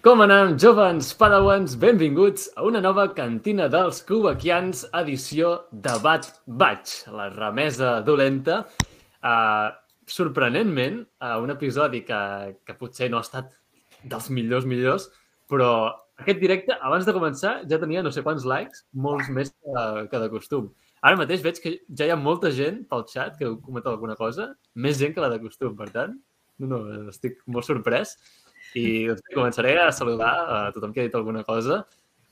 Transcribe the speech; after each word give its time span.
Com 0.00 0.22
anem, 0.24 0.54
jovens 0.56 1.10
padawans? 1.12 1.74
Benvinguts 1.76 2.46
a 2.56 2.62
una 2.64 2.80
nova 2.80 3.02
cantina 3.12 3.66
dels 3.68 3.98
Kubakians, 4.08 4.86
edició 4.96 5.50
de 5.84 5.92
Bat 6.00 6.30
Batch, 6.62 7.02
la 7.12 7.26
remesa 7.34 7.98
dolenta. 8.06 8.62
Uh, 9.20 9.68
sorprenentment, 10.08 11.02
uh, 11.20 11.36
un 11.44 11.52
episodi 11.52 12.00
que, 12.08 12.22
que 12.64 12.78
potser 12.80 13.10
no 13.12 13.20
ha 13.20 13.26
estat 13.28 13.52
dels 14.08 14.30
millors 14.32 14.64
millors, 14.64 15.10
però 15.52 15.68
aquest 16.16 16.40
directe, 16.40 16.80
abans 16.80 17.04
de 17.04 17.18
començar, 17.20 17.58
ja 17.68 17.82
tenia 17.84 18.00
no 18.00 18.08
sé 18.08 18.24
quants 18.24 18.48
likes, 18.48 18.86
molts 18.96 19.28
més 19.28 19.52
que, 19.52 19.86
que 20.08 20.24
de 20.24 20.32
costum. 20.32 20.72
Ara 21.04 21.20
mateix 21.20 21.44
veig 21.44 21.60
que 21.60 21.76
ja 21.92 22.08
hi 22.08 22.16
ha 22.16 22.22
molta 22.24 22.48
gent 22.56 22.86
pel 22.88 23.04
xat 23.12 23.36
que 23.36 23.52
comenta 23.68 23.92
alguna 23.92 24.16
cosa, 24.16 24.54
més 24.72 24.96
gent 24.96 25.12
que 25.12 25.20
la 25.20 25.34
de 25.36 25.44
costum, 25.44 25.76
per 25.76 25.92
tant, 25.92 26.16
no, 26.56 26.72
no, 26.72 27.10
estic 27.12 27.42
molt 27.44 27.68
sorprès. 27.68 28.16
I 28.78 29.10
començaré 29.34 29.74
a 29.82 29.90
saludar 29.94 30.30
a 30.46 30.58
tothom 30.74 30.92
que 30.94 31.02
ha 31.02 31.08
dit 31.08 31.16
alguna 31.18 31.42
cosa. 31.44 31.82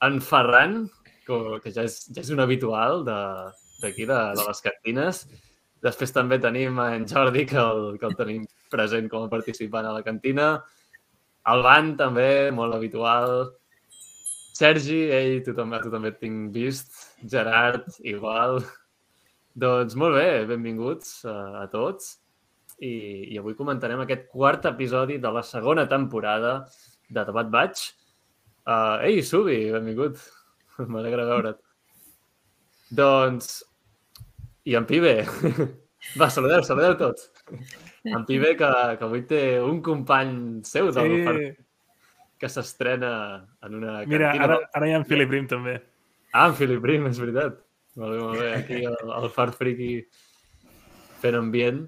En 0.06 0.20
Ferran, 0.22 0.84
que, 1.26 1.38
que 1.64 1.72
ja, 1.74 1.84
és, 1.88 2.00
ja 2.14 2.22
és 2.22 2.30
un 2.34 2.42
habitual 2.44 3.02
d'aquí, 3.06 4.06
de, 4.06 4.12
de, 4.12 4.18
de 4.38 4.46
les 4.46 4.64
cantines. 4.64 5.22
Després 5.84 6.14
també 6.14 6.38
tenim 6.42 6.78
en 6.82 7.06
Jordi, 7.10 7.44
que 7.46 7.58
el, 7.62 7.98
que 7.98 8.06
el 8.06 8.16
tenim 8.18 8.46
present 8.70 9.10
com 9.10 9.26
a 9.26 9.32
participant 9.32 9.86
a 9.86 9.94
la 9.96 10.04
cantina. 10.06 10.50
El 11.48 11.64
Van, 11.66 11.94
també, 11.98 12.50
molt 12.54 12.76
habitual. 12.76 13.52
Sergi, 14.58 15.04
ell, 15.14 15.38
tu 15.46 15.54
també, 15.58 15.82
tu 15.82 15.90
també 15.90 16.12
et 16.14 16.22
tinc 16.22 16.54
vist. 16.54 16.94
Gerard, 17.26 17.86
igual. 18.06 18.60
Doncs 19.58 19.98
molt 19.98 20.18
bé, 20.18 20.30
benvinguts 20.46 21.22
a, 21.26 21.38
a 21.64 21.66
tots 21.72 22.16
i, 22.78 22.92
i 23.34 23.38
avui 23.40 23.56
comentarem 23.58 24.02
aquest 24.04 24.28
quart 24.32 24.68
episodi 24.70 25.18
de 25.22 25.32
la 25.34 25.42
segona 25.46 25.86
temporada 25.90 26.60
de 27.08 27.24
Tapat 27.24 27.50
Baig. 27.52 27.82
Uh, 28.68 28.98
ei, 29.08 29.22
Subi, 29.24 29.58
benvingut. 29.74 30.20
M'alegra 30.92 31.26
veure't. 31.28 31.60
Doncs, 32.94 33.58
i 34.68 34.76
en 34.78 34.86
Pibe. 34.88 35.14
Va, 36.20 36.28
saludeu, 36.30 36.62
saludeu 36.64 36.94
tots. 37.00 37.30
En 38.06 38.24
Pibe, 38.28 38.54
que, 38.56 38.68
que 38.98 39.06
avui 39.06 39.24
té 39.28 39.42
un 39.60 39.80
company 39.84 40.34
seu 40.64 40.92
del 40.94 41.14
sí. 41.16 41.22
Fart, 41.26 41.62
que 42.38 42.50
s'estrena 42.52 43.12
en 43.66 43.78
una 43.80 44.00
Mira, 44.08 44.30
ara, 44.38 44.60
ara 44.76 44.88
hi 44.88 44.94
ha 44.94 45.00
en 45.02 45.06
Philip 45.08 45.32
Rim, 45.34 45.48
també. 45.50 45.80
Ah, 46.30 46.46
en 46.46 46.54
Philip 46.56 46.84
Rim, 46.84 47.08
és 47.10 47.18
veritat. 47.20 47.58
Molt 47.98 48.14
bé, 48.14 48.20
molt 48.22 48.38
bé. 48.38 48.50
Aquí 48.60 48.82
el, 48.86 49.14
el 49.18 49.30
Fart 49.34 49.56
Friki 49.58 49.90
fent 51.18 51.38
ambient. 51.40 51.82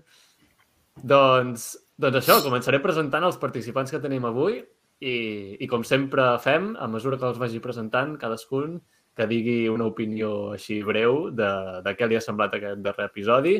Doncs, 1.02 1.70
doncs 2.00 2.20
això, 2.20 2.40
començaré 2.44 2.80
presentant 2.82 3.24
els 3.24 3.38
participants 3.40 3.92
que 3.92 4.00
tenim 4.02 4.26
avui 4.28 4.58
i, 5.00 5.14
i 5.56 5.68
com 5.70 5.84
sempre 5.86 6.26
fem, 6.44 6.74
a 6.76 6.88
mesura 6.90 7.18
que 7.20 7.28
els 7.28 7.40
vagi 7.40 7.60
presentant, 7.64 8.16
cadascun 8.20 8.80
que 9.16 9.26
digui 9.26 9.68
una 9.68 9.88
opinió 9.90 10.52
així 10.54 10.80
breu 10.86 11.28
de, 11.34 11.50
de 11.84 11.94
què 11.96 12.08
li 12.08 12.16
ha 12.16 12.24
semblat 12.24 12.54
aquest 12.56 12.82
darrer 12.84 13.08
episodi. 13.10 13.56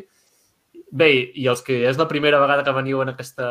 Bé, 0.90 1.10
i 1.36 1.46
els 1.50 1.62
que 1.66 1.82
és 1.88 1.98
la 1.98 2.08
primera 2.08 2.40
vegada 2.42 2.64
que 2.66 2.76
veniu 2.76 3.02
en 3.02 3.12
aquesta 3.12 3.48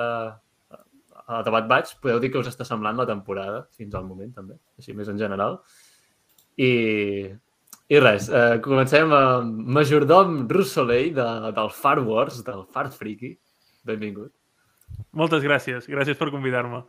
a 1.30 1.44
debat 1.46 1.68
baix, 1.70 1.94
podeu 2.02 2.18
dir 2.22 2.32
que 2.34 2.42
us 2.42 2.50
està 2.50 2.66
semblant 2.66 2.98
la 2.98 3.06
temporada, 3.06 3.62
fins 3.78 3.94
al 3.94 4.08
moment 4.08 4.32
també, 4.34 4.56
així 4.82 4.96
més 4.98 5.12
en 5.12 5.20
general. 5.22 5.60
I, 6.58 6.72
i 7.94 8.00
res, 8.02 8.32
eh, 8.34 8.58
comencem 8.66 9.14
amb 9.14 9.70
Majordom 9.78 10.42
Russolei 10.50 11.12
de, 11.14 11.28
del 11.54 11.70
Far 11.76 12.00
Wars, 12.08 12.42
del 12.48 12.66
Far 12.74 12.88
Freaky. 12.96 13.36
Benvingut. 13.88 14.34
Moltes 15.16 15.44
gràcies. 15.46 15.88
Gràcies 15.90 16.18
per 16.20 16.30
convidar-me. 16.34 16.84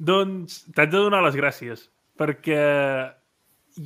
Doncs 0.00 0.62
t'haig 0.74 0.92
de 0.92 1.02
donar 1.04 1.20
les 1.26 1.36
gràcies, 1.36 1.88
perquè 2.18 2.60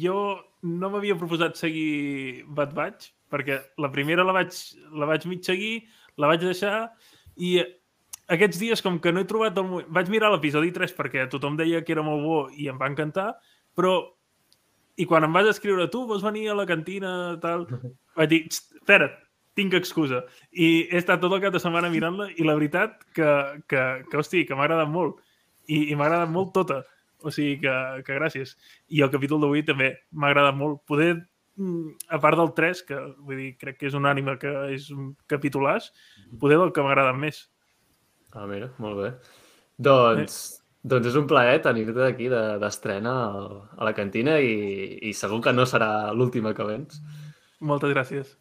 jo 0.01 0.19
no 0.65 0.91
m'havia 0.93 1.17
proposat 1.19 1.59
seguir 1.59 2.45
Bad 2.47 2.75
Batch, 2.77 3.11
perquè 3.33 3.59
la 3.83 3.91
primera 3.93 4.25
la 4.25 4.35
vaig, 4.37 4.55
la 4.95 5.09
vaig 5.11 5.27
mig 5.27 5.43
seguir, 5.45 5.89
la 6.21 6.31
vaig 6.31 6.45
deixar, 6.47 6.87
i 7.37 7.59
aquests 8.33 8.61
dies, 8.63 8.83
com 8.85 9.01
que 9.03 9.13
no 9.13 9.21
he 9.21 9.29
trobat 9.29 9.59
el 9.59 9.67
moment... 9.69 9.89
Vaig 9.93 10.09
mirar 10.13 10.31
l'episodi 10.33 10.71
3 10.73 10.95
perquè 10.97 11.27
tothom 11.33 11.59
deia 11.59 11.83
que 11.85 11.93
era 11.93 12.05
molt 12.07 12.23
bo 12.25 12.39
i 12.55 12.71
em 12.73 12.81
va 12.81 12.91
encantar, 12.93 13.33
però... 13.77 13.99
I 14.95 15.09
quan 15.11 15.25
em 15.27 15.33
vas 15.35 15.49
escriure, 15.51 15.89
tu 15.91 16.05
vols 16.07 16.23
venir 16.23 16.45
a 16.53 16.55
la 16.55 16.69
cantina, 16.71 17.35
tal... 17.43 17.67
Vaig 18.19 18.29
dir, 18.31 18.45
espera't, 18.47 19.17
tinc 19.59 19.75
excusa. 19.79 20.25
I 20.51 20.89
he 20.91 20.99
estat 21.01 21.23
tot 21.23 21.33
el 21.35 21.43
cap 21.43 21.55
de 21.55 21.63
setmana 21.63 21.91
mirant-la 21.93 22.31
i 22.35 22.47
la 22.47 22.57
veritat 22.59 22.99
que, 23.17 23.29
que, 23.71 23.85
que 24.11 24.19
hosti, 24.19 24.43
que 24.49 24.59
m'ha 24.59 24.67
agradat 24.67 24.91
molt. 24.91 25.21
I, 25.67 25.91
i 25.93 25.95
m'ha 25.95 26.09
agradat 26.09 26.33
molt 26.35 26.53
tota. 26.57 26.83
O 27.25 27.33
sigui 27.33 27.61
que, 27.63 27.77
que 28.05 28.19
gràcies. 28.19 28.57
I 28.93 29.05
el 29.07 29.13
capítol 29.15 29.41
d'avui 29.45 29.65
també 29.67 29.95
m'ha 30.13 30.33
agradat 30.33 30.59
molt. 30.59 30.83
Poder, 30.91 31.15
mm, 31.57 32.11
a 32.13 32.21
part 32.21 32.41
del 32.41 32.53
3, 32.59 32.83
que 32.91 33.01
vull 33.23 33.41
dir, 33.41 33.55
crec 33.61 33.81
que 33.81 33.89
és 33.89 33.97
un 33.97 34.11
ànima 34.11 34.37
que 34.43 34.53
és 34.75 34.91
un 34.95 35.15
capitolàs, 35.31 35.89
poder 36.43 36.61
el 36.61 36.75
que 36.75 36.85
m'ha 36.85 36.93
agradat 36.93 37.19
més. 37.21 37.47
Ah, 38.35 38.49
mira, 38.51 38.73
molt 38.83 39.01
bé. 39.01 39.11
Doncs, 39.89 40.37
eh? 40.37 40.79
doncs 40.91 41.11
és 41.11 41.19
un 41.19 41.29
plaer 41.31 41.61
tenir-te 41.63 42.05
aquí 42.07 42.29
d'estrena 42.29 43.15
de, 43.33 43.61
a 43.79 43.89
la 43.89 43.95
cantina 43.97 44.41
i, 44.43 44.99
i 45.09 45.15
segur 45.17 45.41
que 45.47 45.55
no 45.55 45.67
serà 45.71 46.13
l'última 46.13 46.53
que 46.55 46.67
vens. 46.67 46.99
Moltes 47.65 47.95
gràcies. 47.95 48.35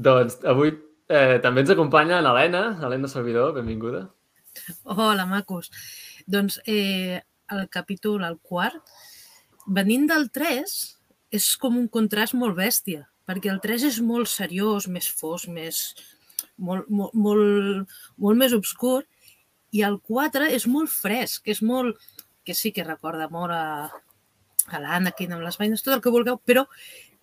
Doncs 0.00 0.38
avui 0.48 0.72
eh, 0.72 1.38
també 1.44 1.64
ens 1.64 1.72
acompanya 1.74 2.22
l'Helena, 2.24 2.62
Helena 2.80 3.08
Servidor, 3.10 3.52
benvinguda. 3.58 4.06
Hola, 4.96 5.26
macos. 5.28 5.68
Doncs 6.30 6.60
eh, 6.64 7.20
el 7.52 7.66
capítol, 7.68 8.24
el 8.24 8.38
quart, 8.40 8.80
venint 9.66 10.06
del 10.08 10.30
3, 10.32 10.76
és 11.36 11.50
com 11.60 11.76
un 11.78 11.90
contrast 11.92 12.36
molt 12.38 12.56
bèstia, 12.56 13.04
perquè 13.28 13.52
el 13.52 13.60
3 13.62 13.86
és 13.90 14.00
molt 14.02 14.30
seriós, 14.32 14.88
més 14.88 15.10
fos, 15.20 15.46
més, 15.52 15.82
molt, 16.56 16.88
molt, 16.88 17.14
molt, 17.14 17.98
molt 18.16 18.40
més 18.40 18.56
obscur, 18.56 19.02
i 19.76 19.84
el 19.86 20.00
4 20.00 20.48
és 20.56 20.66
molt 20.70 20.92
fresc, 20.92 21.44
és 21.48 21.62
molt... 21.62 22.00
que 22.40 22.54
sí 22.56 22.70
que 22.72 22.82
recorda 22.82 23.26
molt 23.30 23.52
a, 23.52 23.92
a 24.72 24.78
l'Anakin 24.80 25.36
amb 25.36 25.44
les 25.44 25.58
veines, 25.60 25.82
tot 25.84 25.92
el 25.94 26.00
que 26.02 26.10
vulgueu, 26.10 26.38
però 26.40 26.64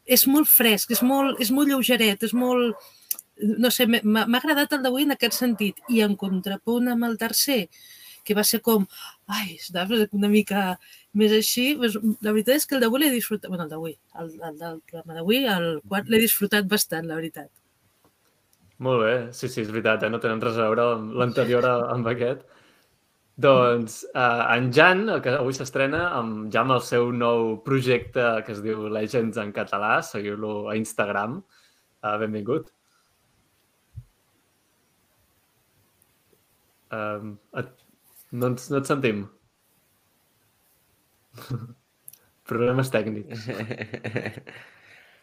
és 0.08 0.24
molt 0.32 0.50
fresc, 0.50 0.92
és 0.96 1.04
molt, 1.04 1.42
és 1.44 1.52
molt 1.52 1.72
lleugeret, 1.72 2.24
és 2.24 2.34
molt... 2.38 2.88
No 3.38 3.70
sé, 3.70 3.86
m'ha 3.86 4.26
agradat 4.40 4.72
el 4.74 4.82
d'avui 4.82 5.06
en 5.06 5.14
aquest 5.14 5.36
sentit. 5.38 5.84
I 5.94 6.02
en 6.06 6.16
contrapunt 6.18 6.88
amb 6.90 7.06
el 7.06 7.20
tercer, 7.22 7.68
que 8.28 8.36
va 8.36 8.44
ser 8.48 8.60
com, 8.66 8.88
ai, 9.32 9.54
estava 9.56 10.02
una 10.18 10.30
mica 10.32 10.64
més 11.18 11.36
així, 11.36 11.70
doncs, 11.80 12.00
la 12.26 12.34
veritat 12.34 12.58
és 12.58 12.66
que 12.68 12.76
el 12.76 12.84
d'avui 12.84 13.04
l'he 13.04 13.14
disfrutat, 13.14 13.48
bueno, 13.52 13.68
el 13.68 13.72
d'avui, 13.72 13.94
el, 14.20 14.34
el 14.50 14.58
del 14.60 14.82
programa 14.90 15.20
d'avui, 15.20 15.44
el 15.54 15.70
quart 15.88 16.10
l'he 16.12 16.20
disfrutat 16.26 16.68
bastant, 16.68 17.08
la 17.08 17.20
veritat. 17.20 17.52
Molt 18.84 19.02
bé, 19.06 19.14
sí, 19.34 19.48
sí, 19.50 19.64
és 19.64 19.72
veritat, 19.72 20.04
eh? 20.04 20.12
no 20.14 20.20
tenen 20.22 20.42
res 20.44 20.58
a 20.58 20.68
veure 20.68 20.90
l'anterior 21.22 21.66
amb 21.70 22.10
aquest. 22.12 22.44
Doncs 23.38 24.00
uh, 24.16 24.50
en 24.56 24.72
Jan, 24.74 25.04
el 25.14 25.20
que 25.22 25.36
avui 25.38 25.54
s'estrena, 25.54 26.08
amb, 26.18 26.48
ja 26.54 26.64
amb 26.64 26.74
el 26.74 26.82
seu 26.82 27.12
nou 27.14 27.52
projecte 27.66 28.24
que 28.48 28.56
es 28.56 28.64
diu 28.66 28.88
Legends 28.90 29.38
en 29.38 29.52
català, 29.54 30.00
seguiu-lo 30.02 30.54
a 30.72 30.78
Instagram. 30.80 31.38
Uh, 32.02 32.16
benvingut. 32.24 32.72
Uh, 36.90 37.36
et, 37.62 37.70
no, 38.32 38.50
ens, 38.50 38.72
no 38.74 38.82
et 38.82 38.90
sentim. 38.90 39.28
Problemes 42.50 42.90
tècnics. 42.90 43.46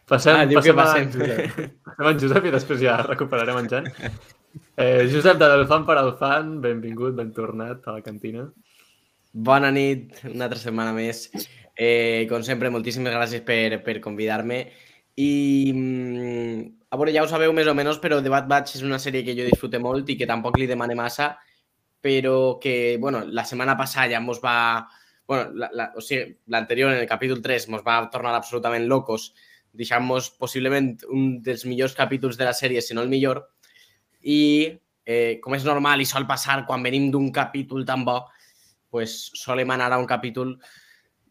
Passem, 0.05 0.37
ah, 0.37 0.45
passem, 0.45 0.77
a, 0.77 0.83
passem 0.85 2.11
en 2.11 2.19
Josep 2.21 2.45
i 2.45 2.51
després 2.53 2.77
ja 2.83 2.99
recuperarem 3.07 3.57
en 3.63 3.69
Jan. 3.71 3.87
Eh, 4.75 5.07
Josep, 5.11 5.37
de 5.39 5.47
l'Elfant 5.51 5.85
per 5.87 5.97
al 5.99 6.13
Fan, 6.19 6.57
benvingut, 6.63 7.15
ben 7.15 7.31
tornat 7.35 7.85
a 7.87 7.97
la 7.97 8.03
cantina. 8.03 8.45
Bona 9.31 9.71
nit, 9.71 10.21
una 10.31 10.47
altra 10.47 10.59
setmana 10.59 10.93
més. 10.95 11.29
Eh, 11.75 12.25
com 12.29 12.43
sempre, 12.43 12.71
moltíssimes 12.71 13.15
gràcies 13.15 13.43
per, 13.47 13.81
per 13.83 13.99
convidar-me. 14.03 14.59
I 15.19 15.31
mm, 15.71 16.59
a 16.91 16.99
veure, 16.99 17.13
ja 17.15 17.23
ho 17.23 17.31
sabeu 17.31 17.51
més 17.55 17.67
o 17.67 17.75
menys, 17.75 17.99
però 18.03 18.21
The 18.23 18.31
Bad 18.31 18.47
Batch 18.51 18.77
és 18.77 18.83
una 18.87 18.99
sèrie 18.99 19.23
que 19.27 19.35
jo 19.35 19.47
disfrute 19.47 19.79
molt 19.83 20.11
i 20.11 20.17
que 20.19 20.27
tampoc 20.27 20.59
li 20.59 20.67
demane 20.67 20.95
massa, 20.95 21.33
però 22.03 22.59
que, 22.61 22.95
bueno, 23.01 23.23
la 23.27 23.43
setmana 23.47 23.75
passada 23.79 24.11
ja 24.13 24.23
mos 24.23 24.39
va... 24.43 24.55
Bueno, 25.27 25.49
la, 25.57 25.71
la, 25.73 25.89
o 25.97 26.03
sigui, 26.05 26.35
l'anterior, 26.53 26.91
en 26.93 27.01
el 27.01 27.09
capítol 27.09 27.41
3, 27.41 27.67
mos 27.73 27.83
va 27.83 27.97
tornar 28.13 28.35
absolutament 28.37 28.85
locos, 28.87 29.31
deixant-nos 29.73 30.29
possiblement 30.39 30.93
un 31.11 31.39
dels 31.43 31.65
millors 31.65 31.95
capítols 31.97 32.37
de 32.37 32.45
la 32.47 32.53
sèrie, 32.53 32.83
si 32.85 32.93
no 32.93 33.01
el 33.01 33.09
millor, 33.09 33.41
i 34.25 34.39
eh, 35.05 35.37
com 35.41 35.53
és 35.55 35.65
normal 35.67 36.01
i 36.01 36.09
sol 36.09 36.25
passar 36.27 36.63
quan 36.65 36.83
venim 36.83 37.11
d'un 37.13 37.29
capítol 37.33 37.85
tan 37.85 38.03
bo, 38.05 38.23
pues, 38.89 39.29
solem 39.37 39.71
anar 39.75 39.91
a 39.93 40.01
un 40.01 40.09
capítol 40.09 40.55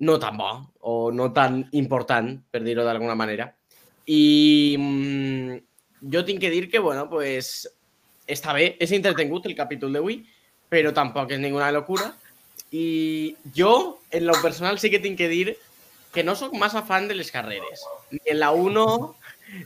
no 0.04 0.18
tan 0.18 0.38
bo 0.38 0.50
o 0.80 1.10
no 1.12 1.30
tan 1.32 1.64
important, 1.72 2.36
per 2.50 2.62
dir-ho 2.62 2.84
d'alguna 2.86 3.18
manera. 3.18 3.50
I 4.06 4.76
mm, 4.78 5.58
jo 6.12 6.24
tinc 6.24 6.40
que 6.40 6.52
dir 6.52 6.68
que, 6.70 6.78
bueno, 6.78 7.08
pues, 7.10 7.66
està 8.26 8.54
bé, 8.56 8.74
és 8.80 8.92
entretengut 8.92 9.46
el 9.46 9.56
capítol 9.58 9.92
d'avui, 9.94 10.22
però 10.70 10.92
tampoc 10.94 11.32
és 11.34 11.42
ninguna 11.42 11.72
locura. 11.74 12.12
I 12.74 13.34
jo, 13.54 14.00
en 14.10 14.26
lo 14.26 14.34
personal, 14.42 14.78
sí 14.78 14.90
que 14.90 15.02
tinc 15.02 15.18
que 15.18 15.30
dir 15.30 15.56
que 16.14 16.22
no 16.22 16.34
sóc 16.38 16.54
massa 16.54 16.82
fan 16.86 17.08
de 17.08 17.16
les 17.18 17.30
carreres. 17.34 17.82
Ni 18.10 18.20
en 18.30 18.40
la 18.40 18.52
1, 18.52 18.84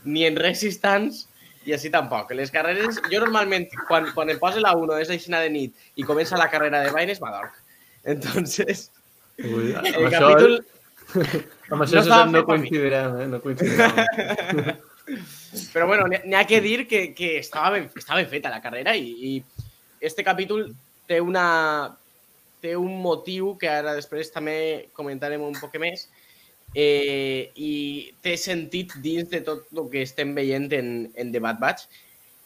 ni 0.04 0.24
en 0.24 0.36
Resistance, 0.36 1.26
i 1.68 1.74
així 1.76 1.90
tampoc. 1.92 2.32
Les 2.36 2.52
carreres, 2.54 3.00
jo 3.12 3.20
normalment, 3.22 3.68
quan, 3.88 4.08
quan 4.16 4.32
em 4.32 4.40
posa 4.40 4.62
la 4.64 4.74
1, 4.78 4.98
és 5.04 5.12
aixina 5.14 5.42
de 5.44 5.52
nit, 5.52 5.88
i 6.00 6.06
comença 6.08 6.40
la 6.40 6.48
carrera 6.52 6.80
de 6.86 6.94
Baines, 6.94 7.20
m'adorc. 7.20 7.58
Entonces, 8.08 8.88
Ui, 9.38 9.74
amb 9.76 9.86
el 9.92 10.08
això, 10.08 10.32
capítol... 10.32 10.58
amb 11.70 11.84
això 11.84 12.04
no 12.08 12.20
no 12.32 12.44
coincidirem, 12.48 13.18
eh? 13.22 13.26
No 13.34 13.42
coincidirem. 13.44 14.72
Però 15.72 15.86
bueno, 15.88 16.08
n'hi 16.08 16.36
ha 16.36 16.44
que 16.48 16.60
dir 16.60 16.82
que, 16.88 17.14
que 17.16 17.38
estava, 17.38 17.70
ben, 17.76 17.88
estava 17.96 18.20
ben 18.20 18.28
feta 18.28 18.52
la 18.52 18.60
carrera 18.64 18.96
i, 18.96 19.14
i 19.30 19.64
este 20.04 20.24
capítol 20.24 20.66
té 21.08 21.20
una 21.24 21.96
té 22.60 22.74
un 22.76 22.98
motiu 23.00 23.54
que 23.60 23.70
ara 23.70 23.94
després 23.96 24.32
també 24.34 24.90
comentarem 24.92 25.42
un 25.46 25.54
poc 25.56 25.78
més 25.80 26.08
eh, 26.74 27.50
i 27.56 27.72
té 28.24 28.36
sentit 28.40 28.96
dins 29.04 29.30
de 29.30 29.40
tot 29.46 29.70
el 29.74 29.88
que 29.92 30.04
estem 30.04 30.34
veient 30.36 30.68
en, 30.76 30.92
en 31.14 31.32
The 31.32 31.42
Bad 31.44 31.62
Batch 31.62 31.88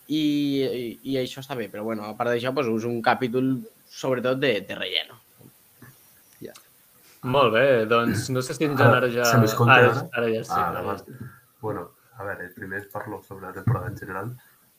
i, 0.08 0.22
i, 0.22 0.86
i 1.14 1.18
això 1.20 1.42
està 1.42 1.56
bé, 1.58 1.70
però 1.72 1.86
bueno, 1.86 2.06
a 2.06 2.16
part 2.18 2.32
d'això 2.32 2.54
pues, 2.54 2.70
és 2.70 2.88
un 2.88 3.02
capítol 3.02 3.54
sobretot 3.92 4.40
de, 4.42 4.56
de 4.66 4.78
relleno. 4.78 5.22
Molt 7.22 7.52
bé, 7.54 7.66
doncs 7.86 8.28
no 8.34 8.42
sé 8.42 8.54
si 8.56 8.66
en 8.66 8.72
Joan 8.78 8.96
ara 8.96 9.08
ja... 9.14 9.24
Se 9.30 9.38
m'escolta 9.38 9.76
ara, 9.78 9.90
ara? 9.92 10.06
ara 10.18 10.30
ja 10.32 10.40
sí. 10.42 10.54
Ah, 10.56 10.70
ara 10.70 10.94
ja. 10.98 11.28
Bueno, 11.62 11.84
a 12.18 12.24
veure, 12.26 12.48
primer 12.56 12.80
parlo 12.90 13.20
sobre 13.28 13.46
la 13.46 13.52
temporada 13.52 13.86
en 13.92 13.98
general. 13.98 14.32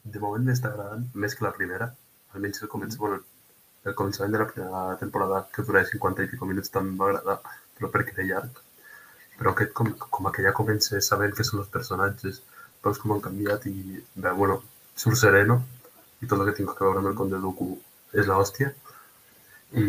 De 0.04 0.19
moment 0.19 0.44
m'està 0.50 0.74
agradant 0.74 1.06
més 1.24 1.38
que 1.39 1.46
la 1.46 1.54
primera. 1.56 1.88
Almenys 2.36 2.66
el 2.66 2.72
començament, 2.74 3.00
bueno, 3.06 3.22
el 3.88 3.96
començament 3.96 4.36
de 4.36 4.42
la 4.42 4.50
primera 4.50 4.98
temporada, 5.00 5.39
que 5.56 5.63
dura 5.63 5.86
50 5.88 6.25
i 6.25 6.31
pico 6.34 6.50
minuts, 6.50 6.74
també 6.74 6.92
m'va 6.98 7.13
agradar, 7.13 7.38
però 7.80 7.92
perquè 7.96 8.18
era 8.18 8.28
llarg. 8.34 8.60
Però 9.40 9.54
aquest, 9.54 9.72
com, 9.78 9.94
com 10.18 10.30
que 10.32 10.46
ja 10.46 10.54
comença 10.56 11.02
sabent 11.02 11.34
què 11.38 11.46
són 11.48 11.64
els 11.64 11.72
personatges, 11.74 12.42
veus 12.84 13.00
com 13.02 13.16
han 13.16 13.24
canviat 13.24 13.66
i, 13.72 14.04
bé, 14.16 14.34
bueno, 14.38 14.60
surt 14.96 15.20
sereno 15.20 15.62
i 16.22 16.28
tot 16.28 16.40
el 16.40 16.50
que 16.50 16.58
tinc 16.60 16.74
que 16.78 16.86
veure 16.86 17.02
amb 17.02 17.12
el 17.12 17.18
conte 17.20 17.36
de 17.36 17.42
Dooku 17.44 17.70
és 18.20 18.30
l'hòstia. 18.30 18.72
I, 19.74 19.86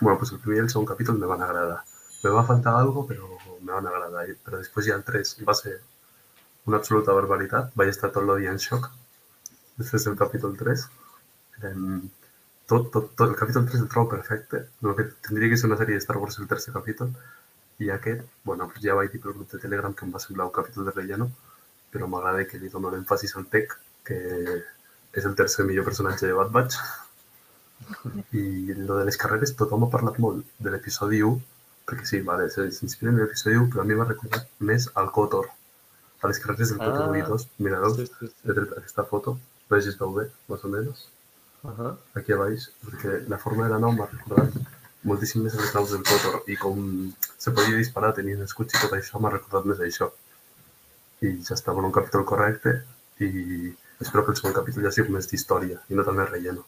bueno, 0.00 0.16
pues 0.18 0.32
el 0.34 0.40
primer 0.42 0.58
i 0.58 0.64
el 0.64 0.70
segon 0.72 0.88
capítol 0.88 1.18
me 1.20 1.30
van 1.30 1.44
agradar. 1.46 1.78
Me 2.24 2.32
va 2.34 2.44
faltar 2.48 2.74
algo, 2.76 3.04
però 3.08 3.28
me 3.60 3.72
van 3.72 3.86
agradar. 3.86 4.26
Però 4.44 4.60
després 4.60 4.88
ja 4.88 4.96
el 4.98 5.04
3 5.06 5.36
va 5.48 5.54
ser 5.54 5.78
una 6.66 6.80
absoluta 6.80 7.14
barbaritat. 7.16 7.70
Vaig 7.78 7.92
estar 7.94 8.10
tot 8.14 8.26
el 8.26 8.42
dia 8.42 8.54
en 8.54 8.60
xoc 8.62 8.90
després 9.78 10.08
del 10.08 10.18
capítol 10.20 10.56
3. 10.58 10.86
Em, 11.70 12.00
tot, 12.68 12.90
tot, 12.92 13.12
tot, 13.14 13.28
el 13.28 13.36
capítol 13.38 13.68
3 13.70 13.84
el 13.84 13.90
trobo 13.92 14.10
perfecte. 14.16 14.64
Que 14.82 15.08
tindria 15.28 15.52
que 15.54 15.60
ser 15.60 15.70
una 15.70 15.78
sèrie 15.80 15.96
de 15.96 16.04
Star 16.04 16.18
Wars 16.18 16.40
el 16.42 16.50
tercer 16.50 16.74
capítol. 16.74 17.14
I 17.78 17.90
aquest, 17.94 18.22
bueno, 18.44 18.66
pues 18.68 18.82
ja 18.82 18.94
vaig 18.98 19.12
dir 19.12 19.20
pel 19.22 19.34
grup 19.36 19.50
de 19.52 19.58
Telegram 19.62 19.94
que 19.94 20.04
em 20.04 20.12
va 20.14 20.18
semblar 20.18 20.46
un 20.46 20.52
capítol 20.52 20.84
de 20.88 20.90
relleno, 20.96 21.30
però 21.92 22.08
m'agrada 22.10 22.44
que 22.46 22.58
li 22.58 22.68
dono 22.68 22.90
l'èmfasis 22.90 23.36
al 23.36 23.46
Tech, 23.46 23.76
que 24.04 24.16
és 25.12 25.24
el 25.24 25.34
tercer 25.38 25.64
millor 25.64 25.84
personatge 25.84 26.26
de 26.26 26.32
Bad 26.32 26.50
Batch. 26.50 26.76
I 28.32 28.74
lo 28.74 28.96
de 28.98 29.04
les 29.06 29.16
carreres, 29.16 29.54
tothom 29.56 29.84
ha 29.86 29.90
parlat 29.92 30.18
molt 30.18 30.44
de 30.58 30.70
l'episodi 30.74 31.20
1, 31.22 31.38
perquè 31.88 32.04
sí, 32.10 32.20
vale, 32.26 32.48
se- 32.50 32.70
s'inspira 32.72 33.12
en 33.12 33.20
l'episodi 33.22 33.54
1, 33.56 33.68
però 33.72 33.82
a 33.82 33.84
mi 33.88 33.94
m'ha 33.94 34.04
recordat 34.08 34.48
més 34.60 34.88
al 34.94 35.10
Kotor, 35.14 35.46
a 36.22 36.28
les 36.28 36.40
carreres 36.42 36.70
del 36.74 36.78
Kotor 36.82 37.04
Ah. 37.06 37.10
1 37.12 37.20
i 37.20 37.22
2. 37.22 37.46
Mira, 37.58 37.78
veus? 37.80 37.96
Sí, 37.96 38.06
sí, 38.06 38.26
sí. 38.26 38.34
He 38.44 38.52
tret 38.58 38.74
aquesta 38.76 39.04
foto, 39.04 39.38
veus 39.70 39.88
veu 40.02 40.12
bé, 40.18 40.26
més 40.48 40.64
o 40.64 40.68
menys, 40.68 41.06
Uh 41.64 41.70
-huh. 41.76 41.96
aquí 42.14 42.32
a 42.32 42.36
baix, 42.36 42.70
perquè 42.84 43.26
la 43.28 43.36
forma 43.38 43.64
de 43.64 43.70
la 43.70 43.78
nau 43.80 43.90
m'ha 43.92 44.06
recordat 44.06 44.52
moltíssim 45.06 45.44
més 45.44 45.54
naus 45.74 45.92
del 45.94 46.02
Kotor 46.06 46.40
i 46.50 46.56
com 46.58 46.80
se 47.38 47.52
podia 47.54 47.78
disparar 47.78 48.14
tenint 48.16 48.42
escuts 48.42 48.74
i 48.74 48.80
tot 48.82 48.96
això 48.96 49.20
m'ha 49.22 49.30
recordat 49.34 49.68
més 49.70 49.82
això. 49.84 50.10
I 51.22 51.36
ja 51.42 51.54
està, 51.54 51.72
bueno, 51.72 51.90
un 51.90 51.94
capítol 51.94 52.24
correcte 52.26 52.80
i 53.22 53.70
espero 54.00 54.24
que 54.24 54.34
el 54.34 54.40
segon 54.40 54.56
capítol 54.56 54.86
ja 54.86 54.92
sigui 54.94 55.14
més 55.14 55.30
d'història 55.30 55.80
i 55.90 55.98
no 55.98 56.04
tant 56.06 56.18
de 56.18 56.26
relleno. 56.26 56.66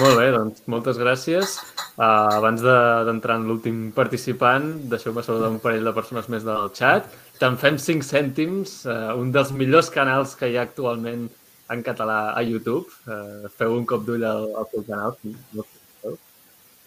Molt 0.00 0.16
bé, 0.16 0.30
doncs 0.32 0.64
moltes 0.72 0.96
gràcies. 1.00 1.58
Uh, 1.94 2.32
abans 2.40 2.62
de- 2.64 3.04
d'entrar 3.06 3.36
en 3.38 3.44
l'últim 3.46 3.92
participant, 3.92 4.64
deixeu-me 4.90 5.22
saludar 5.22 5.50
un 5.52 5.60
parell 5.60 5.84
de 5.84 5.92
persones 5.92 6.28
més 6.32 6.42
del 6.42 6.70
chat. 6.74 7.06
Te'n 7.38 7.56
fem 7.60 7.76
5 7.78 8.02
cèntims, 8.02 8.86
uh, 8.88 9.12
un 9.20 9.30
dels 9.30 9.52
millors 9.52 9.90
canals 9.90 10.34
que 10.34 10.48
hi 10.48 10.56
ha 10.56 10.64
actualment 10.64 11.28
en 11.70 11.82
català 11.82 12.32
a 12.34 12.42
YouTube. 12.42 12.88
Uh, 13.06 13.46
feu 13.58 13.76
un 13.76 13.84
cop 13.86 14.04
d'ull 14.08 14.24
al, 14.24 14.48
al 14.56 14.66
teu 14.72 14.82
canal, 14.88 15.16
no 15.52 15.64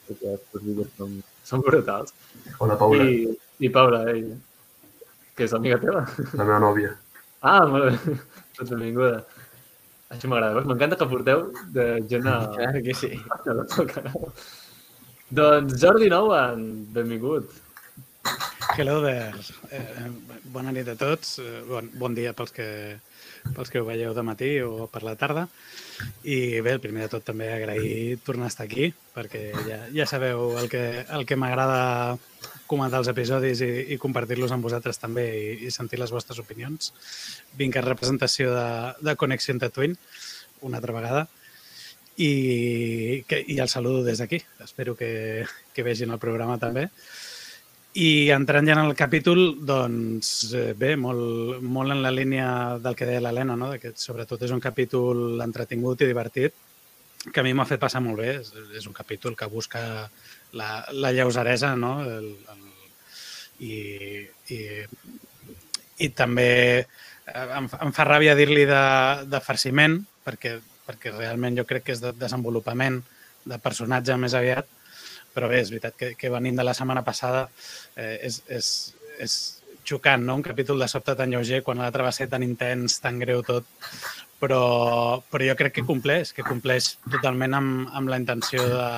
perquè 0.08 0.36
els 0.36 0.64
vídeos 0.64 0.94
són, 0.98 1.18
són 1.48 1.64
brutals. 1.66 2.14
Hola, 2.60 2.78
Paula, 2.80 3.04
I, 3.04 3.28
i 3.64 3.72
Paula, 3.74 4.04
ella, 4.14 4.38
que 5.36 5.46
és 5.48 5.54
amiga 5.58 5.78
teva. 5.84 6.06
la 6.34 6.44
meva 6.46 6.62
nòvia. 6.64 6.96
Ah, 7.46 7.66
molt 7.70 7.92
bé. 7.92 8.16
Doncs 8.58 8.72
benvinguda. 8.74 9.22
Això 10.16 10.30
m'agrada. 10.32 10.64
M'encanta 10.66 10.98
que 11.00 11.10
porteu 11.12 11.48
de 11.76 11.88
gent 12.10 12.28
a, 12.32 12.38
Clar 12.56 12.82
que 12.86 12.96
sí. 12.96 13.12
Doncs 15.38 15.76
Jordi 15.82 16.08
Nouan, 16.10 16.64
benvingut. 16.96 17.52
Hello 18.78 19.02
there. 19.02 19.34
Eh, 19.74 20.06
bona 20.54 20.70
nit 20.70 20.86
a 20.86 20.94
tots. 20.94 21.40
Eh, 21.42 21.64
bon, 21.66 21.88
bon 21.98 22.14
dia 22.14 22.30
pels 22.38 22.52
que, 22.54 22.68
pels 23.56 23.72
que 23.74 23.82
ho 23.82 23.88
veieu 23.88 24.12
de 24.14 24.22
matí 24.22 24.50
o 24.62 24.86
per 24.94 25.02
la 25.02 25.16
tarda. 25.18 25.48
I 26.30 26.62
bé, 26.62 26.76
primer 26.84 27.08
de 27.08 27.16
tot 27.16 27.26
també 27.26 27.48
agrair 27.50 28.20
tornar 28.22 28.46
a 28.46 28.54
estar 28.54 28.68
aquí, 28.68 28.92
perquè 29.16 29.42
ja, 29.66 29.80
ja 29.96 30.06
sabeu 30.06 30.60
el 30.62 30.70
que, 30.70 30.84
el 31.10 31.26
que 31.26 31.40
m'agrada 31.42 32.20
comentar 32.70 33.02
els 33.02 33.10
episodis 33.10 33.64
i, 33.66 33.72
i 33.96 33.98
compartir-los 33.98 34.54
amb 34.54 34.70
vosaltres 34.70 35.02
també 35.02 35.26
i, 35.26 35.52
i 35.66 35.74
sentir 35.74 35.98
les 35.98 36.14
vostres 36.14 36.38
opinions. 36.46 36.94
Vinc 37.58 37.82
en 37.82 37.88
representació 37.88 38.54
de, 38.54 38.68
de 39.02 39.18
Connexion 39.18 39.58
Tatooine, 39.64 39.98
una 40.70 40.78
altra 40.78 40.94
vegada, 40.94 41.26
i, 42.14 43.24
que, 43.26 43.42
i 43.42 43.58
el 43.58 43.74
saludo 43.74 44.06
des 44.06 44.22
d'aquí. 44.22 44.44
Espero 44.62 44.94
que, 44.94 45.48
que 45.74 45.86
vegin 45.86 46.14
el 46.14 46.22
programa 46.22 46.62
també. 46.62 46.92
I 47.98 48.30
entrant 48.30 48.68
ja 48.70 48.76
en 48.76 48.84
el 48.86 48.96
capítol, 48.98 49.40
doncs 49.66 50.52
eh, 50.54 50.74
bé, 50.78 50.94
molt, 51.02 51.64
molt 51.66 51.96
en 51.96 52.04
la 52.04 52.14
línia 52.14 52.50
del 52.84 52.96
que 52.98 53.08
deia 53.10 53.24
l'Helena, 53.26 53.56
no? 53.58 53.72
que 53.82 53.96
sobretot 53.98 54.44
és 54.46 54.54
un 54.54 54.62
capítol 54.62 55.42
entretingut 55.42 56.04
i 56.06 56.10
divertit, 56.10 56.54
que 57.34 57.42
a 57.42 57.46
mi 57.46 57.56
m'ha 57.58 57.66
fet 57.66 57.82
passar 57.82 58.04
molt 58.06 58.22
bé. 58.22 58.36
És, 58.44 58.54
és 58.78 58.86
un 58.86 58.94
capítol 58.94 59.36
que 59.40 59.50
busca 59.50 59.82
la, 60.54 60.70
la 60.94 61.12
lleuseresa, 61.16 61.74
no? 61.76 61.98
El, 62.06 62.30
el, 62.54 62.64
i, 63.66 63.76
i, 64.54 64.62
I 66.06 66.10
també 66.14 66.50
eh, 66.78 67.48
em, 67.58 67.66
em 67.66 67.94
fa 67.98 68.06
ràbia 68.06 68.38
dir-li 68.38 68.70
de, 68.70 68.86
de 69.26 69.42
farciment, 69.42 69.98
perquè, 70.28 70.58
perquè 70.86 71.18
realment 71.18 71.58
jo 71.58 71.66
crec 71.66 71.88
que 71.88 71.98
és 71.98 72.04
de 72.04 72.14
desenvolupament 72.14 73.02
de 73.48 73.58
personatge 73.64 74.22
més 74.22 74.38
aviat, 74.38 74.70
però 75.38 75.52
bé, 75.52 75.62
és 75.62 75.70
veritat 75.70 75.94
que, 75.98 76.12
que 76.18 76.34
venint 76.34 76.58
de 76.58 76.66
la 76.66 76.74
setmana 76.74 77.06
passada 77.06 77.46
eh, 77.96 78.18
és, 78.26 78.42
és, 78.50 78.74
és 79.22 79.38
xocant, 79.88 80.24
no? 80.26 80.36
Un 80.36 80.46
capítol 80.46 80.82
de 80.82 80.90
sobte 80.90 81.16
tan 81.16 81.32
lleuger 81.32 81.62
quan 81.64 81.80
l'altre 81.82 82.06
va 82.06 82.14
ser 82.16 82.28
tan 82.32 82.44
intens, 82.44 82.98
tan 83.04 83.22
greu 83.22 83.44
tot, 83.46 83.70
però, 84.42 84.62
però 85.30 85.48
jo 85.48 85.56
crec 85.60 85.78
que 85.78 85.86
compleix, 85.88 86.34
que 86.36 86.46
compleix 86.46 86.96
totalment 87.06 87.56
amb, 87.58 87.86
amb 87.96 88.12
la 88.12 88.20
intenció 88.20 88.66
de, 88.74 88.90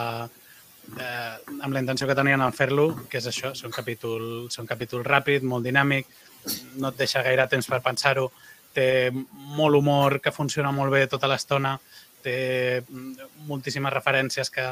de, 0.95 1.11
amb 1.59 1.75
la 1.75 1.83
intenció 1.83 2.07
que 2.07 2.17
tenien 2.17 2.41
al 2.41 2.55
fer-lo, 2.55 2.89
que 3.11 3.21
és 3.21 3.29
això, 3.29 3.53
ser 3.55 3.69
un 3.69 3.75
capítol, 3.75 4.23
ser 4.49 4.63
un 4.63 4.71
capítol 4.71 5.05
ràpid, 5.05 5.45
molt 5.45 5.67
dinàmic, 5.67 6.09
no 6.79 6.89
et 6.89 7.03
deixa 7.03 7.23
gaire 7.25 7.45
temps 7.51 7.67
per 7.69 7.83
pensar-ho, 7.85 8.29
té 8.73 9.11
molt 9.11 9.75
humor 9.77 10.19
que 10.23 10.33
funciona 10.33 10.71
molt 10.71 10.93
bé 10.95 11.05
tota 11.11 11.29
l'estona, 11.29 11.75
té 12.23 12.81
moltíssimes 13.47 13.93
referències 13.93 14.51
que, 14.51 14.65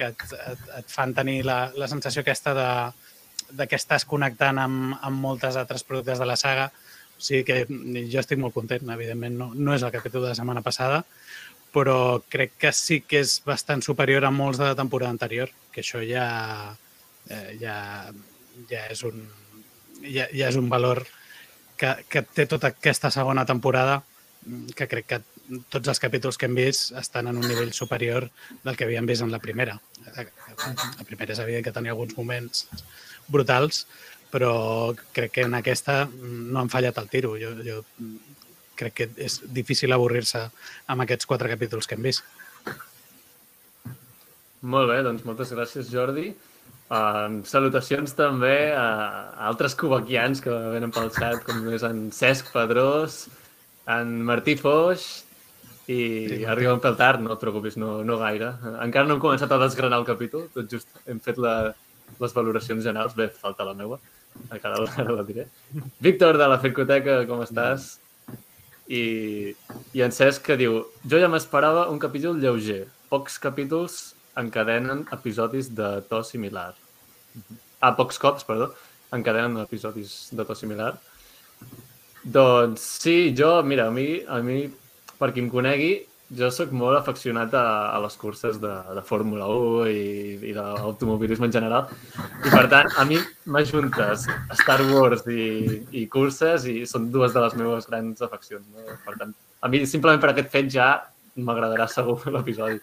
que 0.00 0.10
et, 0.14 0.24
et, 0.52 0.66
et 0.80 0.92
fan 0.92 1.12
tenir 1.16 1.42
la, 1.46 1.60
la 1.76 1.88
sensació 1.92 2.24
aquesta 2.24 2.54
de, 2.56 2.70
de 3.60 3.66
que 3.68 3.78
estàs 3.78 4.06
connectant 4.08 4.58
amb, 4.62 4.96
amb 4.96 5.26
moltes 5.26 5.58
altres 5.60 5.84
productes 5.86 6.22
de 6.22 6.28
la 6.28 6.38
saga. 6.40 6.70
O 7.20 7.22
sigui 7.22 7.44
que 7.44 7.58
jo 7.68 8.22
estic 8.22 8.40
molt 8.40 8.56
content, 8.56 8.88
evidentment 8.94 9.36
no, 9.36 9.50
no 9.54 9.76
és 9.76 9.84
el 9.84 9.92
capítol 9.92 10.24
de 10.24 10.32
la 10.32 10.38
setmana 10.38 10.64
passada, 10.64 11.02
però 11.74 12.22
crec 12.32 12.56
que 12.58 12.72
sí 12.74 13.02
que 13.06 13.20
és 13.22 13.36
bastant 13.46 13.84
superior 13.84 14.24
a 14.26 14.32
molts 14.34 14.58
de 14.58 14.70
la 14.70 14.78
temporada 14.78 15.12
anterior, 15.12 15.52
que 15.74 15.84
això 15.84 16.00
ja, 16.02 16.26
eh, 17.28 17.56
ja, 17.60 17.76
ja, 18.70 18.86
és, 18.88 19.04
un, 19.06 19.20
ja, 20.02 20.26
ja 20.32 20.48
és 20.48 20.58
un 20.58 20.70
valor 20.72 21.04
que, 21.76 21.92
que 22.08 22.24
té 22.24 22.48
tota 22.50 22.72
aquesta 22.72 23.12
segona 23.14 23.46
temporada 23.46 24.00
que 24.76 24.88
crec 24.88 25.06
que 25.06 25.20
tots 25.72 25.90
els 25.90 26.00
capítols 26.02 26.38
que 26.38 26.46
hem 26.48 26.56
vist 26.58 26.94
estan 26.98 27.30
en 27.30 27.38
un 27.40 27.46
nivell 27.46 27.72
superior 27.76 28.28
del 28.64 28.76
que 28.76 28.86
havíem 28.86 29.08
vist 29.08 29.24
en 29.24 29.32
la 29.32 29.40
primera. 29.42 29.78
La 30.16 31.06
primera 31.06 31.34
és 31.34 31.42
evident 31.42 31.66
que 31.66 31.74
tenia 31.74 31.94
alguns 31.94 32.16
moments 32.18 32.66
brutals, 33.30 33.84
però 34.30 34.52
crec 35.14 35.34
que 35.38 35.46
en 35.46 35.56
aquesta 35.58 36.04
no 36.10 36.60
han 36.60 36.70
fallat 36.72 36.98
el 37.02 37.08
tiro. 37.10 37.34
Jo, 37.40 37.54
jo 37.66 37.80
crec 38.80 38.96
que 38.96 39.08
és 39.20 39.40
difícil 39.52 39.92
avorrir-se 39.92 40.46
amb 40.90 41.04
aquests 41.04 41.28
quatre 41.28 41.50
capítols 41.50 41.88
que 41.88 41.98
hem 41.98 42.06
vist. 42.06 42.24
Molt 44.60 44.90
bé, 44.92 45.00
doncs 45.02 45.24
moltes 45.24 45.52
gràcies, 45.56 45.90
Jordi. 45.90 46.30
Uh, 46.90 47.40
salutacions 47.46 48.12
també 48.18 48.72
a 48.74 48.86
altres 49.46 49.76
cubaquians 49.78 50.42
que 50.42 50.54
venen 50.74 50.90
pel 50.94 51.12
xat, 51.14 51.44
com 51.46 51.68
és 51.72 51.84
en 51.86 52.08
Cesc 52.14 52.50
Pedrós, 52.54 53.22
en 53.90 54.18
Martí 54.26 54.56
Foix 54.58 55.06
i 55.90 55.98
Martí. 56.28 56.44
arriben 56.52 56.80
pel 56.82 56.96
tard, 56.98 57.22
no 57.24 57.34
et 57.34 57.42
preocupis, 57.42 57.76
no, 57.80 58.00
no 58.06 58.18
gaire. 58.20 58.52
Encara 58.84 59.08
no 59.08 59.16
hem 59.16 59.22
començat 59.22 59.50
a 59.50 59.58
desgranar 59.64 59.98
el 60.00 60.06
capítol, 60.08 60.46
tot 60.54 60.70
just 60.70 61.00
hem 61.10 61.18
fet 61.22 61.40
la, 61.40 61.72
les 62.20 62.36
valoracions 62.36 62.84
generals. 62.84 63.16
Bé, 63.18 63.30
falta 63.42 63.66
la 63.66 63.74
meva, 63.74 63.98
encara 64.50 64.84
ara 64.86 65.16
la 65.16 65.26
diré. 65.26 65.48
Víctor, 65.98 66.38
de 66.38 66.48
la 66.50 66.60
Fircoteca, 66.62 67.24
com 67.30 67.42
estàs? 67.46 67.96
I, 68.90 69.02
I 69.94 70.02
en 70.02 70.14
Cesc 70.14 70.48
que 70.48 70.56
diu 70.58 70.80
Jo 71.06 71.20
ja 71.22 71.28
m'esperava 71.30 71.88
un 71.90 72.00
capítol 72.02 72.40
lleuger. 72.42 72.84
Pocs 73.10 73.38
capítols 73.42 74.00
encadenen 74.38 75.04
episodis 75.14 75.70
de 75.74 76.00
to 76.10 76.22
similar. 76.26 76.72
Ah, 77.80 77.94
pocs 77.96 78.18
cops, 78.22 78.46
perdó, 78.46 78.70
encadenen 79.14 79.58
episodis 79.62 80.28
de 80.34 80.46
to 80.46 80.54
similar. 80.58 80.92
Doncs 82.22 82.82
sí, 83.00 83.32
jo, 83.36 83.62
mira, 83.64 83.88
a 83.88 83.94
mi, 83.94 84.20
a 84.28 84.38
mi 84.44 84.68
per 85.20 85.30
qui 85.34 85.44
em 85.44 85.50
conegui, 85.52 85.92
jo 86.38 86.46
sóc 86.54 86.70
molt 86.76 86.94
afeccionat 86.94 87.54
a, 87.58 87.64
a 87.90 87.98
les 88.04 88.14
curses 88.18 88.58
de, 88.62 88.70
de 88.94 89.02
Fórmula 89.02 89.48
1 89.50 89.88
i, 89.90 90.02
i 90.50 90.52
de 90.54 90.62
l'automobilisme 90.62 91.48
en 91.48 91.54
general. 91.56 91.88
I 92.46 92.52
per 92.52 92.66
tant, 92.70 92.90
a 92.96 93.04
mi 93.08 93.18
m'ajuntes 93.50 94.28
Star 94.62 94.78
Wars 94.92 95.26
i, 95.26 95.80
i 95.90 96.06
curses 96.12 96.68
i 96.70 96.84
són 96.86 97.10
dues 97.10 97.34
de 97.34 97.42
les 97.42 97.56
meves 97.58 97.88
grans 97.90 98.22
afeccions. 98.22 98.66
No? 98.70 98.98
Per 99.06 99.16
tant, 99.18 99.34
a 99.34 99.72
mi 99.72 99.82
simplement 99.90 100.22
per 100.22 100.30
aquest 100.32 100.52
fet 100.54 100.70
ja 100.70 100.92
m'agradarà 101.34 101.88
segur 101.90 102.20
l'episodi. 102.36 102.78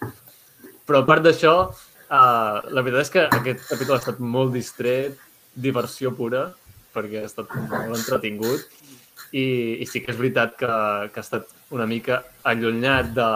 Però 0.88 1.00
a 1.00 1.08
part 1.08 1.24
d'això, 1.24 1.54
uh, 1.72 2.60
la 2.68 2.84
veritat 2.84 3.06
és 3.06 3.14
que 3.16 3.26
aquest 3.40 3.64
capítol 3.70 3.96
ha 3.96 4.02
estat 4.04 4.20
molt 4.20 4.52
distret, 4.56 5.16
diversió 5.56 6.12
pura, 6.16 6.50
perquè 6.92 7.22
ha 7.22 7.28
estat 7.28 7.48
molt 7.64 7.96
entretingut 7.96 8.68
i, 9.32 9.78
i 9.82 9.86
sí 9.88 10.02
que 10.02 10.12
és 10.12 10.18
veritat 10.18 10.56
que, 10.58 10.70
que 11.12 11.20
ha 11.20 11.24
estat 11.24 11.48
una 11.74 11.86
mica 11.86 12.22
allunyat 12.48 13.12
de, 13.16 13.28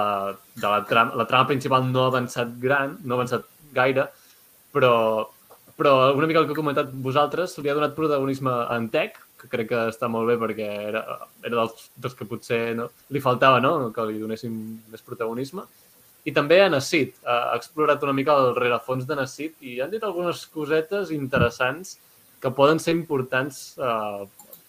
de 0.56 0.68
la 0.68 0.82
trama. 0.88 1.16
La 1.20 1.28
trama 1.28 1.50
principal 1.50 1.84
no 1.90 2.06
ha 2.06 2.12
avançat 2.12 2.54
gran, 2.62 2.96
no 3.04 3.14
ha 3.14 3.20
avançat 3.20 3.44
gaire, 3.76 4.06
però, 4.72 4.94
però 5.76 6.14
una 6.16 6.28
mica 6.28 6.40
el 6.40 6.48
que 6.48 6.56
heu 6.56 6.62
comentat 6.62 6.92
vosaltres, 7.04 7.58
li 7.58 7.70
ha 7.70 7.76
donat 7.76 7.96
protagonisme 7.98 8.52
a 8.52 8.78
en 8.78 8.88
Tech, 8.92 9.20
que 9.42 9.50
crec 9.50 9.72
que 9.72 9.84
està 9.90 10.08
molt 10.08 10.30
bé 10.30 10.38
perquè 10.38 10.68
era, 10.88 11.02
era 11.42 11.56
dels, 11.56 11.88
dels 11.98 12.14
que 12.18 12.28
potser 12.30 12.60
no, 12.78 12.88
li 13.10 13.20
faltava 13.20 13.58
no? 13.60 13.90
que 13.94 14.06
li 14.06 14.20
donéssim 14.22 14.54
més 14.92 15.02
protagonisme. 15.04 15.66
I 16.22 16.30
també 16.30 16.60
a 16.62 16.68
Nassit. 16.70 17.16
Ha 17.26 17.56
explorat 17.58 18.04
una 18.06 18.14
mica 18.14 18.36
el 18.38 18.54
rerefons 18.54 19.08
de 19.08 19.16
Nassit 19.18 19.56
i 19.66 19.80
han 19.82 19.90
dit 19.90 20.04
algunes 20.06 20.44
cosetes 20.54 21.10
interessants 21.10 21.96
que 22.42 22.50
poden 22.54 22.78
ser 22.82 22.94
importants 22.94 23.74
uh, 23.78 24.22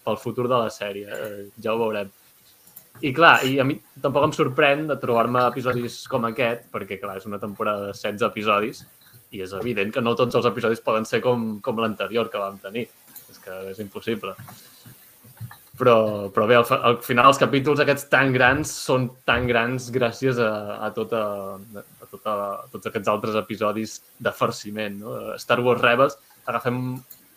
pel 0.05 0.19
futur 0.21 0.49
de 0.49 0.59
la 0.59 0.69
sèrie. 0.73 1.07
Uh, 1.07 1.47
ja 1.63 1.73
ho 1.73 1.81
veurem. 1.81 2.11
I 3.01 3.11
clar, 3.15 3.39
i 3.49 3.57
a 3.59 3.65
mi 3.65 3.79
tampoc 4.01 4.27
em 4.27 4.35
sorprèn 4.35 4.85
de 4.91 4.99
trobar-me 5.01 5.41
episodis 5.49 6.03
com 6.11 6.27
aquest, 6.29 6.67
perquè 6.73 6.99
clar, 7.01 7.17
és 7.19 7.25
una 7.29 7.41
temporada 7.41 7.89
de 7.89 7.95
16 7.97 8.27
episodis 8.29 8.83
i 9.33 9.41
és 9.41 9.55
evident 9.57 9.89
que 9.93 10.03
no 10.03 10.13
tots 10.15 10.37
els 10.37 10.45
episodis 10.45 10.83
poden 10.85 11.07
ser 11.09 11.19
com, 11.25 11.57
com 11.65 11.81
l'anterior 11.81 12.29
que 12.29 12.41
vam 12.41 12.59
tenir. 12.61 12.85
És 13.33 13.41
que 13.41 13.57
és 13.71 13.81
impossible. 13.81 14.35
Però, 15.73 15.95
però 16.29 16.45
bé, 16.45 16.59
al, 16.59 16.67
al 16.85 16.99
final 17.01 17.31
els 17.31 17.39
capítols 17.41 17.81
aquests 17.81 18.05
tan 18.11 18.29
grans 18.35 18.69
són 18.85 19.07
tan 19.25 19.47
grans 19.49 19.89
gràcies 19.95 20.37
a, 20.37 20.51
a, 20.85 20.91
tota, 20.93 21.23
a, 21.57 22.09
tota, 22.11 22.35
a 22.61 22.67
tots 22.69 22.91
aquests 22.91 23.09
altres 23.09 23.39
episodis 23.41 23.97
de 24.21 24.33
farciment. 24.37 24.99
No? 25.01 25.15
Star 25.41 25.57
Wars 25.65 25.81
Rebels, 25.81 26.19
agafem 26.45 26.77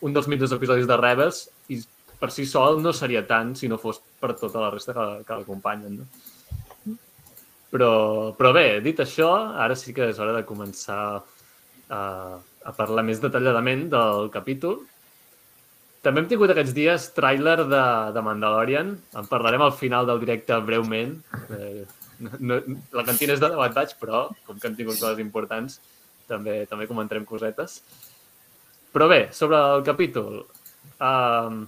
un 0.05 0.13
dels 0.13 0.29
millors 0.29 0.53
episodis 0.53 0.85
de 0.85 0.99
Rebels 1.01 1.47
i 1.73 1.81
per 2.19 2.31
si 2.33 2.45
sol 2.49 2.81
no 2.81 2.93
seria 2.95 3.23
tant 3.27 3.53
si 3.55 3.69
no 3.69 3.77
fos 3.81 4.01
per 4.19 4.33
tota 4.39 4.63
la 4.63 4.71
resta 4.73 4.95
que, 4.95 5.07
que 5.27 5.39
l'acompanyen. 5.39 5.99
No? 6.01 6.95
Però, 7.71 7.91
però 8.37 8.53
bé, 8.55 8.79
dit 8.83 8.99
això, 9.03 9.31
ara 9.59 9.75
sí 9.75 9.93
que 9.93 10.09
és 10.13 10.19
hora 10.23 10.35
de 10.37 10.45
començar 10.47 11.01
a, 11.91 12.01
a 12.39 12.75
parlar 12.77 13.03
més 13.07 13.19
detalladament 13.23 13.87
del 13.91 14.31
capítol. 14.33 14.79
També 16.05 16.23
hem 16.23 16.29
tingut 16.31 16.53
aquests 16.53 16.73
dies 16.75 17.09
tràiler 17.17 17.57
de, 17.67 17.83
de 18.15 18.23
Mandalorian. 18.23 18.95
En 19.19 19.29
parlarem 19.29 19.65
al 19.65 19.75
final 19.75 20.07
del 20.07 20.21
directe 20.23 20.57
breument. 20.63 21.17
Eh, 21.51 21.83
no, 22.39 22.61
la 22.95 23.05
cantina 23.05 23.35
és 23.35 23.41
de 23.43 23.51
debat 23.51 23.75
baix, 23.75 23.93
però 23.99 24.27
com 24.47 24.57
que 24.57 24.69
hem 24.69 24.77
tingut 24.77 24.97
coses 24.97 25.19
importants, 25.21 25.81
també 26.29 26.61
també 26.69 26.87
comentarem 26.89 27.27
cosetes. 27.27 27.81
Però 28.95 29.09
bé, 29.11 29.27
sobre 29.35 29.59
el 29.75 29.83
capítol. 29.85 30.45
Um, 31.03 31.65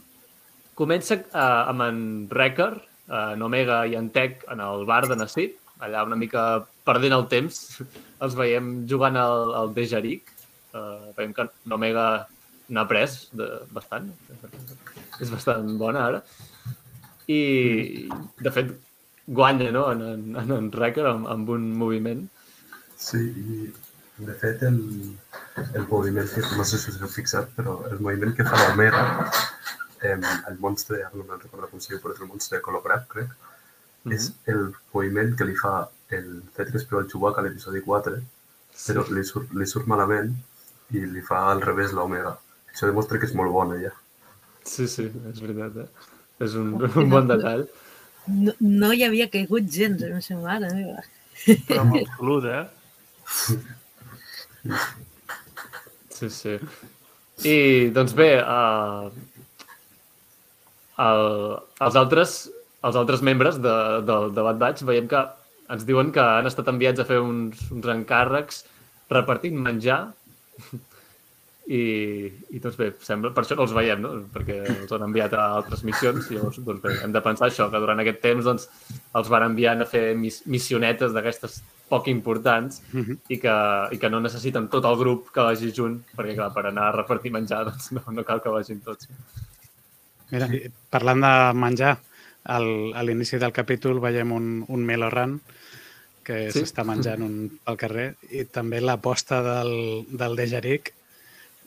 comença 0.79 1.19
uh, 1.19 1.69
amb 1.69 1.85
en 1.85 2.01
Wrecker, 2.31 2.71
uh, 3.09 3.33
en 3.35 3.43
Omega 3.45 3.83
i 3.89 3.97
en 3.99 4.09
Tech 4.15 4.45
en 4.51 4.63
el 4.63 4.85
bar 4.89 5.03
de 5.09 5.17
Nassit, 5.19 5.57
allà 5.83 6.03
una 6.07 6.17
mica 6.19 6.65
perdent 6.87 7.15
el 7.15 7.27
temps. 7.31 7.61
Els 8.23 8.35
veiem 8.35 8.73
jugant 8.89 9.19
al, 9.19 9.53
al 9.61 9.73
Dejaric. 9.75 10.35
Uh, 10.73 11.11
veiem 11.17 11.33
que 11.35 11.47
en 11.49 11.75
Omega 11.75 12.05
n'ha 12.69 12.85
pres 12.89 13.21
de, 13.35 13.47
bastant. 13.73 14.11
És 15.19 15.31
bastant 15.33 15.75
bona 15.81 16.05
ara. 16.11 16.23
I, 17.29 18.09
de 18.41 18.51
fet, 18.53 18.73
guanya 19.27 19.69
no? 19.73 19.85
en, 19.93 20.01
en, 20.01 20.25
en, 20.41 20.55
en 20.57 20.69
Wrecker 20.73 21.05
amb, 21.09 21.29
amb 21.29 21.53
un 21.53 21.69
moviment. 21.77 22.25
Sí, 22.99 23.21
i 24.19 24.25
de 24.25 24.35
fet 24.35 24.63
el, 24.67 24.79
el 25.79 25.85
moviment 25.87 26.27
que, 26.33 26.43
no 26.57 26.65
sé 26.67 26.79
si 26.81 26.91
us 26.91 26.99
heu 26.99 27.11
fixat, 27.11 27.51
però 27.55 27.77
el 27.89 28.01
moviment 28.03 28.33
que 28.35 28.45
fa 28.47 28.57
l'Omega, 28.63 29.03
eh, 30.01 30.17
el 30.49 30.59
monstre, 30.59 31.03
ara 31.05 31.15
no 31.15 31.25
me'n 31.27 31.41
recordo 31.41 31.69
com 31.69 31.79
es 31.79 31.87
diu, 31.89 32.01
però 32.03 32.15
és 32.15 32.21
el 32.21 32.31
monstre 32.31 32.57
de 32.57 32.63
color 32.65 32.83
groc, 32.85 33.07
crec, 33.13 33.29
mm 33.29 34.11
-hmm. 34.11 34.15
és 34.15 34.33
el 34.53 34.61
moviment 34.93 35.35
que 35.37 35.45
li 35.45 35.55
fa 35.55 35.89
el 36.09 36.43
C3PO 36.55 36.99
al 36.99 37.09
Chewbacca 37.09 37.41
a 37.41 37.43
l'episodi 37.43 37.81
4, 37.81 38.21
però 38.87 39.05
li 39.15 39.23
surt, 39.23 39.51
li 39.53 39.67
surt 39.67 39.87
malament 39.87 40.35
i 40.91 41.05
li 41.05 41.21
fa 41.21 41.39
al 41.51 41.61
revés 41.61 41.91
l'Omega. 41.93 42.37
Això 42.71 42.87
demostra 42.87 43.19
que 43.19 43.25
és 43.25 43.35
molt 43.35 43.51
bona, 43.51 43.75
ja. 43.81 43.91
Sí, 44.63 44.87
sí, 44.87 45.05
és 45.31 45.41
veritat. 45.41 45.75
Eh? 45.83 45.87
És 46.45 46.55
un, 46.55 46.73
un 47.01 47.09
bon 47.09 47.27
detall. 47.27 47.67
No, 48.27 48.53
no 48.59 48.91
hi 48.93 49.03
havia 49.03 49.29
caigut 49.33 49.69
gens, 49.73 50.03
eh, 50.03 50.35
la 50.35 50.41
mare 50.41 50.73
meva. 50.73 51.03
Però 51.67 51.81
amb 51.81 51.95
absolut, 52.01 52.45
eh? 52.45 52.65
Sí, 56.19 56.29
sí. 56.29 56.55
I, 57.47 57.55
doncs 57.95 58.13
bé, 58.17 58.31
uh, 58.43 59.07
el, 61.05 61.23
els, 61.85 61.95
altres, 61.99 62.35
els 62.85 62.99
altres 62.99 63.23
membres 63.25 63.59
de, 63.63 63.75
del 64.07 64.33
de 64.35 64.45
Bad 64.49 64.61
Batch 64.61 64.85
veiem 64.87 65.07
que 65.11 65.23
ens 65.69 65.85
diuen 65.85 66.11
que 66.11 66.23
han 66.23 66.49
estat 66.49 66.69
enviats 66.71 67.01
a 67.01 67.07
fer 67.07 67.19
uns, 67.21 67.67
uns 67.73 67.89
encàrrecs 67.93 68.63
repartint 69.13 69.57
menjar 69.61 69.99
i, 71.69 71.81
i 72.49 72.61
doncs 72.61 72.77
bé, 72.79 72.89
sembla, 73.05 73.29
per 73.35 73.43
això 73.43 73.57
no 73.57 73.65
els 73.67 73.73
veiem, 73.77 74.01
no? 74.01 74.13
perquè 74.33 74.59
els 74.65 74.93
han 74.95 75.05
enviat 75.05 75.35
a 75.37 75.49
altres 75.59 75.83
missions 75.85 76.29
i 76.29 76.37
llavors 76.37 76.61
doncs 76.65 76.81
bé, 76.85 76.95
hem 77.05 77.13
de 77.13 77.21
pensar 77.25 77.49
això, 77.49 77.69
que 77.69 77.81
durant 77.81 78.01
aquest 78.01 78.23
temps 78.23 78.47
doncs, 78.49 78.65
els 79.19 79.29
van 79.29 79.45
enviant 79.51 79.85
a 79.85 79.89
fer 79.89 80.07
mis 80.17 80.41
missionetes 80.49 81.13
d'aquestes 81.13 81.61
poc 81.89 82.07
importants 82.09 82.81
Mm 82.91 83.01
-hmm. 83.01 83.17
i 83.33 83.37
que, 83.39 83.55
i 83.95 83.97
que 83.97 84.09
no 84.09 84.19
necessiten 84.19 84.67
tot 84.69 84.85
el 84.85 84.97
grup 84.97 85.31
que 85.33 85.41
vagi 85.41 85.71
junt, 85.73 86.01
perquè 86.17 86.35
clar, 86.35 86.53
per 86.53 86.65
anar 86.65 86.89
a 86.89 86.97
repartir 86.97 87.31
menjar 87.31 87.65
doncs 87.65 87.91
no, 87.91 88.01
no 88.11 88.23
cal 88.23 88.41
que 88.41 88.49
vagin 88.49 88.81
tots. 88.81 89.07
Mira, 90.31 90.47
parlant 90.93 91.23
de 91.25 91.33
menjar, 91.57 91.95
al, 92.49 92.67
a 92.95 93.01
l'inici 93.05 93.37
del 93.41 93.51
capítol 93.53 93.99
veiem 94.03 94.31
un, 94.31 94.45
un 94.67 94.85
Meloran 94.85 95.39
que 96.23 96.51
Sí. 96.53 96.61
s'està 96.61 96.83
menjant 96.85 97.23
un, 97.25 97.35
al 97.65 97.77
carrer 97.81 98.11
i 98.37 98.43
també 98.45 98.79
l'aposta 98.81 99.41
del, 99.45 100.05
del 100.11 100.35
Dejaric 100.37 100.93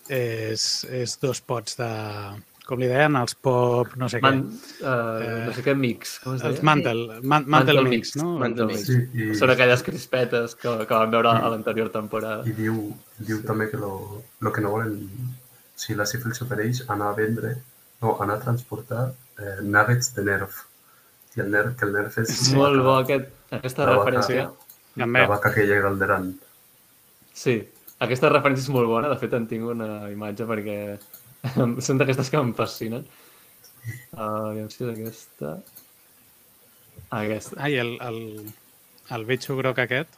és, 0.09 0.65
és 0.91 1.19
dos 1.23 1.41
pots 1.47 1.77
de... 1.81 1.89
Com 2.63 2.79
li 2.79 2.87
deien? 2.87 3.17
Els 3.19 3.35
pop... 3.43 3.91
no 3.99 4.07
sé 4.09 4.21
Man, 4.23 4.45
què. 4.47 4.87
uh, 4.87 5.49
no 5.49 5.55
sé 5.57 5.65
què 5.67 5.73
mix, 5.75 6.13
com 6.23 6.37
es 6.37 6.45
Els 6.47 6.61
deia? 6.61 6.67
Mantel, 6.69 7.01
man, 7.27 7.43
Mantel 7.51 7.81
Mix, 7.91 8.15
no? 8.21 8.37
Mantel 8.39 8.69
Mix. 8.71 8.85
Sí, 8.87 8.99
i, 9.19 9.27
Són 9.39 9.51
aquelles 9.51 9.83
crispetes 9.83 10.55
que, 10.61 10.71
que 10.87 10.95
vam 10.95 11.11
veure 11.11 11.33
a 11.35 11.51
l'anterior 11.51 11.91
temporada. 11.91 12.47
i 12.47 12.55
diu, 12.55 12.79
diu 13.19 13.43
també 13.49 13.67
que 13.73 13.81
lo, 13.83 14.23
lo 14.41 14.53
que 14.55 14.63
no 14.63 14.71
volen, 14.77 14.95
si 15.75 15.99
la 15.99 16.07
Sifil 16.07 16.37
s'ofereix, 16.39 16.85
anar 16.87 17.11
a 17.11 17.17
vendre, 17.19 17.57
no, 18.03 18.17
anar 18.23 18.37
a 18.41 18.45
transportar 18.45 19.07
eh, 19.39 19.59
nuggets 19.63 20.13
de 20.17 20.25
nerf. 20.27 20.63
I 21.37 21.41
el 21.45 21.51
nerf, 21.55 21.77
que 21.79 21.87
el 21.89 21.95
nerf 21.97 22.19
és... 22.21 22.31
És 22.35 22.51
molt 22.57 22.83
bo 22.85 22.99
aquest, 23.01 23.31
aquesta 23.55 23.87
La 23.87 23.97
vaca. 23.97 24.11
referència. 24.11 24.49
També, 24.99 25.23
La 25.25 25.31
vaca 25.31 25.53
que 25.55 25.65
llega 25.69 25.89
al 25.89 25.99
Deran. 26.01 26.27
Sí, 27.33 27.57
aquesta 28.05 28.29
referència 28.29 28.67
és 28.67 28.73
molt 28.75 28.91
bona. 28.91 29.09
De 29.09 29.17
fet, 29.21 29.33
en 29.39 29.47
tinc 29.49 29.71
una 29.73 30.11
imatge 30.13 30.45
perquè 30.49 30.79
són 31.87 32.03
d'aquestes 32.03 32.29
que 32.33 32.43
em 32.43 32.53
fascinen. 32.59 33.07
Uh, 34.13 34.51
aviam 34.53 34.69
si 34.71 34.85
és 34.85 34.91
aquesta. 34.93 35.57
Aquesta. 37.13 37.57
ai, 37.61 37.75
el, 37.81 37.97
el, 38.01 38.19
el 39.13 39.25
bitxo 39.29 39.57
groc 39.59 39.81
aquest 39.83 40.15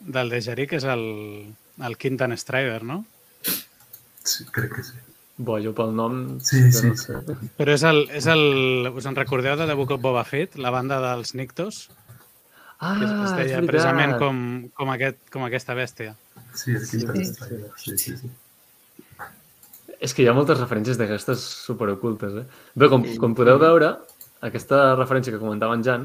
del 0.00 0.28
Dejaric 0.28 0.74
és 0.76 0.84
el, 0.84 1.04
el 1.88 1.96
Quintan 1.96 2.34
Strider, 2.36 2.82
no? 2.84 2.98
Sí, 4.26 4.44
crec 4.52 4.74
que 4.76 4.84
sí. 4.84 4.98
Bo, 5.38 5.58
jo 5.60 5.74
pel 5.76 5.90
nom... 5.92 6.38
Sí, 6.40 6.62
sí. 6.72 6.88
No 6.94 6.96
sé. 6.96 7.18
Però 7.58 7.74
és 7.76 7.82
el, 7.84 8.06
és 8.16 8.24
el... 8.32 8.88
Us 8.96 9.04
en 9.08 9.16
recordeu 9.18 9.56
de 9.60 9.66
The 9.68 9.74
Book 9.76 9.92
of 9.96 10.00
Boba 10.04 10.22
Fett, 10.24 10.56
la 10.56 10.70
banda 10.72 10.96
dels 11.02 11.34
Nictos? 11.36 11.86
Ah, 12.78 12.94
Que 12.98 13.04
es, 13.04 13.10
es 13.10 13.18
és 13.18 13.36
deia 13.36 13.60
veritat. 13.60 13.68
precisament 13.70 14.16
com, 14.20 14.38
com, 14.76 14.90
aquest, 14.94 15.20
com 15.32 15.44
aquesta 15.46 15.76
bèstia. 15.76 16.14
Sí, 16.56 16.72
Quintan 16.90 17.16
Sí. 17.20 17.24
Strider. 17.34 17.70
Sí, 17.80 17.96
sí, 18.00 18.16
sí. 18.22 18.30
És 20.00 20.12
que 20.12 20.24
hi 20.24 20.28
ha 20.28 20.34
moltes 20.36 20.58
referències 20.60 20.98
d'aquestes 21.00 21.40
superocultes, 21.66 22.34
eh? 22.42 22.44
Bé, 22.76 22.88
com, 22.92 23.04
com 23.20 23.36
podeu 23.36 23.56
veure, 23.60 23.94
aquesta 24.44 24.94
referència 24.98 25.32
que 25.32 25.40
comentava 25.40 25.76
en 25.76 25.84
Jan 25.84 26.04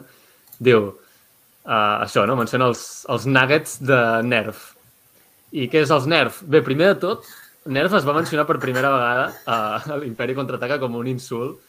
diu 0.64 0.86
uh, 0.92 1.98
això, 2.06 2.24
no? 2.28 2.38
Menciona 2.40 2.70
els, 2.72 2.84
els 3.12 3.28
nuggets 3.28 3.80
de 3.84 4.00
Nerf. 4.28 4.70
I 5.52 5.68
què 5.72 5.84
és 5.84 5.92
els 5.92 6.08
Nerf? 6.08 6.40
Bé, 6.48 6.62
primer 6.64 6.94
de 6.94 7.00
tot, 7.04 7.28
Nerf 7.66 7.94
es 7.94 8.06
va 8.08 8.14
mencionar 8.18 8.48
per 8.50 8.58
primera 8.60 8.90
vegada 8.90 9.26
a, 9.46 9.58
a 9.94 9.98
l'Imperi 10.02 10.34
Contraataca 10.34 10.80
com 10.82 10.96
un 10.98 11.08
insult 11.12 11.60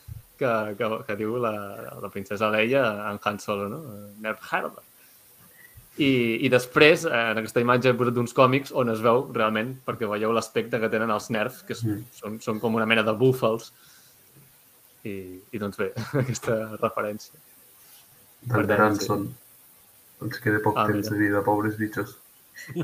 que, 0.40 0.52
que, 0.78 0.88
que 1.06 1.16
diu 1.18 1.36
la, 1.42 1.52
la 2.00 2.08
princesa 2.10 2.48
Leia 2.50 2.86
en 3.10 3.20
Han 3.22 3.38
Solo, 3.42 3.68
no? 3.68 3.80
Nerf 4.24 4.46
Harda. 4.52 4.80
I, 6.00 6.40
I 6.46 6.48
després, 6.48 7.04
eh, 7.04 7.18
en 7.34 7.42
aquesta 7.42 7.60
imatge 7.60 7.90
he 7.92 7.96
posat 7.98 8.16
uns 8.22 8.32
còmics 8.32 8.72
on 8.80 8.88
es 8.88 9.02
veu 9.04 9.26
realment, 9.36 9.74
perquè 9.84 10.08
veieu 10.08 10.32
l'aspecte 10.32 10.80
que 10.80 10.88
tenen 10.88 11.12
els 11.12 11.28
nerfs, 11.34 11.60
que 11.68 11.76
són, 11.76 11.98
Mm. 11.98 12.06
són, 12.16 12.40
són 12.40 12.60
com 12.62 12.74
una 12.80 12.86
mena 12.88 13.04
de 13.04 13.12
búfals. 13.12 13.68
I, 15.04 15.12
i 15.52 15.58
doncs 15.60 15.76
bé, 15.76 15.90
aquesta 16.24 16.56
referència. 16.80 17.36
Per 18.48 18.64
Tan 18.64 18.72
tant, 18.78 18.96
sí. 18.98 19.04
són. 19.10 19.28
Ens 20.24 20.40
queda 20.40 20.62
poc 20.64 20.78
Ah, 20.80 20.86
temps 20.88 21.04
mira. 21.10 21.12
de 21.12 21.20
vida, 21.26 21.42
pobres 21.44 21.76
bitxos. 21.76 22.16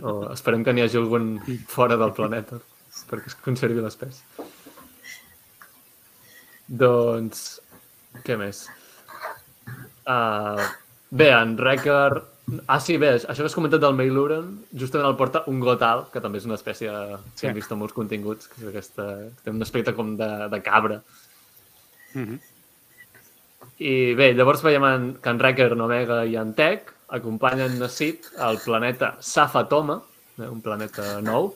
O 0.03 0.29
esperem 0.35 0.61
que 0.67 0.75
n'hi 0.77 0.85
hagi 0.85 0.99
algun 1.01 1.39
fora 1.71 1.97
del 1.97 2.13
planeta 2.13 2.61
perquè 3.09 3.31
es 3.31 3.39
conservi 3.45 3.81
l'espècie. 3.85 4.47
Doncs, 6.69 7.45
què 8.25 8.37
més? 8.41 8.67
Uh, 10.09 10.61
bé, 11.11 11.31
en 11.33 11.57
Wrecker... 11.57 12.25
Ah, 12.65 12.79
sí, 12.81 12.97
bé, 12.97 13.11
això 13.19 13.43
que 13.43 13.49
has 13.51 13.57
comentat 13.57 13.83
del 13.83 13.97
Mailuren, 13.97 14.55
justament 14.73 15.11
el 15.11 15.17
porta 15.21 15.43
un 15.53 15.59
gotal, 15.61 16.07
que 16.13 16.21
també 16.25 16.41
és 16.41 16.47
una 16.49 16.57
espècie 16.57 16.89
que 16.89 17.19
Sí. 17.37 17.47
hem 17.47 17.57
vist 17.59 17.73
en 17.73 17.81
molts 17.83 17.93
continguts, 17.93 18.49
que 18.49 18.63
és 18.63 18.71
aquesta, 18.71 19.05
que 19.37 19.45
té 19.45 19.53
un 19.53 19.61
aspecte 19.65 19.93
com 19.93 20.15
de, 20.17 20.31
de 20.49 20.61
cabra. 20.65 21.03
Mm 22.15 22.25
-hmm. 22.25 22.39
I 23.79 24.15
bé, 24.15 24.33
llavors 24.35 24.63
veiem 24.63 24.85
en, 24.85 25.19
que 25.23 25.31
en 25.31 25.39
Wrecker, 25.39 25.73
en 25.73 25.81
Omega 25.81 26.25
i 26.25 26.37
en 26.37 26.55
Tech 26.55 26.95
acompanyen 27.09 27.83
a 27.83 27.89
Sid 27.89 28.33
al 28.39 28.59
planeta 28.65 29.17
Safatoma, 29.21 30.03
eh, 30.39 30.49
un 30.49 30.61
planeta 30.61 31.21
nou. 31.21 31.55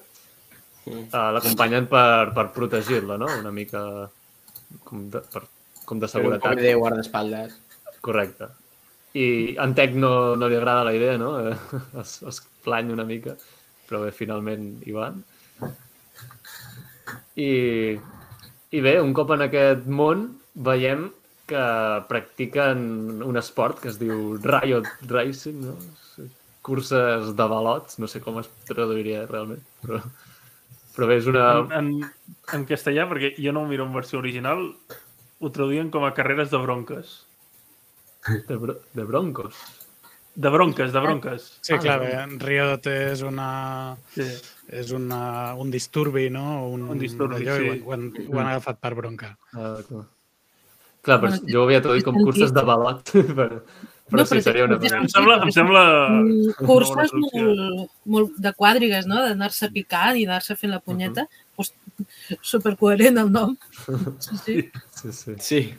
Uh, 0.86 1.30
L'acompanyen 1.36 1.86
per, 1.90 2.32
per 2.34 2.48
protegir-la, 2.56 3.18
no? 3.20 3.28
Una 3.38 3.52
mica 3.54 3.82
com 4.88 5.06
de, 5.12 5.20
per, 5.32 5.44
com 5.86 6.00
de 6.02 6.08
seguretat. 6.10 6.48
poc 6.56 6.62
de 6.64 6.74
guardaespatlles. 6.74 7.54
Correcte. 8.02 8.48
I 9.14 9.24
en 9.60 9.74
Tech 9.78 9.94
no, 9.94 10.34
no 10.40 10.48
li 10.48 10.56
agrada 10.56 10.86
la 10.88 10.94
idea, 10.96 11.18
no? 11.20 11.34
Eh, 11.38 11.56
Es, 12.00 12.16
es 12.26 12.40
plany 12.64 12.90
una 12.94 13.04
mica, 13.04 13.36
però 13.88 14.00
bé, 14.02 14.10
finalment 14.16 14.70
hi 14.86 14.94
van. 14.96 15.22
I, 17.36 17.50
I 18.72 18.80
bé, 18.84 18.94
un 19.00 19.12
cop 19.16 19.32
en 19.36 19.46
aquest 19.46 19.86
món 19.86 20.26
veiem 20.54 21.10
que 21.50 21.62
practiquen 22.08 23.22
un 23.24 23.38
esport 23.40 23.80
que 23.82 23.90
es 23.92 23.98
diu 24.00 24.36
Riot 24.42 24.88
Racing, 25.10 25.62
no? 25.68 25.76
Curses 26.62 27.32
de 27.36 27.46
balots, 27.50 27.98
no 27.98 28.06
sé 28.06 28.20
com 28.22 28.38
es 28.40 28.48
traduiria 28.68 29.24
realment, 29.26 29.62
però, 29.82 29.98
però 30.96 31.08
bé, 31.10 31.18
és 31.22 31.28
una... 31.30 31.46
En, 31.58 31.72
en, 31.78 32.32
en 32.58 32.64
castellà, 32.68 33.06
perquè 33.10 33.34
jo 33.40 33.52
no 33.54 33.64
ho 33.64 33.68
miro 33.70 33.86
en 33.88 33.94
versió 33.96 34.20
original, 34.20 34.66
ho 35.42 35.50
traduïen 35.52 35.90
com 35.94 36.04
a 36.06 36.14
carreres 36.16 36.50
de 36.52 36.60
bronques. 36.62 37.14
De, 38.48 38.56
bro 38.56 38.76
de 38.94 39.04
broncos. 39.08 39.56
De 40.34 40.48
bronques, 40.48 40.92
de 40.94 41.00
bronques. 41.04 41.46
Sí, 41.60 41.74
Ah, 41.74 41.78
clar, 41.82 41.98
bé, 42.00 42.12
Riot 42.40 42.86
és 42.88 43.22
una... 43.26 43.96
Sí. 44.14 44.24
És 44.72 44.92
una, 44.96 45.52
un 45.60 45.68
disturbi, 45.74 46.30
no? 46.32 46.68
Un, 46.72 46.86
Un 46.94 47.00
disturbi, 47.00 47.42
d'allò, 47.42 47.58
i 47.60 47.72
sí. 47.74 47.82
Ho, 47.84 47.92
han, 47.92 48.06
ho 48.30 48.38
han 48.38 48.52
agafat 48.54 48.78
per 48.80 48.94
bronca. 48.96 49.34
Ah, 49.52 49.74
clar. 49.88 50.06
Clar, 51.02 51.18
però 51.18 51.32
Bueno, 51.34 51.50
jo 51.50 51.60
ho 51.60 51.66
havia 51.66 51.82
traduït 51.82 52.06
com 52.06 52.16
curses 52.22 52.54
de 52.54 52.62
balot, 52.64 53.10
però, 53.38 53.58
però 54.12 54.20
No, 54.22 54.26
sí, 54.28 54.34
però 54.36 54.42
seria 54.46 54.64
una 54.68 54.76
Em 54.76 54.82
cosa. 54.84 55.08
sembla, 55.16 55.36
em 55.42 55.52
sembla 55.56 55.82
Mm, 56.12 56.50
curses 56.68 57.12
molt, 57.18 57.90
molt 58.04 58.36
de 58.44 58.52
quadrigues, 58.54 59.06
no? 59.10 59.22
D'anar-se 59.24 59.70
picant 59.74 60.16
i 60.20 60.26
anar-se 60.28 60.54
fent 60.60 60.70
la 60.72 60.80
punyeta. 60.80 61.26
pues, 61.56 61.72
supercoherent 62.40 63.18
el 63.20 63.30
nom. 63.30 63.56
Sí, 64.18 64.36
sí. 64.44 64.54
Sí, 64.96 65.12
sí. 65.12 65.34
Sí. 65.38 65.74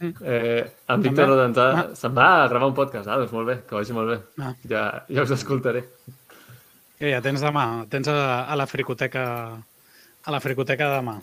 Eh, 0.00 0.64
en 0.88 1.02
Víctor? 1.02 1.28
Rodentà 1.28 1.66
Ah. 1.72 1.84
se'n 1.94 2.14
va 2.16 2.44
a 2.44 2.48
gravar 2.48 2.68
un 2.68 2.74
podcast. 2.74 3.06
Ah, 3.08 3.16
doncs 3.20 3.32
molt 3.32 3.46
bé, 3.48 3.58
que 3.68 3.74
vagi 3.76 3.92
molt 3.92 4.08
bé. 4.10 4.16
Ah. 4.42 4.54
Ja, 4.68 5.04
ja 5.08 5.22
us 5.22 5.30
escoltaré. 5.36 5.84
Que 6.98 7.10
ja 7.12 7.20
tens 7.20 7.40
demà, 7.44 7.86
tens 7.92 8.08
a, 8.08 8.44
a 8.48 8.56
la 8.56 8.66
fricoteca 8.66 9.24
a 10.26 10.30
la 10.32 10.40
fricoteca 10.40 10.88
de 10.90 10.96
demà. 10.96 11.20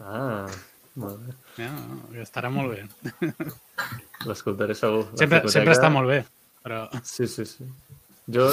Ah, 0.00 0.46
molt 0.98 1.20
bé. 1.24 1.34
Ja, 1.58 1.70
estarà 2.24 2.50
molt 2.52 2.74
bé. 2.74 2.84
L'escoltaré 4.28 4.76
segur. 4.78 5.06
Sempre, 5.18 5.42
sempre 5.52 5.76
està 5.76 5.90
molt 5.92 6.10
bé, 6.10 6.22
però... 6.64 6.84
Sí, 7.06 7.28
sí, 7.30 7.46
sí. 7.48 7.66
Jo, 8.34 8.50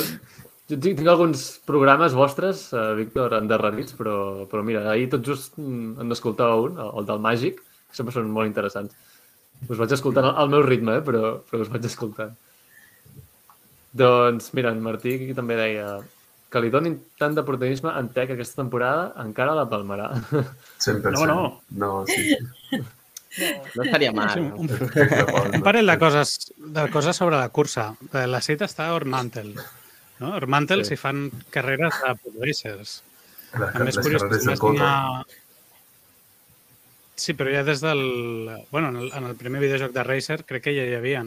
jo 0.69 0.77
tinc, 0.77 0.95
tinc 1.01 1.09
alguns 1.11 1.45
programes 1.67 2.15
vostres, 2.17 2.67
eh, 2.73 2.85
Víctor, 3.01 3.35
endarrerits, 3.37 3.97
però, 3.97 4.17
però 4.51 4.63
mira, 4.65 4.85
ahir 4.93 5.09
tot 5.11 5.25
just 5.27 5.59
mm, 5.61 5.99
en 6.01 6.15
escoltava 6.15 6.55
un, 6.63 6.79
el, 6.79 6.93
el 7.01 7.09
del 7.09 7.21
Màgic, 7.25 7.61
que 7.89 7.99
sempre 7.99 8.15
són 8.15 8.31
molt 8.33 8.49
interessants. 8.49 8.95
Us 9.67 9.79
vaig 9.79 9.93
escoltant 9.95 10.29
al, 10.31 10.35
al 10.43 10.51
meu 10.53 10.65
ritme, 10.65 10.99
eh, 10.99 11.05
però, 11.05 11.37
però 11.49 11.65
us 11.65 11.71
vaig 11.73 11.85
escoltant. 11.89 12.33
Doncs, 13.95 14.49
mira, 14.57 14.73
en 14.75 14.81
Martí 14.83 15.13
aquí 15.15 15.35
també 15.37 15.55
deia 15.59 15.87
que 16.49 16.61
li 16.61 16.69
donin 16.71 16.97
tant 17.19 17.33
de 17.35 17.43
protagonisme 17.43 17.91
en 17.99 18.09
Tech 18.15 18.29
aquesta 18.31 18.61
temporada, 18.61 19.09
encara 19.23 19.55
la 19.57 19.65
palmarà. 19.69 20.11
100%. 20.79 21.11
No, 21.11 21.25
no. 21.25 21.61
No, 21.71 22.05
sí, 22.07 22.35
sí. 22.35 22.83
No 23.75 23.83
estaria 23.83 24.11
mal. 24.15 24.29
Sí, 24.31 24.39
no? 24.39 24.55
un, 24.55 24.69
un 25.57 25.61
parell 25.65 25.87
de 25.91 25.97
coses, 25.99 26.53
de 26.57 26.85
coses 26.93 27.17
sobre 27.17 27.35
la 27.35 27.49
cursa. 27.49 27.89
Eh, 28.13 28.27
La 28.31 28.39
cita 28.41 28.63
està 28.69 28.87
a 28.87 28.93
Ormantel. 28.95 29.55
No? 30.19 30.29
Ormantel 30.37 30.85
Sí. 30.85 30.93
s'hi 30.93 31.01
fan 31.01 31.25
carreres 31.51 31.97
de 32.05 32.13
podracers. 32.23 33.01
La, 33.59 33.71
També 33.73 33.89
és 33.91 33.97
les 33.99 34.05
curiós, 34.07 34.23
és 34.53 34.61
una... 34.63 34.93
Sí, 37.15 37.33
però 37.33 37.51
ja 37.51 37.63
des 37.63 37.79
del... 37.83 38.01
Bueno, 38.71 38.89
en 38.89 38.97
el, 39.03 39.11
en 39.15 39.23
el 39.29 39.35
primer 39.39 39.61
videojoc 39.63 39.93
de 39.95 40.03
Racer 40.03 40.41
crec 40.45 40.63
que 40.69 40.73
ja 40.77 40.85
hi 40.87 40.95
havia 40.97 41.25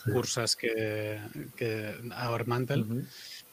Sí. 0.00 0.12
curses 0.14 0.54
que, 0.56 1.18
que 1.58 1.70
a 2.14 2.30
Ormantel 2.30 2.84
Mhm. 2.86 3.02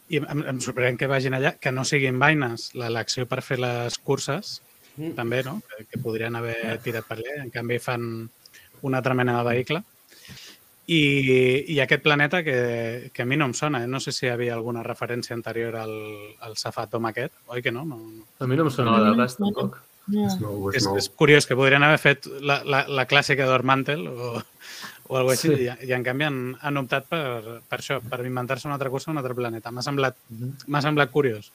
I 0.10 0.22
em, 0.22 0.44
em 0.54 0.60
sorprèn 0.64 0.98
que 0.98 1.08
vagin 1.12 1.34
allà, 1.36 1.56
que 1.60 1.72
no 1.72 1.84
siguin 1.86 2.20
vaines 2.20 2.70
l'elecció 2.76 3.26
per 3.28 3.42
fer 3.44 3.60
les 3.60 3.98
curses, 4.00 4.62
Mm. 4.98 5.12
també, 5.14 5.44
no? 5.46 5.60
Que, 5.70 5.84
que 5.86 6.00
podrien 6.02 6.34
haver 6.36 6.80
tirat 6.82 7.06
per 7.06 7.20
allà, 7.20 7.36
en 7.44 7.52
canvi 7.54 7.78
fan 7.78 8.30
una 8.82 8.98
altra 8.98 9.14
mena 9.14 9.36
de 9.38 9.44
vehicle. 9.46 9.84
I, 10.88 11.02
i 11.76 11.80
aquest 11.84 12.02
planeta 12.02 12.40
que, 12.44 13.12
que 13.14 13.22
a 13.22 13.26
mi 13.28 13.36
no 13.38 13.46
em 13.46 13.54
sona, 13.54 13.84
eh? 13.84 13.88
no 13.92 14.00
sé 14.00 14.14
si 14.16 14.26
hi 14.26 14.32
havia 14.32 14.54
alguna 14.56 14.82
referència 14.82 15.36
anterior 15.36 15.76
al, 15.76 15.92
al 16.40 16.56
Safatom 16.58 17.10
aquest, 17.10 17.36
oi 17.52 17.62
que 17.62 17.74
no? 17.76 17.84
no, 17.86 17.98
no. 18.00 18.26
A 18.40 18.48
mi 18.48 18.56
no 18.56 18.66
em 18.66 18.72
de 18.72 19.14
res, 19.20 19.38
No, 19.40 19.52
no. 19.52 19.54
tampoc. 19.54 19.78
No. 20.08 20.24
És 20.26 20.38
nou, 20.40 20.70
és 20.72 20.86
és 20.88 21.10
curiós 21.20 21.46
que 21.46 21.56
podrien 21.60 21.84
haver 21.84 22.00
fet 22.00 22.26
la, 22.40 22.62
la, 22.64 22.86
la 22.88 23.06
clàssica 23.06 23.46
d'Ormantel 23.46 24.06
o, 24.08 24.42
o 25.08 25.18
alguna 25.18 25.36
així, 25.36 25.54
Sí. 25.54 25.68
i, 25.68 25.88
i 25.90 25.94
en 25.96 26.04
canvi 26.04 26.28
han, 26.28 26.40
han 26.62 26.78
optat 26.84 27.08
per, 27.10 27.62
per 27.68 27.80
això, 27.80 28.00
per 28.04 28.20
inventar-se 28.26 28.68
una 28.68 28.76
altra 28.76 28.92
cursa 28.94 29.12
a 29.12 29.16
un 29.16 29.22
altre 29.22 29.36
planeta. 29.38 29.72
M'ha 29.72 29.84
semblat, 29.86 30.18
m'ha 30.68 30.82
semblat 30.84 31.12
curiós. 31.12 31.52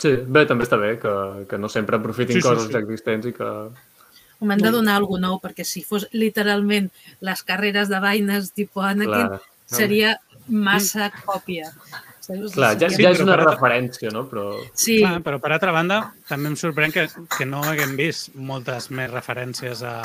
Sí, 0.00 0.16
bé, 0.26 0.44
també 0.50 0.66
està 0.66 0.78
bé 0.80 0.96
que, 1.00 1.14
que 1.50 1.58
no 1.60 1.70
sempre 1.70 2.00
aprofitin 2.00 2.36
Sí, 2.36 2.42
sí, 2.42 2.48
coses 2.48 2.66
sí. 2.66 2.72
ja 2.74 2.82
existents 2.82 3.28
i 3.30 3.34
que... 3.36 3.50
Home, 4.40 4.56
han 4.56 4.64
de 4.64 4.72
donar 4.74 4.96
alguna 4.98 5.28
nou, 5.28 5.38
perquè 5.40 5.64
si 5.64 5.84
fos 5.86 6.08
literalment 6.12 6.90
les 7.24 7.42
carreres 7.46 7.88
de 7.88 8.00
vaines 8.02 8.50
tipus 8.52 8.84
Anakin, 8.84 9.30
Clar, 9.30 9.40
seria 9.70 10.16
massa 10.48 11.12
còpia. 11.22 11.70
Saps? 12.24 12.54
clar 12.56 12.72
ja, 12.80 12.88
ja 12.88 13.12
és 13.12 13.20
una 13.20 13.36
referència, 13.40 14.10
no? 14.12 14.24
Però... 14.28 14.48
Sí, 14.72 14.98
Clar, 15.02 15.20
però 15.24 15.38
per 15.40 15.52
altra 15.54 15.72
banda, 15.76 16.00
també 16.28 16.50
em 16.50 16.58
sorprèn 16.58 16.92
que, 16.92 17.06
que 17.36 17.46
no 17.48 17.62
haguem 17.68 17.94
vist 18.00 18.34
moltes 18.34 18.90
més 18.90 19.12
referències 19.12 19.84
a, 19.86 19.96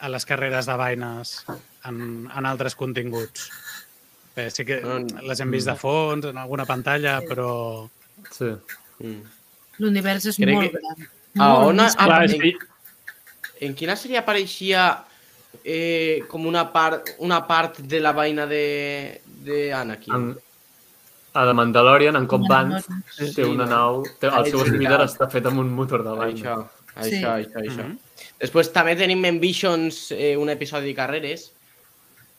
a 0.00 0.08
les 0.08 0.24
carreres 0.26 0.66
de 0.66 0.76
vaines 0.80 1.44
en, 1.84 2.28
en 2.34 2.46
altres 2.46 2.74
continguts. 2.74 3.50
Bé, 4.36 4.48
sí 4.50 4.64
que 4.64 4.80
Mm. 4.80 5.24
les 5.26 5.40
hem 5.40 5.50
vist 5.50 5.66
de 5.68 5.74
fons, 5.76 6.24
en 6.26 6.38
alguna 6.38 6.64
pantalla, 6.64 7.20
però... 7.20 7.88
Sí. 8.30 8.50
Mm. 9.00 9.22
l'univers 9.80 10.26
és 10.26 10.36
Crec 10.36 10.54
molt 10.54 10.70
que- 10.72 10.78
gran. 10.78 11.08
A 11.38 11.48
Molt 11.54 11.80
on, 11.80 11.86
Clar, 11.94 12.24
en, 12.24 12.30
és 12.30 12.58
que 12.58 13.66
en 13.66 13.74
quina 13.74 13.94
sèrie 13.96 14.18
apareixia 14.18 15.04
eh, 15.64 16.22
com 16.28 16.44
una 16.46 16.66
part, 16.72 17.10
una 17.18 17.46
part 17.46 17.78
de 17.78 18.00
la 18.00 18.12
vaina 18.12 18.46
de, 18.46 19.20
de 19.44 19.72
Anakin? 19.72 20.14
En, 20.14 20.26
a 21.32 21.44
The 21.46 21.52
Mandalorian, 21.54 22.16
en 22.16 22.26
Cobb 22.26 22.48
Band, 22.48 22.72
Mandalorian. 22.72 23.34
té 23.34 23.44
una 23.46 23.66
nau... 23.70 24.02
Té, 24.18 24.26
el 24.28 24.50
seu 24.50 24.64
speeder 24.66 25.00
està 25.06 25.28
fet 25.30 25.46
amb 25.46 25.60
un 25.62 25.70
motor 25.72 26.02
de 26.04 26.14
bany. 26.18 26.34
Això, 26.40 26.56
això, 27.00 27.36
Sí. 27.38 27.46
això, 27.48 27.64
això. 27.64 27.84
Mhm. 27.88 27.98
Després 28.40 28.72
també 28.72 28.96
tenim 28.96 29.24
en 29.24 29.40
Visions 29.40 30.10
eh, 30.12 30.36
un 30.36 30.48
episodi 30.50 30.86
de 30.92 30.94
carreres. 30.94 31.52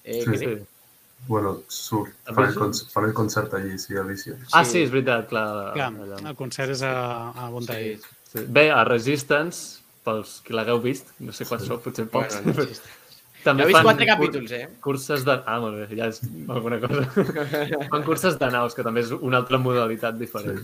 Eh, 0.04 0.21
Sí, 0.24 0.30
crec. 0.30 0.39
Sí. 0.39 0.65
Bueno, 1.28 1.62
surt. 1.67 2.13
Fan 2.26 2.39
el, 2.39 2.47
Visions? 2.47 2.82
con 2.84 2.89
fan 2.91 3.06
el 3.06 3.13
concert 3.13 3.54
allí, 3.54 3.78
sí, 3.78 3.95
a 3.95 4.02
Visions. 4.02 4.50
Ah, 4.54 4.63
sí, 4.65 4.82
és 4.82 4.89
veritat, 4.89 5.28
clar. 5.30 5.74
Clar, 5.74 5.91
allà. 5.93 6.17
el 6.30 6.36
concert 6.36 6.71
és 6.74 6.82
a, 6.82 7.30
a 7.30 7.50
Bontaí. 7.54 7.97
Sí. 7.97 8.17
Sí. 8.32 8.45
Bé, 8.47 8.69
a 8.71 8.84
Resistance, 8.88 9.82
pels 10.04 10.39
qui 10.41 10.54
l'hagueu 10.54 10.80
vist, 10.82 11.12
no 11.19 11.32
sé 11.36 11.45
quants 11.45 11.67
sou, 11.67 11.78
potser 11.84 12.08
pocs. 12.10 12.39
Bueno, 12.41 12.63
no 12.63 12.65
també 13.43 13.63
Jo 13.63 13.67
he 13.67 13.71
vist 13.71 13.78
fan 13.78 13.86
quatre 13.86 14.06
capítols, 14.08 14.52
eh? 14.52 14.67
Curses 14.82 15.24
de... 15.26 15.36
Ah, 15.45 15.60
molt 15.60 15.78
bé, 15.78 15.97
ja 15.97 16.08
és 16.10 16.21
alguna 16.47 16.80
cosa. 16.80 17.06
fan 17.91 18.04
curses 18.08 18.39
de 18.39 18.50
naus, 18.54 18.74
que 18.74 18.84
també 18.86 19.02
és 19.02 19.12
una 19.12 19.38
altra 19.43 19.58
modalitat 19.62 20.17
diferent. 20.17 20.60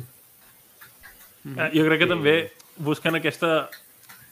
Sí. 1.43 1.53
Eh, 1.57 1.69
Jo 1.75 1.85
crec 1.85 1.99
que 2.03 2.09
també 2.09 2.35
busquen 2.77 3.15
aquesta, 3.19 3.69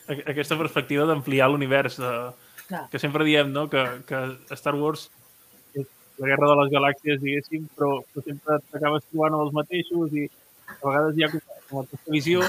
aquesta 0.08 0.58
perspectiva 0.60 1.06
d'ampliar 1.10 1.50
l'univers, 1.50 2.00
de, 2.02 2.12
Clar. 2.68 2.88
que 2.90 3.02
sempre 3.02 3.26
diem 3.28 3.52
no? 3.54 3.68
que, 3.70 3.84
que 4.10 4.22
Star 4.58 4.76
Wars 4.76 5.10
és 5.76 5.86
la 6.22 6.32
guerra 6.32 6.50
de 6.52 6.58
les 6.62 6.72
galàxies, 6.74 7.22
diguéssim, 7.22 7.68
però, 7.78 8.00
però 8.14 8.26
sempre 8.26 8.60
t'acabes 8.72 9.06
trobant 9.12 9.38
els 9.40 9.54
mateixos 9.54 10.16
i 10.18 10.26
a 10.66 10.80
vegades 10.82 11.18
hi 11.18 11.26
ha 11.26 11.32
com, 11.34 11.84
aquesta 11.84 12.14
visió 12.14 12.42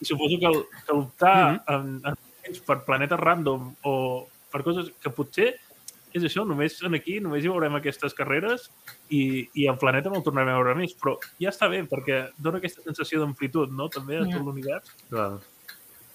i 0.00 0.06
suposo 0.06 0.38
que, 0.38 0.50
el, 0.50 0.60
que 0.86 0.94
optar 0.94 1.36
en, 1.74 1.90
en, 2.06 2.18
en, 2.46 2.58
per 2.66 2.82
planetes 2.86 3.20
random 3.20 3.72
o 3.82 3.94
per 4.54 4.62
coses 4.66 4.92
que 5.02 5.10
potser 5.10 5.52
és 6.14 6.22
això, 6.22 6.44
només 6.46 6.76
en 6.86 6.94
aquí, 6.94 7.16
només 7.18 7.42
hi 7.42 7.50
veurem 7.50 7.74
aquestes 7.80 8.14
carreres 8.14 8.68
i, 9.10 9.48
i 9.58 9.66
el 9.66 9.78
planeta 9.80 10.12
no 10.12 10.20
el 10.20 10.26
tornarem 10.26 10.52
a 10.52 10.60
veure 10.60 10.76
més, 10.78 10.94
però 10.94 11.16
ja 11.42 11.50
està 11.50 11.66
bé 11.72 11.80
perquè 11.90 12.20
dona 12.38 12.60
aquesta 12.62 12.84
sensació 12.86 13.18
d'amplitud, 13.18 13.74
no?, 13.74 13.88
també 13.90 14.20
a 14.20 14.28
tot 14.28 14.44
l'univers. 14.46 14.94
Clar. 15.10 15.32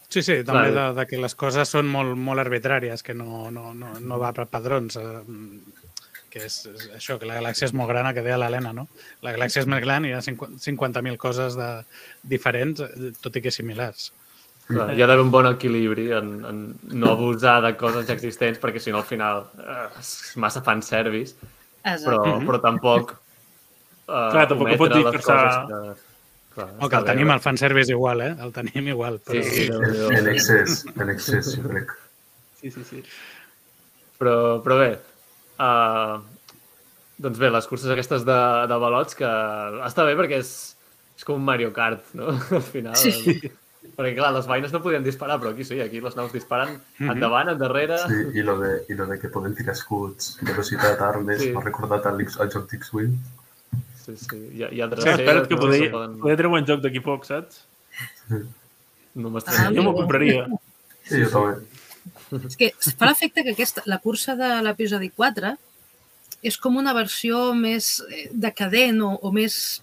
Sí, 0.10 0.24
sí, 0.26 0.40
també 0.46 0.72
de, 0.74 0.88
de 0.98 1.06
que 1.06 1.20
les 1.22 1.36
coses 1.38 1.70
són 1.70 1.90
molt, 1.90 2.16
molt 2.18 2.42
arbitràries, 2.42 3.04
que 3.06 3.14
no, 3.14 3.50
no, 3.54 3.76
no, 3.78 3.94
no 4.02 4.18
va 4.22 4.32
per 4.34 4.48
padrons. 4.50 4.98
Eh, 4.98 5.20
que 6.30 6.44
és, 6.46 6.56
és 6.70 6.88
això, 6.98 7.18
que 7.18 7.28
la 7.30 7.40
galàxia 7.40 7.68
és 7.70 7.74
molt 7.78 7.90
gran, 7.90 8.10
el 8.10 8.16
que 8.18 8.24
deia 8.26 8.38
l'Helena, 8.38 8.72
no? 8.74 8.88
La 9.26 9.34
galàxia 9.34 9.64
és 9.64 9.70
més 9.70 9.82
gran 9.82 10.06
i 10.06 10.12
hi 10.12 10.16
ha 10.18 10.22
50 10.26 10.62
50.000 10.62 11.18
coses 11.22 11.58
de, 11.58 11.70
diferents, 12.34 12.84
tot 13.22 13.38
i 13.38 13.44
que 13.46 13.54
similars. 13.54 14.12
Clar, 14.70 14.92
hi 14.94 15.02
ha 15.02 15.08
d'haver 15.10 15.26
un 15.26 15.32
bon 15.34 15.50
equilibri 15.50 16.12
en, 16.14 16.36
en 16.46 16.60
no 16.94 17.16
abusar 17.16 17.58
de 17.66 17.74
coses 17.78 18.06
ja 18.10 18.14
existents, 18.18 18.62
perquè 18.62 18.82
si 18.82 18.94
no 18.94 19.02
al 19.02 19.08
final 19.10 19.48
eh, 19.58 19.88
és 20.02 20.12
massa 20.42 20.62
fanservice, 20.66 21.38
però, 21.82 22.38
però 22.46 22.62
tampoc... 22.62 23.16
Eh, 24.06 24.30
Clar, 24.34 24.46
tampoc 24.50 24.70
ho 24.74 24.78
pots 24.78 24.96
les 24.96 25.04
disfressar. 25.06 25.42
coses 25.66 26.06
Que, 26.60 26.66
clar, 26.68 26.76
O 26.80 26.90
que 26.90 26.96
està 26.96 27.00
el 27.00 27.06
bé, 27.06 27.12
tenim, 27.14 27.28
bé. 27.32 27.34
el 27.38 27.44
fanservice 27.46 27.92
igual, 27.96 28.22
eh? 28.26 28.32
El 28.46 28.52
tenim 28.56 28.88
igual. 28.92 29.20
Però... 29.26 29.44
Sí, 29.44 29.68
sí. 29.70 30.16
En 30.20 30.28
excés, 30.34 30.82
en 30.96 31.10
excés, 31.16 31.54
jo 31.56 31.64
crec. 31.70 31.94
Sí, 32.60 32.72
sí, 32.76 32.84
sí. 32.84 33.04
Però, 34.20 34.36
però 34.66 34.76
bé, 34.82 34.90
uh, 35.64 36.20
doncs 37.24 37.40
bé, 37.40 37.50
les 37.54 37.68
curses 37.72 37.92
aquestes 37.94 38.26
de, 38.28 38.36
de 38.68 38.80
balots, 38.84 39.16
que 39.16 39.30
està 39.88 40.04
bé 40.08 40.18
perquè 40.20 40.42
és, 40.44 40.52
és 41.16 41.24
com 41.28 41.40
un 41.40 41.46
Mario 41.48 41.72
Kart, 41.76 42.04
no? 42.20 42.34
Al 42.60 42.66
final. 42.66 42.98
Sí. 43.00 43.40
Perquè, 43.96 44.12
clar, 44.18 44.34
les 44.36 44.48
vaines 44.48 44.74
no 44.76 44.82
podien 44.84 45.04
disparar, 45.04 45.38
però 45.40 45.54
aquí 45.54 45.64
sí, 45.68 45.80
aquí 45.82 46.02
les 46.04 46.16
naus 46.20 46.34
disparen 46.36 46.76
Mhm. 47.00 47.14
endavant, 47.16 47.50
endarrere... 47.56 47.98
Sí, 48.08 48.20
i 48.40 48.44
lo 48.44 48.58
de, 48.60 48.74
i 48.92 48.96
lo 49.00 49.06
de 49.08 49.18
que 49.20 49.32
poden 49.32 49.56
tirar 49.56 49.74
escuts, 49.76 50.34
velocitat, 50.44 51.00
armes, 51.02 51.40
Sí. 51.42 51.54
m'ha 51.56 51.64
recordat 51.64 52.06
al, 52.12 52.20
al 52.20 52.52
joc 52.52 52.68
d'X-Wing. 52.72 53.16
Sí, 54.10 54.16
sí. 54.26 54.40
Hi 54.58 54.64
ha, 54.64 54.70
hi 54.74 54.82
ha 54.82 54.88
Sí, 54.88 54.92
dreceres, 54.96 55.20
espera't 55.20 55.48
que 55.48 55.56
no? 55.56 55.62
poder, 55.62 55.80
Se 55.84 55.90
poden- 55.94 56.20
poder 56.20 56.38
treure 56.42 56.62
un 56.62 56.66
joc 56.68 56.82
d'aquí 56.82 57.00
poc, 57.06 57.26
saps? 57.30 57.62
No 58.30 59.28
Ah, 59.30 59.32
m'estranyaria. 59.36 59.76
Jo 59.78 59.84
m'ho 59.86 59.94
compraria. 59.98 60.46
Sí, 61.04 61.22
jo 61.24 61.30
també. 61.34 62.46
És 62.48 62.56
que 62.60 62.70
fa 62.98 63.08
l'efecte 63.10 63.44
que 63.44 63.52
aquesta, 63.56 63.84
la 63.86 63.98
cursa 64.00 64.36
de 64.40 64.50
l'episodi 64.66 65.10
4 65.10 65.56
és 66.44 66.58
com 66.58 66.78
una 66.80 66.94
versió 66.94 67.54
més 67.54 68.00
eh, 68.10 68.30
decadent 68.32 69.02
o, 69.04 69.10
o 69.28 69.32
més, 69.36 69.82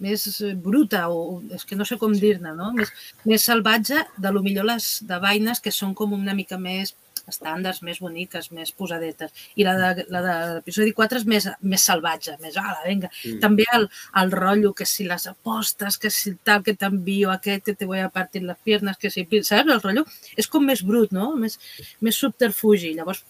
més 0.00 0.24
eh, 0.40 0.54
bruta, 0.54 1.08
o 1.10 1.18
o 1.36 1.42
és 1.54 1.64
que 1.68 1.76
no 1.76 1.84
sé 1.84 1.98
com 1.98 2.12
dir-ne, 2.14 2.54
no? 2.56 2.72
Més, 2.72 2.90
més 3.28 3.44
salvatge 3.44 4.00
de 4.16 4.32
lo 4.32 4.42
millor 4.42 4.64
les 4.70 5.02
de 5.06 5.18
vaines 5.18 5.60
que 5.60 5.70
són 5.70 5.92
com 5.94 6.12
una 6.16 6.34
mica 6.34 6.56
més 6.58 6.94
estàndards, 7.30 7.82
més 7.86 8.00
boniques, 8.02 8.50
més 8.52 8.72
posadetes. 8.76 9.32
I 9.56 9.66
la 9.66 9.74
de 9.78 10.06
la 10.12 10.22
de 10.24 10.36
l'episodi 10.56 10.94
4 10.96 11.22
és 11.22 11.26
més, 11.28 11.48
més 11.60 11.86
salvatge, 11.88 12.36
més, 12.42 12.56
ala, 12.60 12.80
vinga. 12.86 13.10
Mm. 13.24 13.40
També 13.44 13.66
el, 13.76 13.88
el 14.22 14.32
rotllo, 14.34 14.72
que 14.76 14.86
si 14.88 15.06
les 15.08 15.26
apostes, 15.30 15.98
que 15.98 16.10
si 16.10 16.34
tal, 16.44 16.62
que 16.66 16.76
t'envio 16.78 17.32
aquest, 17.34 17.64
que 17.66 17.76
te 17.78 17.88
voy 17.88 18.00
a 18.00 18.10
partir 18.10 18.42
les 18.42 18.58
piernas, 18.64 18.98
que 18.98 19.10
si... 19.10 19.26
Saps? 19.42 19.70
El 19.70 19.80
rotllo 19.80 20.06
és 20.36 20.48
com 20.50 20.64
més 20.66 20.84
brut, 20.86 21.12
no? 21.14 21.32
Més, 21.38 21.58
més 22.00 22.18
subterfugi. 22.18 22.94
Llavors, 22.96 23.24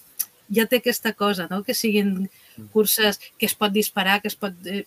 ja 0.53 0.67
té 0.69 0.83
aquesta 0.83 1.15
cosa, 1.17 1.49
no? 1.51 1.63
Que 1.67 1.75
siguin 1.77 2.29
curses 2.73 3.21
que 3.39 3.49
es 3.49 3.57
pot 3.59 3.73
disparar, 3.73 4.21
que 4.23 4.33
es 4.33 4.39
pot... 4.39 4.57
Eh, 4.67 4.85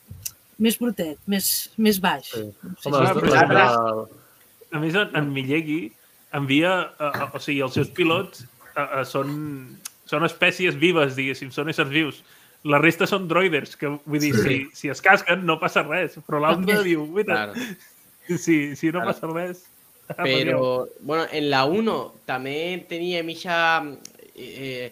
més 0.61 0.77
brutet, 0.79 1.19
més, 1.27 1.49
més 1.75 1.99
baix. 1.99 2.29
Sí. 2.31 2.45
No 2.63 2.75
sé 2.79 2.91
Home, 2.91 3.23
clar, 3.27 3.47
les, 3.51 3.73
A 4.71 4.81
més, 4.81 4.95
en, 4.95 5.11
en 5.19 5.31
Millegui 5.35 5.79
envia... 6.35 6.75
A, 6.99 7.11
a, 7.11 7.29
o 7.35 7.41
sigui, 7.43 7.61
els 7.65 7.75
seus 7.75 7.91
pilots 7.95 8.45
a, 8.75 9.03
són, 9.07 9.77
són 10.05 10.25
espècies 10.27 10.75
vives, 10.79 11.15
diguéssim, 11.17 11.51
són 11.51 11.69
éssers 11.71 11.89
vius. 11.93 12.23
La 12.65 12.79
resta 12.81 13.05
són 13.05 13.27
droiders, 13.29 13.75
que 13.77 13.91
vull 14.05 14.19
dir, 14.21 14.33
si, 14.41 14.55
si 14.73 14.89
es 14.89 15.01
casquen 15.05 15.43
no 15.45 15.59
passa 15.61 15.83
res, 15.85 16.15
però 16.25 16.39
l'altre 16.41 16.79
diu, 16.83 17.05
mira, 17.05 17.51
Claro. 17.53 17.53
si, 18.41 18.75
si 18.75 18.89
no 18.91 19.01
Claro. 19.03 19.13
passa 19.13 19.31
res... 19.33 19.65
Però, 20.21 20.85
bueno, 21.01 21.23
en 21.33 21.47
la 21.49 21.63
1 21.65 21.93
també 22.29 22.85
teníem 22.89 23.29
ixa... 23.33 23.57
Eh, 24.35 24.91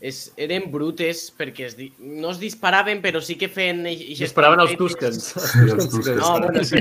es, 0.00 0.32
eren 0.40 0.68
brutes 0.72 1.26
perquè 1.36 1.66
es, 1.66 1.76
di- 1.78 1.92
no 1.98 2.30
es 2.30 2.38
disparaven, 2.40 3.00
però 3.02 3.20
sí 3.24 3.36
que 3.40 3.48
feien... 3.52 3.82
disparaven 4.26 4.60
els. 4.64 4.74
Els 4.74 5.88
Sí, 5.90 6.00
els. 6.10 6.20
No, 6.20 6.38
bueno, 6.40 6.64
sí, 6.64 6.80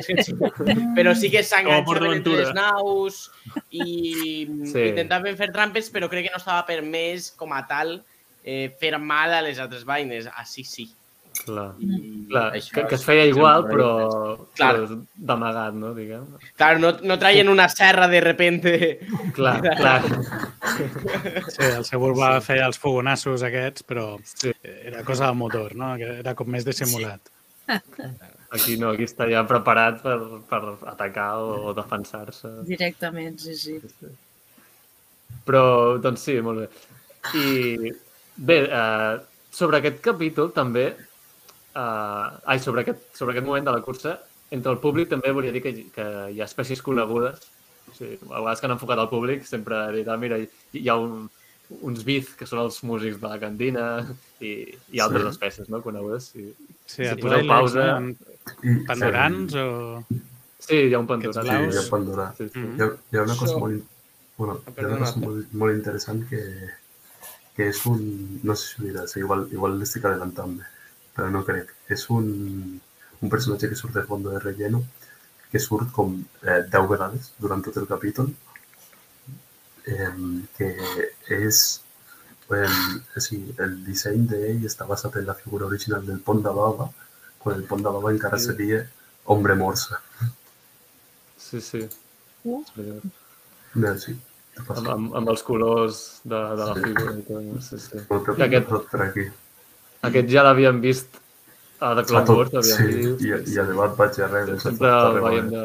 però 0.98 1.16
sí 1.18 1.32
que 1.34 1.42
s'enganxaven 1.44 2.14
entre 2.20 2.38
les 2.44 2.54
naus 2.58 3.20
i 3.72 3.84
Sí. 3.90 4.72
sí. 4.74 4.86
intentaven 4.92 5.38
fer 5.40 5.50
trampes, 5.56 5.90
però 5.94 6.10
crec 6.12 6.28
que 6.28 6.34
no 6.36 6.40
estava 6.42 6.66
permès 6.68 7.32
com 7.40 7.52
a 7.54 7.64
tal 7.68 8.00
eh, 8.44 8.70
fer 8.80 8.96
mal 9.00 9.34
a 9.34 9.42
les 9.46 9.60
altres 9.60 9.84
vaines. 9.86 10.28
Així 10.38 10.64
sí. 10.64 10.88
Clar. 11.40 11.70
I 11.80 12.26
Clar, 12.30 12.44
això 12.58 12.74
que, 12.76 12.84
que 12.90 12.98
es 12.98 13.04
feia 13.06 13.24
igual, 13.30 13.64
però, 13.70 13.90
Clar. 14.58 14.74
però 14.76 14.98
d'amagat, 15.30 15.74
no? 15.80 15.94
Diguem. 15.96 16.26
Clar, 16.60 16.76
no, 16.82 16.92
no 17.02 17.18
traien 17.22 17.50
una 17.50 17.68
serra 17.72 18.08
de 18.12 18.20
repente. 18.22 18.74
Clar, 19.38 19.58
clar. 19.80 20.04
Sí, 21.48 21.64
el 21.70 21.86
Segur 21.88 22.12
va 22.18 22.36
fer 22.46 22.60
els 22.66 22.78
fogonassos 22.82 23.44
aquests, 23.48 23.86
però 23.88 24.12
Sí. 24.28 24.52
era 24.64 25.04
cosa 25.08 25.28
del 25.30 25.40
motor, 25.40 25.76
no? 25.80 25.96
Que 25.98 26.20
era 26.20 26.36
com 26.36 26.50
més 26.52 26.66
dissimulat. 26.68 27.22
Aquí 28.52 28.78
no, 28.82 28.90
aquí 28.96 29.06
està 29.06 29.28
ja 29.30 29.44
preparat 29.46 30.00
per, 30.02 30.18
per 30.50 30.62
atacar 30.90 31.36
o, 31.38 31.70
o 31.70 31.74
defensar-se. 31.78 32.50
Directament, 32.66 33.38
sí, 33.42 33.54
sí. 33.56 33.76
Però, 35.46 35.98
doncs 36.02 36.24
sí, 36.26 36.40
molt 36.46 36.64
bé. 36.66 36.70
I 37.38 37.92
bé, 38.38 38.58
eh, 38.66 39.20
sobre 39.54 39.80
aquest 39.80 40.02
capítol 40.02 40.50
també, 40.56 40.88
eh, 41.76 42.40
ai, 42.46 42.60
sobre 42.60 42.82
aquest, 42.82 43.10
sobre 43.18 43.34
aquest 43.36 43.46
moment 43.48 43.66
de 43.66 43.72
la 43.76 43.82
cursa, 43.86 44.20
entre 44.52 44.72
el 44.72 44.80
públic 44.82 45.10
també 45.10 45.32
volia 45.32 45.52
dir 45.54 45.62
que, 45.62 45.74
que 45.94 46.06
hi 46.34 46.42
ha 46.42 46.46
espècies 46.50 46.82
conegudes. 46.82 47.42
O 47.90 47.94
sigui, 47.98 48.20
a 48.30 48.40
vegades 48.40 48.60
que 48.62 48.66
han 48.70 48.76
enfocat 48.78 49.00
al 49.02 49.10
públic 49.10 49.46
sempre 49.46 49.76
he 49.90 50.00
dit, 50.00 50.08
ah, 50.10 50.18
mira, 50.18 50.38
hi, 50.38 50.48
hi 50.74 50.90
ha 50.90 50.96
un, 50.98 51.28
uns 51.86 52.02
Biz, 52.06 52.34
que 52.38 52.46
són 52.50 52.60
els 52.64 52.80
músics 52.84 53.20
de 53.22 53.30
la 53.30 53.38
cantina, 53.42 53.86
i, 54.42 54.56
i 54.94 55.00
altres 55.04 55.24
Sí. 55.28 55.30
espècies 55.36 55.70
no, 55.70 55.82
conegudes. 55.86 56.32
Sí, 56.34 57.06
a 57.06 57.14
Si 57.16 57.22
poseu 57.22 57.46
pausa. 57.48 57.86
Pandorans 58.88 59.54
o... 59.62 60.04
sí, 60.60 60.76
hi 60.90 60.94
ha 60.94 61.00
un 61.00 61.08
pantorat. 61.10 61.46
Sí, 61.46 61.54
ja 61.78 61.84
em 61.84 61.90
Pandora. 61.94 62.28
Sí, 62.38 62.50
sí. 62.50 62.60
Mhm. 62.60 62.76
Hi 62.78 62.82
ha, 62.86 62.90
hi 63.14 63.18
ha 63.20 63.24
una 63.28 63.36
cosa 63.38 63.54
Això- 63.54 63.60
molt, 63.62 63.84
bueno, 64.38 64.58
hi 64.66 64.82
ha 64.84 64.88
una 64.88 65.00
cosa 65.06 65.20
molt, 65.26 65.54
molt 65.54 65.76
interessant 65.78 66.26
que, 66.30 66.42
que 67.56 67.70
és 67.70 67.86
un, 67.86 68.02
no 68.44 68.56
sé 68.56 68.74
si 68.74 68.82
ho 68.82 68.88
diràs, 68.88 69.16
igual, 69.22 69.48
igual 69.52 69.78
l'estic 69.80 70.06
adelantant, 70.10 70.58
no 71.28 71.44
crec. 71.46 71.74
És 71.92 72.06
un, 72.10 72.80
un 73.22 73.30
personatge 73.30 73.70
que 73.70 73.76
surt 73.76 73.94
de 74.00 74.04
fondo 74.08 74.30
de 74.32 74.40
relleno, 74.40 74.84
que 75.52 75.60
surt 75.60 75.92
com 75.92 76.16
eh, 76.44 76.62
10 76.70 76.88
vegades 76.90 77.32
durant 77.42 77.64
tot 77.66 77.78
el 77.82 77.88
capítol, 77.90 78.32
eh, 79.86 80.10
que 80.58 80.70
és 81.40 81.62
eh, 82.54 83.20
sí, 83.22 83.40
el 83.60 83.76
disseny 83.86 84.26
d'ell 84.30 84.66
està 84.70 84.86
basat 84.90 85.18
en 85.20 85.26
la 85.28 85.36
figura 85.38 85.66
original 85.68 86.06
del 86.06 86.20
pont 86.26 86.42
de 86.46 86.54
baba, 86.54 86.90
quan 87.40 87.58
el 87.58 87.66
pont 87.70 87.82
de 87.86 87.92
baba 87.98 88.12
encara 88.14 88.40
seria 88.42 88.84
Hombre 89.26 89.56
Morsa. 89.56 90.00
Sí, 91.38 91.62
sí. 91.62 91.88
No, 92.44 92.64
sí, 93.98 94.16
Amb, 94.60 94.88
amb, 94.92 95.14
amb 95.16 95.30
els 95.32 95.42
colors 95.48 95.98
de, 96.28 96.36
de 96.60 96.66
la 96.68 96.74
Sí. 96.76 96.82
figura. 96.84 97.62
Sí, 97.64 97.78
sí. 97.80 97.98
I 98.40 98.44
aquest- 98.44 98.96
aquí. 99.06 99.26
Aquest 100.08 100.30
ja 100.32 100.44
l'havíem 100.48 100.80
vist 100.82 101.18
A 101.82 101.94
The 101.96 102.02
A 102.02 102.06
Clone 102.08 102.36
Wars, 102.38 102.52
sí, 102.68 102.74
havíem 102.74 103.16
vist. 103.18 103.24
i, 103.24 103.54
i 103.56 103.60
a 103.60 103.66
debat 103.68 103.96
vaig 103.98 104.20
a 104.20 104.28
res. 104.28 104.62
Sempre 104.64 104.90
el 104.92 105.20
veiem 105.24 105.50
de, 105.54 105.64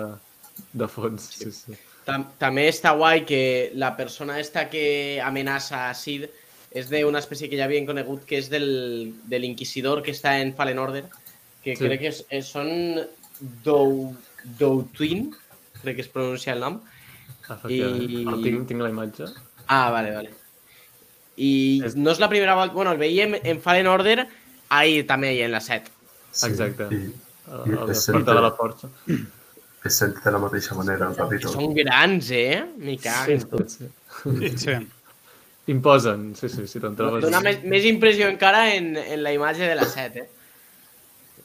de 0.85 0.89
fons. 0.89 1.29
Sí, 1.41 1.51
sí. 1.53 1.77
Tam 2.05 2.27
també 2.39 2.67
està 2.69 2.93
guai 2.99 3.25
que 3.25 3.71
la 3.81 3.95
persona 3.97 4.39
esta 4.39 4.67
que 4.71 5.19
amenaça 5.25 5.89
a 5.89 5.95
Sid 5.97 6.27
és 6.75 6.91
d'una 6.91 7.21
espècie 7.23 7.49
que 7.49 7.57
ja 7.57 7.65
havien 7.65 7.87
conegut 7.87 8.25
que 8.29 8.37
és 8.43 8.51
del, 8.51 9.15
de 9.25 9.39
l'inquisidor 9.39 10.03
que 10.03 10.11
està 10.13 10.37
en 10.43 10.53
Fallen 10.59 10.79
Order, 10.83 11.05
que 11.63 11.77
Sí. 11.77 11.85
crec 11.87 12.01
que 12.01 12.09
és, 12.13 12.25
és, 12.29 12.47
són 12.51 12.69
Dou, 13.65 14.13
Doutwin, 14.59 15.31
crec 15.83 15.97
que 15.97 16.03
es 16.03 16.09
pronuncia 16.09 16.53
el 16.53 16.61
nom. 16.61 16.81
I- 17.69 17.81
El 18.27 18.43
tinc, 18.43 18.67
tinc 18.69 18.81
la 18.83 18.89
imatge. 18.91 19.27
Ah, 19.67 19.91
vale, 19.91 20.15
vale. 20.15 20.31
I 21.37 21.83
És- 21.85 21.97
no 21.97 22.11
és 22.13 22.21
la 22.21 22.29
primera 22.29 22.55
volta... 22.55 22.75
Bueno, 22.75 22.93
el 22.93 22.99
veiem 22.99 23.35
en 23.43 23.61
Fallen 23.61 23.87
Order 23.91 24.27
ahir 24.71 25.07
també, 25.07 25.35
i 25.35 25.43
en 25.43 25.51
la 25.53 25.61
7. 25.61 25.91
Exacte. 26.49 26.89
I, 26.95 27.13
El, 27.45 27.71
I 27.71 27.77
el 27.79 27.87
despertar 27.91 28.35
de 28.37 28.41
la 28.41 28.53
força. 28.57 28.89
es 29.85 29.95
sent 30.01 30.15
de 30.25 30.31
la 30.33 30.39
mateixa 30.41 30.75
manera 30.75 31.11
el 31.11 31.17
capítol. 31.17 31.53
Són 31.53 31.75
grans, 31.77 32.31
eh? 32.33 32.63
Me 32.79 32.97
cago. 32.97 33.27
Sí, 33.35 33.47
pot 33.51 33.69
ser. 33.69 33.91
Sí. 34.57 34.77
Imposen, 35.67 36.35
sí, 36.37 36.49
sí, 36.53 36.67
si 36.69 36.81
te'n 36.81 36.97
trobes. 36.97 37.23
Dóna 37.25 37.41
més, 37.45 37.63
més 37.65 37.85
impressió 37.89 38.29
encara 38.29 38.75
en, 38.77 38.95
en 39.01 39.23
la 39.25 39.33
imatge 39.33 39.65
de 39.69 39.75
la 39.77 39.85
7, 39.89 40.21
eh? 40.25 40.31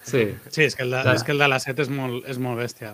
Sí, 0.04 0.24
Sí, 0.50 0.64
és 0.64 0.76
que 0.76 0.84
el 0.84 0.92
de, 0.92 1.02
Clar. 1.04 1.16
és 1.16 1.24
que 1.28 1.32
el 1.36 1.40
de 1.44 1.48
la 1.52 1.60
7 1.60 1.82
és 1.86 1.90
molt, 1.92 2.24
és 2.32 2.40
molt 2.40 2.60
bèstia. 2.60 2.94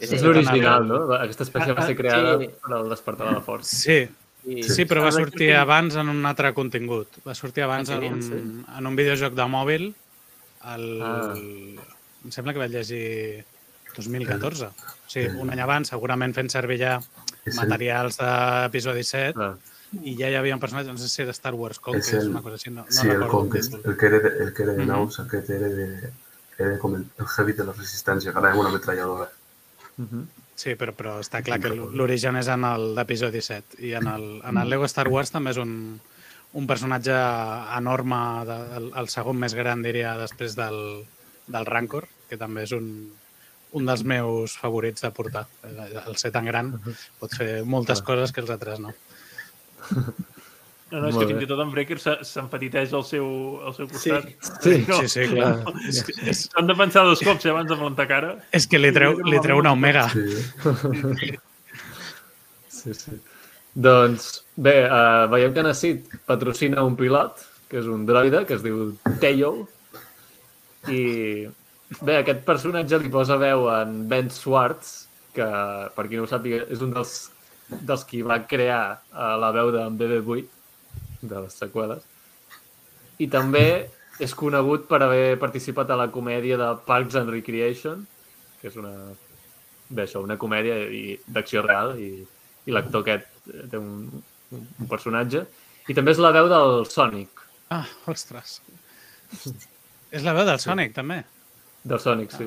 És 0.00 0.12
és 0.16 0.22
l'original, 0.24 0.88
no? 0.88 1.02
Aquesta 1.20 1.44
Ah, 1.44 1.48
espècie 1.50 1.76
va 1.76 1.84
ser 1.86 1.94
creada 1.96 2.38
Sí. 2.40 2.48
per 2.64 2.72
al 2.78 2.88
despertar 2.90 3.28
de 3.28 3.34
la 3.36 3.42
força. 3.44 3.76
Sí, 3.76 3.98
I... 4.46 4.62
sí, 4.62 4.84
però 4.86 5.02
va 5.04 5.10
sortir 5.12 5.52
abans 5.56 5.96
en 5.96 6.08
un 6.08 6.24
altre 6.26 6.52
contingut. 6.54 7.18
Va 7.26 7.34
sortir 7.34 7.64
abans 7.64 7.90
Ah, 7.90 7.98
en 8.00 8.22
sí? 8.22 8.32
un, 8.32 8.64
en 8.78 8.86
un 8.86 8.96
videojoc 8.96 9.34
de 9.34 9.46
mòbil. 9.50 9.88
El... 10.74 10.86
Ah. 11.02 11.34
Em 12.24 12.30
sembla 12.34 12.52
que 12.52 12.58
vaig 12.62 12.70
llegir 12.72 13.44
2014. 13.96 14.66
O 14.66 15.10
sigui, 15.10 15.28
un 15.42 15.50
any 15.50 15.60
abans, 15.64 15.88
segurament 15.90 16.34
fent 16.34 16.48
servir 16.50 16.78
ja 16.80 16.98
materials 17.56 18.18
d'episodi 18.20 19.04
7 19.06 19.32
Clar. 19.34 19.52
i 20.02 20.14
ja 20.18 20.28
hi 20.28 20.34
havia 20.36 20.54
un 20.56 20.60
personatge, 20.60 20.92
no 20.92 20.98
sé 21.00 21.08
si 21.08 21.22
era 21.22 21.32
Star 21.32 21.54
Wars 21.54 21.78
Conquest, 21.80 22.12
És 22.14 22.22
el- 22.24 22.30
una 22.30 22.42
cosa 22.42 22.58
així, 22.58 22.70
no, 22.70 22.82
no 22.84 22.92
Sí, 22.92 23.08
el 23.08 23.26
Conquest, 23.26 23.74
el 23.84 23.96
que 23.96 24.06
era 24.06 24.18
de, 24.20 24.32
el 24.44 24.52
que 24.54 24.62
era 24.62 24.72
de 24.72 24.82
Mhm. 24.84 24.88
naus, 24.88 25.20
aquest 25.20 25.48
era 25.50 25.68
de, 25.68 26.10
era 26.58 26.78
com 26.78 26.94
el, 26.96 27.06
el 27.18 27.26
heavy 27.26 27.52
de 27.52 27.64
la 27.64 27.72
resistència, 27.72 28.32
que 28.32 28.38
és 28.50 28.56
una 28.58 28.70
metralladora. 28.74 29.30
Mhm. 29.96 30.26
Sí, 30.58 30.74
però, 30.74 30.90
però 30.96 31.18
està 31.22 31.38
clar 31.46 31.60
que 31.62 31.70
l'origen 31.70 32.36
és 32.40 32.48
en 32.50 32.64
el 32.66 32.88
d'episodi 32.96 33.42
7 33.46 33.78
i 33.86 33.92
en 33.94 34.08
el, 34.10 34.24
en 34.42 34.58
el 34.58 34.72
Lego 34.72 34.88
Star 34.90 35.06
Wars 35.06 35.30
també 35.30 35.52
és 35.54 35.60
un, 35.62 35.72
un 36.58 36.66
personatge 36.66 37.14
enorme, 37.76 38.18
de, 38.48 38.56
el, 38.80 38.88
el 39.02 39.10
segon 39.12 39.38
més 39.38 39.54
gran, 39.54 39.84
diria, 39.86 40.16
després 40.18 40.56
del, 40.58 40.80
del 41.46 41.68
Rancor, 41.68 42.08
que 42.28 42.40
també 42.40 42.66
és 42.66 42.74
un, 42.74 42.88
un 43.78 43.86
dels 43.86 44.02
meus 44.02 44.56
favorits 44.58 45.04
de 45.04 45.12
portar. 45.14 45.44
El 45.62 46.18
ser 46.18 46.32
tan 46.34 46.48
gran 46.48 46.74
pot 47.20 47.38
fer 47.38 47.62
moltes 47.62 48.02
coses 48.02 48.34
que 48.34 48.42
els 48.44 48.50
altres 48.56 48.82
no. 48.82 48.96
No, 50.90 51.00
no, 51.02 51.08
és 51.10 51.14
Molt 51.14 51.26
que 51.26 51.32
fins 51.34 51.42
i 51.44 51.48
tot 51.50 51.60
en 51.60 51.70
Breaker 51.74 51.98
se- 52.00 52.16
s'empetiteix 52.24 52.92
al 52.96 53.02
seu, 53.04 53.26
al 53.68 53.74
seu 53.76 53.88
costat. 53.90 54.24
Sí, 54.64 54.76
No, 54.88 55.00
Sí, 55.02 55.08
sí, 55.12 55.26
clar. 55.34 55.50
És, 55.88 55.98
que- 56.06 56.14
és, 56.32 56.44
S'han 56.48 56.66
de 56.70 56.76
pensar 56.78 57.02
dos 57.04 57.20
cops 57.26 57.44
eh, 57.44 57.50
abans 57.52 57.68
de 57.68 57.76
plantar 57.76 58.06
cara. 58.08 58.30
és 58.56 58.66
que 58.66 58.78
li 58.80 58.90
treu, 58.96 59.18
li 59.28 59.40
treu 59.44 59.58
una 59.60 59.72
omega. 59.76 60.06
Sí, 60.08 61.36
Sí, 62.68 62.94
sí. 62.94 63.12
Doncs 63.74 64.44
bé, 64.56 64.74
uh, 64.88 65.26
veiem 65.30 65.52
que 65.54 65.62
Nassit 65.66 66.12
patrocina 66.26 66.82
un 66.86 66.96
pilot, 66.98 67.40
que 67.68 67.78
és 67.82 67.86
un 67.90 68.04
droide, 68.08 68.44
que 68.48 68.54
es 68.56 68.62
diu 68.64 68.94
Teyo, 69.20 69.52
i 70.88 71.46
bé, 72.00 72.16
aquest 72.22 72.44
personatge 72.46 72.98
li 73.02 73.10
posa 73.12 73.36
veu 73.40 73.66
en 73.74 74.06
Ben 74.10 74.30
Schwartz, 74.32 75.06
que, 75.36 75.46
per 75.94 76.06
qui 76.08 76.16
no 76.18 76.24
ho 76.24 76.30
sàpiga, 76.30 76.64
és 76.72 76.80
un 76.84 76.94
dels, 76.96 77.12
dels 77.84 78.04
qui 78.08 78.22
va 78.26 78.40
crear 78.48 79.00
uh, 79.12 79.34
la 79.42 79.50
veu 79.54 79.70
d'en 79.74 79.98
BB-8, 80.00 80.54
de 81.22 81.40
les 81.44 81.54
seqüeles, 81.58 82.02
i 83.18 83.26
també 83.30 83.88
és 84.22 84.34
conegut 84.34 84.86
per 84.90 85.00
haver 85.02 85.38
participat 85.38 85.90
a 85.90 85.96
la 85.98 86.08
comèdia 86.14 86.56
de 86.58 86.68
Parks 86.86 87.16
and 87.18 87.30
Recreation, 87.30 88.04
que 88.60 88.68
és 88.70 88.76
una, 88.78 88.92
bé, 89.88 90.04
això, 90.04 90.22
una 90.24 90.36
comèdia 90.38 90.76
d'acció 91.26 91.62
real 91.66 91.96
i, 92.02 92.10
i 92.66 92.74
l'actor 92.74 93.04
aquest 93.04 93.50
eh, 93.52 93.66
té 93.70 93.78
un, 93.78 94.08
un 94.54 94.88
personatge. 94.90 95.44
I 95.88 95.94
també 95.96 96.12
és 96.14 96.22
la 96.22 96.32
veu 96.34 96.48
del 96.50 96.84
Sonic, 96.90 97.44
Ah, 97.70 97.84
ostres. 98.08 98.62
És 100.10 100.22
la 100.24 100.32
veu 100.32 100.46
del 100.48 100.56
Sonic, 100.62 100.94
també. 100.96 101.18
del 101.84 102.00
Sonic, 102.00 102.32
sí. 102.32 102.46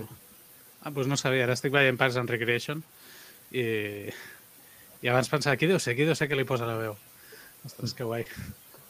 Ah, 0.82 0.90
doncs 0.90 1.08
no 1.12 1.18
sabia, 1.20 1.44
ara 1.46 1.54
estic 1.54 1.72
veient 1.76 1.98
Parks 2.00 2.18
and 2.18 2.30
Recreation 2.34 2.82
i, 3.54 4.10
i 5.02 5.12
abans 5.12 5.30
pensava, 5.30 5.56
qui 5.62 5.70
deu 5.70 5.78
ser, 5.80 5.94
qui 5.96 6.08
deu 6.10 6.18
ser 6.18 6.28
que 6.28 6.36
li 6.40 6.44
posa 6.50 6.66
la 6.66 6.76
veu? 6.80 6.96
Ostres, 7.70 7.94
que 7.94 8.04
guai. 8.08 8.26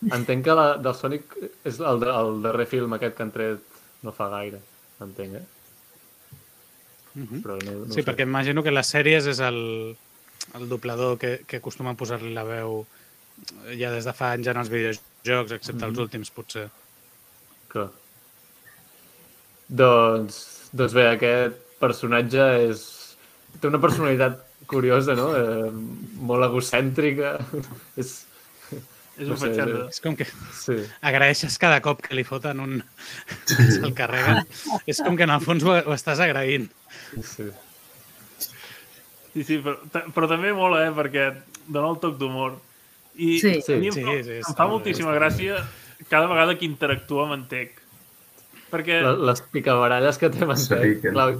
Entenc 0.09 0.45
que 0.45 0.53
la 0.57 0.67
del 0.81 0.95
Sonic 0.97 1.35
és 1.67 1.79
el, 1.79 2.05
el 2.09 2.39
darrer 2.41 2.65
film 2.69 2.95
aquest 2.97 3.17
que 3.17 3.25
han 3.25 3.33
tret 3.33 3.81
no 4.01 4.13
fa 4.15 4.31
gaire, 4.31 4.61
entenc, 5.05 5.35
eh? 5.37 5.45
Uh 7.13 7.27
-huh. 7.27 7.41
Però 7.43 7.57
no, 7.65 7.85
no 7.85 7.93
Sí, 7.93 8.01
perquè 8.01 8.23
imagino 8.23 8.63
que 8.63 8.71
les 8.71 8.87
sèries 8.87 9.27
és 9.27 9.39
el, 9.39 9.95
el 10.55 10.69
doblador 10.69 11.17
que, 11.17 11.43
que 11.45 11.57
acostuma 11.57 11.91
a 11.91 11.99
posar-li 11.99 12.33
la 12.33 12.43
veu 12.43 12.85
ja 13.77 13.91
des 13.91 14.05
de 14.05 14.13
fa 14.13 14.31
anys 14.35 14.47
en 14.47 14.57
els 14.57 14.69
videojocs, 14.69 15.51
excepte 15.51 15.85
els 15.85 15.97
últims, 15.97 16.31
potser. 16.31 16.69
Clar. 17.67 17.89
Doncs, 19.67 20.69
doncs 20.71 20.93
bé, 20.93 21.07
aquest 21.09 21.55
personatge 21.79 22.47
és... 22.69 22.81
té 23.59 23.67
una 23.67 23.81
personalitat 23.83 24.39
curiosa, 24.67 25.15
no? 25.15 25.31
Eh, 25.35 25.71
molt 26.29 26.47
egocèntrica. 26.49 27.37
és... 28.01 28.25
És 29.19 29.27
No 29.27 29.35
un. 29.35 29.89
És 29.91 29.99
com 30.01 30.15
que 30.15 30.25
Sí, 30.55 30.77
agraeixes 31.01 31.57
cada 31.59 31.81
cop 31.83 31.99
que 32.01 32.15
li 32.15 32.23
foten 32.23 32.59
un... 32.63 32.77
se'l 33.45 33.93
carreguen. 33.93 34.45
És 34.87 35.01
com 35.03 35.17
que 35.19 35.27
en 35.27 35.33
el 35.35 35.41
fons 35.43 35.63
ho, 35.67 35.75
ho 35.75 35.93
estàs 35.97 36.19
agraint. 36.23 36.69
sí. 37.21 37.49
Sí, 39.31 39.45
sí, 39.47 39.57
però, 39.63 39.77
però 40.11 40.27
també 40.27 40.49
mola, 40.51 40.81
eh, 40.87 40.91
perquè 40.91 41.29
dona 41.71 41.93
el 41.93 41.99
toc 42.03 42.17
d'humor. 42.19 42.57
I 43.15 43.37
Sí. 43.39 43.53
a 43.63 43.77
mi 43.79 43.87
em, 43.87 43.93
Sí, 43.93 44.01
sí, 44.03 44.31
em 44.39 44.41
està 44.41 44.55
fa 44.57 44.65
molt 44.67 44.83
bé, 44.83 44.91
moltíssima 44.91 45.13
està 45.13 45.19
gràcia 45.21 45.61
cada 46.09 46.27
vegada 46.27 46.57
que 46.59 46.65
interactua 46.67 47.23
amb 47.29 47.37
en 47.37 47.45
Tec. 47.47 47.77
Perquè, 48.71 48.97
Les 49.27 49.41
picabaralles 49.51 50.17
que 50.17 50.29
té 50.31 50.45
Mantec, 50.45 51.01
clar, 51.11 51.35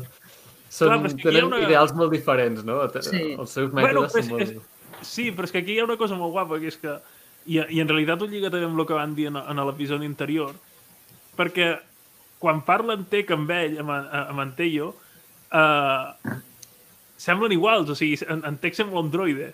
són, 0.70 0.88
Clar, 0.88 1.06
és 1.06 1.14
que 1.16 1.20
aquí 1.20 1.28
hi 1.28 1.28
ha 1.28 1.34
tenen 1.42 1.46
una- 1.52 1.60
ideals 1.68 1.94
molt 1.96 2.12
diferents, 2.12 2.64
no? 2.64 2.80
Sí. 3.02 3.36
Els 3.40 3.50
seus 3.52 3.72
bueno, 3.72 3.88
mètodes 3.88 4.16
és, 4.16 4.28
són 4.28 4.42
és, 4.42 4.54
molt... 4.54 4.66
sí, 5.02 5.32
però 5.32 5.44
és 5.48 5.52
que 5.52 5.58
aquí 5.60 5.74
hi 5.76 5.80
ha 5.80 5.86
una 5.86 5.98
cosa 5.98 6.16
molt 6.16 6.32
guapa, 6.32 6.60
que 6.60 6.68
és 6.68 6.78
que... 6.78 6.96
I, 7.46 7.62
i 7.74 7.80
en 7.82 7.90
realitat 7.90 8.22
ho 8.22 8.28
lliga 8.30 8.52
també 8.52 8.68
amb 8.68 8.80
el 8.80 8.88
que 8.90 8.98
van 8.98 9.16
dir 9.18 9.30
en, 9.32 9.40
en 9.40 9.64
l'episodi 9.66 10.10
anterior, 10.10 10.54
perquè 11.38 11.72
quan 12.42 12.64
parla 12.66 12.98
en 12.98 13.06
Tec 13.10 13.32
amb 13.34 13.50
ell, 13.54 13.80
amb, 13.82 13.94
amb 13.94 14.44
en 14.44 14.54
Teio, 14.58 14.92
eh, 15.54 16.38
semblen 17.22 17.54
iguals, 17.54 17.90
o 17.94 17.98
sigui, 17.98 18.18
en, 18.26 18.42
en 18.50 18.58
Tec 18.62 18.78
sembla 18.78 19.04
un 19.04 19.12
droide. 19.14 19.52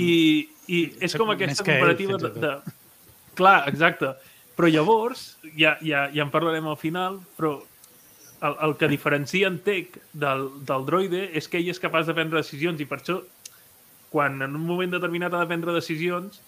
I, 0.00 0.46
I 0.70 0.80
és 1.04 1.16
com 1.18 1.32
aquesta 1.34 1.66
que 1.66 1.74
ell, 1.74 1.82
comparativa 1.82 2.18
fins 2.18 2.38
de, 2.38 2.46
de... 2.46 2.78
Clar, 3.36 3.58
exacte. 3.68 4.14
Però 4.54 4.70
llavors, 4.70 5.24
ja, 5.58 5.74
ja, 5.82 6.06
ja 6.14 6.22
en 6.22 6.30
parlarem 6.30 6.68
al 6.70 6.78
final, 6.78 7.18
però 7.34 7.56
el, 8.44 8.56
el 8.68 8.76
que 8.78 8.88
diferencia 8.88 9.50
en 9.50 9.58
Tech 9.66 9.98
del, 10.12 10.46
del 10.68 10.86
droide 10.86 11.26
és 11.34 11.50
que 11.50 11.58
ell 11.58 11.70
és 11.72 11.82
capaç 11.82 12.06
de 12.06 12.14
prendre 12.16 12.42
decisions 12.42 12.80
i 12.80 12.86
per 12.88 13.00
això, 13.00 13.18
quan 14.14 14.38
en 14.46 14.54
un 14.54 14.62
moment 14.62 14.94
determinat 14.94 15.34
ha 15.34 15.42
de 15.42 15.50
prendre 15.50 15.74
decisions, 15.74 16.38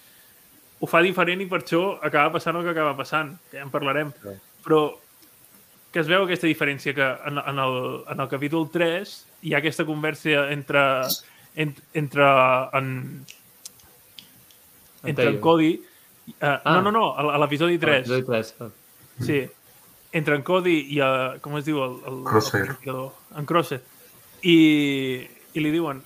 ho 0.80 0.86
fa 0.90 1.00
diferent 1.04 1.40
i 1.40 1.46
per 1.48 1.62
això 1.62 1.96
acaba 2.04 2.32
passant 2.36 2.56
el 2.58 2.64
que 2.66 2.72
acaba 2.74 2.96
passant, 2.98 3.34
que 3.50 3.58
ja 3.58 3.64
en 3.64 3.70
parlarem. 3.72 4.12
Clar. 4.22 4.36
Però 4.66 4.80
que 5.92 6.02
es 6.02 6.08
veu 6.10 6.26
aquesta 6.26 6.46
diferència, 6.50 6.92
que 6.92 7.06
en, 7.30 7.38
en, 7.40 7.58
el, 7.62 7.76
en 8.12 8.20
el 8.20 8.28
capítol 8.28 8.68
3 8.72 9.12
hi 9.48 9.54
ha 9.54 9.60
aquesta 9.62 9.86
conversa 9.88 10.50
entre, 10.52 10.82
en, 11.56 11.72
entre 11.94 12.26
en, 12.76 12.90
En 15.02 15.10
entre 15.10 15.28
en. 15.30 15.40
Cody... 15.40 15.74
Uh, 15.80 15.82
Ah. 16.42 16.60
No, 16.74 16.82
no, 16.82 16.90
no, 16.90 17.04
a, 17.14 17.22
a 17.36 17.38
l'episodi 17.38 17.78
3. 17.78 18.00
Episodi 18.00 18.24
3. 18.26 18.54
ah. 18.60 18.68
Sí. 19.22 19.36
Entre 20.10 20.34
en 20.34 20.42
Cody 20.42 20.72
i, 20.96 20.98
uh, 20.98 21.36
com 21.40 21.54
es 21.56 21.64
diu? 21.68 21.78
El, 21.84 21.92
el, 22.02 22.16
Crosshair. 22.26 22.64
el 22.64 22.66
planificador. 22.66 23.12
en 23.38 23.46
Crosshair. 23.46 23.82
I, 24.42 24.56
I 25.54 25.62
li 25.62 25.70
diuen, 25.70 26.00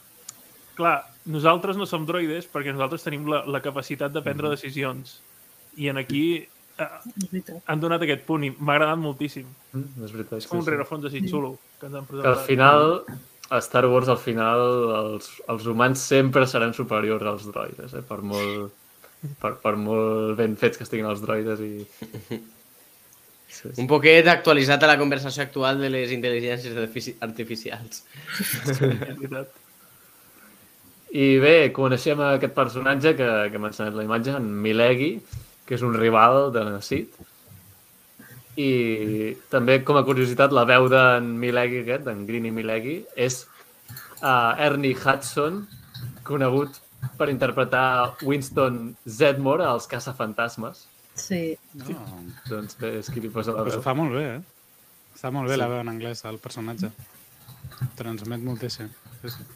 clar, 0.76 0.98
nosaltres 1.30 1.78
no 1.78 1.86
som 1.88 2.04
droides 2.08 2.48
perquè 2.50 2.74
nosaltres 2.74 3.06
tenim 3.06 3.26
la, 3.30 3.44
la 3.46 3.62
capacitat 3.64 4.12
de 4.12 4.22
prendre 4.24 4.50
decisions. 4.52 5.20
I 5.80 5.88
en 5.92 6.00
aquí 6.02 6.24
veritat. 7.30 7.62
han 7.70 7.80
donat 7.80 8.02
aquest 8.04 8.24
punt 8.26 8.44
i 8.46 8.50
m'ha 8.58 8.74
agradat 8.76 9.00
moltíssim. 9.00 9.48
Mm, 9.72 10.04
és 10.04 10.14
veritat. 10.16 10.38
És 10.42 10.48
com 10.50 10.58
un 10.60 10.64
sí, 10.64 10.70
sí. 10.70 10.74
rerefons 10.74 11.08
així 11.08 11.24
xulo 11.28 11.54
que 11.80 11.88
ens 11.88 11.98
han 12.00 12.08
Que 12.10 12.26
al 12.26 12.40
final, 12.46 12.86
a 13.50 13.60
Star 13.64 13.86
Wars, 13.90 14.08
al 14.12 14.20
final, 14.20 14.62
els, 15.00 15.30
els 15.48 15.66
humans 15.70 16.02
sempre 16.12 16.46
seran 16.50 16.74
superiors 16.76 17.26
als 17.26 17.46
droides, 17.50 17.94
eh? 17.94 18.02
per, 18.06 18.20
molt, 18.22 18.72
per, 19.42 19.54
per 19.62 19.76
molt 19.80 20.36
ben 20.40 20.56
fets 20.60 20.80
que 20.80 20.88
estiguin 20.88 21.08
els 21.10 21.22
droides. 21.24 21.60
I... 21.60 22.40
Sí, 23.50 23.66
sí. 23.66 23.80
Un 23.82 23.88
poquet 23.90 24.28
actualitzat 24.30 24.84
a 24.86 24.92
la 24.92 24.98
conversació 24.98 25.42
actual 25.42 25.80
de 25.82 25.88
les 25.90 26.12
intel·ligències 26.14 26.70
artifici- 26.70 27.16
artificials. 27.26 28.04
És 28.38 28.78
veritat. 28.78 29.50
I 31.10 31.26
bé, 31.42 31.54
coneixem 31.74 32.20
aquest 32.22 32.54
personatge 32.54 33.16
que, 33.18 33.28
que 33.50 33.58
m'ha 33.58 33.72
ensenyat 33.72 33.96
la 33.98 34.04
imatge, 34.06 34.36
en 34.38 34.46
Milegi, 34.62 35.16
que 35.66 35.74
és 35.74 35.82
un 35.82 35.94
rival 35.98 36.52
de 36.54 36.62
Nassit. 36.68 37.16
I 38.60 38.70
també, 39.50 39.80
com 39.86 39.96
a 39.98 40.04
curiositat, 40.06 40.52
la 40.54 40.66
veu 40.68 40.86
d'en 40.92 41.26
Milegi 41.40 41.80
aquest, 41.82 42.04
d'en 42.06 42.22
Greeny 42.28 42.50
Milegi, 42.54 43.00
és 43.16 43.40
uh, 44.22 44.54
Ernie 44.60 44.94
Hudson, 44.98 45.64
conegut 46.26 46.78
per 47.18 47.30
interpretar 47.32 48.16
Winston 48.26 48.92
Zedmore 49.08 49.64
als 49.66 49.88
Caçafantasmes. 49.90 50.84
Sí. 51.18 51.56
No, 51.74 51.96
Doncs 52.48 52.76
bé, 52.80 52.94
és 53.00 53.08
qui 53.12 53.22
li 53.24 53.30
posa 53.32 53.54
la 53.56 53.64
pues 53.66 53.78
veu. 53.78 53.82
fa 53.84 53.94
molt 53.98 54.14
bé, 54.14 54.26
eh? 54.36 54.40
Està 55.16 55.32
molt 55.34 55.48
bé 55.50 55.56
Sí. 55.56 55.60
la 55.62 55.68
veu 55.72 55.80
en 55.82 55.90
anglès, 55.90 56.22
el 56.28 56.38
personatge. 56.38 56.92
Transmet 57.98 58.44
moltíssim. 58.44 58.88
Sí, 59.22 59.32
sí. 59.34 59.48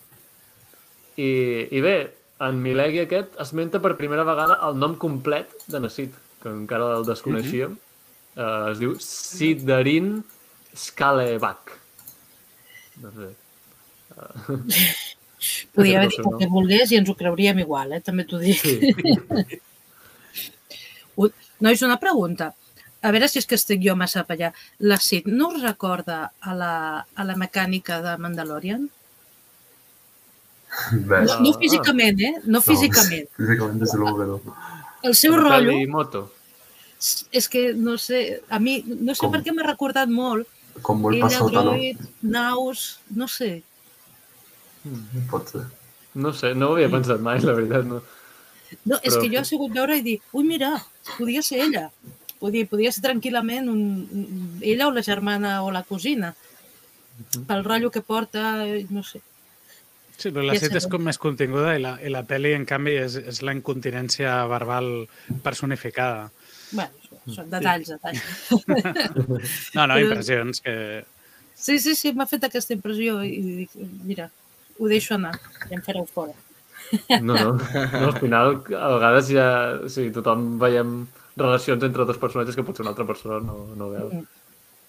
I, 1.16 1.30
I 1.70 1.80
bé, 1.84 1.96
en 2.44 2.60
Milegi 2.62 3.04
aquest 3.04 3.36
esmenta 3.42 3.80
per 3.82 3.94
primera 4.00 4.24
vegada 4.26 4.58
el 4.68 4.78
nom 4.80 4.96
complet 5.00 5.52
de 5.70 5.80
Nassit, 5.84 6.14
que 6.42 6.52
encara 6.52 6.92
el 6.98 7.06
desconeixíem. 7.08 7.76
uh, 8.36 8.72
es 8.72 8.80
diu 8.82 8.96
Sidarin 9.00 10.16
Skalebak. 10.74 11.76
No 13.02 13.12
sé. 13.14 13.30
Haver 15.74 15.94
Aquest 15.94 15.94
és 15.94 15.94
el 16.00 16.10
dit 16.10 16.26
el 16.26 16.36
que 16.40 16.50
volgués 16.50 16.92
i 16.92 16.98
ens 16.98 17.10
ho 17.10 17.14
creuríem 17.18 17.58
igual, 17.62 17.92
eh? 17.94 18.02
també 18.04 18.24
t'ho 18.26 18.40
dic. 18.42 18.60
Sí. 18.60 18.92
Nois, 21.64 21.82
una 21.86 22.00
pregunta. 22.02 22.52
A 23.04 23.10
veure 23.14 23.28
si 23.28 23.38
és 23.38 23.46
que 23.46 23.56
estic 23.58 23.82
jo 23.84 23.94
massa 23.96 24.24
per 24.26 24.34
allà. 24.36 24.50
La 24.90 24.98
Cid 25.00 25.28
no 25.30 25.50
us 25.52 25.62
recorda 25.62 26.32
a 26.40 26.54
la, 26.56 26.74
a 27.04 27.26
la 27.28 27.36
mecànica 27.40 28.00
de 28.04 28.16
Mandalorian? 28.20 28.88
Ves. 30.92 31.26
No, 31.30 31.40
no 31.40 31.50
Ah. 31.54 31.58
físicament, 31.60 32.20
eh? 32.20 32.34
No 32.44 32.60
físicament. 32.62 33.28
No, 33.36 33.46
físicament, 33.46 33.78
des 33.80 33.92
de 33.92 33.98
que 33.98 34.26
no. 34.30 34.40
El 35.02 35.14
seu 35.14 35.36
rotllo 35.36 35.74
Moto. 35.88 36.32
és 37.32 37.48
que, 37.48 37.74
no 37.74 37.98
sé, 37.98 38.40
a 38.48 38.58
mi, 38.58 38.82
no 38.86 39.14
sé 39.14 39.20
Com? 39.20 39.32
per 39.32 39.42
què 39.44 39.52
m'ha 39.52 39.66
recordat 39.66 40.08
molt. 40.08 40.48
Com 40.82 41.00
molt 41.02 41.14
Ella, 41.16 41.26
passota, 41.28 41.62
no? 41.62 41.70
droid, 41.74 41.98
naus, 42.22 42.98
no 43.10 43.28
sé. 43.28 43.62
Pot 45.30 45.48
ser. 45.52 45.64
No 46.14 46.32
sé, 46.32 46.54
no 46.54 46.70
ho 46.70 46.74
havia 46.76 46.88
pensat 46.92 47.20
mai, 47.20 47.40
la 47.42 47.52
veritat. 47.56 47.84
No. 47.84 48.00
No, 48.84 48.98
és 49.02 49.14
Però- 49.14 49.20
que 49.22 49.30
jo 49.30 49.40
he 49.40 49.44
sigut 49.44 49.72
veure 49.72 49.96
i 49.98 50.02
dir, 50.02 50.20
ui, 50.32 50.44
mira, 50.44 50.72
podia 51.18 51.42
ser 51.42 51.60
ella. 51.66 51.90
Podia, 52.40 52.66
podia 52.66 52.90
ser 52.92 53.02
tranquil·lament 53.04 53.68
un, 53.70 54.58
ella 54.60 54.88
o 54.88 54.90
la 54.92 55.02
germana 55.02 55.62
o 55.62 55.70
la 55.70 55.82
cosina. 55.84 56.34
Pel 57.46 57.64
rotllo 57.64 57.90
que 57.90 58.00
porta, 58.02 58.64
no 58.90 59.02
sé. 59.02 59.20
Sí, 60.14 60.30
però 60.30 60.44
la 60.46 60.54
set 60.58 60.76
és 60.78 60.86
com 60.90 61.02
més 61.02 61.18
continguda 61.20 61.74
i 61.76 61.80
la, 61.82 61.96
i 62.02 62.12
la 62.12 62.22
pel·li, 62.28 62.54
en 62.54 62.64
canvi, 62.68 62.94
és, 63.02 63.16
és 63.18 63.40
la 63.42 63.54
incontinència 63.56 64.36
verbal 64.50 64.90
personificada. 65.42 66.28
Bueno, 66.70 67.18
són 67.34 67.50
detalls, 67.50 67.90
detalls. 67.94 68.22
No, 69.74 69.88
no, 69.90 69.98
impressions 69.98 70.62
que... 70.64 70.76
Sí, 71.54 71.78
sí, 71.80 71.94
sí, 71.98 72.12
m'ha 72.14 72.26
fet 72.30 72.46
aquesta 72.46 72.74
impressió 72.76 73.20
i 73.24 73.42
dic, 73.64 73.76
mira, 74.04 74.28
ho 74.78 74.90
deixo 74.90 75.14
anar 75.16 75.34
i 75.70 75.76
em 75.76 75.82
fareu 75.84 76.06
fora. 76.10 76.34
No, 77.22 77.34
no. 77.34 77.52
no 77.56 78.06
al 78.10 78.16
final, 78.20 78.58
a 78.76 78.88
vegades 78.96 79.30
ja... 79.32 79.46
O 79.86 79.90
sigui, 79.92 80.12
tothom 80.14 80.54
veiem 80.62 80.96
relacions 81.36 81.82
entre 81.86 82.06
dos 82.06 82.20
personatges 82.20 82.58
que 82.58 82.64
potser 82.66 82.84
una 82.84 82.92
altra 82.94 83.06
persona 83.08 83.40
no, 83.42 83.56
no 83.78 83.90
veu. 83.92 84.10
Mm. 84.10 84.26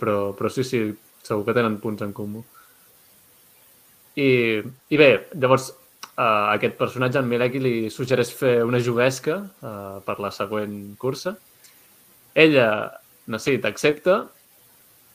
Però, 0.02 0.18
però 0.38 0.52
sí, 0.52 0.66
sí, 0.68 0.82
segur 1.26 1.46
que 1.48 1.56
tenen 1.58 1.80
punts 1.82 2.04
en 2.06 2.14
comú. 2.14 2.44
I, 4.16 4.30
i 4.64 5.00
bé, 5.00 5.10
llavors, 5.36 5.70
uh, 6.16 6.54
aquest 6.54 6.78
personatge, 6.80 7.20
en 7.20 7.28
Mileki, 7.30 7.62
li 7.62 7.74
suggereix 7.92 8.32
fer 8.36 8.56
una 8.64 8.80
juguesca 8.84 9.42
uh, 9.44 9.98
per 10.06 10.18
la 10.24 10.32
següent 10.32 10.96
cursa. 11.02 11.36
Ella, 12.36 12.70
Nassit, 13.32 13.66
accepta 13.66 14.20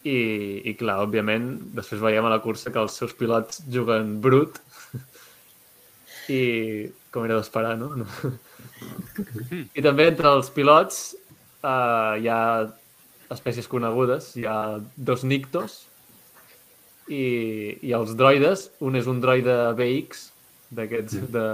i, 0.03 0.19
i 0.67 0.75
clar, 0.79 0.99
òbviament, 1.05 1.51
després 1.77 2.03
veiem 2.03 2.27
a 2.27 2.33
la 2.33 2.41
cursa 2.45 2.73
que 2.75 2.81
els 2.83 2.97
seus 2.97 3.13
pilots 3.17 3.63
juguen 3.71 4.17
brut 4.25 4.59
i 6.33 6.43
com 7.13 7.27
era 7.27 7.39
d'esperar, 7.39 7.77
no? 7.79 7.93
no? 8.01 8.07
I 9.79 9.85
també 9.85 10.09
entre 10.11 10.33
els 10.37 10.51
pilots 10.55 11.01
uh, 11.63 12.17
hi 12.19 12.29
ha 12.31 12.43
espècies 13.31 13.69
conegudes, 13.71 14.33
hi 14.41 14.47
ha 14.49 14.81
dos 14.97 15.23
nictos 15.23 15.85
i, 17.11 17.79
i 17.83 17.93
els 17.97 18.13
droides, 18.17 18.69
un 18.81 18.97
és 18.97 19.07
un 19.11 19.21
droide 19.21 19.57
BX 19.79 20.27
d'aquests 20.71 21.17
de, 21.35 21.47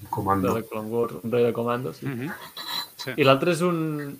de 0.00 0.08
Comando. 0.10 0.54
la 0.56 0.62
Clone 0.64 0.88
Wars, 0.88 1.18
un 1.22 1.30
droide 1.30 1.52
comando, 1.52 1.92
sí. 1.92 2.06
Mm 2.06 2.20
-hmm. 2.20 2.32
sí. 2.96 3.10
I 3.16 3.24
l'altre 3.24 3.52
és 3.52 3.60
un, 3.60 4.18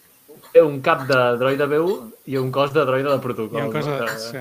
té 0.53 0.63
un 0.63 0.81
cap 0.81 1.07
de 1.09 1.21
droide 1.39 1.67
B1 1.67 2.13
i 2.27 2.37
un 2.37 2.51
cos 2.53 2.73
de 2.73 2.85
droide 2.85 3.11
de 3.11 3.19
protocol. 3.19 3.61
Ha 3.61 3.67
una 3.69 3.81
cosa... 3.81 3.99
no? 3.99 4.05
Que 4.07 4.19
Sí. 4.19 4.39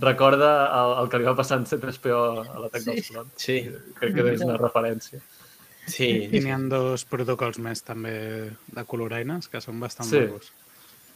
Recorda 0.00 0.50
el, 0.80 1.02
el 1.02 1.08
que 1.10 1.18
li 1.18 1.24
va 1.24 1.34
passar 1.34 1.58
en 1.58 1.64
C3PO 1.66 2.46
a 2.54 2.58
l'atac 2.60 2.80
Sí. 2.82 2.90
dels 2.90 3.08
clones. 3.10 3.32
Sí, 3.36 3.56
Crec 3.98 4.14
que 4.14 4.32
és 4.34 4.40
una 4.40 4.56
referència. 4.56 5.20
sí. 5.86 6.28
I 6.30 6.40
n'hi 6.40 6.50
ha 6.52 6.58
dos 6.58 7.04
protocols 7.04 7.58
més 7.58 7.82
també 7.82 8.50
de 8.70 8.84
coloraines 8.86 9.48
que 9.48 9.60
són 9.60 9.80
bastant 9.80 10.08
Sí. 10.08 10.20
macos. 10.20 10.52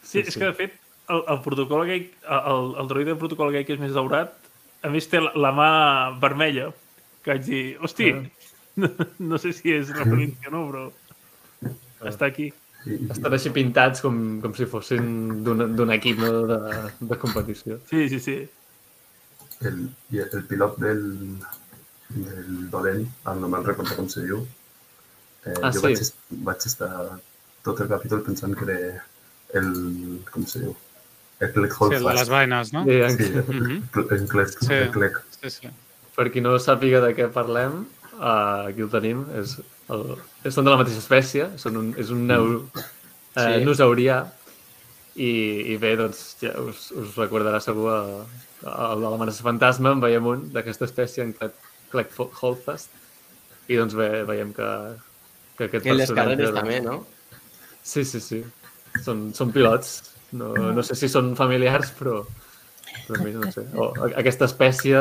Sí, 0.02 0.18
és 0.20 0.34
que 0.36 0.44
de 0.44 0.52
fet, 0.54 0.72
el, 1.08 1.22
el 1.28 1.40
protocol 1.40 1.82
aquell, 1.82 2.10
el, 2.28 2.74
el 2.80 2.88
droide 2.88 3.10
de 3.12 3.16
protocol 3.16 3.48
aquell 3.48 3.64
que 3.64 3.72
és 3.74 3.80
més 3.80 3.92
daurat, 3.92 4.32
a 4.84 4.90
més 4.92 5.08
té 5.10 5.20
la, 5.24 5.50
mà 5.56 5.68
vermella, 6.22 6.68
que 7.24 7.32
vaig 7.34 7.46
dir, 7.48 7.62
hosti, 7.80 8.10
Ah. 8.12 8.24
no, 8.82 8.90
no 9.30 9.38
sé 9.40 9.52
si 9.56 9.72
és 9.72 9.90
referència 9.94 10.50
o 10.50 10.54
no, 10.54 10.62
però 10.70 10.84
està 12.10 12.26
aquí. 12.28 12.50
Estan 12.84 13.32
així 13.32 13.48
pintats 13.54 14.02
com, 14.04 14.16
com 14.42 14.52
si 14.52 14.66
fossin 14.68 15.06
d'un 15.46 15.62
d'un 15.76 15.92
equip 15.94 16.18
no? 16.20 16.32
de, 16.50 16.58
de 17.00 17.16
competició. 17.22 17.78
Sí, 17.88 18.08
sí, 18.12 18.18
sí. 18.20 18.34
el, 19.64 19.78
i 20.12 20.20
el 20.20 20.42
pilot 20.50 20.76
del, 20.82 21.00
del 22.10 22.70
dolent, 22.74 23.06
el 23.30 23.40
no 23.40 23.48
me'n 23.48 23.64
recordo 23.64 23.96
com 23.96 24.10
se 24.12 24.26
diu, 24.26 24.42
eh, 25.46 25.54
Ah, 25.62 25.70
jo 25.72 25.80
sí. 25.80 25.86
vaig, 25.86 26.02
vaig 26.50 26.66
estar 26.68 26.90
tot 27.64 27.80
el 27.80 27.88
capítol 27.88 28.20
pensant 28.26 28.52
que 28.58 28.66
era 28.68 29.04
el... 29.60 29.70
com 30.30 30.44
se 30.44 30.60
diu? 30.66 30.74
El 31.40 31.50
Clec 31.52 31.72
Sí, 31.74 31.98
les 32.04 32.28
vaines, 32.30 32.72
no? 32.72 32.84
Sí, 32.84 33.00
Mhm. 33.48 33.82
el 34.10 34.28
Clec. 34.28 34.48
Sí. 34.60 34.72
El 34.72 34.90
Clec. 34.90 35.22
Sí, 35.42 35.50
sí. 35.50 35.68
per 36.14 36.28
qui 36.30 36.40
no 36.40 36.52
sàpiga 36.62 37.00
de 37.02 37.08
què 37.16 37.26
parlem, 37.34 37.80
uh, 38.20 38.68
aquí 38.68 38.82
el 38.84 38.88
tenim, 38.88 39.24
és 39.34 39.56
el, 39.90 40.04
són 40.48 40.64
de 40.64 40.70
la 40.70 40.76
mateixa 40.78 41.00
espècie, 41.02 41.48
són 41.58 41.76
un, 41.80 41.88
és 41.98 42.10
un 42.14 42.20
neu, 42.28 42.68
eh, 43.34 43.58
Sí. 43.58 43.64
nosaurià, 43.66 44.20
i, 45.16 45.72
i 45.74 45.76
bé, 45.76 45.96
doncs 45.98 46.36
ja 46.40 46.52
us, 46.62 46.92
us 46.92 47.16
recordarà 47.18 47.58
segur 47.60 47.90
a, 47.90 47.98
a, 48.62 48.92
a 48.92 48.94
l'amenaça 48.94 49.42
fantasma, 49.42 49.90
en 49.90 50.00
veiem 50.00 50.24
un 50.26 50.46
d'aquesta 50.54 50.84
espècie, 50.86 51.24
en 51.26 51.32
Clec, 51.32 51.52
Clec 51.90 52.14
Holdfast, 52.16 52.90
i 53.66 53.74
doncs 53.76 53.94
bé, 53.98 54.22
veiem 54.22 54.52
que, 54.54 54.70
que 55.58 55.64
aquest 55.66 55.86
I 55.86 55.90
en 55.90 55.96
les 55.98 56.12
carreres 56.14 56.54
també, 56.54 56.80
no? 56.80 57.00
Sí, 57.82 58.04
sí, 58.04 58.20
sí. 58.20 58.44
Són, 59.02 59.32
són 59.34 59.50
pilots. 59.50 60.13
No, 60.34 60.50
no 60.74 60.82
sé 60.82 60.96
si 60.98 61.08
són 61.12 61.32
familiars, 61.38 61.92
però, 61.98 62.20
però 63.06 63.20
mira, 63.22 63.38
no 63.44 63.52
sé. 63.54 63.62
O, 63.78 63.90
a- 64.06 64.12
aquesta 64.22 64.48
espècie, 64.50 64.98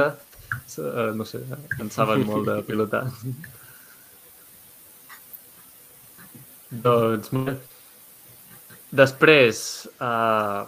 eh, 0.77 1.09
no 1.17 1.25
sé, 1.25 1.41
en 1.79 1.89
saben 1.93 2.25
molt 2.29 2.45
de 2.51 2.59
pilotar. 2.67 3.05
doncs. 6.69 7.29
Després, 8.93 9.59
uh, 10.01 10.65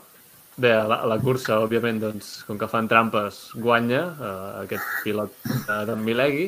bé, 0.57 0.71
a 0.73 0.85
la, 0.89 0.97
a 1.05 1.09
la 1.09 1.17
cursa, 1.21 1.59
òbviament, 1.61 1.99
doncs, 2.01 2.39
com 2.47 2.57
que 2.57 2.69
fan 2.71 2.87
trampes, 2.89 3.43
guanya 3.61 4.01
uh, 4.17 4.63
aquest 4.63 4.87
pilot 5.03 5.33
de- 5.67 5.81
d'en 5.91 6.01
Milegi. 6.05 6.47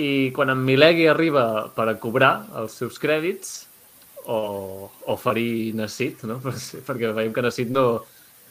I 0.00 0.10
quan 0.36 0.52
en 0.52 0.60
Milegi 0.64 1.06
arriba 1.08 1.46
per 1.76 1.88
a 1.88 1.96
cobrar 2.00 2.34
els 2.60 2.76
seus 2.80 2.98
crèdits, 3.00 3.62
o, 4.26 4.90
o 5.06 5.16
ferir 5.20 5.74
Nassit, 5.78 6.24
no? 6.28 6.38
Per- 6.42 6.56
perquè 6.88 7.12
veiem 7.16 7.32
que 7.34 7.44
Nassit 7.44 7.70
no, 7.72 7.86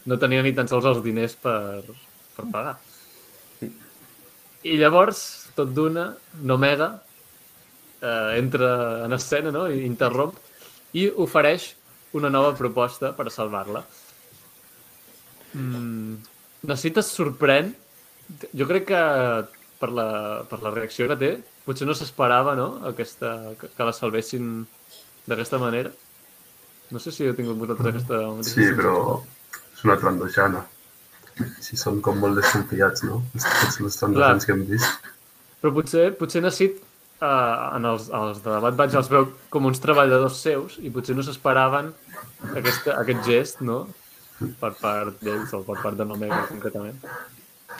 no 0.05 0.17
tenia 0.22 0.43
ni 0.45 0.53
tan 0.57 0.69
sols 0.72 0.88
els 0.89 1.03
diners 1.05 1.38
per, 1.41 1.84
per 2.38 2.47
pagar. 2.53 2.78
I 4.61 4.76
llavors, 4.78 5.22
tot 5.57 5.72
d'una, 5.74 6.11
Nomega 6.45 6.91
eh, 8.01 8.38
entra 8.38 9.05
en 9.07 9.15
escena 9.17 9.53
no? 9.53 9.65
i 9.72 9.86
interromp 9.88 10.36
i 10.93 11.07
ofereix 11.09 11.72
una 12.17 12.30
nova 12.30 12.51
proposta 12.57 13.13
per 13.17 13.32
salvar-la. 13.34 13.82
Mm, 15.57 16.19
Nassit 16.69 16.99
es 17.01 17.09
sorprèn. 17.15 17.72
Jo 18.55 18.67
crec 18.69 18.86
que 18.91 19.01
per 19.82 19.89
la, 19.91 20.07
per 20.49 20.61
la 20.61 20.72
reacció 20.76 21.07
que 21.09 21.17
té, 21.19 21.32
potser 21.65 21.88
no 21.89 21.95
s'esperava 21.97 22.53
no? 22.59 22.67
Aquesta, 22.91 23.34
que, 23.59 23.72
que 23.74 23.88
la 23.88 23.95
salvessin 23.95 24.51
d'aquesta 25.30 25.59
manera. 25.61 25.91
No 26.91 26.99
sé 26.99 27.13
si 27.15 27.26
heu 27.28 27.36
tingut 27.38 27.59
vosaltres 27.59 27.93
aquesta 27.93 28.19
mateixa 28.36 28.55
Sí, 28.57 28.69
però 28.76 28.95
és 29.72 29.84
una 29.88 29.97
trandoixana. 30.01 30.65
Si 31.63 31.80
són 31.80 32.01
com 32.05 32.19
molt 32.22 32.38
desconfiats, 32.38 33.05
no? 33.07 33.22
Tots 33.38 33.80
les 33.86 33.99
trandoixans 33.99 34.47
que 34.47 34.55
hem 34.55 34.65
vist. 34.69 35.11
Però 35.61 35.72
potser, 35.74 36.09
potser 36.19 36.41
Nassit 36.43 36.82
eh, 37.22 37.55
en 37.78 37.88
els, 37.93 38.09
els 38.17 38.41
de 38.43 38.59
Bad 38.65 38.78
Batch 38.80 38.99
els 38.99 39.09
veu 39.13 39.30
com 39.53 39.69
uns 39.69 39.82
treballadors 39.84 40.41
seus 40.43 40.78
i 40.82 40.91
potser 40.93 41.15
no 41.17 41.26
s'esperaven 41.26 41.91
aquesta, 42.51 42.97
aquest 42.97 43.28
gest, 43.28 43.61
no? 43.65 43.84
Per 44.41 44.74
part 44.82 45.22
d'ells 45.22 45.53
o 45.53 45.61
per 45.67 45.78
part 45.84 45.99
de 45.99 46.07
Nomega, 46.09 46.43
concretament. 46.49 46.97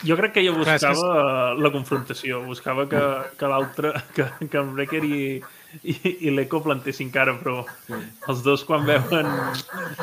Jo 0.06 0.16
crec 0.18 0.32
que 0.34 0.42
ella 0.42 0.54
Clar, 0.56 0.76
és 0.78 0.82
que 0.82 0.92
buscava 0.94 1.54
la 1.58 1.70
confrontació, 1.74 2.40
buscava 2.46 2.86
que, 2.90 3.02
que 3.38 3.50
l'altre, 3.50 3.92
que, 4.16 4.28
que 4.46 4.62
en 4.62 4.72
Breaker 4.78 5.02
i, 5.04 5.18
i, 5.92 5.94
i 6.28 6.32
l'Eco 6.34 6.60
plantessin 6.64 7.10
cara, 7.14 7.34
però 7.40 7.62
els 8.28 8.42
dos 8.44 8.64
quan 8.68 8.86
veuen 8.88 9.28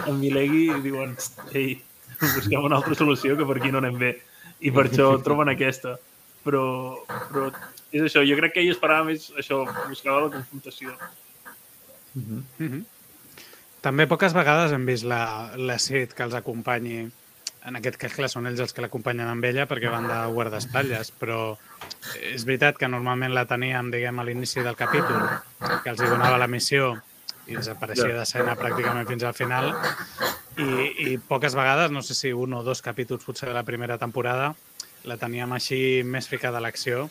en 0.05 0.19
Milegi 0.19 0.67
diuen 0.83 1.15
ei, 1.53 1.79
busquem 2.19 2.65
una 2.65 2.79
altra 2.79 2.97
solució 2.97 3.37
que 3.37 3.47
per 3.47 3.59
aquí 3.59 3.71
no 3.73 3.81
anem 3.83 3.99
bé. 4.01 4.13
I 4.59 4.73
per 4.75 4.89
això 4.89 5.13
troben 5.23 5.51
aquesta. 5.53 5.95
Però, 6.43 6.63
però 7.07 7.49
és 7.91 8.03
això, 8.05 8.23
jo 8.27 8.35
crec 8.39 8.55
que 8.55 8.63
ell 8.63 8.71
esperava 8.73 9.07
més 9.07 9.29
això, 9.39 9.61
buscava 9.87 10.25
la 10.25 10.33
confrontació. 10.33 10.95
Mhm. 12.15 12.43
Mhm. 12.57 12.85
També 13.83 14.07
poques 14.11 14.33
vegades 14.35 14.73
hem 14.75 14.85
vist 14.87 15.05
la, 15.07 15.53
la 15.55 15.77
Sid 15.79 16.13
que 16.15 16.25
els 16.27 16.35
acompanyi. 16.35 17.05
En 17.67 17.75
aquest 17.75 17.97
cas, 17.99 18.13
clar, 18.15 18.29
són 18.31 18.47
ells 18.47 18.61
els 18.63 18.73
que 18.73 18.83
l'acompanyen 18.83 19.27
amb 19.27 19.45
ella 19.49 19.65
perquè 19.67 19.91
van 19.91 20.07
de 20.07 20.19
guardaespatlles, 20.31 21.11
però 21.19 21.39
és 22.31 22.45
veritat 22.47 22.79
que 22.79 22.87
normalment 22.87 23.33
la 23.35 23.43
teníem, 23.49 23.91
diguem, 23.91 24.19
a 24.19 24.25
l'inici 24.25 24.63
del 24.63 24.77
capítol, 24.79 25.25
que 25.83 25.91
els 25.91 25.99
hi 25.99 26.07
donava 26.07 26.39
la 26.39 26.47
missió 26.47 26.93
i 27.49 27.57
desapareixia 27.57 28.15
d'escena 28.15 28.55
pràcticament 28.59 29.09
fins 29.09 29.25
al 29.27 29.35
final. 29.35 29.73
I, 30.59 30.69
I 31.11 31.17
poques 31.19 31.55
vegades, 31.55 31.91
no 31.91 32.03
sé 32.05 32.15
si 32.15 32.31
un 32.35 32.55
o 32.55 32.63
dos 32.63 32.81
capítols 32.85 33.25
potser 33.27 33.49
de 33.51 33.57
la 33.57 33.65
primera 33.67 33.99
temporada, 33.99 34.53
la 35.07 35.17
teníem 35.19 35.51
així 35.55 36.01
més 36.03 36.27
ficada 36.27 36.59
a 36.59 36.63
l'acció 36.63 37.07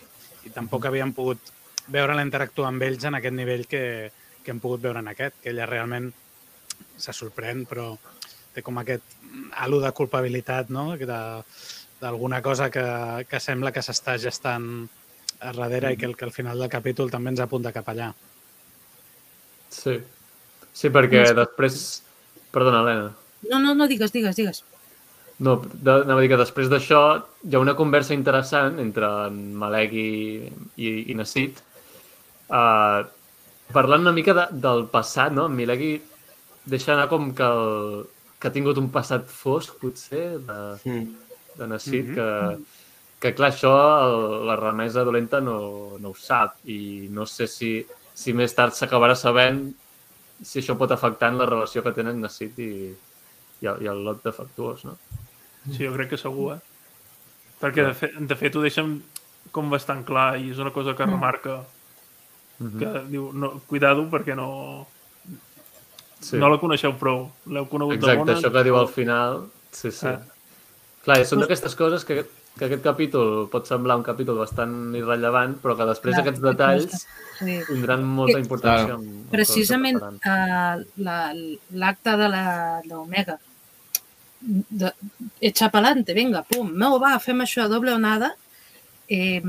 i 0.47 0.53
tampoc 0.55 0.87
havíem 0.89 1.13
pogut 1.17 1.53
veure-la 1.89 2.25
interactuar 2.25 2.69
amb 2.69 2.85
ells 2.85 3.05
en 3.09 3.17
aquest 3.19 3.37
nivell 3.37 3.65
que, 3.69 3.83
que 4.45 4.53
hem 4.53 4.61
pogut 4.61 4.85
veure 4.85 5.01
en 5.01 5.09
aquest, 5.13 5.39
que 5.43 5.53
ella 5.53 5.69
realment 5.69 6.11
se 6.99 7.15
sorprèn, 7.17 7.65
però 7.69 7.95
té 8.55 8.63
com 8.65 8.79
aquest 8.81 9.03
halo 9.61 9.81
de 9.83 9.91
culpabilitat, 9.93 10.71
no? 10.75 10.91
D'alguna 11.99 12.41
cosa 12.43 12.71
que, 12.71 12.85
que 13.29 13.41
sembla 13.43 13.73
que 13.75 13.83
s'està 13.83 14.17
gestant 14.19 14.87
a 15.41 15.53
darrere 15.55 15.93
i 15.95 15.97
que, 15.99 16.07
el- 16.07 16.17
que 16.19 16.25
al 16.27 16.33
final 16.35 16.59
del 16.59 16.71
capítol 16.71 17.11
també 17.11 17.31
ens 17.35 17.41
apunta 17.45 17.73
cap 17.75 17.89
allà. 17.93 18.13
Sí. 19.71 19.99
Sí, 20.73 20.91
perquè 20.95 21.25
després... 21.37 22.03
Perdona, 22.55 22.81
Helena. 22.81 23.09
No, 23.51 23.59
no, 23.61 23.75
no, 23.77 23.87
digues, 23.91 24.11
digues, 24.15 24.37
digues. 24.39 24.63
No, 25.39 25.59
anava 25.85 26.17
a 26.19 26.23
dir 26.25 26.31
que 26.33 26.39
després 26.41 26.71
d'això 26.71 27.01
hi 27.47 27.55
ha 27.55 27.61
una 27.63 27.77
conversa 27.79 28.15
interessant 28.17 28.81
entre 28.83 29.07
en 29.29 29.37
Malek 29.61 29.93
i, 29.95 30.09
i, 30.83 30.89
i 31.13 31.15
Nassit 31.15 31.61
uh, 32.51 33.05
parlant 33.71 34.03
una 34.03 34.15
mica 34.17 34.35
de, 34.35 34.47
del 34.65 34.87
passat, 34.91 35.31
no? 35.37 35.45
En 35.47 35.55
Mileki 35.55 35.93
deixa 36.67 36.95
anar 36.97 37.07
com 37.13 37.31
que, 37.39 37.47
el, 37.47 38.09
que 38.39 38.49
ha 38.49 38.53
tingut 38.55 38.78
un 38.78 38.91
passat 38.95 39.26
fosc, 39.26 39.74
potser, 39.80 40.39
de, 40.47 40.59
Mm. 40.84 41.07
de 41.59 41.66
Nassit, 41.66 42.07
Mhm. 42.07 42.14
que, 42.14 42.59
que 43.20 43.34
clar, 43.34 43.51
això 43.53 43.72
el, 44.05 44.47
la 44.47 44.55
remesa 44.57 45.03
dolenta 45.05 45.41
no, 45.41 45.97
no 45.99 46.11
ho 46.11 46.14
sap 46.14 46.55
i 46.66 47.09
no 47.11 47.26
sé 47.26 47.47
si, 47.49 47.84
si 48.14 48.32
més 48.32 48.55
tard 48.55 48.72
s'acabarà 48.72 49.16
sabent 49.16 49.72
si 50.43 50.61
això 50.61 50.76
pot 50.78 50.91
afectar 50.93 51.32
en 51.32 51.39
la 51.39 51.47
relació 51.47 51.82
que 51.82 51.91
tenen 51.93 52.20
Nassit 52.20 52.59
i, 52.62 52.95
i, 53.61 53.66
el, 53.66 53.82
i 53.82 53.86
el 53.91 54.05
lot 54.05 54.22
defectuós, 54.22 54.84
no? 54.84 54.97
Sí, 55.72 55.82
jo 55.84 55.93
crec 55.97 56.11
que 56.11 56.16
segur, 56.16 56.53
eh? 56.55 56.61
Perquè, 57.61 57.82
de 57.89 57.95
fet, 57.95 58.14
de 58.20 58.36
fet 58.39 58.55
ho 58.55 58.62
deixen 58.62 59.03
com 59.51 59.68
bastant 59.70 60.05
clar 60.07 60.36
i 60.39 60.51
és 60.53 60.59
una 60.62 60.70
cosa 60.70 60.95
que 60.95 61.05
remarca 61.05 61.64
Mhm. 62.61 62.78
que 62.78 63.03
diu, 63.11 63.32
no, 63.32 63.61
cuidado 63.66 64.07
perquè 64.11 64.34
no, 64.36 64.86
Sí. 66.21 66.37
no 66.37 66.49
la 66.51 66.59
coneixeu 66.59 66.97
prou. 66.99 67.29
L'heu 67.47 67.69
conegut 67.71 67.95
de 67.95 68.01
Exacte, 68.01 68.19
bona. 68.25 68.35
això 68.39 68.51
que 68.53 68.64
diu 68.66 68.77
al 68.77 68.89
final. 68.89 69.45
Sí, 69.73 69.91
sí. 69.93 70.07
Ah. 70.07 70.19
Clar, 71.05 71.21
són 71.25 71.41
d'aquestes 71.45 71.75
coses 71.79 72.05
que, 72.05 72.25
que 72.59 72.64
aquest 72.66 72.83
capítol 72.83 73.47
pot 73.53 73.69
semblar 73.71 73.97
un 73.97 74.03
capítol 74.03 74.37
bastant 74.43 74.95
irrellevant, 74.99 75.55
però 75.62 75.77
que 75.79 75.87
després 75.89 76.16
Clar, 76.16 76.25
aquests 76.27 76.43
detalls 76.43 77.07
Sí. 77.39 77.61
tindran 77.69 78.03
molta 78.05 78.41
importància. 78.41 78.97
En 78.99 79.27
Precisament 79.31 80.01
eh, 80.03 80.85
la- 80.97 81.33
l'acte 81.71 82.16
de 82.19 82.29
la 82.29 82.43
de, 84.41 84.93
echa 85.41 85.69
pa'lante, 85.71 86.14
vinga, 86.14 86.43
pum, 86.47 86.71
no, 86.75 86.99
va, 86.99 87.16
fem 87.23 87.41
això, 87.43 87.69
doble 87.71 87.93
onada. 87.95 88.35
Eh, 89.09 89.43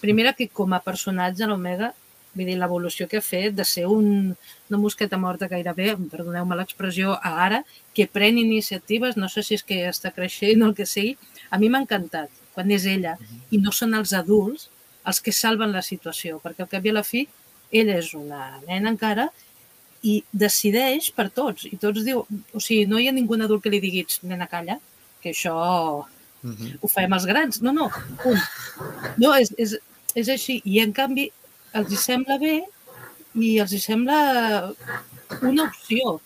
primera 0.00 0.32
que 0.34 0.48
com 0.48 0.72
a 0.72 0.80
personatge 0.80 1.46
l'Omega, 1.48 1.94
vull 2.34 2.46
dir, 2.50 2.56
l'evolució 2.58 3.06
que 3.08 3.18
ha 3.18 3.24
fet 3.24 3.54
de 3.54 3.64
ser 3.64 3.86
un, 3.86 4.34
una 4.70 4.78
mosqueta 4.82 5.18
morta 5.18 5.48
gairebé, 5.48 5.94
perdoneu-me 6.10 6.56
l'expressió, 6.58 7.14
a 7.22 7.32
ara, 7.46 7.62
que 7.94 8.06
pren 8.10 8.38
iniciatives, 8.38 9.16
no 9.16 9.28
sé 9.28 9.42
si 9.42 9.54
és 9.54 9.62
que 9.66 9.84
està 9.88 10.10
creixent 10.14 10.62
o 10.62 10.70
el 10.70 10.74
que 10.74 10.86
sigui, 10.86 11.16
a 11.50 11.58
mi 11.58 11.68
m'ha 11.70 11.82
encantat, 11.84 12.30
quan 12.54 12.70
és 12.70 12.84
ella, 12.86 13.16
i 13.50 13.58
no 13.62 13.72
són 13.72 13.94
els 13.94 14.12
adults 14.14 14.68
els 15.06 15.20
que 15.20 15.32
salven 15.36 15.72
la 15.72 15.82
situació, 15.84 16.38
perquè 16.42 16.64
al 16.64 16.70
cap 16.72 16.84
i 16.86 16.90
a 16.90 16.94
la 16.96 17.02
fi 17.04 17.26
ella 17.74 17.98
és 18.00 18.14
una 18.14 18.60
nena 18.66 18.88
encara 18.94 19.28
i 20.04 20.22
decideix 20.32 21.10
per 21.16 21.30
tots. 21.32 21.64
I 21.66 21.76
tots 21.80 22.04
diu... 22.04 22.22
O 22.54 22.60
sigui, 22.60 22.84
no 22.86 22.98
hi 23.00 23.08
ha 23.08 23.12
ningú 23.12 23.34
adult 23.40 23.62
que 23.64 23.70
li 23.72 23.80
digui 23.80 24.00
"Ets, 24.04 24.20
nena, 24.22 24.46
calla, 24.46 24.78
que 25.22 25.30
això 25.32 26.04
Mhm. 26.44 26.78
ho 26.82 26.88
fem 26.92 27.12
els 27.16 27.24
grans. 27.24 27.62
No, 27.62 27.72
no, 27.72 27.86
punt. 28.22 28.38
No, 29.16 29.30
és, 29.34 29.48
és, 29.56 29.78
és 30.14 30.28
així. 30.28 30.60
I, 30.64 30.80
en 30.80 30.92
canvi, 30.92 31.30
els 31.78 31.92
hi 31.92 32.00
sembla 32.00 32.38
bé 32.42 32.56
i 33.34 33.56
els 33.62 33.72
hi 33.74 33.80
sembla 33.82 34.18
una 35.42 35.66
opció. 35.66 36.18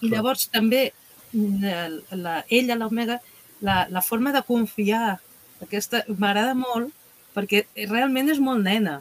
I 0.00 0.10
llavors 0.12 0.48
també 0.50 0.88
mm, 1.32 2.16
la, 2.22 2.40
ella, 2.48 2.78
l'Omega, 2.80 3.20
la, 3.66 3.84
la 3.92 4.02
forma 4.02 4.32
de 4.34 4.42
confiar, 4.46 5.18
aquesta 5.62 6.02
m'agrada 6.08 6.56
molt 6.56 6.90
perquè 7.36 7.66
realment 7.90 8.32
és 8.32 8.40
molt 8.42 8.64
nena. 8.64 8.98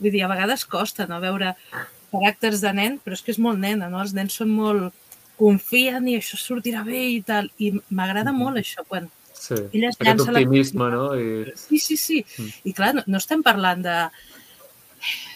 Vull 0.00 0.14
dir, 0.14 0.24
a 0.24 0.32
vegades 0.32 0.64
costa 0.66 1.06
no 1.06 1.20
veure 1.22 1.54
caràcters 2.10 2.64
de 2.64 2.72
nen, 2.74 2.98
però 3.04 3.14
és 3.14 3.22
que 3.22 3.34
és 3.34 3.38
molt 3.38 3.60
nena, 3.60 3.90
no? 3.92 4.00
Els 4.02 4.16
nens 4.16 4.40
són 4.40 4.52
molt... 4.56 4.96
confien 5.40 6.04
i 6.04 6.18
això 6.18 6.36
sortirà 6.36 6.82
bé 6.84 6.98
i 7.14 7.20
tal. 7.24 7.46
I 7.56 7.70
m'agrada 7.96 8.32
molt 8.36 8.60
això, 8.60 8.82
quan 8.88 9.06
Sí, 9.40 9.54
ella 9.72 9.88
es 9.88 9.96
aquest 9.96 10.04
llança 10.04 10.32
la 10.34 10.42
optimisme, 10.42 10.88
no? 10.92 11.04
I... 11.16 11.54
Sí, 11.56 11.78
sí, 11.80 11.96
sí. 11.96 12.18
Mm. 12.36 12.50
I 12.68 12.74
clar, 12.76 12.90
no, 12.98 13.04
no 13.08 13.20
estem 13.22 13.40
parlant 13.46 13.80
de, 13.86 13.94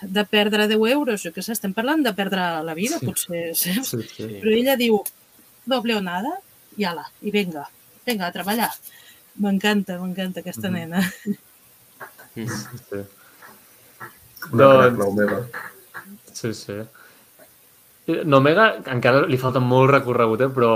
de 0.02 0.24
perdre 0.24 0.66
10 0.68 0.92
euros, 0.92 1.22
jo 1.22 1.30
què 1.32 1.42
sé, 1.42 1.52
estem 1.52 1.72
parlant 1.72 2.02
de 2.04 2.12
perdre 2.12 2.40
la 2.62 2.74
vida, 2.74 2.98
Sí. 2.98 3.06
potser, 3.06 3.54
saps? 3.56 3.88
Sí, 3.94 4.02
sí. 4.16 4.28
Però 4.42 4.50
ella 4.52 4.76
diu, 4.76 5.00
doble 5.66 5.96
onada, 5.96 6.38
i 6.76 6.84
ala, 6.84 7.04
i 7.22 7.30
vinga, 7.30 7.68
vinga, 8.06 8.26
a 8.26 8.32
treballar. 8.32 8.70
M'encanta, 9.36 9.98
m'encanta 9.98 10.40
aquesta 10.40 10.68
Mhm. 10.68 10.74
nena. 10.74 11.00
Mm. 12.34 12.46
sí. 12.90 13.00
Una 14.52 14.64
Doncs- 14.64 14.80
crac, 14.82 14.98
l'Omega. 14.98 15.38
Sí, 16.32 16.52
sí. 16.54 16.74
Nomega 18.26 18.66
encara 18.92 19.22
li 19.26 19.38
falta 19.40 19.60
molt 19.64 19.88
recorregut, 19.94 20.42
eh? 20.44 20.48
però 20.52 20.72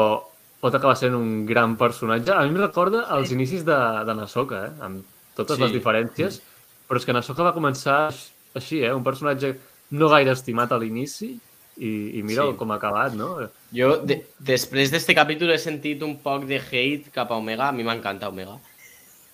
pot 0.63 0.75
acabar 0.75 0.97
sent 0.97 1.15
un 1.15 1.45
gran 1.47 1.77
personatge. 1.77 2.33
A 2.33 2.41
mi 2.47 2.49
em 2.55 2.57
recorda 2.63 3.03
els 3.19 3.31
inicis 3.35 3.65
de, 3.67 3.77
de 4.09 4.15
Nasoka, 4.17 4.63
eh? 4.67 4.73
amb 4.87 5.05
totes 5.37 5.59
Sí. 5.59 5.63
les 5.63 5.73
diferències, 5.75 6.41
però 6.89 6.97
és 6.97 7.05
que 7.05 7.13
Nasoka 7.13 7.43
va 7.45 7.53
començar 7.55 8.09
així, 8.55 8.83
eh? 8.85 8.93
un 8.95 9.05
personatge 9.05 9.55
no 9.91 10.09
gaire 10.09 10.33
estimat 10.33 10.73
a 10.73 10.79
l'inici 10.79 11.33
i, 11.79 11.91
i 12.19 12.23
mira 12.23 12.45
Sí. 12.49 12.57
com 12.59 12.71
ha 12.73 12.77
acabat, 12.77 13.15
no? 13.15 13.49
Jo, 13.75 13.97
de, 14.05 14.23
després 14.39 14.91
d'este 14.91 15.15
capítol, 15.15 15.51
he 15.53 15.59
sentit 15.59 16.03
un 16.03 16.17
poc 16.19 16.45
de 16.47 16.59
hate 16.59 17.11
cap 17.15 17.31
a 17.31 17.37
Omega. 17.37 17.69
A 17.69 17.73
mi 17.73 17.85
m'encanta 17.85 18.29
Omega. 18.29 18.57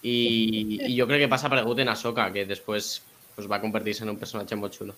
I, 0.05 0.81
I 0.91 0.97
jo 0.99 1.07
crec 1.09 1.23
que 1.25 1.29
passa 1.33 1.47
aparegut 1.49 1.79
en 1.81 1.89
Ahsoka, 1.89 2.27
que 2.35 2.45
després 2.45 3.01
pues, 3.35 3.49
va 3.51 3.61
convertir-se 3.63 4.05
en 4.05 4.11
un 4.13 4.19
personatge 4.21 4.57
molt 4.61 4.75
xulo. 4.77 4.95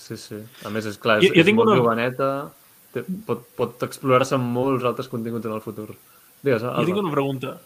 Sí, 0.00 0.16
sí. 0.16 0.38
A 0.64 0.70
més, 0.72 0.86
és 0.88 0.96
clar, 0.98 1.18
és, 1.20 1.28
Jo- 1.28 1.34
jo 1.34 1.40
és 1.42 1.46
tinc 1.46 1.58
molt 1.60 1.70
una- 1.74 1.80
joveneta, 1.82 2.30
té, 2.94 3.02
pot, 3.26 3.44
pot 3.56 3.82
explorar-se 3.84 4.34
amb 4.38 4.48
molts 4.56 4.84
altres 4.84 5.08
continguts 5.12 5.44
en 5.46 5.52
el 5.52 5.60
futur. 5.60 5.90
Digues, 6.42 6.62
Jo 6.62 6.84
tinc 6.86 6.98
una 7.02 7.12
pregunta. 7.12 7.58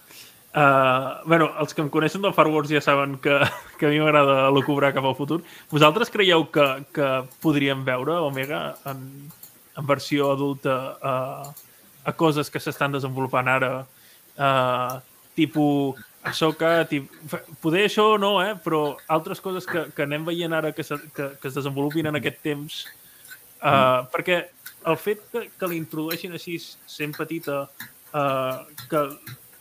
Uh, 0.50 1.22
bueno, 1.30 1.46
els 1.62 1.70
que 1.76 1.82
em 1.84 1.88
coneixen 1.94 2.24
del 2.24 2.34
Far 2.34 2.48
Wars 2.50 2.72
ja 2.72 2.80
saben 2.82 3.14
que, 3.22 3.36
que 3.78 3.86
a 3.86 3.90
mi 3.92 4.00
m'agrada 4.02 4.50
lucubrar 4.50 4.92
cap 4.96 5.06
al 5.06 5.16
futur. 5.18 5.40
Vosaltres 5.70 6.10
creieu 6.10 6.48
que, 6.50 6.66
que 6.94 7.10
podríem 7.44 7.84
veure 7.86 8.18
Omega 8.26 8.74
en, 8.90 9.04
en 9.78 9.86
versió 9.86 10.32
adulta 10.34 10.76
a, 10.98 11.16
a 12.02 12.12
coses 12.18 12.50
que 12.50 12.62
s'estan 12.62 12.98
desenvolupant 12.98 13.50
ara? 13.50 13.72
Uh, 14.34 14.98
tipus 15.38 16.00
Ahsoka, 16.22 16.84
tip... 16.84 17.08
poder 17.62 17.86
això 17.86 18.18
no, 18.20 18.34
eh? 18.44 18.52
però 18.60 18.98
altres 19.08 19.40
coses 19.40 19.64
que, 19.64 19.86
que 19.96 20.04
anem 20.04 20.26
veient 20.26 20.52
ara 20.52 20.74
que, 20.76 20.84
se, 20.84 20.98
que, 21.16 21.30
que 21.40 21.48
es 21.48 21.56
desenvolupin 21.56 22.10
en 22.10 22.18
aquest 22.18 22.42
temps 22.44 22.82
uh, 23.64 24.04
perquè 24.12 24.42
el 24.90 24.98
fet 25.00 25.22
que, 25.32 25.46
que 25.56 25.70
l'introdueixin 25.70 26.36
així 26.36 26.58
sent 26.60 27.16
petita 27.16 27.62
uh, 27.64 28.60
que 28.90 29.04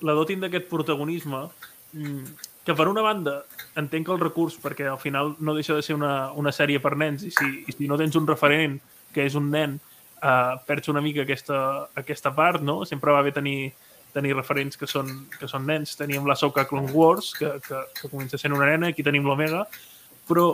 la 0.06 0.16
dotin 0.18 0.39
d'aquest 0.43 0.70
protagonisme 0.70 1.45
mm, 1.93 2.24
que 2.66 2.76
per 2.76 2.88
una 2.88 3.02
banda 3.02 3.39
entenc 3.80 4.10
el 4.14 4.20
recurs 4.22 4.60
perquè 4.62 4.88
al 4.89 5.00
final 5.02 5.36
no 5.39 5.56
deixa 5.58 5.76
de 5.76 5.84
ser 5.86 5.95
una, 5.97 6.32
una 6.38 6.54
sèrie 6.56 6.82
per 6.84 6.95
nens 7.00 7.26
i 7.26 7.32
si, 7.34 7.50
i 7.68 7.76
si 7.76 7.88
no 7.89 7.97
tens 7.97 8.18
un 8.20 8.28
referent 8.30 8.80
que 9.14 9.26
és 9.26 9.36
un 9.36 9.50
nen 9.50 9.80
eh, 10.22 10.56
perds 10.66 10.91
una 10.91 11.02
mica 11.02 11.24
aquesta, 11.24 11.89
aquesta 11.95 12.34
part, 12.36 12.62
no? 12.62 12.84
Sempre 12.86 13.14
va 13.16 13.24
bé 13.26 13.34
tenir, 13.36 13.72
tenir 14.14 14.36
referents 14.36 14.78
que 14.78 14.88
són, 14.89 15.12
que 15.39 15.50
són 15.50 15.66
nens. 15.68 15.95
Teníem 16.00 16.28
la 16.28 16.38
Soca 16.39 16.66
Clone 16.70 16.91
Wars, 16.93 17.34
que, 17.38 17.56
que, 17.66 17.84
que 18.00 18.12
comença 18.12 18.39
sent 18.41 18.56
una 18.56 18.70
nena, 18.70 18.91
aquí 18.91 19.06
tenim 19.06 19.28
l'Omega, 19.28 19.66
però 20.30 20.52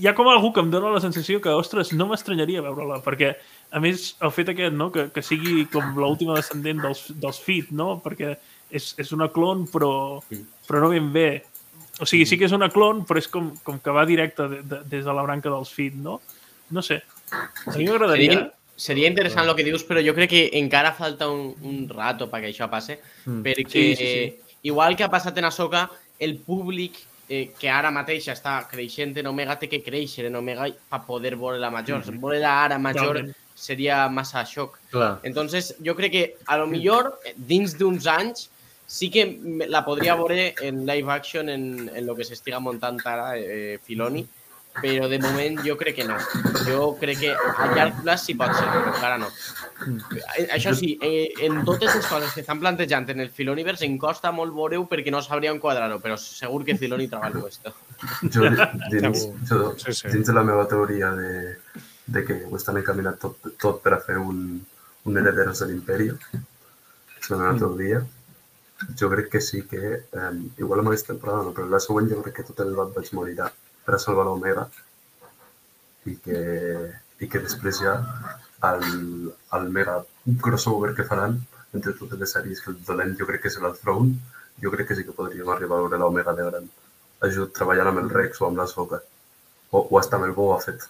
hi 0.00 0.08
ha 0.08 0.14
com 0.16 0.28
algú 0.32 0.50
que 0.56 0.62
em 0.64 0.70
dóna 0.72 0.94
la 0.94 1.02
sensació 1.04 1.40
que, 1.44 1.52
ostres, 1.52 1.92
no 1.92 2.06
m'estranyaria 2.08 2.62
veure-la, 2.64 3.00
perquè, 3.04 3.34
a 3.70 3.80
més, 3.84 4.14
el 4.24 4.32
fet 4.34 4.50
aquest, 4.54 4.74
no?, 4.76 4.88
que, 4.94 5.08
que 5.12 5.22
sigui 5.24 5.66
com 5.72 5.92
l'última 6.00 6.38
descendent 6.38 6.80
dels, 6.82 7.04
dels 7.20 7.40
Fit, 7.44 7.70
no?, 7.76 7.98
perquè 8.04 8.34
és, 8.70 8.92
és 9.02 9.12
una 9.16 9.28
clon, 9.34 9.66
però, 9.70 9.92
però 10.68 10.80
no 10.84 10.90
ben 10.94 11.10
bé. 11.12 11.28
O 12.00 12.06
sigui, 12.08 12.24
sí 12.24 12.38
que 12.40 12.46
és 12.48 12.54
una 12.56 12.70
clon, 12.72 13.04
però 13.04 13.20
és 13.20 13.28
com, 13.28 13.50
com 13.66 13.80
que 13.82 13.92
va 13.92 14.06
directe 14.08 14.46
de, 14.48 14.62
de, 14.64 14.80
des 14.88 15.04
de 15.04 15.12
la 15.16 15.24
branca 15.26 15.52
dels 15.52 15.72
Fit, 15.74 15.94
no? 16.00 16.20
No 16.70 16.82
sé. 16.86 17.02
A 17.34 17.76
mi 17.76 17.84
m'agradaria... 17.88 18.32
Seria, 18.38 18.46
seria 18.80 19.10
interessant 19.10 19.50
el 19.50 19.56
que 19.58 19.66
dius, 19.66 19.84
però 19.84 20.00
jo 20.00 20.14
crec 20.16 20.30
que 20.32 20.44
encara 20.62 20.94
falta 20.96 21.28
un, 21.28 21.50
un 21.66 21.82
rato 21.90 22.30
perquè 22.32 22.54
això 22.54 22.70
passe, 22.72 23.00
Mm. 23.26 23.42
perquè 23.44 23.68
Sí, 23.68 23.84
sí, 23.98 24.06
sí. 24.06 24.56
igual 24.70 24.96
que 24.96 25.04
ha 25.04 25.10
passat 25.12 25.36
en 25.36 25.50
Ahsoka, 25.50 25.90
el 26.18 26.38
públic 26.40 26.96
eh, 27.30 27.52
que 27.58 27.70
ara 27.70 27.92
mateix 27.94 28.26
està 28.32 28.56
creixent 28.68 29.14
en 29.20 29.28
Omega 29.30 29.54
té 29.58 29.68
que 29.70 29.78
créixer 29.86 30.26
en 30.26 30.38
Omega 30.40 30.66
per 30.90 31.00
poder 31.06 31.36
veure 31.36 31.62
la 31.62 31.70
major. 31.70 32.00
Mm 32.00 32.08
-hmm. 32.08 32.20
Veure-la 32.24 32.54
ara 32.64 32.78
major 32.78 33.14
Totalment. 33.14 33.36
seria 33.54 34.08
massa 34.08 34.44
xoc. 34.44 34.78
Clar. 34.90 35.20
Entonces, 35.22 35.76
jo 35.86 35.94
crec 35.94 36.12
que 36.12 36.36
a 36.46 36.56
lo 36.58 36.66
millor 36.66 37.20
dins 37.36 37.78
d'uns 37.78 38.06
anys 38.06 38.50
sí 38.86 39.08
que 39.08 39.38
la 39.68 39.84
podria 39.84 40.16
veure 40.16 40.54
en 40.60 40.84
live 40.84 41.12
action 41.12 41.48
en, 41.48 41.88
en 41.94 42.06
lo 42.06 42.16
que 42.16 42.24
s'estiga 42.24 42.58
muntant 42.58 42.98
ara 43.04 43.38
eh, 43.38 43.78
Filoni, 43.84 44.26
però 44.80 45.08
de 45.10 45.18
moment 45.18 45.58
jo 45.66 45.74
crec 45.76 45.96
que 45.98 46.04
no. 46.06 46.16
Jo 46.66 46.92
crec 47.00 47.18
que 47.24 47.30
a 47.34 47.66
llarg 47.74 47.98
plaç 48.04 48.22
sí 48.28 48.34
pot 48.38 48.52
ser, 48.54 48.66
però 48.70 48.92
encara 48.94 49.18
no. 49.18 49.28
Eh, 50.38 50.46
Això 50.54 50.74
sí, 50.76 50.92
eh, 51.02 51.32
en 51.46 51.64
totes 51.66 51.94
les 51.96 52.06
coses 52.06 52.32
que 52.36 52.44
estan 52.44 52.60
plantejant 52.62 53.08
en 53.10 53.20
el 53.24 53.30
Filoniverse 53.34 53.84
em 53.88 53.96
costa 53.98 54.30
molt 54.32 54.54
veure-ho 54.54 54.86
perquè 54.88 55.10
no 55.10 55.22
sabria 55.26 55.52
enquadrar-ho, 55.54 55.98
però 56.00 56.16
segur 56.20 56.62
que 56.64 56.76
Filoni 56.78 57.08
treballa 57.10 57.42
esto. 57.48 57.74
Jo, 58.30 58.46
dins, 58.92 59.26
jo, 59.50 59.74
Sí, 59.80 59.92
sí. 59.92 60.08
dins 60.14 60.30
de 60.30 60.36
la 60.36 60.44
meva 60.46 60.68
teoria 60.70 61.10
de, 61.18 61.56
de 62.06 62.24
que 62.24 62.38
ho 62.46 62.56
estan 62.56 62.78
encaminant 62.80 63.18
tot, 63.20 63.50
tot 63.60 63.82
per 63.82 63.96
a 63.96 64.00
fer 64.04 64.18
un, 64.22 64.60
un 65.04 65.16
Herederos 65.18 65.60
de 65.64 65.70
l'Imperi, 65.72 66.10
és 67.20 67.30
la 67.32 67.40
meva 67.42 67.56
teoria, 67.58 68.00
jo 68.96 69.10
crec 69.12 69.28
que 69.34 69.40
sí 69.44 69.64
que, 69.68 69.82
eh, 70.08 70.30
igual 70.62 70.80
amb 70.80 70.88
aquesta 70.94 71.12
temporada 71.12 71.42
no, 71.48 71.52
però 71.56 71.66
la 71.68 71.80
següent 71.84 72.08
jo 72.08 72.22
crec 72.24 72.38
que 72.40 72.46
tot 72.48 72.62
el 72.64 72.72
Bad 72.78 72.94
Batch 72.96 73.12
morirà 73.18 73.50
per 73.90 73.98
a 73.98 74.02
salvar 74.02 74.26
l'Omega 74.28 74.68
i 76.06 76.14
que, 76.22 76.40
i 77.18 77.28
que 77.28 77.42
després 77.42 77.80
ja 77.82 77.96
el, 78.68 79.32
el 79.58 79.66
mega 79.74 79.98
crossover 80.44 80.92
que 80.94 81.08
faran 81.08 81.40
entre 81.74 81.96
totes 81.98 82.20
les 82.20 82.34
sèries 82.36 82.62
que 82.62 82.70
el 82.70 82.78
dolent 82.86 83.16
jo 83.18 83.26
crec 83.26 83.42
que 83.46 83.52
serà 83.52 83.70
el 83.70 83.78
Throne, 83.80 84.14
jo 84.62 84.70
crec 84.70 84.90
que 84.90 84.98
sí 84.98 85.06
que 85.06 85.16
podríem 85.16 85.50
arribar 85.50 85.80
a 85.80 85.84
veure 85.88 85.98
l'Omega 85.98 86.36
de 86.38 86.46
gran 86.46 86.70
ajut 87.26 87.52
treballant 87.56 87.90
amb 87.90 88.04
el 88.04 88.14
Rex 88.14 88.40
o 88.40 88.46
amb 88.46 88.62
la 88.62 88.68
Soca 88.70 89.02
o, 89.02 89.82
o 89.82 89.98
hasta 89.98 90.18
amb 90.18 90.30
el 90.30 90.36
Boba 90.38 90.62
Fett. 90.62 90.86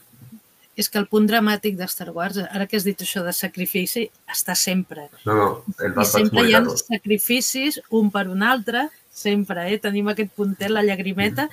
És 0.77 0.89
que 0.93 1.01
el 1.01 1.09
punt 1.11 1.27
dramàtic 1.29 1.75
de 1.77 1.89
Star 1.91 2.09
Wars, 2.15 2.39
ara 2.45 2.69
que 2.69 2.79
has 2.79 2.87
dit 2.87 3.01
això 3.05 3.25
de 3.25 3.33
sacrifici, 3.37 4.07
està 4.31 4.55
sempre. 4.57 5.09
No, 5.27 5.35
no, 5.37 5.49
el 5.85 5.97
I 5.99 6.07
sempre 6.09 6.47
hi 6.47 6.55
ha 6.57 6.63
sacrificis 6.79 7.81
un 7.97 8.09
per 8.15 8.29
un 8.33 8.45
altre, 8.47 8.87
sempre, 9.13 9.67
eh? 9.73 9.81
Tenim 9.83 10.09
aquest 10.13 10.33
puntet, 10.37 10.71
la 10.73 10.85
llagrimeta, 10.87 11.49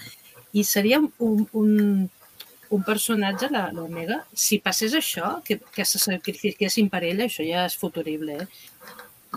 i 0.53 0.63
seria 0.63 0.99
un, 0.99 1.47
un, 1.51 2.09
un 2.69 2.83
personatge, 2.83 3.49
la- 3.51 3.71
l'Omega, 3.75 4.21
si 4.33 4.59
passés 4.63 4.93
això, 4.97 5.37
que, 5.43 5.59
que 5.73 5.85
se 5.85 5.99
sacrifiquessin 5.99 6.89
per 6.89 7.03
ella, 7.03 7.25
això 7.27 7.45
ja 7.47 7.65
és 7.67 7.75
futurible, 7.79 8.43
eh? 8.43 8.47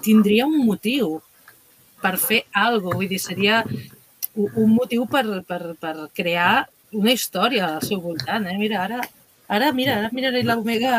tindria 0.04 0.46
un 0.46 0.64
motiu 0.66 1.20
per 2.00 2.16
fer 2.18 2.44
alguna 2.52 2.94
cosa, 2.94 2.96
vull 2.96 3.08
dir, 3.10 3.18
seria 3.20 3.62
un, 4.34 4.70
motiu 4.72 5.06
per, 5.10 5.24
per, 5.46 5.74
per 5.80 5.94
crear 6.16 6.66
una 6.96 7.12
història 7.12 7.74
al 7.76 7.82
seu 7.86 8.00
voltant, 8.00 8.46
eh? 8.48 8.56
Mira, 8.58 8.84
ara, 8.86 9.00
ara 9.48 9.72
mira, 9.76 9.98
ara 10.00 10.10
miraré 10.14 10.42
l'Omega 10.46 10.94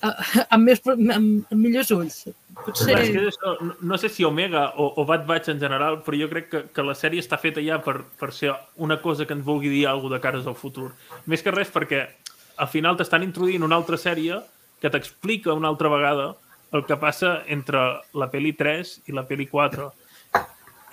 amb, 0.00 0.62
més, 0.68 0.80
amb, 0.86 1.10
amb 1.16 1.58
millors 1.58 1.90
ulls. 1.96 2.20
Potser... 2.64 2.94
És 2.98 3.10
que 3.14 3.22
això, 3.30 3.54
no, 3.64 3.74
no 3.92 3.98
sé 4.00 4.10
si 4.12 4.26
Omega 4.26 4.64
o, 4.76 4.88
o 5.00 5.04
Bad 5.08 5.26
Batch 5.28 5.52
en 5.52 5.60
general, 5.62 6.00
però 6.04 6.18
jo 6.20 6.28
crec 6.30 6.48
que, 6.50 6.62
que 6.74 6.84
la 6.84 6.96
sèrie 6.98 7.22
està 7.22 7.38
feta 7.40 7.62
ja 7.64 7.78
per, 7.84 8.00
per 8.18 8.32
ser 8.34 8.52
una 8.76 8.98
cosa 9.02 9.26
que 9.26 9.36
ens 9.36 9.46
vulgui 9.46 9.70
dir 9.72 9.86
alguna 9.88 10.18
de 10.18 10.24
cares 10.24 10.46
al 10.46 10.58
futur. 10.58 10.90
Més 11.26 11.44
que 11.44 11.54
res 11.54 11.70
perquè 11.74 12.04
al 12.58 12.70
final 12.72 12.98
t'estan 12.98 13.24
introduint 13.26 13.64
una 13.64 13.78
altra 13.78 13.98
sèrie 14.00 14.40
que 14.82 14.90
t'explica 14.90 15.54
una 15.54 15.70
altra 15.70 15.90
vegada 15.92 16.32
el 16.72 16.84
que 16.84 16.98
passa 17.00 17.38
entre 17.48 17.80
la 18.18 18.28
pel·li 18.30 18.52
3 18.58 18.94
i 19.08 19.16
la 19.16 19.24
pel·li 19.28 19.48
4. 19.48 19.88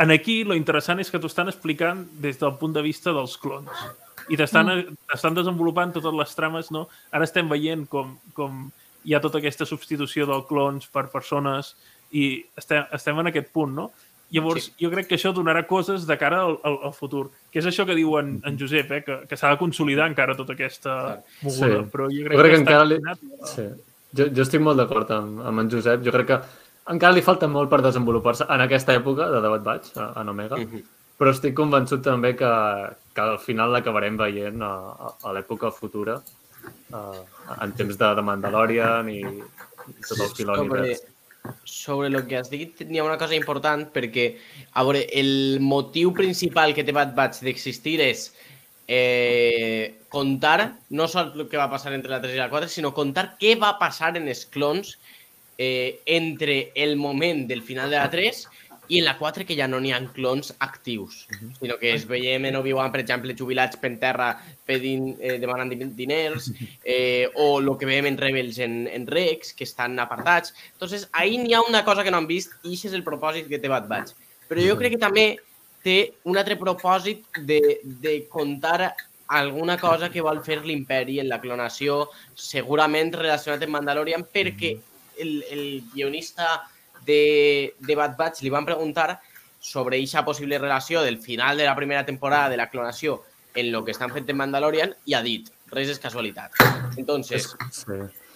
En 0.05 0.11
aquí, 0.11 0.43
lo 0.43 0.55
interessant 0.55 0.99
és 0.99 1.11
que 1.11 1.19
t'ho 1.19 1.31
estan 1.31 1.51
explicant 1.51 2.03
des 2.21 2.39
del 2.39 2.55
punt 2.59 2.73
de 2.75 2.83
vista 2.83 3.13
dels 3.15 3.35
clones. 3.39 3.85
I 4.31 4.39
t'estan 4.39 4.71
estan 5.13 5.35
desenvolupant 5.37 5.93
totes 5.95 6.15
les 6.15 6.33
trames, 6.35 6.71
no? 6.73 6.87
Ara 7.11 7.27
estem 7.27 7.49
veient 7.51 7.85
com, 7.91 8.15
com 8.37 8.65
hi 9.05 9.13
ha 9.13 9.21
tota 9.21 9.37
aquesta 9.37 9.65
substitució 9.65 10.25
dels 10.25 10.45
clones 10.49 10.87
per 10.87 11.07
persones 11.13 11.75
i 12.11 12.43
estem, 12.57 12.83
estem 12.93 13.19
en 13.19 13.27
aquest 13.31 13.51
punt, 13.53 13.73
no? 13.75 13.91
Llavors, 14.31 14.65
Sí. 14.65 14.73
jo 14.81 14.89
crec 14.89 15.07
que 15.07 15.15
això 15.15 15.31
donarà 15.33 15.67
coses 15.67 16.07
de 16.07 16.17
cara 16.17 16.41
al, 16.41 16.57
al, 16.63 16.79
al 16.89 16.93
futur, 16.93 17.29
que 17.51 17.59
és 17.59 17.65
això 17.69 17.85
que 17.85 17.93
diu 17.95 18.17
en, 18.17 18.41
en 18.43 18.57
Josep, 18.59 18.91
eh? 18.91 19.03
que, 19.05 19.17
que 19.29 19.37
s'ha 19.37 19.51
de 19.53 19.57
consolidar 19.61 20.07
encara 20.09 20.35
tota 20.35 20.53
aquesta 20.57 21.21
moguda, 21.43 21.83
Sí. 21.83 21.89
però 21.93 22.07
jo 22.09 22.23
crec, 22.25 22.33
Jo 22.33 22.41
crec 22.41 22.51
que 22.51 22.57
està 22.57 22.65
encara 22.65 22.85
li- 22.85 23.01
a- 23.05 23.47
Sí. 23.53 23.67
Jo, 24.15 24.25
jo 24.33 24.41
estic 24.41 24.61
molt 24.61 24.77
d'acord 24.81 25.11
amb, 25.11 25.41
amb 25.45 25.59
en 25.59 25.69
Josep. 25.69 26.01
Jo 26.03 26.11
crec 26.11 26.27
que 26.27 26.39
encara 26.89 27.13
li 27.13 27.21
falta 27.21 27.47
molt 27.47 27.69
per 27.69 27.81
desenvolupar-se 27.83 28.45
en 28.49 28.61
aquesta 28.61 28.95
època 28.95 29.29
de 29.29 29.41
Debat 29.41 29.61
Batch, 29.63 29.95
a- 29.97 30.13
en 30.21 30.29
Omega, 30.29 30.57
Mhm. 30.57 30.81
però 31.19 31.29
estic 31.31 31.53
convençut 31.53 32.01
també 32.01 32.35
que, 32.35 32.49
que 33.13 33.21
al 33.21 33.37
final 33.39 33.71
l'acabarem 33.71 34.17
veient 34.17 34.61
a, 34.61 34.73
a, 34.89 35.13
a 35.23 35.33
l'època 35.33 35.71
futura, 35.71 36.19
a, 36.93 37.03
en 37.61 37.75
temps 37.77 37.97
de, 37.99 38.13
de 38.19 38.23
Mandalorian 38.29 39.11
i, 39.11 39.21
i 39.21 39.97
tot 40.01 40.17
el 40.17 40.23
sobre, 40.23 40.37
filònivers. 40.39 41.03
sobre 41.63 42.09
el 42.11 42.19
que 42.29 42.39
has 42.39 42.49
dit, 42.53 42.85
n'hi 42.87 43.01
ha 43.01 43.07
una 43.07 43.19
cosa 43.21 43.37
important 43.37 43.87
perquè, 43.95 44.27
a 44.73 44.85
veure, 44.87 45.05
el 45.13 45.61
motiu 45.61 46.13
principal 46.17 46.75
que 46.77 46.85
té 46.85 46.95
Bad 46.95 47.15
Batch 47.17 47.43
d'existir 47.45 47.99
és 48.05 48.29
eh, 48.87 49.99
contar 50.09 50.77
no 50.89 51.07
sol 51.07 51.33
el 51.35 51.47
que 51.49 51.59
va 51.59 51.69
passar 51.71 51.93
entre 51.93 52.13
la 52.13 52.21
3 52.23 52.37
i 52.37 52.41
la 52.43 52.49
4, 52.53 52.69
sinó 52.69 52.93
contar 52.93 53.33
què 53.41 53.55
va 53.59 53.75
passar 53.81 54.15
en 54.17 54.29
els 54.29 54.45
clons 54.51 54.97
eh, 55.57 56.01
entre 56.05 56.71
el 56.75 56.95
moment 56.95 57.47
del 57.47 57.63
final 57.63 57.89
de 57.89 57.97
la 57.97 58.09
3 58.09 58.45
i 58.87 58.99
en 58.99 59.05
la 59.05 59.17
4 59.17 59.45
que 59.45 59.55
ja 59.57 59.67
no 59.67 59.79
n'hi 59.79 59.91
ha 59.91 59.99
clons 60.13 60.53
actius, 60.59 61.27
sinó 61.59 61.77
que 61.79 61.93
es 61.93 62.05
veiem 62.07 62.45
en 62.45 62.55
Obi-Wan, 62.59 62.91
per 62.91 63.01
exemple, 63.01 63.35
jubilats 63.37 63.77
per 63.81 63.93
terra 63.99 64.29
pedint, 64.65 65.15
eh, 65.19 65.39
demanant 65.39 65.69
din- 65.71 65.95
diners, 65.95 66.51
eh, 66.83 67.27
o 67.35 67.59
el 67.59 67.71
que 67.77 67.85
veiem 67.89 68.05
en 68.11 68.17
Rebels 68.17 68.59
en, 68.59 68.87
en 68.87 69.07
Rex, 69.07 69.53
que 69.53 69.63
estan 69.63 69.97
apartats. 69.99 70.53
Entonces, 70.73 71.07
ahí 71.11 71.37
n'hi 71.37 71.53
ha 71.53 71.61
una 71.61 71.83
cosa 71.85 72.03
que 72.03 72.11
no 72.11 72.17
han 72.17 72.27
vist 72.27 72.53
i 72.63 72.73
això 72.75 72.87
és 72.91 72.93
el 72.93 73.03
propòsit 73.03 73.47
que 73.49 73.59
té 73.59 73.67
Bad 73.71 73.87
Batch. 73.89 74.13
Però 74.49 74.61
jo 74.61 74.77
crec 74.77 74.93
que 74.93 75.01
també 75.01 75.39
té 75.83 76.13
un 76.25 76.37
altre 76.37 76.55
propòsit 76.57 77.25
de, 77.45 77.79
de 77.83 78.27
contar 78.29 78.95
alguna 79.27 79.75
cosa 79.77 80.11
que 80.13 80.21
vol 80.21 80.43
fer 80.45 80.59
l'imperi 80.65 81.19
en 81.19 81.29
la 81.29 81.39
clonació, 81.41 82.11
segurament 82.35 83.11
relacionat 83.13 83.63
amb 83.65 83.73
Mandalorian, 83.73 84.25
perquè 84.29 84.75
el, 85.17 85.31
el 85.49 85.63
guionista 85.93 86.63
de, 87.05 87.75
de 87.79 87.95
Bad 87.95 88.17
Batch 88.17 88.41
li 88.43 88.49
van 88.53 88.65
preguntar 88.65 89.19
sobre 89.59 89.97
aquesta 89.97 90.23
possible 90.25 90.59
relació 90.59 91.01
del 91.01 91.17
final 91.17 91.57
de 91.57 91.65
la 91.65 91.75
primera 91.75 92.05
temporada 92.05 92.49
de 92.49 92.57
la 92.57 92.69
clonació 92.69 93.23
en 93.55 93.71
lo 93.71 93.83
que 93.85 93.91
estan 93.91 94.11
fent 94.11 94.29
en 94.29 94.37
Mandalorian 94.37 94.93
i 95.05 95.13
ha 95.15 95.21
dit, 95.23 95.47
res 95.71 95.89
és 95.89 95.99
casualitat. 95.99 96.51
Entonces, 96.97 97.55
Sí. 97.71 97.93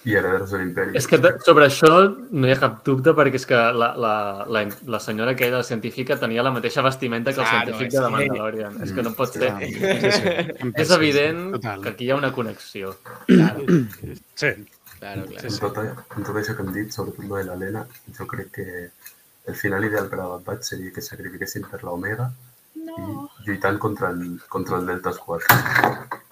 I 0.07 0.13
Herederos 0.15 0.51
de 0.53 0.59
l'Imperi. 0.61 0.93
És 0.95 1.05
que 1.11 1.17
sobre 1.43 1.65
això 1.67 1.89
no 2.31 2.47
hi 2.47 2.53
ha 2.53 2.59
cap 2.61 2.77
dubte 2.87 3.11
perquè 3.11 3.35
és 3.35 3.43
que 3.45 3.57
la, 3.75 3.89
la, 3.99 4.13
la, 4.47 4.61
la 4.87 4.99
senyora 5.03 5.33
aquella 5.35 5.57
la 5.59 5.67
científica 5.67 6.15
tenia 6.15 6.41
la 6.41 6.53
mateixa 6.55 6.81
vestimenta 6.81 7.33
que 7.33 7.41
el 7.41 7.47
Claro, 7.49 7.65
científic 7.65 7.91
de 7.91 7.99
la 8.05 8.09
Mandalorian. 8.13 8.77
És 8.81 8.93
que 8.95 9.03
no 9.03 9.11
pot 9.13 9.33
ser. 9.35 9.51
Sí, 9.59 9.73
sí, 9.75 10.11
sí. 10.15 10.71
És 10.85 10.93
evident 10.95 11.51
Total. 11.57 11.81
que 11.83 11.89
aquí 11.89 12.05
hi 12.07 12.11
ha 12.11 12.15
una 12.15 12.31
connexió. 12.31 12.95
claro, 13.27 13.65
Sí, 14.39 14.53
claro, 14.99 15.25
claro. 15.31 15.47
En 15.47 15.57
tot, 15.63 15.79
en 16.17 16.27
tot 16.27 16.41
això 16.41 16.55
que 16.55 16.65
hem 16.67 16.75
dit, 16.75 16.93
sobretot 16.93 17.25
lo 17.25 17.39
de 17.39 17.47
l'Helena, 17.47 17.85
jo 18.17 18.27
crec 18.27 18.53
que 18.59 18.67
el 19.49 19.57
final 19.57 19.87
ideal 19.87 20.11
per 20.11 20.21
a 20.21 20.29
Bad 20.35 20.45
Batch 20.45 20.73
seria 20.73 20.93
que 20.93 21.01
sacrifiquessin 21.01 21.65
per 21.71 21.81
l'Omega 21.83 22.29
No. 22.79 23.29
i 23.43 23.49
lluitant 23.49 23.77
contra 23.81 24.09
el, 24.13 24.39
contra 24.49 24.77
el 24.79 24.85
Delta 24.87 25.11
Squad. 25.13 25.45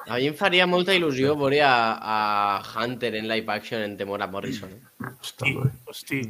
A 0.08 0.16
mi 0.16 0.28
em 0.30 0.36
faria 0.40 0.68
molta 0.70 0.96
il·lusió 0.96 1.34
veure 1.40 1.60
a, 1.66 1.74
a 2.00 2.18
Hunter 2.64 3.14
en 3.20 3.28
live 3.28 3.52
action 3.54 3.84
en 3.84 3.98
Temora 4.00 4.28
Morrison. 4.32 4.72
Eh? 4.72 5.10
Hosti, 5.20 5.56
hosti. 5.86 6.22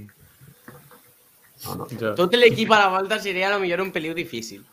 No, 1.66 1.76
no. 1.82 1.88
Ja. 1.92 2.16
Tot 2.18 2.34
l'equip 2.38 2.74
a 2.74 2.82
la 2.86 2.90
volta 2.96 3.20
seria 3.22 3.50
a 3.50 3.54
lo 3.56 3.62
millor 3.62 3.84
un 3.86 3.94
peliu 3.94 4.16
difícil. 4.18 4.66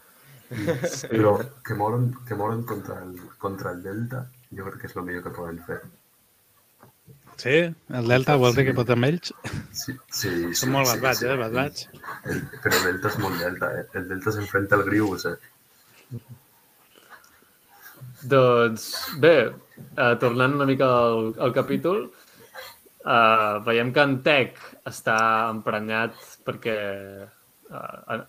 Sí. 0.49 1.09
Però 1.11 1.37
que 1.67 1.75
moren, 1.77 2.11
que 2.29 2.37
moren 2.39 2.63
contra, 2.69 3.01
el, 3.03 3.17
contra 3.41 3.73
el 3.73 3.83
Delta, 3.83 4.25
jo 4.55 4.67
crec 4.69 4.83
que 4.83 4.91
és 4.91 4.97
el 4.97 5.07
millor 5.07 5.25
que 5.27 5.35
poden 5.37 5.61
fer. 5.67 5.81
Sí? 7.41 7.57
El 7.99 8.09
Delta 8.11 8.37
vol 8.41 8.55
dir 8.57 8.65
que 8.69 8.75
pot 8.77 8.91
amb 8.95 9.09
ells? 9.09 9.33
Sí, 9.73 9.93
sí, 9.93 10.31
sí, 10.31 10.33
Són 10.61 10.73
molt 10.75 10.89
sí, 10.89 10.95
batbats, 10.95 11.23
sí. 11.23 11.29
eh? 11.29 11.37
Batbats. 11.41 11.89
El, 12.31 12.43
però 12.63 12.79
el 12.79 12.87
Delta 12.89 13.11
és 13.11 13.19
molt 13.23 13.41
Delta, 13.43 13.71
eh? 13.81 13.85
El 14.01 14.09
Delta 14.13 14.35
s'enfrenta 14.37 14.79
al 14.79 14.85
Grius, 14.89 15.27
eh? 15.31 16.19
Doncs 18.35 18.87
bé, 19.21 19.35
eh, 19.79 20.15
tornant 20.23 20.55
una 20.57 20.69
mica 20.69 20.89
al, 21.01 21.33
al 21.47 21.57
capítol, 21.57 22.07
eh, 23.05 23.59
veiem 23.67 23.91
que 23.93 24.07
en 24.09 24.17
Tec 24.25 24.63
està 24.89 25.19
emprenyat 25.51 26.17
perquè 26.47 26.79
eh, 27.25 28.23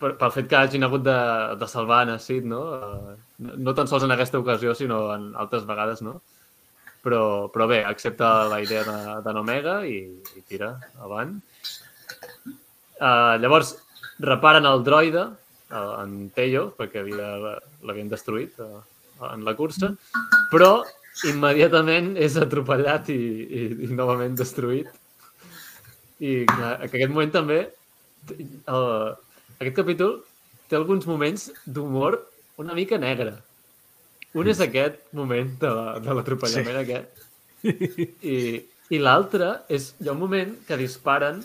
per, 0.00 0.14
pel 0.18 0.34
fet 0.34 0.50
que 0.50 0.58
hagin 0.58 0.86
hagut 0.86 1.04
de, 1.06 1.20
de 1.60 1.68
salvar 1.70 2.02
a 2.08 2.18
Sid, 2.18 2.48
no? 2.48 2.64
Eh, 2.74 3.16
no? 3.46 3.56
No 3.68 3.76
tan 3.76 3.90
sols 3.90 4.06
en 4.06 4.16
aquesta 4.16 4.40
ocasió, 4.40 4.74
sinó 4.74 5.04
en 5.14 5.30
altres 5.44 5.66
vegades, 5.68 6.02
no? 6.06 6.20
Però, 7.00 7.48
però 7.48 7.66
bé, 7.70 7.80
accepta 7.86 8.44
la 8.50 8.58
idea 8.60 8.82
de, 8.84 8.96
de 9.24 9.32
n'Omega 9.32 9.78
i, 9.88 10.02
i 10.36 10.42
tira 10.48 10.74
avant. 11.00 11.32
Uh, 13.00 13.40
llavors, 13.40 13.72
reparen 14.20 14.68
el 14.68 14.84
droide, 14.84 15.24
uh, 15.72 15.92
en 16.02 16.28
Teio, 16.36 16.66
perquè 16.76 17.06
l'havien 17.08 18.10
destruït 18.12 18.60
uh, 18.60 18.82
en 19.30 19.46
la 19.46 19.56
cursa, 19.56 19.94
però 20.52 20.82
immediatament 21.28 22.14
és 22.20 22.36
atropellat 22.40 23.08
i, 23.12 23.16
i, 23.16 23.66
i 23.86 23.90
novament 23.96 24.36
destruït. 24.36 24.92
I 26.20 26.44
que 26.48 26.72
aquest 26.84 27.12
moment 27.12 27.32
també, 27.32 27.62
el, 28.28 28.90
aquest 29.56 29.76
capítol 29.80 30.18
té 30.68 30.76
alguns 30.76 31.08
moments 31.08 31.48
d'humor 31.64 32.20
una 32.60 32.76
mica 32.76 33.00
negre. 33.00 33.38
Un 34.38 34.46
és 34.48 34.60
aquest 34.62 35.00
moment 35.16 35.48
de, 35.60 35.70
la- 35.74 35.96
de 36.02 36.14
l'atropellament 36.14 36.76
sí. 36.76 36.82
aquest. 36.84 37.24
I, 38.34 38.36
i 38.94 39.00
l'altre 39.02 39.50
és, 39.68 39.90
hi 40.00 40.08
ha 40.08 40.14
un 40.14 40.20
moment 40.22 40.52
que 40.68 40.78
disparen, 40.80 41.42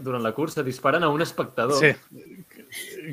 durant 0.00 0.22
la 0.24 0.32
cursa, 0.34 0.62
disparen 0.66 1.02
a 1.04 1.10
un 1.12 1.22
espectador. 1.22 1.78
Sí, 1.78 1.92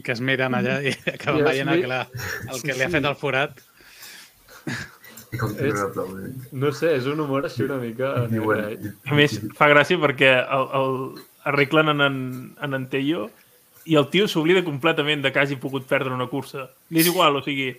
que 0.05 0.13
es 0.15 0.21
miren 0.21 0.55
allà 0.57 0.79
i 0.85 0.93
acaben 1.15 1.43
veient 1.45 1.69
el 1.73 1.81
que, 1.83 1.89
la, 1.91 2.03
el 2.49 2.61
que 2.63 2.77
li 2.77 2.85
ha 2.85 2.89
fet 2.93 3.05
el 3.09 3.17
forat. 3.19 3.59
És- 5.31 5.79
aplaudint. 5.79 6.33
No 6.51 6.71
sé, 6.75 6.95
és 6.97 7.05
un 7.07 7.21
humor 7.23 7.45
així 7.47 7.63
una 7.63 7.77
mica... 7.79 8.13
Diuen. 8.31 8.89
A 9.07 9.15
més, 9.15 9.37
fa 9.55 9.69
gràcia 9.71 9.99
perquè 10.01 10.31
el, 10.43 10.65
el, 10.79 10.97
arreglen 11.47 11.93
en, 11.93 12.01
en, 12.07 12.17
en 12.61 12.75
Antello 12.77 13.29
i 13.87 13.95
el 13.97 14.09
tio 14.13 14.27
s'oblida 14.29 14.61
completament 14.65 15.23
de 15.23 15.31
que 15.33 15.39
hagi 15.41 15.55
pogut 15.61 15.87
perdre 15.89 16.11
una 16.13 16.27
cursa. 16.29 16.67
Li 16.91 16.99
és 17.01 17.07
igual, 17.09 17.39
o 17.39 17.43
sigui, 17.45 17.71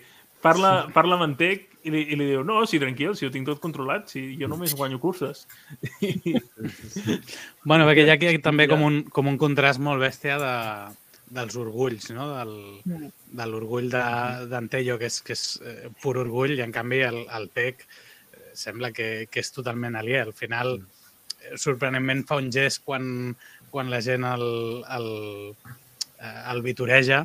parla, 0.43 0.73
parla 0.93 1.15
amb 1.17 1.25
en 1.29 1.35
Tec 1.39 1.69
i 1.83 1.91
li, 1.91 2.01
i 2.13 2.17
li 2.19 2.27
diu, 2.29 2.43
no, 2.47 2.61
sí, 2.69 2.77
tranquil, 2.79 3.15
si 3.19 3.25
ho 3.27 3.31
tinc 3.33 3.47
tot 3.49 3.59
controlat, 3.63 4.05
si 4.13 4.21
jo 4.39 4.47
només 4.51 4.75
guanyo 4.77 4.99
curses. 5.03 5.45
Bueno, 7.63 7.85
perquè 7.87 8.03
hi 8.05 8.11
ha 8.11 8.17
aquí 8.17 8.37
també 8.43 8.67
com 8.71 8.83
un, 8.85 9.01
com 9.15 9.27
un 9.31 9.37
contrast 9.41 9.79
molt 9.83 10.01
bèstia 10.03 10.37
de, 10.41 10.53
dels 11.33 11.55
orgulls, 11.59 12.09
no? 12.15 12.27
Del, 12.35 12.55
de 13.39 13.45
l'orgull 13.49 13.89
de- 13.91 14.47
d'Antello, 14.51 14.97
que 15.01 15.07
és, 15.11 15.21
que 15.25 15.35
és 15.37 15.43
eh, 15.63 15.89
pur 16.03 16.17
orgull, 16.21 16.55
i 16.57 16.63
en 16.65 16.73
canvi 16.75 17.01
el, 17.07 17.21
el 17.37 17.49
Tec 17.55 17.85
eh, 17.85 18.51
sembla 18.59 18.91
que, 18.95 19.27
que 19.31 19.43
és 19.43 19.51
totalment 19.55 19.95
aliè. 19.99 20.21
Al 20.27 20.33
final, 20.37 20.75
eh, 21.39 21.55
sorprenentment, 21.59 22.25
fa 22.29 22.39
un 22.41 22.51
gest 22.53 22.83
quan, 22.85 23.31
quan 23.73 23.89
la 23.91 24.01
gent 24.05 24.27
el, 24.27 24.45
el, 24.97 25.09
el 26.21 26.61
vitoreja, 26.67 27.23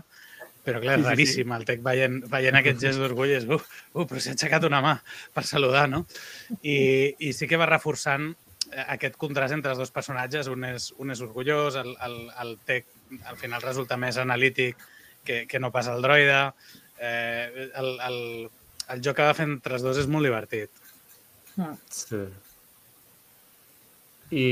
però 0.68 0.82
clar, 0.82 0.98
és 0.98 1.00
Sí, 1.00 1.04
sí, 1.04 1.06
sí. 1.06 1.14
raríssim. 1.14 1.54
El 1.56 1.64
Tec 1.68 1.80
veient, 1.84 2.18
veient 2.28 2.58
aquest 2.60 2.82
gest 2.84 3.00
d'orgull 3.00 3.32
és, 3.38 3.46
uh, 3.48 3.56
uh, 3.94 4.04
però 4.04 4.20
s'ha 4.20 4.34
aixecat 4.36 4.66
una 4.68 4.82
mà 4.84 4.98
per 5.34 5.46
saludar, 5.48 5.86
no? 5.88 6.04
I, 6.60 6.76
i 7.24 7.32
sí 7.36 7.48
que 7.48 7.60
va 7.60 7.70
reforçant 7.70 8.28
eh, 8.72 8.84
aquest 8.98 9.16
contrast 9.20 9.56
entre 9.56 9.72
els 9.74 9.80
dos 9.80 9.94
personatges. 9.94 10.50
Un 10.52 10.68
és, 10.68 10.90
un 11.00 11.14
és 11.14 11.24
orgullós, 11.24 11.78
el, 11.80 11.94
el, 12.04 12.18
el 12.44 12.54
Tec 12.68 12.92
al 13.24 13.40
final 13.40 13.64
resulta 13.64 13.96
més 14.00 14.20
analític 14.20 14.76
que, 15.24 15.46
que 15.48 15.60
no 15.60 15.72
pas 15.72 15.88
el 15.88 16.04
droide. 16.04 16.42
Eh, 17.00 17.70
el, 17.78 17.94
el, 18.08 18.20
el 18.92 19.02
joc 19.04 19.18
que 19.18 19.30
va 19.30 19.36
fer 19.38 19.48
entre 19.48 19.78
els 19.78 19.86
dos 19.86 20.00
és 20.00 20.10
molt 20.10 20.28
divertit. 20.28 20.84
Sí. 21.90 22.20
I... 24.30 24.44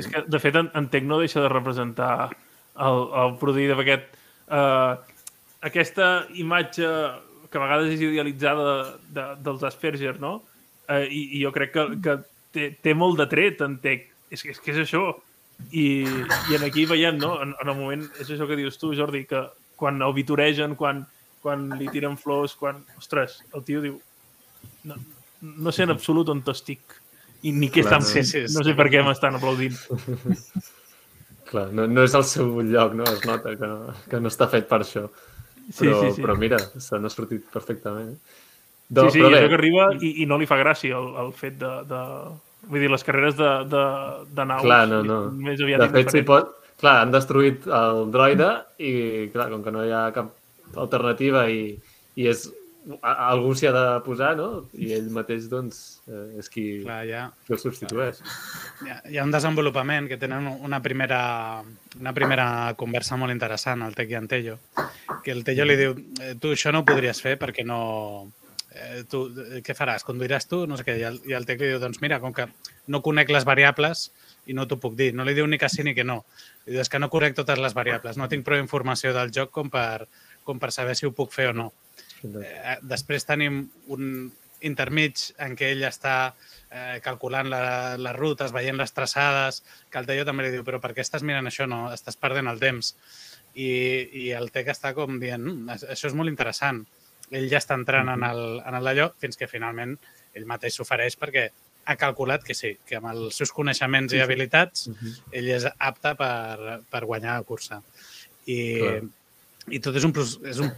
És 0.00 0.08
que, 0.10 0.24
de 0.26 0.40
fet, 0.42 0.56
en, 0.58 0.72
en 0.74 0.90
Tec 0.90 1.06
no 1.06 1.20
deixa 1.22 1.42
de 1.44 1.52
representar 1.52 2.12
el, 2.28 3.06
el 3.22 3.38
prodigui 3.40 3.70
d'aquest... 3.70 4.18
Uh, 4.50 4.98
aquesta 5.62 6.26
imatge 6.38 6.88
que 7.50 7.58
a 7.58 7.62
vegades 7.64 7.94
és 7.96 8.02
idealitzada 8.04 8.98
de, 9.10 9.24
dels 9.44 9.64
Asperger, 9.66 10.14
no? 10.22 10.36
Uh, 10.90 11.04
i, 11.06 11.24
I 11.38 11.42
jo 11.44 11.50
crec 11.54 11.72
que, 11.74 11.84
que 12.02 12.14
té, 12.54 12.68
té 12.82 12.94
molt 12.94 13.18
de 13.20 13.26
tret 13.30 13.60
en 13.66 13.76
Tec. 13.82 14.08
És, 14.30 14.42
que- 14.42 14.54
és 14.54 14.60
que 14.62 14.72
és 14.74 14.78
això. 14.84 15.04
I, 15.76 15.84
i 16.06 16.56
en 16.56 16.64
aquí 16.64 16.86
veiem, 16.88 17.18
no? 17.20 17.34
En, 17.42 17.52
en 17.60 17.68
el 17.68 17.76
moment, 17.76 18.04
és 18.22 18.30
això 18.30 18.46
que 18.48 18.56
dius 18.58 18.78
tu, 18.80 18.94
Jordi, 18.96 19.24
que 19.28 19.42
quan 19.76 20.00
el 20.02 20.14
vitoregen, 20.16 20.76
quan, 20.78 21.02
quan 21.42 21.68
li 21.78 21.88
tiren 21.92 22.16
flors, 22.20 22.54
quan... 22.56 22.80
Ostres, 22.98 23.40
el 23.54 23.64
tio 23.66 23.82
diu... 23.84 23.98
No, 24.84 24.96
no 25.42 25.72
sé 25.72 25.84
en 25.84 25.92
absolut 25.92 26.28
on 26.32 26.40
estic 26.52 26.96
i 27.42 27.52
ni 27.52 27.68
què 27.72 27.82
estan 27.84 28.02
no. 28.04 28.08
fent. 28.08 28.26
Sí, 28.28 28.46
sí, 28.46 28.54
no 28.56 28.64
sé 28.64 28.74
per 28.76 28.86
què 28.92 29.02
m'estan 29.04 29.36
aplaudint. 29.38 29.76
Clar, 31.50 31.66
no, 31.74 31.86
no 31.90 32.04
és 32.06 32.14
el 32.14 32.24
seu 32.28 32.60
lloc, 32.62 32.94
no? 32.94 33.06
Es 33.10 33.24
nota 33.26 33.56
que 33.58 33.66
no, 33.66 33.94
que 34.10 34.20
no 34.22 34.30
està 34.30 34.46
fet 34.52 34.68
per 34.70 34.82
això. 34.84 35.08
Sí, 35.70 35.86
Però, 35.86 36.00
sí, 36.02 36.12
sí. 36.16 36.22
però 36.24 36.34
mira, 36.36 36.58
se 36.58 36.98
n'ha 36.98 37.10
sortit 37.12 37.44
perfectament. 37.52 38.16
Sí, 38.18 38.46
Do, 38.90 39.04
sí, 39.14 39.20
però 39.22 39.30
bé, 39.30 39.44
que 39.46 39.54
arriba 39.54 39.84
i, 40.02 40.16
i 40.22 40.26
no 40.26 40.34
li 40.40 40.48
fa 40.50 40.56
gràcia 40.58 40.96
el, 40.98 41.12
el 41.22 41.28
fet 41.38 41.60
de, 41.60 41.68
de... 41.86 42.00
Vull 42.70 42.82
dir, 42.82 42.88
les 42.90 43.04
carreres 43.06 43.36
de, 43.38 43.50
de, 43.70 43.84
de 44.34 44.44
naus 44.50 44.64
Clar, 44.66 44.80
no, 44.90 44.98
no. 45.06 45.18
més 45.32 45.62
aviat 45.62 45.84
de 45.84 45.86
fet, 45.92 46.10
indiferents. 46.10 46.26
pot... 46.32 46.56
Clar, 46.80 46.96
han 47.04 47.12
destruït 47.12 47.66
el 47.76 48.06
droide 48.10 48.48
i, 48.80 48.92
clar, 49.34 49.46
com 49.52 49.62
que 49.62 49.72
no 49.74 49.84
hi 49.84 49.92
ha 49.94 50.06
cap 50.16 50.32
alternativa 50.80 51.44
i, 51.52 51.76
i 52.18 52.28
és... 52.32 52.46
a- 53.02 53.28
Algú 53.30 53.54
s'hi 53.54 53.66
ha 53.68 53.72
de 53.74 53.84
posar, 54.04 54.36
no? 54.38 54.68
I 54.74 54.92
ell 54.96 55.10
mateix, 55.14 55.48
doncs, 55.52 56.00
eh, 56.08 56.38
és 56.40 56.48
qui, 56.50 56.64
Clar, 56.82 57.02
ja, 57.08 57.22
qui 57.46 57.52
el 57.54 57.58
substitueix. 57.62 58.20
hi 58.84 58.90
ha, 58.90 59.02
hi 59.10 59.18
ha 59.18 59.24
un 59.24 59.30
desenvolupament 59.34 60.08
que 60.08 60.16
tenen 60.16 60.46
una 60.48 60.80
primera, 60.82 61.62
una 62.00 62.12
primera 62.16 62.74
conversa 62.76 63.16
molt 63.20 63.32
interessant, 63.32 63.82
el 63.82 63.94
Tec 63.94 64.10
i 64.10 64.14
en 64.20 64.28
Tello, 64.28 64.58
que 65.24 65.30
el 65.32 65.44
Tello 65.44 65.64
li 65.64 65.76
diu, 65.76 65.94
"Eh, 66.22 66.34
tu 66.40 66.48
això 66.54 66.72
no 66.72 66.80
ho 66.80 66.84
podries 66.84 67.20
fer 67.20 67.38
perquè 67.38 67.64
no... 67.64 68.32
Eh, 68.72 69.02
tu, 69.10 69.24
eh, 69.50 69.62
què 69.66 69.74
faràs? 69.74 70.04
Conduiràs 70.06 70.46
tu? 70.46 70.64
No 70.70 70.76
sé 70.78 70.84
què. 70.86 70.94
I 71.00 71.02
el, 71.02 71.16
I 71.26 71.32
el 71.34 71.44
Tec 71.44 71.58
li 71.60 71.66
diu, 71.72 71.80
doncs 71.82 72.00
mira, 72.00 72.20
com 72.20 72.32
que 72.32 72.46
no 72.86 73.00
conec 73.02 73.28
les 73.28 73.44
variables 73.44 74.12
i 74.46 74.54
no 74.54 74.66
t'ho 74.68 74.78
puc 74.78 74.94
dir. 74.94 75.12
No 75.12 75.24
li 75.24 75.34
diu 75.34 75.44
ni 75.50 75.58
que 75.58 75.68
sí 75.68 75.82
ni 75.82 75.92
que 75.92 76.04
no. 76.04 76.24
Li 76.66 76.72
diu, 76.76 76.80
és 76.80 76.88
que 76.88 77.00
no 77.00 77.10
conec 77.10 77.34
totes 77.34 77.58
les 77.58 77.74
variables. 77.74 78.16
No 78.16 78.28
tinc 78.28 78.44
prou 78.46 78.60
informació 78.60 79.12
del 79.12 79.32
joc 79.34 79.50
com 79.50 79.68
per, 79.68 80.06
com 80.44 80.60
per 80.62 80.70
saber 80.70 80.94
si 80.94 81.04
ho 81.04 81.10
puc 81.10 81.32
fer 81.32 81.48
o 81.50 81.52
no. 81.52 81.72
Eh, 82.24 82.76
després 82.82 83.26
tenim 83.28 83.62
un 83.88 84.30
intermig 84.66 85.22
en 85.40 85.56
què 85.56 85.70
ell 85.72 85.84
està 85.88 86.14
eh, 86.70 86.98
calculant 87.04 87.48
la, 87.48 87.96
les 87.96 88.16
rutes, 88.16 88.52
veient 88.52 88.76
les 88.76 88.92
traçades, 88.92 89.62
que 89.90 90.00
el 90.00 90.08
Tello 90.08 90.26
també 90.28 90.46
li 90.46 90.54
diu, 90.54 90.64
però 90.66 90.80
per 90.82 90.92
què 90.96 91.04
estàs 91.04 91.24
mirant 91.26 91.48
això? 91.48 91.66
No, 91.70 91.86
estàs 91.94 92.18
perdent 92.20 92.50
el 92.50 92.60
temps. 92.60 92.94
I, 93.54 93.70
i 94.26 94.28
el 94.36 94.52
Tec 94.54 94.68
està 94.70 94.92
com 94.94 95.18
dient, 95.18 95.42
"Mm, 95.42 95.80
això 95.90 96.10
és 96.10 96.14
molt 96.14 96.30
interessant. 96.30 96.84
Ell 97.30 97.48
ja 97.50 97.58
està 97.58 97.74
entrant 97.78 98.08
en 98.08 98.22
el, 98.26 98.60
en 98.66 98.74
el 98.74 98.84
d'allò 98.84 99.10
fins 99.18 99.36
que 99.38 99.48
finalment 99.50 99.96
ell 100.34 100.46
mateix 100.46 100.76
s'ofereix 100.76 101.16
perquè 101.18 101.48
ha 101.90 101.96
calculat 101.96 102.44
que 102.44 102.54
sí, 102.54 102.76
que 102.86 102.98
amb 102.98 103.08
els 103.10 103.36
seus 103.40 103.52
coneixements 103.52 104.12
i 104.12 104.20
habilitats 104.20 104.90
ell 105.32 105.48
és 105.48 105.66
apte 105.78 106.14
per, 106.18 106.80
per 106.90 107.04
guanyar 107.06 107.38
la 107.38 107.46
cursa. 107.46 107.80
I, 108.46 108.78
Clar. 108.78 109.00
i 109.70 109.80
tot 109.80 109.96
és 109.96 110.04
un, 110.04 110.12
és 110.44 110.58
un 110.58 110.70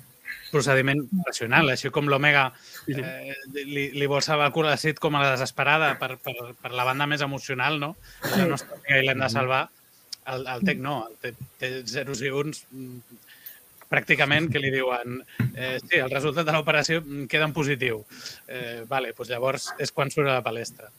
procediment 0.52 1.02
racional, 1.26 1.72
així 1.72 1.90
com 1.94 2.08
l'Omega 2.10 2.46
eh, 2.92 3.34
li, 3.56 3.88
li 3.96 4.08
vol 4.10 4.22
salvar 4.24 4.50
el 4.50 4.54
cul 4.54 4.68
a 4.70 4.76
Sid 4.80 5.00
com 5.02 5.16
a 5.16 5.24
la 5.24 5.32
desesperada 5.34 5.94
per, 6.00 6.16
per, 6.22 6.52
per 6.60 6.72
la 6.76 6.86
banda 6.88 7.08
més 7.10 7.24
emocional, 7.24 7.80
no? 7.80 7.94
La 8.36 8.46
nostra 8.52 8.78
amiga 8.78 9.00
i 9.00 9.06
l'hem 9.08 9.24
de 9.24 9.30
salvar. 9.32 9.62
El, 10.32 10.46
el 10.46 10.64
Tec 10.68 10.82
no, 10.82 11.00
el 11.08 11.18
Tec 11.22 11.38
té 11.58 11.70
zeros 11.90 12.22
i 12.22 12.30
uns 12.30 12.62
mm, 12.70 13.18
pràcticament 13.92 14.48
que 14.52 14.60
li 14.62 14.70
diuen 14.72 15.18
eh, 15.52 15.78
sí, 15.82 15.98
el 15.98 16.12
resultat 16.12 16.46
de 16.48 16.54
l'operació 16.54 17.00
mm, 17.02 17.26
queda 17.32 17.48
en 17.48 17.56
positiu. 17.56 18.04
Eh, 18.46 18.82
vale, 18.88 19.14
doncs 19.16 19.32
llavors 19.32 19.72
és 19.82 19.92
quan 19.94 20.12
surt 20.12 20.28
a 20.28 20.38
la 20.38 20.44
palestra. 20.46 20.92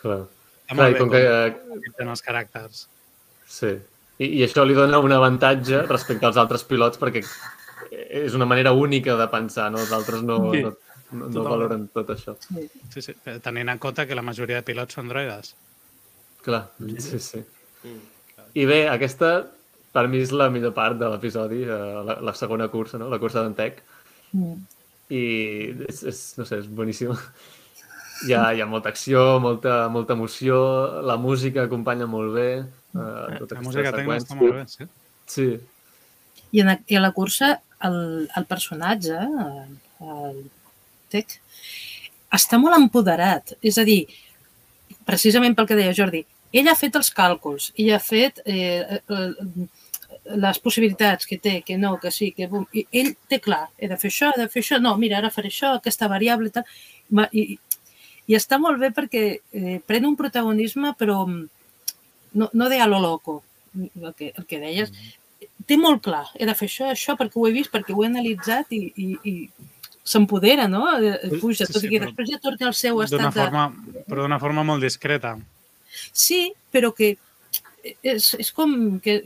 Clar. 0.00 0.24
Està 0.68 0.74
Clar, 0.74 0.80
molt 0.80 0.90
i 0.90 0.96
bé 0.96 1.04
com 1.04 1.12
que, 1.14 1.22
eh, 1.22 1.92
com 2.00 2.12
els 2.16 2.24
caràcters. 2.24 2.82
Sí. 3.48 3.76
I, 4.18 4.26
I 4.26 4.42
això 4.48 4.64
li 4.66 4.74
dona 4.76 4.98
un 5.00 5.14
avantatge 5.14 5.84
respecte 5.86 6.26
als 6.26 6.40
altres 6.40 6.66
pilots 6.66 6.98
perquè 7.00 7.22
és 8.24 8.36
una 8.36 8.46
manera 8.48 8.72
única 8.72 9.16
de 9.18 9.28
pensar, 9.32 9.70
no? 9.72 9.82
Els 9.84 9.92
altres 9.92 10.22
no, 10.22 10.38
Sí, 10.52 10.62
no, 10.62 10.74
no, 11.12 11.28
no 11.32 11.44
valoren 11.46 11.86
tot 11.94 12.10
això. 12.14 12.36
Sí, 12.92 13.02
sí, 13.02 13.14
tenint 13.44 13.72
en 13.72 13.80
compte 13.82 14.06
que 14.06 14.18
la 14.18 14.24
majoria 14.24 14.60
de 14.60 14.66
pilots 14.66 14.98
són 14.98 15.08
droides. 15.12 15.54
Clar, 16.44 16.66
sí, 17.02 17.20
sí. 17.22 17.44
I 18.58 18.64
bé, 18.68 18.82
aquesta 18.90 19.32
per 19.92 20.06
mi 20.10 20.20
és 20.22 20.32
la 20.34 20.48
millor 20.52 20.74
part 20.76 20.98
de 21.00 21.08
l'episodi, 21.10 21.62
eh, 21.64 21.78
la, 22.06 22.18
la 22.24 22.34
segona 22.36 22.68
cursa, 22.72 23.00
no? 23.00 23.08
la 23.10 23.20
cursa 23.20 23.42
d'Antec. 23.42 23.80
Mm. 24.36 24.58
I 25.16 25.22
és, 25.88 26.02
és, 26.12 26.20
no 26.38 26.44
sé, 26.48 26.60
és 26.62 26.68
boníssim. 26.68 27.14
Hi 28.26 28.34
ha, 28.34 28.42
hi 28.52 28.60
ha 28.60 28.66
molta 28.66 28.90
acció, 28.92 29.38
molta, 29.40 29.86
molta 29.94 30.16
emoció, 30.18 30.58
la 31.06 31.16
música 31.22 31.64
acompanya 31.64 32.08
molt 32.10 32.34
bé. 32.34 32.48
Eh, 32.92 33.38
tota 33.38 33.60
La 33.60 33.64
música 33.64 33.92
tècnica 33.94 34.20
està 34.24 34.38
molt 34.38 34.56
bé, 34.58 34.64
sí. 34.72 34.88
Sí, 35.28 35.48
I, 36.50 36.62
en, 36.62 36.70
I 36.88 36.96
a 36.96 37.02
la 37.04 37.12
cursa, 37.12 37.58
el, 37.84 37.98
el 38.36 38.46
personatge, 38.50 39.18
el, 39.18 39.76
el 40.00 40.40
Tec, 41.08 41.38
està 42.34 42.58
molt 42.60 42.76
empoderat. 42.76 43.54
És 43.64 43.78
a 43.80 43.84
dir, 43.88 44.02
precisament 45.08 45.54
pel 45.56 45.68
que 45.68 45.78
deia 45.78 45.94
Jordi, 45.96 46.24
ell 46.52 46.68
ha 46.68 46.76
fet 46.76 46.96
els 46.96 47.10
càlculs, 47.14 47.72
ell 47.76 47.92
ha 47.94 48.00
fet 48.02 48.42
eh, 48.44 49.00
eh, 49.00 49.68
les 50.38 50.58
possibilitats 50.60 51.28
que 51.28 51.38
té, 51.40 51.62
que 51.64 51.78
no, 51.80 51.94
que 52.00 52.10
sí, 52.12 52.30
que 52.36 52.48
bum. 52.50 52.66
I 52.76 52.84
ell 53.00 53.14
té 53.28 53.40
clar, 53.40 53.68
he 53.78 53.88
de 53.88 53.96
fer 54.00 54.10
això, 54.12 54.32
he 54.34 54.42
de 54.42 54.48
fer 54.52 54.62
això, 54.64 54.80
no, 54.82 54.94
mira, 55.00 55.20
ara 55.22 55.32
faré 55.32 55.48
això, 55.52 55.74
aquesta 55.78 56.08
variable 56.12 56.50
i 56.50 56.56
tal. 56.58 56.66
Ma- 57.16 57.28
I, 57.32 57.58
i 58.28 58.36
està 58.36 58.58
molt 58.60 58.80
bé 58.80 58.90
perquè 58.92 59.22
eh, 59.40 59.78
pren 59.88 60.04
un 60.08 60.16
protagonisme, 60.16 60.92
però 61.00 61.22
mm, 61.26 61.44
no, 62.40 62.50
no 62.52 62.68
de 62.68 62.80
a 62.80 62.88
lo 62.90 63.00
loco, 63.00 63.42
el 63.78 64.12
que, 64.16 64.32
el 64.36 64.44
que 64.48 64.60
deies, 64.60 64.92
té 65.68 65.76
molt 65.76 66.00
clar, 66.06 66.24
he 66.40 66.46
de 66.48 66.54
fer 66.56 66.66
això, 66.70 66.88
això, 66.94 67.14
perquè 67.20 67.36
ho 67.38 67.46
he 67.48 67.52
vist, 67.54 67.70
perquè 67.74 67.92
ho 67.94 68.02
he 68.04 68.08
analitzat 68.08 68.72
i, 68.72 68.80
i, 68.96 69.08
i 69.28 69.34
s'empodera, 70.08 70.64
no? 70.72 70.86
Eh, 70.96 71.18
Puja, 71.42 71.66
Sí, 71.68 71.72
tot 71.74 71.82
sí, 71.84 71.88
i 71.90 71.92
que 71.94 72.02
després 72.06 72.30
ja 72.32 72.38
torna 72.42 72.70
al 72.70 72.76
seu 72.78 73.00
estat 73.04 73.26
de... 73.28 73.32
forma, 73.36 73.66
però 74.08 74.24
d'una 74.24 74.40
forma 74.40 74.64
molt 74.64 74.82
discreta. 74.84 75.34
Sí, 76.12 76.46
però 76.72 76.90
que 76.96 77.14
és, 78.02 78.30
és 78.40 78.52
com 78.56 78.96
que 79.04 79.20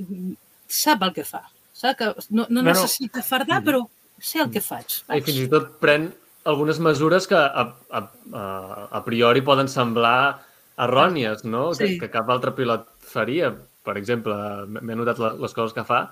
sap 0.68 1.02
el 1.06 1.12
que 1.14 1.24
fa. 1.28 1.44
Sap 1.76 1.98
que 1.98 2.10
no, 2.30 2.44
no 2.44 2.46
No, 2.48 2.62
no. 2.62 2.68
necessita 2.72 3.22
fardar, 3.26 3.62
però 3.66 3.84
sé 4.22 4.40
el 4.42 4.50
que 4.54 4.60
faig. 4.62 5.00
i 5.16 5.20
fins 5.22 5.40
i 5.44 5.48
tot 5.50 5.76
pren 5.82 6.10
algunes 6.46 6.78
mesures 6.82 7.26
que 7.30 7.38
a, 7.38 7.62
a, 7.90 8.00
a, 8.34 8.42
a 8.98 9.00
priori 9.06 9.42
poden 9.46 9.68
semblar 9.70 10.40
errònies, 10.82 11.44
no? 11.44 11.68
Sí. 11.74 11.94
Que, 11.94 12.06
que 12.06 12.10
cap 12.18 12.30
altre 12.30 12.50
pilot 12.56 12.88
faria. 13.06 13.52
Per 13.82 13.96
exemple, 13.98 14.34
m'he 14.66 14.94
notat 14.98 15.18
la- 15.22 15.34
les 15.38 15.54
coses 15.54 15.74
que 15.74 15.84
fa. 15.86 16.04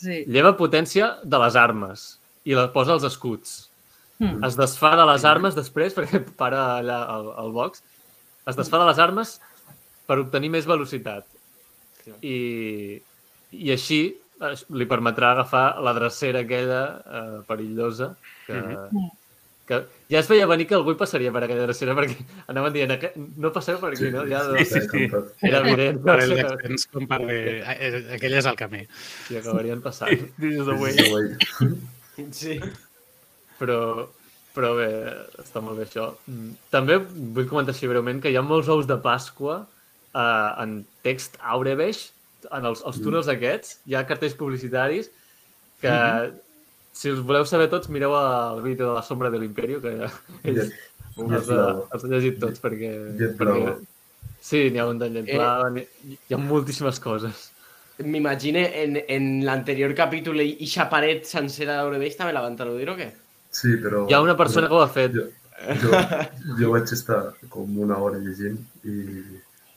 Sí. 0.00 0.22
Lleva 0.32 0.54
potència 0.56 1.10
de 1.24 1.40
les 1.42 1.56
armes 1.60 2.06
i 2.48 2.54
la 2.56 2.70
posa 2.72 2.94
als 2.96 3.04
escuts. 3.04 3.66
Mm. 4.20 4.40
Es 4.48 4.56
desfà 4.56 4.94
de 4.96 5.04
les 5.08 5.24
armes 5.28 5.56
després, 5.56 5.94
perquè 5.96 6.22
para 6.40 6.62
allà 6.78 7.02
al, 7.18 7.30
al 7.44 7.52
box, 7.56 7.82
es 8.48 8.56
desfà 8.56 8.80
de 8.80 8.88
les 8.88 8.98
armes 9.02 9.36
per 10.08 10.18
obtenir 10.22 10.50
més 10.56 10.66
velocitat. 10.68 11.26
I, 12.24 12.98
i 13.52 13.70
així 13.70 14.00
eh, 14.40 14.54
li 14.72 14.86
permetrà 14.88 15.34
agafar 15.34 15.66
la 15.84 15.92
drecera 15.94 16.40
aquella 16.46 16.82
eh, 17.04 17.40
perillosa 17.46 18.14
que, 18.46 18.56
Mhm. 18.56 19.10
Que 19.70 19.78
ja 20.10 20.18
es 20.18 20.28
veia 20.28 20.48
venir 20.50 20.66
que 20.66 20.74
algú 20.74 20.90
hi 20.90 20.98
passaria 20.98 21.30
per 21.30 21.44
aquella 21.46 21.62
drecera 21.68 21.94
perquè 21.94 22.16
anaven 22.50 22.72
dient 22.74 22.90
"Aqu- 22.96 23.12
no 23.38 23.52
passeu 23.54 23.78
per 23.78 23.92
aquí, 23.94 24.10
no? 24.10 24.24
Ja, 24.26 24.42
Sí, 24.58 24.64
sí, 24.66 24.80
sí. 24.90 25.04
Era 25.46 25.60
evident 25.62 26.02
Per 26.02 26.16
que, 26.18 26.24
el 26.24 26.34
que, 26.34 26.42
descens, 26.50 26.86
com 26.90 27.06
per 27.06 27.20
dir, 27.26 27.62
"Ah, 27.64 27.76
eh, 27.78 28.04
aquell 28.16 28.34
és 28.40 28.46
el 28.50 28.56
camí. 28.58 28.82
que 29.28 29.38
acabarien 29.38 29.80
passant. 29.80 30.10
This 30.40 30.58
is 30.58 30.66
the 30.66 30.74
way. 30.74 30.96
Sí. 32.32 32.58
però, 33.60 34.08
però 34.56 34.70
bé, 34.76 34.88
està 35.42 35.60
molt 35.62 35.78
bé 35.78 35.84
això. 35.86 36.10
Mm, 36.26 36.54
També 36.72 36.96
vull 36.98 37.46
comentar 37.48 37.74
així 37.74 37.86
breument 37.90 38.20
que 38.22 38.30
hi 38.32 38.36
ha 38.40 38.42
molts 38.42 38.68
ous 38.72 38.86
de 38.88 38.96
Pasqua 39.04 39.66
eh, 40.14 40.62
en 40.64 40.80
text 41.04 41.36
aurebeix, 41.40 42.10
en 42.50 42.64
els, 42.66 42.80
els 42.88 43.00
túnels 43.04 43.28
aquests, 43.28 43.78
hi 43.86 43.94
ha 43.94 44.06
cartells 44.08 44.34
publicitaris 44.34 45.10
que, 45.80 45.92
si 46.92 47.12
us 47.12 47.22
voleu 47.24 47.46
saber 47.48 47.68
tots, 47.72 47.90
mireu 47.92 48.14
el 48.18 48.62
vídeo 48.64 48.90
de 48.90 48.94
la 48.98 49.04
sombra 49.06 49.30
de 49.30 49.38
l'Imperio, 49.40 49.80
que 49.80 49.94
ells 50.44 50.70
els, 51.20 51.48
ha, 51.50 51.64
els 51.94 52.04
he 52.04 52.10
llegit 52.12 52.38
tots 52.42 52.62
perquè... 52.62 52.90
Llet 53.18 53.34
perquè 53.38 53.78
sí, 54.40 54.68
n'hi 54.72 54.80
ha 54.80 54.86
un 54.88 55.00
de 55.00 55.10
llet 55.12 55.28
Eh. 55.28 55.86
hi 56.28 56.34
ha 56.34 56.38
moltíssimes 56.40 57.00
coses. 57.00 57.50
M'imagine 58.00 58.62
en, 58.82 58.96
en 59.08 59.26
l'anterior 59.44 59.92
capítol 59.94 60.40
i 60.40 60.54
ixa 60.64 60.88
paret 60.88 61.26
sencera 61.28 61.76
d'Aureveix 61.76 62.16
també 62.16 62.32
la 62.32 62.44
van 62.46 62.56
traduir 62.56 62.88
o 62.88 62.96
què? 62.96 63.10
Sí, 63.52 63.76
però... 63.82 64.06
Hi 64.08 64.16
ha 64.16 64.22
una 64.24 64.36
persona 64.38 64.70
que 64.70 64.78
ho 64.78 64.80
ha 64.80 64.88
fet. 64.88 65.12
Jo, 65.12 65.26
jo, 65.82 66.00
jo 66.62 66.72
vaig 66.72 66.94
estar 66.96 67.20
com 67.52 67.76
una 67.84 67.98
hora 68.00 68.20
llegint 68.22 68.56
i 68.88 68.94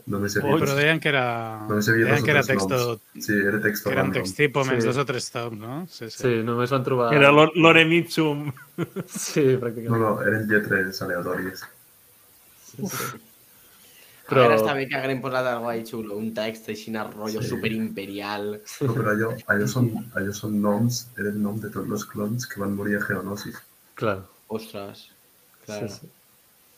només 0.05 0.35
he 0.35 0.41
Ui, 0.43 0.51
vist... 0.51 0.63
però 0.65 0.75
deien 0.75 0.99
que 0.99 1.09
era, 1.09 1.23
havia 1.65 2.05
deien 2.09 2.23
que 2.25 2.31
era 2.31 2.43
texto, 2.43 2.77
noms. 2.77 3.25
Sí, 3.25 3.33
era 3.33 3.59
texto 3.61 3.89
que 3.89 3.93
era 3.95 4.03
un 4.03 4.09
random. 4.11 4.23
text 4.23 4.37
tipo, 4.37 4.63
menys 4.65 4.83
Sí. 4.83 4.87
dos 4.89 4.97
o 4.97 5.05
tres 5.05 5.29
toms, 5.31 5.57
no? 5.59 5.75
Sí, 5.87 6.09
sí. 6.09 6.17
Sí, 6.23 6.31
només 6.43 6.69
van 6.75 6.83
trobar... 6.83 7.13
Era 7.15 7.31
l'O- 7.31 7.51
l'Oremitsum. 7.55 8.49
Sí, 9.07 9.45
No, 9.53 9.59
pràcticament. 9.61 9.99
no, 10.01 10.15
eren 10.23 10.47
lletres 10.49 11.01
aleatòries. 11.05 11.63
Sí, 12.63 12.87
sí. 12.87 13.21
Però... 14.27 14.45
Ara 14.47 14.55
està 14.55 14.73
bé 14.73 14.85
que 14.87 14.95
haguem 14.95 15.19
posat 15.21 15.45
algo 15.45 15.67
ahí 15.69 15.81
xulo, 15.85 16.15
un 16.17 16.29
text 16.33 16.69
així, 16.71 16.89
un 16.93 16.99
rotllo 17.11 17.41
Sí. 17.43 17.49
superimperial. 17.49 18.61
No, 18.81 18.93
però 18.95 19.11
allò, 19.15 19.31
allò, 19.51 19.67
són, 19.67 19.89
allò 20.15 20.31
són 20.33 20.59
noms, 20.63 21.07
eren 21.19 21.41
nom 21.43 21.59
de 21.59 21.69
tots 21.69 21.91
els 21.91 22.05
clons 22.11 22.47
que 22.47 22.59
van 22.63 22.73
morir 22.75 22.95
a 22.97 23.01
Geonosis. 23.03 23.59
Clar. 23.99 24.21
Ostres. 24.47 25.09
Sí, 25.63 25.65
Clar. 25.67 25.89
sí. 25.91 26.07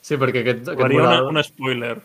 sí, 0.01 0.17
perquè 0.17 0.41
aquest, 0.41 0.67
aquest 0.73 0.81
Faria 0.81 1.01
una, 1.01 1.09
mural... 1.21 1.29
un 1.37 1.43
spoiler. 1.43 1.95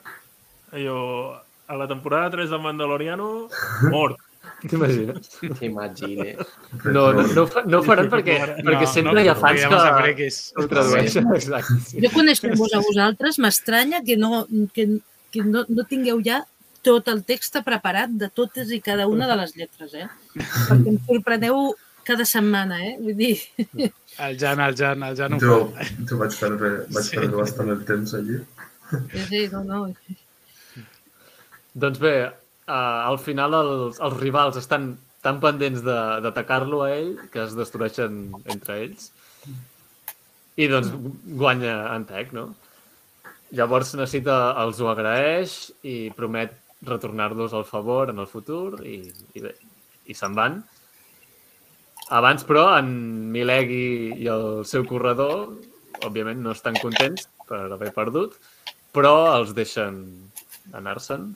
Allò, 0.73 1.41
a 1.67 1.77
la 1.77 1.87
temporada 1.89 2.31
3 2.31 2.51
del 2.51 2.61
Mandaloriano, 2.61 3.49
mort. 3.91 4.19
T'imagines? 4.71 5.29
T'imagines. 5.59 6.37
No, 6.85 7.13
no, 7.13 7.23
no, 7.27 7.47
fa- 7.47 7.63
no 7.67 7.79
ho 7.81 7.83
faran 7.85 8.09
perquè, 8.13 8.37
perquè 8.61 8.87
No, 8.87 8.87
sempre 8.93 9.13
no, 9.19 9.21
hi 9.25 9.29
ha 9.29 9.35
fans 9.37 9.65
que 9.69 9.81
frikis. 10.01 10.39
ho 10.57 10.65
tradueixen. 10.69 11.29
Exacte. 11.37 11.77
Sí. 11.89 12.01
Jo 12.05 12.11
coneixent-vos 12.15 12.73
a 12.77 12.81
vosaltres, 12.85 13.39
m'estranya 13.41 14.01
que, 14.05 14.17
no, 14.21 14.47
que, 14.75 14.87
que 15.33 15.45
no, 15.45 15.65
no 15.69 15.85
tingueu 15.89 16.23
ja 16.25 16.41
tot 16.83 17.09
el 17.13 17.21
text 17.29 17.59
preparat 17.67 18.13
de 18.17 18.31
totes 18.33 18.71
i 18.73 18.81
cada 18.81 19.07
una 19.09 19.29
de 19.29 19.37
les 19.43 19.53
lletres, 19.57 19.93
eh? 19.95 20.07
Perquè 20.37 20.89
em 20.95 20.99
sorpreneu 21.09 21.75
cada 22.09 22.25
setmana, 22.25 22.81
eh? 22.87 22.95
Vull 23.01 23.17
dir, 23.19 23.35
El 24.25 24.39
Jan, 24.41 24.61
el 24.65 24.75
Jan, 24.77 25.05
el 25.05 25.17
Jan 25.21 25.37
ho 25.37 25.41
Jo, 25.41 25.59
fa. 25.77 25.85
jo 26.09 26.17
vaig 26.21 26.35
perdre, 26.41 26.71
vaig 26.97 27.05
Sí. 27.07 27.17
perdre 27.21 27.37
bastant 27.45 27.69
el 27.77 27.85
temps 27.89 28.17
allí. 28.17 28.41
sí, 29.13 29.25
sí, 29.29 29.43
no, 29.53 29.63
no. 29.65 29.83
Doncs 31.75 32.01
bé, 32.03 32.15
uh, 32.27 32.73
al 32.73 33.19
final 33.23 33.55
els, 33.55 34.01
els 34.03 34.17
rivals 34.19 34.57
estan 34.59 34.97
tan 35.23 35.39
pendents 35.41 35.83
de- 35.85 36.21
d'atacar-lo 36.25 36.83
a 36.83 36.91
ell 36.97 37.13
que 37.31 37.43
es 37.45 37.55
destrueixen 37.55 38.33
entre 38.47 38.81
ells. 38.87 39.11
I 40.57 40.67
doncs 40.69 40.91
guanya 41.39 41.93
Antec, 41.95 42.33
no? 42.33 42.55
Llavors 43.57 43.95
necessita, 43.95 44.55
els 44.63 44.81
ho 44.81 44.89
agraeix 44.91 45.73
i 45.83 46.11
promet 46.17 46.55
retornar-los 46.87 47.53
al 47.55 47.65
favor 47.69 48.11
en 48.11 48.19
el 48.23 48.29
futur 48.31 48.81
i, 48.87 49.03
i 49.35 49.41
bé, 49.45 49.55
i 50.07 50.15
se'n 50.15 50.35
van. 50.35 50.63
Abans, 52.11 52.43
però, 52.47 52.65
en 52.79 52.89
Milegi 53.31 54.15
i 54.19 54.27
el 54.31 54.65
seu 54.67 54.87
corredor, 54.89 55.53
òbviament, 56.07 56.41
no 56.43 56.55
estan 56.57 56.79
contents 56.81 57.29
per 57.47 57.69
haver 57.71 57.93
perdut, 57.95 58.35
però 58.95 59.37
els 59.37 59.53
deixen 59.55 60.01
anar-se'n. 60.75 61.29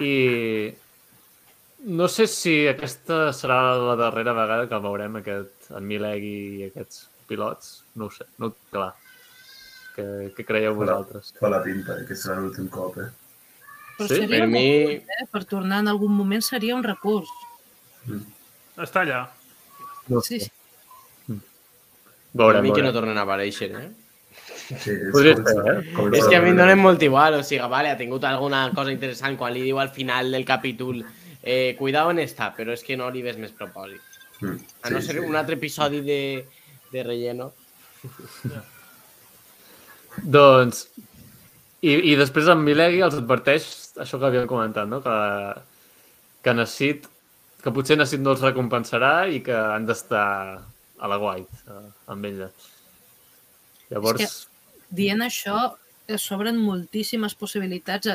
I 0.00 0.72
no 1.84 2.06
sé 2.08 2.26
si 2.30 2.66
aquesta 2.70 3.32
serà 3.36 3.58
la 3.76 3.96
darrera 3.98 4.32
vegada 4.36 4.68
que 4.70 4.78
veurem 4.84 5.18
aquest, 5.20 5.70
en 5.76 5.86
Milegi 5.86 6.34
i 6.60 6.68
aquests 6.70 7.08
pilots. 7.28 7.72
No 7.98 8.06
ho 8.08 8.14
sé, 8.14 8.24
no 8.38 8.52
clar. 8.70 8.92
Què, 9.96 10.06
què 10.36 10.46
creieu 10.48 10.74
vosaltres? 10.78 11.34
Fa 11.40 11.50
la 11.52 11.60
pinta 11.64 11.98
eh, 12.00 12.06
que 12.08 12.16
serà 12.16 12.38
l'últim 12.40 12.70
cop, 12.72 12.96
eh? 13.02 13.10
Però 13.98 14.08
Sí, 14.08 14.22
seria 14.22 14.40
Per 14.40 14.48
mi, 14.48 14.64
recurs, 14.86 15.10
eh? 15.20 15.26
Per 15.34 15.44
tornar 15.50 15.82
en 15.84 15.90
algun 15.92 16.14
moment 16.16 16.42
seria 16.42 16.74
un 16.78 16.84
recurs. 16.86 17.28
Està 18.80 19.02
allà. 19.04 19.20
No 20.08 20.22
Sí, 20.24 20.38
sé. 20.40 20.48
sí. 20.48 21.36
per 21.36 21.40
Veurem, 22.40 22.62
mi 22.64 22.72
que 22.72 22.82
no 22.82 22.94
tornen 22.96 23.18
a 23.20 23.26
aparèixer, 23.26 23.68
eh? 23.76 23.90
Sí, 24.68 24.90
és 24.94 25.10
Podria 25.12 25.34
com- 25.36 25.46
ser, 25.46 25.62
eh? 25.72 25.92
com 25.96 26.14
És 26.14 26.26
que 26.28 26.36
a 26.36 26.40
mi 26.44 26.50
em 26.52 26.56
donen 26.56 26.78
molt 26.80 27.02
igual, 27.02 27.34
o 27.40 27.42
sigui, 27.44 27.66
vale, 27.68 27.90
ha 27.90 27.96
tingut 27.98 28.24
alguna 28.24 28.64
cosa 28.74 28.92
interessant 28.94 29.36
quan 29.40 29.52
li 29.54 29.62
diu 29.66 29.78
al 29.82 29.90
final 29.90 30.30
del 30.32 30.44
capítol 30.48 31.02
eh, 31.42 31.74
cuidado 31.78 32.10
en 32.14 32.18
esta, 32.22 32.52
però 32.56 32.72
és 32.72 32.82
que 32.86 32.96
no 32.96 33.10
li 33.10 33.22
ves 33.22 33.36
més 33.42 33.52
propòsit. 33.52 34.00
Mm, 34.40 34.56
A 34.82 34.90
no 34.90 35.00
sí, 35.00 35.06
ser 35.06 35.18
sí. 35.20 35.24
un 35.26 35.36
altre 35.36 35.54
episodi 35.58 36.00
de, 36.06 36.20
de 36.92 37.02
relleno. 37.02 37.52
Doncs, 40.22 40.86
i, 41.82 41.94
i 42.12 42.16
després 42.20 42.48
en 42.52 42.60
Milegi 42.62 43.00
els 43.02 43.16
adverteix 43.18 43.64
això 44.02 44.18
que 44.20 44.28
havíem 44.28 44.46
comentat, 44.50 44.88
no? 44.90 45.00
que, 45.04 45.16
que 46.44 46.54
Nassit, 46.54 47.08
que 47.62 47.72
potser 47.74 47.96
Nassit 47.98 48.20
no 48.22 48.34
els 48.36 48.44
recompensarà 48.44 49.26
i 49.32 49.40
que 49.44 49.56
han 49.56 49.86
d'estar 49.88 50.26
a 51.02 51.10
la 51.10 51.18
guait 51.18 51.48
eh, 51.66 51.86
amb 52.12 52.28
ella. 52.28 52.50
Llavors, 53.90 54.22
És 54.22 54.36
Dient 54.92 55.24
això, 55.24 55.72
eh, 56.06 56.18
s'obren 56.18 56.58
moltíssimes 56.60 57.34
possibilitats 57.38 58.08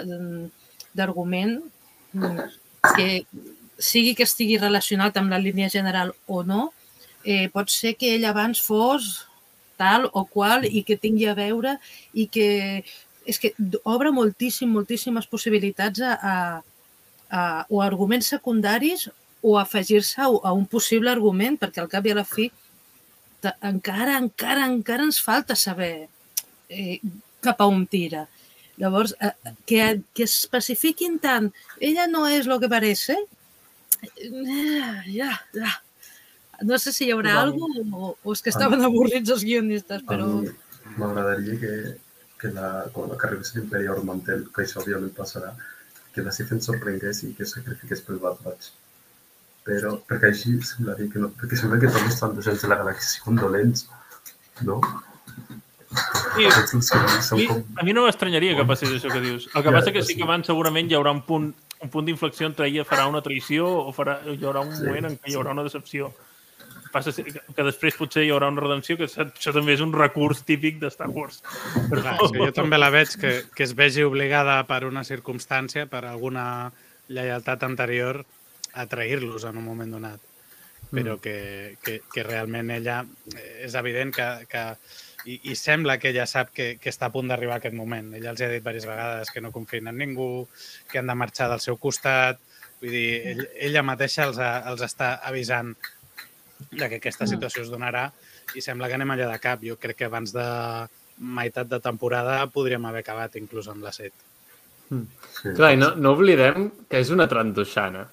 d'argument 0.97 1.57
mm, 2.13 2.41
que 2.95 3.07
sigui 3.77 4.15
que 4.17 4.25
estigui 4.25 4.57
relacionat 4.61 5.17
amb 5.17 5.31
la 5.33 5.41
línia 5.41 5.69
general 5.69 6.13
o 6.25 6.43
no, 6.43 6.71
eh, 7.23 7.49
pot 7.53 7.69
ser 7.73 7.95
que 7.97 8.13
ell 8.15 8.25
abans 8.25 8.61
fos 8.63 9.27
tal 9.77 10.09
o 10.13 10.25
qual 10.25 10.65
i 10.65 10.81
que 10.83 10.97
tingui 10.97 11.27
a 11.29 11.35
veure 11.37 11.77
i 12.13 12.25
que 12.33 12.83
és 13.27 13.37
que 13.37 13.51
obre 13.83 14.09
moltíssim, 14.15 14.69
moltíssimes 14.71 15.27
possibilitats 15.27 16.01
a, 16.01 16.13
a, 16.15 16.35
a 17.29 17.41
o 17.69 17.81
a 17.81 17.85
arguments 17.85 18.31
secundaris 18.31 19.09
o 19.41 19.57
afegir-se 19.59 20.21
a, 20.23 20.29
a 20.29 20.53
un 20.55 20.65
possible 20.65 21.11
argument, 21.11 21.59
perquè 21.59 21.83
al 21.83 21.91
cap 21.91 22.07
i 22.07 22.13
a 22.13 22.17
la 22.21 22.25
fi 22.25 22.47
encara, 23.61 24.17
encara, 24.17 24.65
encara 24.65 25.05
ens 25.05 25.19
falta 25.21 25.55
saber 25.55 26.07
eh, 26.69 26.99
cap 27.41 27.61
a 27.61 27.67
on 27.69 27.85
tira. 27.87 28.27
Llavors, 28.77 29.15
eh, 29.19 29.33
que, 29.65 30.01
que 30.13 30.27
especifiquin 30.27 31.17
tant, 31.19 31.49
ella 31.81 32.07
no 32.11 32.27
és 32.29 32.47
el 32.47 32.59
que 32.61 32.69
parece, 32.69 33.17
eh, 34.21 35.03
ja, 35.11 35.33
ja. 35.53 35.75
No 36.65 36.77
sé 36.81 36.91
si 36.93 37.05
hi 37.05 37.13
haurà 37.13 37.35
Val. 37.35 37.51
alguna 37.51 37.83
cosa 37.83 37.97
o, 37.97 38.11
o 38.23 38.33
és 38.33 38.41
que 38.41 38.49
estaven 38.49 38.81
avorrits 38.85 39.33
els 39.33 39.45
guionistes, 39.45 40.01
però... 40.09 40.27
m'agradaria 40.97 41.57
que, 41.61 41.73
que, 42.41 42.49
la, 42.55 42.69
quan 42.93 43.13
arribés 43.13 43.53
l'imperi 43.55 43.89
Ormantel, 43.93 44.47
que 44.53 44.63
això 44.63 44.81
òbviament 44.81 45.13
passarà, 45.17 45.51
que 46.15 46.25
la 46.25 46.33
Sif 46.33 46.53
ens 46.55 46.65
sorprengués 46.69 47.21
i 47.27 47.33
que 47.37 47.45
sacrifiqués 47.45 48.01
pel 48.05 48.21
Bad 48.23 48.41
Batch. 48.45 48.71
Però, 49.67 49.97
perquè 50.09 50.31
així 50.31 50.55
semblaria 50.65 51.11
que 51.13 51.21
no, 51.21 51.29
perquè 51.37 51.59
sembla 51.59 51.77
que 51.81 51.91
tots 51.91 52.07
els 52.07 52.19
transicions 52.21 52.63
de 52.63 52.71
la 52.71 52.79
galàxia 52.81 53.25
són 53.25 53.41
dolents, 53.41 53.85
no? 54.65 54.79
Sí, 56.37 56.45
A 56.47 57.21
són 57.25 57.39
mi, 57.41 57.47
com... 57.49 57.63
a 57.81 57.85
mi 57.87 57.95
no 57.97 58.05
m'estranyaria 58.05 58.55
que 58.57 58.65
passés 58.69 58.93
això 58.93 59.11
que 59.13 59.23
dius. 59.23 59.49
El 59.53 59.63
que 59.65 59.71
Ja, 59.71 59.75
passa 59.79 59.93
que 59.95 60.03
sí 60.05 60.15
que 60.17 60.25
abans 60.27 60.47
segurament 60.47 60.91
hi 60.91 60.97
haurà 60.97 61.11
un 61.15 61.23
punt, 61.25 61.49
un 61.81 61.91
punt 61.93 62.07
d'inflexió 62.07 62.47
entre 62.49 62.69
ella 62.69 62.85
farà 62.87 63.07
una 63.09 63.23
traïció 63.25 63.67
o 63.67 63.91
farà, 63.95 64.19
hi 64.29 64.39
haurà 64.43 64.63
un 64.65 64.73
Sí, 64.75 64.85
moment 64.85 65.11
en 65.11 65.17
què 65.17 65.31
hi 65.33 65.37
haurà 65.39 65.53
una 65.57 65.65
decepció. 65.65 66.13
Passa 66.93 67.11
que, 67.11 67.41
que 67.57 67.65
després 67.67 67.97
potser 67.99 68.23
hi 68.23 68.31
haurà 68.31 68.47
una 68.53 68.63
redenció, 68.63 68.95
que 68.97 69.09
això, 69.09 69.51
també 69.51 69.75
és 69.75 69.83
un 69.83 69.91
recurs 69.93 70.45
típic 70.47 70.79
de 70.79 70.89
Star 70.93 71.09
Wars. 71.11 71.41
Però, 71.89 72.01
Clar, 72.01 72.15
és 72.15 72.31
que 72.31 72.45
jo 72.45 72.53
també 72.55 72.79
la 72.79 72.89
veig 72.93 73.17
que, 73.19 73.33
que 73.53 73.65
es 73.67 73.75
vegi 73.77 74.05
obligada 74.07 74.61
per 74.69 74.85
una 74.87 75.03
circumstància, 75.03 75.85
per 75.91 76.05
alguna 76.07 76.71
lleialtat 77.11 77.65
anterior, 77.67 78.23
a 78.73 78.85
trair-los 78.87 79.43
en 79.49 79.57
un 79.57 79.65
moment 79.65 79.91
donat. 79.97 80.23
Però 80.87 81.17
que, 81.19 81.75
que, 81.83 81.99
que 82.13 82.23
realment 82.23 82.69
ella 82.71 83.01
eh, 83.35 83.65
és 83.67 83.73
evident 83.75 84.13
que, 84.15 84.27
que 84.47 84.61
i, 85.27 85.39
i 85.51 85.55
sembla 85.59 85.97
que 85.99 86.13
ella 86.13 86.25
sap 86.29 86.53
que, 86.55 86.67
que 86.79 86.91
està 86.93 87.09
a 87.09 87.13
punt 87.13 87.27
d'arribar 87.27 87.57
aquest 87.59 87.75
moment. 87.75 88.13
Ella 88.15 88.31
els 88.31 88.41
ha 88.41 88.47
dit 88.51 88.61
diverses 88.61 88.87
vegades 88.87 89.31
que 89.33 89.43
no 89.43 89.51
confien 89.55 89.89
en 89.91 89.99
ningú, 89.99 90.47
que 90.89 91.01
han 91.01 91.11
de 91.11 91.17
marxar 91.19 91.49
del 91.51 91.63
seu 91.63 91.75
costat. 91.81 92.39
Vull 92.79 92.93
dir, 92.93 93.09
ell, 93.33 93.43
ella 93.69 93.83
mateixa 93.83 94.27
els, 94.29 94.39
ha, 94.39 94.51
els 94.71 94.85
està 94.87 95.17
avisant 95.27 95.73
de 96.71 96.87
que 96.87 97.01
aquesta 97.01 97.27
situació 97.29 97.65
es 97.65 97.73
donarà 97.73 98.07
i 98.55 98.63
sembla 98.63 98.87
que 98.87 98.95
anem 98.97 99.11
allà 99.13 99.27
de 99.33 99.41
cap. 99.43 99.65
Jo 99.67 99.75
crec 99.81 99.99
que 99.99 100.07
abans 100.07 100.31
de 100.35 100.47
meitat 101.17 101.67
de 101.67 101.81
temporada 101.83 102.39
podríem 102.53 102.85
haver 102.87 103.03
acabat 103.03 103.35
inclús 103.41 103.67
amb 103.73 103.83
la 103.83 103.91
set. 103.91 104.13
Sí, 104.87 105.51
Clar, 105.57 105.73
i 105.75 105.79
no, 105.81 105.91
no 105.99 106.13
oblidem 106.15 106.69
que 106.87 107.01
és 107.03 107.11
una 107.11 107.27
trandoixana. 107.27 108.05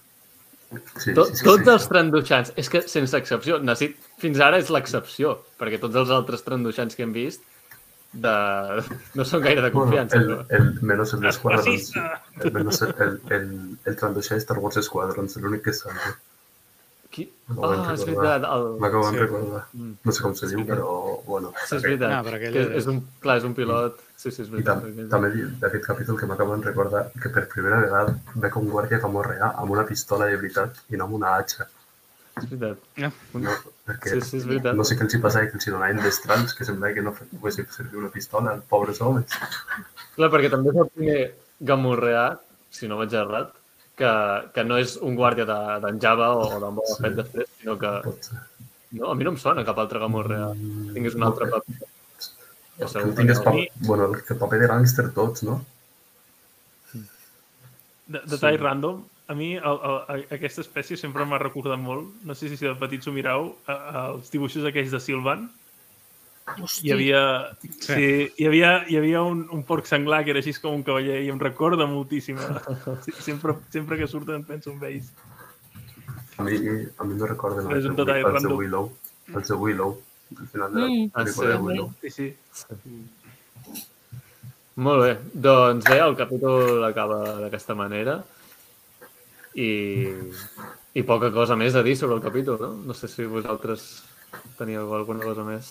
Sí, 0.98 1.14
Tot, 1.14 1.30
sí, 1.30 1.40
sí, 1.40 1.44
tots 1.46 1.64
sí. 1.64 1.72
els 1.72 1.88
trandoixans, 1.90 2.52
és 2.60 2.70
que 2.72 2.82
sense 2.90 3.18
excepció, 3.18 3.58
Nassit 3.62 3.96
fins 4.22 4.40
ara 4.42 4.60
és 4.62 4.70
l'excepció, 4.74 5.38
perquè 5.60 5.80
tots 5.82 5.98
els 6.02 6.12
altres 6.14 6.44
trandoixans 6.46 6.96
que 6.96 7.06
hem 7.06 7.14
vist 7.16 7.44
de... 8.14 8.34
no 9.18 9.26
són 9.26 9.42
gaire 9.44 9.64
de 9.64 9.72
confiança. 9.74 10.20
Bueno, 10.20 10.44
el, 10.48 10.68
el 10.68 10.86
menos 10.92 11.14
el 11.14 11.24
de 11.24 11.32
Squadrons. 11.34 11.90
El, 11.96 12.52
menos 12.54 12.82
el, 12.86 12.94
el, 13.06 13.18
el, 13.38 13.50
el 13.84 13.98
trandoixà 13.98 14.38
de 14.38 14.44
Star 14.44 14.60
Wars 14.62 14.78
Squadrons, 14.86 15.36
l'únic 15.42 15.66
que 15.68 15.74
sap. 15.76 15.98
Qui... 17.14 17.24
Ah, 17.46 17.92
és 17.92 18.00
recordar. 18.08 18.40
veritat. 18.40 18.44
El... 18.54 18.64
M'acabo 18.82 19.04
Sí. 19.10 19.14
de 19.14 19.20
recordar. 19.22 19.60
Mm. 19.72 19.92
No 20.04 20.12
sé 20.16 20.22
com 20.24 20.32
se 20.34 20.48
diu, 20.50 20.64
però 20.66 20.88
bueno. 21.28 21.52
Sí, 21.68 21.76
és 21.76 21.82
veritat. 21.84 22.10
No, 22.10 22.22
però 22.26 22.40
aquell 22.40 22.56
és, 22.62 22.70
és- 22.80 22.88
un, 22.90 22.98
clar, 23.22 23.36
és 23.38 23.44
un 23.46 23.54
pilot. 23.54 24.00
Sí, 24.16 24.30
sí, 24.32 24.42
és 24.42 24.48
I 24.48 24.50
veritat. 24.56 24.82
tam 24.82 25.08
també 25.12 25.44
d'aquest 25.62 25.84
capítol 25.86 26.18
que 26.18 26.26
m'acabo 26.30 26.56
de 26.56 26.66
recordar 26.70 27.04
que 27.22 27.28
per 27.30 27.46
primera 27.52 27.78
vegada 27.82 28.16
veig 28.34 28.56
un 28.58 28.68
guàrdia 28.72 28.98
que 29.02 29.10
morrear 29.18 29.52
amb 29.60 29.70
una 29.76 29.84
pistola 29.86 30.26
de 30.30 30.36
veritat 30.40 30.80
i 30.90 30.96
no 30.96 31.04
amb 31.08 31.14
una 31.20 31.34
hacha. 31.36 31.66
És 32.40 32.48
veritat. 32.50 32.78
No, 33.34 33.50
perquè 33.86 34.14
Sí, 34.16 34.20
sí, 34.26 34.36
és 34.38 34.46
veritat. 34.50 34.74
no 34.74 34.82
sé 34.84 34.96
què 34.98 35.04
els 35.06 35.14
hi 35.14 35.20
passava, 35.22 35.46
que 35.46 35.54
els 35.60 35.66
hi 35.68 35.70
donaven 35.70 36.00
destrals, 36.02 36.54
que 36.58 36.64
semblava 36.66 36.94
que 36.94 37.02
no 37.02 37.12
poguessin 37.14 37.66
servir 37.70 37.98
una 38.00 38.08
pistola, 38.10 38.54
els 38.58 38.64
pobres 38.66 39.00
homes. 39.00 39.26
Clar, 40.16 40.30
perquè 40.32 40.50
també 40.50 40.70
és 40.72 40.76
el 40.82 40.88
primer 40.96 41.20
gamorreà, 41.60 42.24
si 42.70 42.88
no 42.90 42.96
vaig 42.98 43.12
errat, 43.14 43.52
que, 43.96 44.10
que 44.54 44.64
no 44.66 44.76
és 44.82 44.96
un 45.00 45.14
guàrdia 45.18 45.44
de- 45.46 45.80
d'en 45.84 46.00
Java 46.02 46.32
o 46.36 46.48
d'en 46.60 46.74
Boba 46.80 46.94
Sí. 46.96 47.02
Fett 47.02 47.16
després, 47.22 47.50
sinó 47.60 47.78
que... 47.78 47.92
No, 48.94 49.10
a 49.10 49.14
mi 49.18 49.24
no 49.26 49.30
em 49.34 49.38
sona 49.42 49.64
cap 49.66 49.78
altre 49.82 49.98
gamorreà. 49.98 50.52
Tingués 50.94 51.14
un 51.18 51.24
altre 51.26 51.48
paper. 51.50 51.78
El 52.78 53.14
tingués 53.14 53.38
que 53.40 53.44
no. 53.44 53.50
paper, 53.50 53.86
bueno, 53.88 54.04
el 54.12 54.22
que 54.26 54.34
paper 54.38 54.58
de 54.60 54.68
gàngster 54.70 55.08
tots, 55.14 55.42
no? 55.46 55.60
de, 58.06 58.20
detall 58.28 58.58
random, 58.60 59.02
a 59.28 59.34
mi 59.34 59.54
el, 59.56 59.62
el, 59.88 59.98
a- 60.12 60.34
aquesta 60.36 60.60
espècie 60.64 60.96
sempre 61.00 61.24
m'ha 61.24 61.38
recordat 61.40 61.80
molt, 61.80 62.10
no 62.28 62.34
sé 62.36 62.50
si 62.52 62.58
de 62.60 62.74
petits 62.76 63.08
ho 63.08 63.14
mirau, 63.16 63.54
a, 63.66 63.72
a, 63.74 64.02
els 64.14 64.30
dibuixos 64.34 64.66
aquells 64.68 64.92
de 64.92 65.00
Silvan, 65.00 65.46
Hosti, 66.44 66.86
hi 66.86 66.92
havia, 66.92 67.20
sí, 67.80 68.08
hi 68.36 68.46
havia, 68.46 68.72
hi 68.88 68.98
havia 69.00 69.22
un, 69.24 69.46
un 69.50 69.62
porc 69.64 69.86
senglar 69.88 70.20
que 70.26 70.34
era 70.34 70.42
així 70.42 70.52
com 70.60 70.74
un 70.76 70.82
cavaller 70.84 71.22
i 71.24 71.30
em 71.32 71.38
recorda 71.40 71.86
moltíssim. 71.88 72.36
Sí, 73.06 73.14
Sempre, 73.24 73.54
sempre 73.72 73.96
que 73.98 74.06
surten 74.06 74.44
penso 74.44 74.70
en 74.74 74.82
ells. 74.84 75.08
A 76.36 76.42
mi, 76.44 76.58
a 76.60 77.04
mi 77.08 77.14
no 77.14 77.24
un 77.30 77.96
de, 77.96 78.04
detall 78.04 78.18
els 78.18 78.26
de 78.26 78.32
random. 78.32 78.58
Willow. 78.58 78.90
Els 79.32 79.48
de 79.48 79.56
Willow. 79.56 79.96
Al 80.34 80.46
final 80.52 80.72
de 80.74 80.80
la 80.80 80.86
Mm. 80.88 81.10
Pel·lícula 81.14 81.48
de 81.48 81.56
sí. 81.56 81.62
Willow. 81.64 81.88
Sí, 82.02 82.10
sí. 82.10 82.28
Molt 84.76 85.02
bé. 85.04 85.12
Doncs 85.32 85.84
bé, 85.88 85.98
el 86.02 86.16
capítol 86.18 86.84
acaba 86.84 87.18
d'aquesta 87.40 87.74
manera. 87.78 88.18
I, 89.54 89.70
I 90.98 91.02
poca 91.06 91.30
cosa 91.32 91.54
més 91.56 91.76
a 91.78 91.82
dir 91.86 91.94
sobre 91.96 92.16
el 92.18 92.22
capítol, 92.24 92.58
no? 92.60 92.72
No 92.90 92.94
sé 92.98 93.06
si 93.08 93.24
vosaltres 93.30 94.02
teníeu 94.58 94.90
alguna 94.96 95.22
cosa 95.22 95.44
més. 95.46 95.70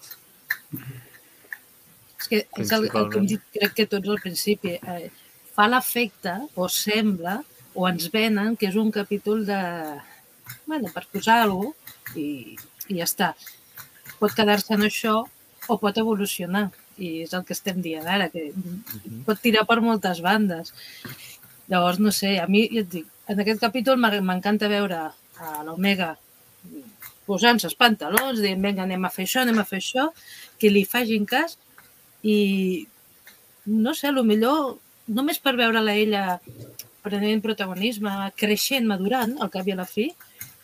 És 2.19 2.29
que 2.31 2.39
és 2.61 2.71
el, 2.71 2.87
el 2.87 3.09
que 3.11 3.19
hem 3.19 3.27
dit 3.29 3.43
crec 3.55 3.75
que 3.79 3.89
tots 3.91 4.09
al 4.09 4.21
principi. 4.23 4.77
Eh, 4.79 5.09
fa 5.53 5.67
l'efecte, 5.69 6.33
o 6.57 6.67
sembla, 6.71 7.39
o 7.73 7.87
ens 7.89 8.09
venen 8.13 8.55
que 8.57 8.69
és 8.69 8.77
un 8.79 8.91
capítol 8.91 9.45
de... 9.45 9.59
bueno, 10.65 10.89
per 10.93 11.05
posar 11.11 11.41
alguna 11.43 11.73
cosa 11.73 12.19
i, 12.19 12.55
i 12.89 12.99
ja 12.99 13.07
està. 13.07 13.33
Pot 14.19 14.33
quedar-se 14.37 14.73
en 14.75 14.85
això 14.87 15.19
o 15.23 15.77
pot 15.81 15.97
evolucionar. 15.97 16.69
I 17.01 17.23
és 17.23 17.33
el 17.33 17.45
que 17.47 17.55
estem 17.57 17.79
dient 17.81 18.05
ara, 18.05 18.29
que 18.29 18.51
pot 19.25 19.39
tirar 19.41 19.65
per 19.69 19.79
moltes 19.81 20.21
bandes. 20.21 20.73
Llavors, 21.71 21.99
no 22.03 22.11
sé, 22.13 22.35
a 22.37 22.45
mi, 22.47 22.67
ja 22.69 22.83
et 22.83 22.91
dic, 22.91 23.07
en 23.31 23.39
aquest 23.41 23.63
capítol 23.63 23.97
m'encanta 24.01 24.69
veure 24.69 24.99
a 25.07 25.63
l'Omega 25.65 26.13
posant-se 27.27 27.69
els 27.69 27.77
pantalons, 27.79 28.41
dient, 28.41 28.61
vinga, 28.63 28.83
anem 28.83 29.05
a 29.05 29.11
fer 29.13 29.27
això, 29.27 29.43
anem 29.43 29.61
a 29.61 29.67
fer 29.67 29.79
això, 29.81 30.09
que 30.59 30.71
li 30.71 30.83
facin 30.89 31.27
cas. 31.29 31.57
I 32.23 32.87
no 33.65 33.93
sé, 33.95 34.09
a 34.09 34.15
lo 34.15 34.23
millor 34.27 34.77
només 35.07 35.39
per 35.43 35.55
veure-la 35.59 35.95
ella 35.99 36.23
prenent 37.03 37.41
protagonisme, 37.43 38.11
creixent, 38.39 38.87
madurant, 38.87 39.35
al 39.43 39.51
cap 39.51 39.67
i 39.67 39.73
a 39.75 39.79
la 39.79 39.87
fi, 39.87 40.07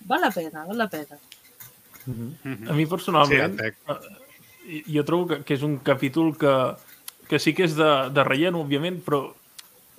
val 0.08 0.24
la 0.24 0.32
pena, 0.32 0.64
val 0.68 0.80
la 0.80 0.88
pena. 0.92 1.20
A 2.70 2.76
mi 2.76 2.86
personalment, 2.88 3.60
Sí, 3.60 3.74
eh, 4.70 4.84
jo 4.88 5.04
trobo 5.06 5.28
que, 5.28 5.42
que 5.44 5.58
és 5.58 5.66
un 5.66 5.78
capítol 5.84 6.32
que, 6.40 6.54
que 7.28 7.40
sí 7.42 7.54
que 7.58 7.66
és 7.68 7.76
de, 7.78 7.90
de 8.14 8.26
relleno, 8.26 8.64
òbviament, 8.64 9.02
però 9.06 9.26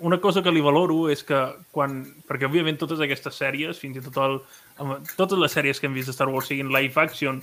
una 0.00 0.20
cosa 0.20 0.42
que 0.42 0.52
li 0.52 0.62
valoro 0.64 1.08
és 1.12 1.22
que 1.26 1.38
quan... 1.74 2.00
Perquè, 2.28 2.48
òbviament, 2.48 2.78
totes 2.80 3.02
aquestes 3.04 3.36
sèries, 3.36 3.78
fins 3.80 3.98
i 4.00 4.04
tot 4.04 4.16
el, 4.24 4.38
totes 5.16 5.38
les 5.38 5.52
sèries 5.52 5.80
que 5.80 5.88
hem 5.88 5.96
vist 5.96 6.08
de 6.08 6.16
Star 6.16 6.28
Wars 6.32 6.48
siguin 6.48 6.72
live 6.72 6.96
action 7.00 7.42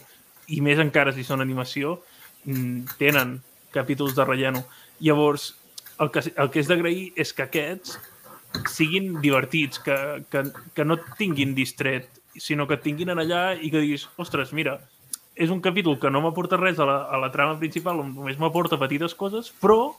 i 0.54 0.60
més 0.66 0.82
encara 0.82 1.14
si 1.14 1.26
són 1.28 1.44
animació, 1.44 2.00
mm, 2.46 2.98
tenen 3.00 3.38
capítols 3.76 4.16
de 4.18 4.26
relleno. 4.26 4.64
Llavors, 5.04 5.52
el 6.02 6.12
que, 6.12 6.24
el 6.34 6.52
que 6.54 6.64
és 6.64 6.70
d'agrair 6.70 7.12
és 7.20 7.34
que 7.34 7.46
aquests 7.46 7.98
siguin 8.74 9.20
divertits, 9.22 9.82
que, 9.84 9.98
que, 10.32 10.46
que 10.74 10.86
no 10.86 10.98
tinguin 11.20 11.54
distret, 11.58 12.10
sinó 12.42 12.66
que 12.70 12.80
tinguin 12.82 13.14
en 13.14 13.22
allà 13.22 13.52
i 13.54 13.70
que 13.70 13.84
diguis, 13.84 14.08
ostres, 14.18 14.54
mira, 14.54 14.80
és 15.38 15.54
un 15.54 15.62
capítol 15.62 16.00
que 16.02 16.10
no 16.10 16.24
m'aporta 16.24 16.58
res 16.58 16.80
a 16.82 16.88
la, 16.90 16.98
a 17.06 17.22
la 17.22 17.30
trama 17.34 17.58
principal, 17.62 18.02
només 18.02 18.40
m'aporta 18.42 18.80
petites 18.82 19.14
coses, 19.18 19.52
però 19.62 19.94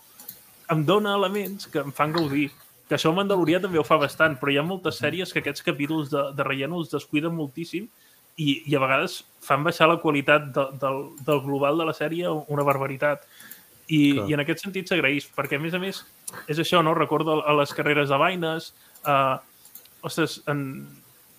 em 0.70 0.84
dona 0.84 1.14
elements 1.16 1.66
que 1.72 1.80
em 1.80 1.92
fan 1.92 2.12
gaudir. 2.12 2.50
Que 2.88 2.96
això 2.96 3.12
Mandalorià 3.12 3.60
també 3.60 3.78
ho 3.80 3.84
fa 3.84 3.98
bastant, 4.00 4.38
però 4.40 4.52
hi 4.52 4.56
ha 4.60 4.64
moltes 4.64 4.96
sèries 5.00 5.32
que 5.32 5.42
aquests 5.42 5.64
capítols 5.66 6.08
de, 6.12 6.22
de 6.36 6.44
relleno 6.46 6.78
els 6.80 6.88
descuiden 6.92 7.34
moltíssim 7.36 7.84
i, 8.38 8.62
i 8.64 8.76
a 8.76 8.80
vegades 8.80 9.18
fan 9.44 9.64
baixar 9.66 9.88
la 9.90 9.98
qualitat 10.00 10.46
de, 10.54 10.64
del, 10.80 11.02
del 11.26 11.40
global 11.44 11.76
de 11.80 11.84
la 11.88 11.92
sèrie 11.96 12.30
una 12.48 12.64
barbaritat. 12.64 13.26
I, 13.88 13.98
Clar. 14.14 14.24
i 14.28 14.34
en 14.36 14.40
aquest 14.44 14.64
sentit 14.64 14.88
s'agraeix, 14.88 15.26
perquè 15.36 15.56
a 15.56 15.60
més 15.62 15.74
a 15.76 15.80
més 15.80 16.00
és 16.48 16.58
això, 16.60 16.80
no? 16.84 16.92
Recordo 16.96 17.38
a 17.44 17.54
les 17.56 17.72
carreres 17.76 18.08
de 18.12 18.16
vaines, 18.20 18.72
uh, 19.08 19.36
ostres, 20.04 20.42
en, 20.46 20.86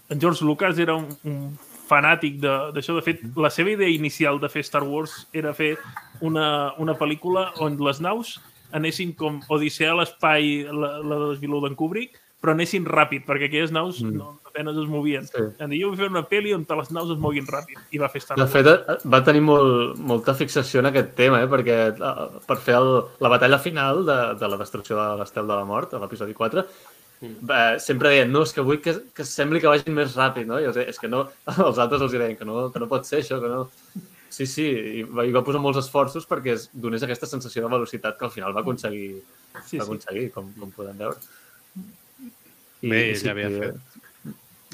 en 0.09 0.21
George 0.21 0.45
Lucas 0.45 0.77
era 0.81 0.95
un, 0.97 1.09
un 1.29 1.57
fanàtic 1.89 2.39
de- 2.41 2.71
d'això. 2.73 2.93
De, 2.97 3.01
de 3.01 3.05
fet, 3.05 3.21
la 3.37 3.49
seva 3.53 3.73
idea 3.73 3.89
inicial 3.89 4.37
de 4.41 4.49
fer 4.49 4.63
Star 4.65 4.81
Wars 4.83 5.27
era 5.33 5.53
fer 5.53 5.75
una, 6.21 6.73
una 6.81 6.93
pel·lícula 6.97 7.51
on 7.61 7.77
les 7.85 8.01
naus 8.01 8.39
anessin 8.75 9.13
com 9.17 9.39
Odissea 9.49 9.93
a 9.93 9.99
l'espai, 10.01 10.65
la, 10.69 10.97
la 10.99 11.21
de 11.21 11.29
Desviló 11.33 11.61
d'en 11.63 11.77
Kubrick, 11.79 12.19
però 12.39 12.53
anessin 12.55 12.85
ràpid, 12.87 13.25
perquè 13.27 13.49
aquelles 13.49 13.71
naus 13.75 13.99
Mm. 14.01 14.13
mm. 14.13 14.17
no, 14.17 14.39
apenas 14.47 14.77
es 14.77 14.87
movien. 14.87 15.25
Sí. 15.27 15.43
Em 15.59 15.69
diu, 15.69 15.81
jo 15.81 15.89
vull 15.91 15.99
fer 15.99 16.09
una 16.09 16.23
pel·li 16.27 16.53
on 16.55 16.65
les 16.67 16.91
naus 16.95 17.11
es 17.11 17.19
moguin 17.19 17.47
ràpid. 17.47 17.79
I 17.91 17.99
va 17.99 18.09
fer 18.09 18.21
Star 18.23 18.37
De 18.39 18.47
fet, 18.47 18.67
eh, 18.67 18.97
va 19.05 19.23
tenir 19.23 19.41
molt, 19.41 19.97
molta 19.97 20.33
fixació 20.33 20.79
en 20.79 20.89
aquest 20.89 21.15
tema, 21.15 21.41
eh? 21.43 21.49
perquè 21.51 21.77
eh, 21.91 22.29
per 22.47 22.57
fer 22.57 22.77
el, 22.79 22.89
la 23.19 23.29
batalla 23.29 23.59
final 23.59 24.05
de, 24.05 24.17
de 24.39 24.47
la 24.47 24.57
destrucció 24.57 24.97
de 24.99 25.09
l'estel 25.19 25.47
de 25.47 25.55
la 25.55 25.67
mort, 25.67 25.93
a 25.93 25.99
l'episodi 25.99 26.33
4, 26.33 26.65
eh, 27.21 27.79
sempre 27.79 28.13
deien, 28.13 28.31
no, 28.31 28.43
és 28.47 28.55
que 28.55 28.65
vull 28.65 28.79
que, 28.83 28.95
que 29.15 29.27
sembli 29.27 29.59
que 29.59 29.71
vagin 29.71 29.95
més 29.95 30.15
ràpid, 30.15 30.47
no? 30.47 30.59
I 30.59 30.69
els, 30.71 30.79
és 30.79 30.99
que 30.99 31.11
no, 31.11 31.25
els 31.67 31.77
altres 31.77 32.01
els 32.01 32.15
deien 32.15 32.39
que 32.39 32.47
no, 32.47 32.69
que 32.71 32.79
no 32.79 32.87
pot 32.91 33.07
ser 33.09 33.23
això, 33.23 33.41
que 33.43 33.51
no... 33.51 33.65
Sí, 34.39 34.45
sí, 34.47 34.65
i 34.71 35.03
va, 35.03 35.25
i 35.27 35.33
va 35.35 35.41
posar 35.43 35.59
molts 35.59 35.81
esforços 35.81 36.23
perquè 36.29 36.53
es 36.55 36.69
donés 36.71 37.03
aquesta 37.03 37.27
sensació 37.27 37.65
de 37.65 37.71
velocitat 37.73 38.15
que 38.15 38.23
al 38.29 38.31
final 38.31 38.53
va 38.55 38.61
aconseguir, 38.63 39.17
Sí, 39.65 39.75
va 39.77 39.83
sí. 39.83 39.89
aconseguir 39.89 40.29
com, 40.31 40.53
com 40.55 40.71
podem 40.71 40.95
veure. 41.01 41.17
Bé, 42.81 43.01
ja 43.19 43.31
havia 43.33 43.49
que- 43.49 43.59
fet 43.59 43.75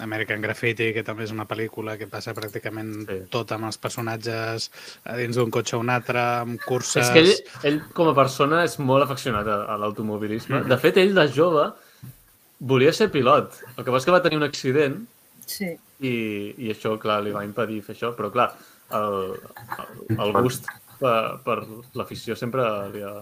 American 0.03 0.41
Graffiti, 0.43 0.89
que 0.93 1.01
també 1.07 1.23
és 1.23 1.31
una 1.31 1.45
pel·lícula 1.47 1.93
que 1.97 2.05
passa 2.11 2.33
pràcticament 2.35 2.91
Sí. 2.93 3.05
sí. 3.07 3.19
tot 3.31 3.51
amb 3.55 3.65
els 3.69 3.77
personatges 3.79 4.69
a 5.05 5.15
dins 5.15 5.37
d'un 5.39 5.49
cotxe 5.49 5.77
a 5.77 5.79
un 5.79 5.89
altre, 5.89 6.19
amb 6.19 6.59
curses... 6.67 7.07
És 7.07 7.11
que 7.15 7.23
ell, 7.23 7.33
ell, 7.71 7.81
com 7.95 8.09
a 8.11 8.13
persona, 8.13 8.63
és 8.67 8.77
molt 8.77 9.05
afeccionat 9.07 9.47
a, 9.47 9.57
a 9.73 9.77
l'automobilisme. 9.79 10.61
De 10.67 10.77
fet, 10.77 10.97
ell, 11.01 11.15
de 11.15 11.25
jove, 11.31 11.69
volia 12.59 12.91
ser 12.93 13.09
pilot. 13.09 13.55
El 13.77 13.83
que 13.85 13.89
passa 13.89 14.03
és 14.03 14.05
que 14.11 14.11
va 14.17 14.21
tenir 14.21 14.37
un 14.37 14.43
accident 14.43 14.99
Sí. 15.47 15.71
i, 16.01 16.13
i 16.57 16.69
això, 16.73 16.97
clar, 16.99 17.21
li 17.23 17.31
va 17.31 17.45
impedir 17.47 17.81
fer 17.81 17.95
això. 17.95 18.11
Però, 18.17 18.29
clar, 18.33 18.51
el, 18.91 19.35
el, 20.19 20.31
gust 20.43 20.67
per, 20.99 21.17
per 21.45 21.57
l'afició 21.97 22.35
sempre 22.39 22.63
li 22.93 23.01
ha, 23.03 23.15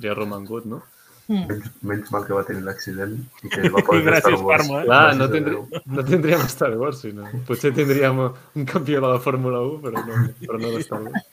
li 0.00 0.08
ha 0.10 0.14
romangut, 0.18 0.66
no? 0.66 0.82
Mm. 1.26 1.46
Menys, 1.50 1.70
menys 1.82 2.10
mal 2.14 2.22
que 2.22 2.34
va 2.36 2.44
tenir 2.46 2.62
l'accident 2.62 3.16
i 3.42 3.48
que 3.50 3.68
va 3.74 3.80
poder 3.86 4.04
gràcies, 4.06 4.36
Star 4.36 4.44
Wars. 4.46 4.62
Parma, 4.68 4.82
eh? 4.82 4.84
Clar, 4.86 5.16
no, 5.18 5.26
Déu. 5.32 5.64
no 5.96 6.04
tindríem 6.06 6.44
Star 6.52 6.70
Wars, 6.78 7.00
sinó. 7.02 7.24
Potser 7.48 7.72
tindríem 7.74 8.20
un 8.28 8.64
campió 8.68 9.00
de 9.02 9.08
la 9.10 9.18
Fórmula 9.24 9.58
1, 9.66 9.80
però 9.82 10.04
no, 10.06 10.20
però 10.44 10.60
no 10.62 10.70
de 10.76 10.84
Star 10.84 11.02
Wars. 11.02 11.26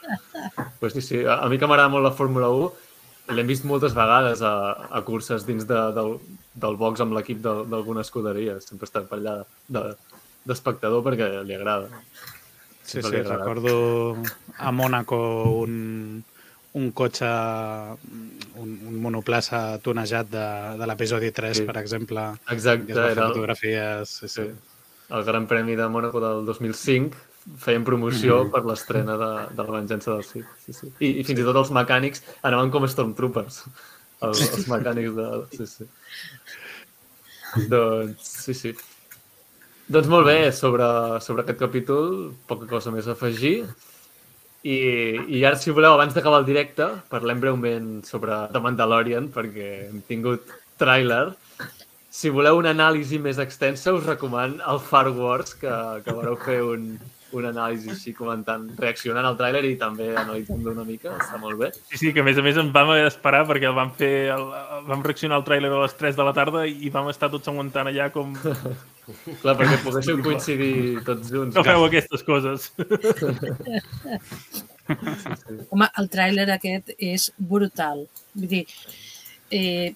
Pues 0.80 0.94
sí, 0.98 1.02
sí, 1.06 1.22
a, 1.26 1.40
a 1.46 1.50
mi 1.52 1.60
que 1.62 1.70
m'agrada 1.70 1.94
molt 1.94 2.08
la 2.08 2.16
Fórmula 2.18 2.50
1, 2.50 2.72
l'hem 3.38 3.48
vist 3.54 3.64
moltes 3.70 3.94
vegades 3.96 4.42
a, 4.44 4.56
a 4.90 5.04
curses 5.06 5.46
dins 5.46 5.68
de, 5.70 5.78
del, 5.96 6.18
del 6.66 6.76
box 6.82 7.06
amb 7.06 7.14
l'equip 7.16 7.44
de- 7.46 7.62
d'alguna 7.70 8.02
escuderia. 8.02 8.58
Sempre 8.66 8.90
està 8.90 9.06
per 9.08 9.22
allà 9.22 9.36
de- 9.78 9.92
d'espectador 10.50 11.06
perquè 11.06 11.30
li 11.46 11.54
agrada. 11.56 12.02
Sí, 12.84 13.02
sí, 13.02 13.08
agradat. 13.08 13.40
recordo 13.40 14.18
a 14.58 14.72
Mònaco 14.72 15.18
un, 15.64 16.24
un 16.74 16.92
cotxe, 16.92 17.26
un, 18.60 18.70
un 18.90 18.96
monoplaça 19.02 19.80
tonejat 19.80 20.28
de, 20.30 20.46
de 20.80 20.88
l'episodi 20.90 21.32
3, 21.32 21.58
Sí. 21.62 21.66
per 21.70 21.78
exemple, 21.80 22.26
Exacte, 22.52 22.86
que 22.88 22.92
es 22.92 22.98
va 23.00 23.06
fer 23.08 23.16
era 23.18 23.28
el, 23.28 23.34
fotografies. 23.34 24.10
Sí, 24.20 24.28
sí. 24.28 24.48
el 25.10 25.24
Gran 25.24 25.48
Premi 25.48 25.76
de 25.76 25.88
Mónaco 25.88 26.20
del 26.20 26.46
2005. 26.46 27.16
Feien 27.60 27.84
promoció 27.84 28.46
per 28.52 28.62
l'estrena 28.64 29.18
de, 29.20 29.32
de 29.56 29.64
la 29.68 29.72
venjança 29.80 30.14
del 30.14 30.24
Sith. 30.24 30.46
Sí, 30.66 30.72
sí. 30.74 30.88
I, 31.04 31.10
I 31.20 31.24
fins 31.28 31.42
i 31.42 31.44
tot 31.44 31.58
els 31.60 31.72
mecànics 31.76 32.22
anaven 32.42 32.72
com 32.72 32.86
Stormtroopers. 32.88 33.66
Els, 34.24 34.44
els 34.56 34.68
mecànics 34.72 35.12
de... 35.18 35.26
Sí, 35.52 35.68
sí. 35.68 35.88
Doncs, 37.74 38.24
sí, 38.46 38.54
sí. 38.56 38.72
Doncs 39.92 40.08
molt 40.08 40.24
bé, 40.30 40.38
sobre, 40.56 40.86
sobre 41.20 41.44
aquest 41.44 41.60
capítol, 41.60 42.32
poca 42.48 42.68
cosa 42.70 42.92
més 42.94 43.08
a 43.08 43.18
afegir. 43.18 43.66
I, 44.64 44.78
I 45.28 45.42
ara, 45.44 45.58
si 45.60 45.74
voleu, 45.76 45.98
abans 45.98 46.16
d'acabar 46.16 46.40
el 46.40 46.48
directe, 46.48 46.88
parlem 47.12 47.42
breument 47.44 47.90
sobre 48.08 48.38
The 48.54 48.62
Mandalorian, 48.64 49.28
perquè 49.34 49.72
hem 49.90 50.00
tingut 50.08 50.54
tràiler. 50.80 51.34
Si 52.14 52.32
voleu 52.32 52.62
una 52.62 52.72
anàlisi 52.72 53.20
més 53.20 53.42
extensa, 53.44 53.92
us 53.92 54.08
recoman 54.08 54.56
el 54.72 54.80
Far 54.80 55.10
Wars, 55.18 55.52
que, 55.60 55.74
que 56.06 56.16
vareu 56.16 56.40
fer 56.46 56.62
un, 56.64 56.94
un 57.38 57.48
anàlisi 57.50 57.92
així 57.94 58.14
comentant, 58.18 58.66
reaccionant 58.80 59.28
al 59.28 59.38
tràiler 59.40 59.64
i 59.68 59.76
també 59.82 60.10
analitzant-lo 60.16 60.74
una 60.76 60.86
mica, 60.88 61.16
està 61.18 61.40
molt 61.42 61.60
bé. 61.60 61.72
Sí, 61.92 62.00
sí, 62.02 62.14
que 62.14 62.24
a 62.24 62.28
més 62.28 62.40
a 62.40 62.46
més 62.46 62.60
em 62.62 62.72
vam 62.76 62.94
haver 62.94 63.06
d'esperar 63.08 63.44
perquè 63.50 63.70
el 63.70 63.78
vam 63.78 63.94
fer, 63.98 64.14
el, 64.36 64.46
vam 64.90 65.06
reaccionar 65.06 65.40
al 65.40 65.48
tràiler 65.48 65.72
a 65.72 65.84
les 65.86 65.96
3 66.00 66.20
de 66.20 66.28
la 66.28 66.36
tarda 66.38 66.66
i 66.70 66.92
vam 66.94 67.10
estar 67.14 67.32
tots 67.34 67.52
aguantant 67.52 67.92
allà 67.92 68.10
com... 68.16 68.28
Clar, 69.42 69.58
perquè 69.60 69.78
poguéssiu 69.84 70.16
coincidir 70.24 70.76
tots 71.04 71.28
junts. 71.28 71.58
No 71.58 71.64
feu 71.68 71.82
aquestes 71.90 72.22
coses. 72.24 72.70
Home, 75.74 75.88
el 76.00 76.08
tràiler 76.12 76.48
aquest 76.54 76.94
és 76.96 77.26
brutal. 77.52 78.06
Vull 78.38 78.52
dir, 78.52 78.64
eh, 79.54 79.96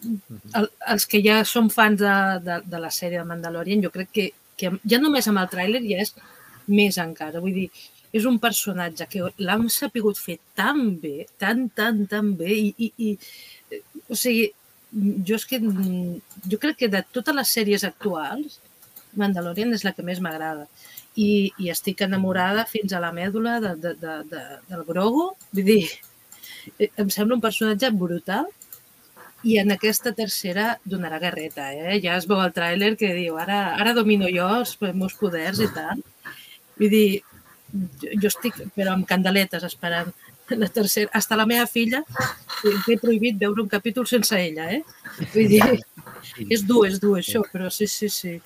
el, 0.59 0.69
els 0.93 1.07
que 1.09 1.21
ja 1.25 1.41
som 1.47 1.71
fans 1.73 2.01
de, 2.01 2.15
de, 2.45 2.59
de 2.67 2.81
la 2.83 2.91
sèrie 2.93 3.19
de 3.19 3.27
Mandalorian, 3.27 3.83
jo 3.83 3.91
crec 3.93 4.11
que, 4.13 4.27
que 4.59 4.73
ja 4.83 5.01
només 5.03 5.27
amb 5.29 5.41
el 5.41 5.49
tràiler 5.51 5.83
ja 5.85 6.03
és 6.03 6.13
més 6.67 6.97
encara. 7.01 7.41
Vull 7.43 7.55
dir, 7.55 7.67
és 8.15 8.25
un 8.29 8.37
personatge 8.39 9.07
que 9.11 9.31
l'han 9.43 9.67
sapigut 9.73 10.19
fer 10.19 10.37
tan 10.55 10.95
bé, 11.01 11.27
tan, 11.39 11.67
tan, 11.69 12.05
tan 12.11 12.33
bé, 12.39 12.53
i, 12.53 12.69
i, 12.77 12.91
i 13.09 13.79
o 14.07 14.15
sigui, 14.15 14.47
jo 15.27 15.35
és 15.35 15.45
que 15.45 15.59
jo 15.59 16.59
crec 16.61 16.79
que 16.83 16.91
de 16.91 17.03
totes 17.11 17.35
les 17.35 17.51
sèries 17.57 17.83
actuals, 17.87 18.59
Mandalorian 19.17 19.73
és 19.73 19.83
la 19.85 19.93
que 19.97 20.05
més 20.05 20.21
m'agrada. 20.23 20.67
I, 21.17 21.49
I 21.57 21.71
estic 21.73 22.03
enamorada 22.05 22.67
fins 22.69 22.93
a 22.93 23.01
la 23.01 23.11
mèdula 23.15 23.57
de, 23.63 23.73
de, 23.81 23.93
de, 23.97 24.17
de, 24.29 24.43
del 24.69 24.83
Grogu. 24.85 25.31
Vull 25.51 25.65
dir, 25.65 25.81
eh, 26.77 26.91
em 27.01 27.09
sembla 27.13 27.39
un 27.39 27.43
personatge 27.43 27.89
brutal 27.95 28.45
i 29.47 29.57
en 29.61 29.73
aquesta 29.73 30.13
tercera 30.17 30.75
donarà 30.85 31.19
guerreta, 31.21 31.71
eh? 31.73 31.97
Ja 32.03 32.17
es 32.17 32.27
veu 32.29 32.39
el 32.43 32.53
tràiler 32.53 32.93
que 32.99 33.13
diu 33.17 33.37
ara, 33.41 33.59
ara 33.77 33.95
domino 33.97 34.29
jo 34.33 34.47
els 34.59 34.75
meus 34.93 35.17
poders 35.17 35.61
i 35.61 35.69
tal. 35.73 36.05
Vull 36.77 36.91
dir, 36.93 37.21
jo, 37.73 38.13
jo 38.23 38.31
estic 38.31 38.59
però 38.75 38.95
amb 38.95 39.07
candeletes 39.09 39.65
esperant 39.67 40.13
la 40.55 40.69
tercera. 40.71 41.09
Hasta 41.13 41.35
la 41.35 41.45
meva 41.49 41.65
filla 41.67 42.03
té 42.85 42.97
prohibit 43.01 43.39
veure 43.39 43.63
un 43.63 43.71
capítol 43.71 44.07
sense 44.07 44.37
ella, 44.39 44.69
eh? 44.71 44.83
Vull 45.33 45.49
dir, 45.51 45.63
és 46.53 46.63
dur, 46.67 46.85
és 46.87 47.01
dur 47.03 47.17
això, 47.19 47.43
però 47.51 47.71
sí, 47.73 47.89
sí, 47.91 48.09
sí. 48.09 48.37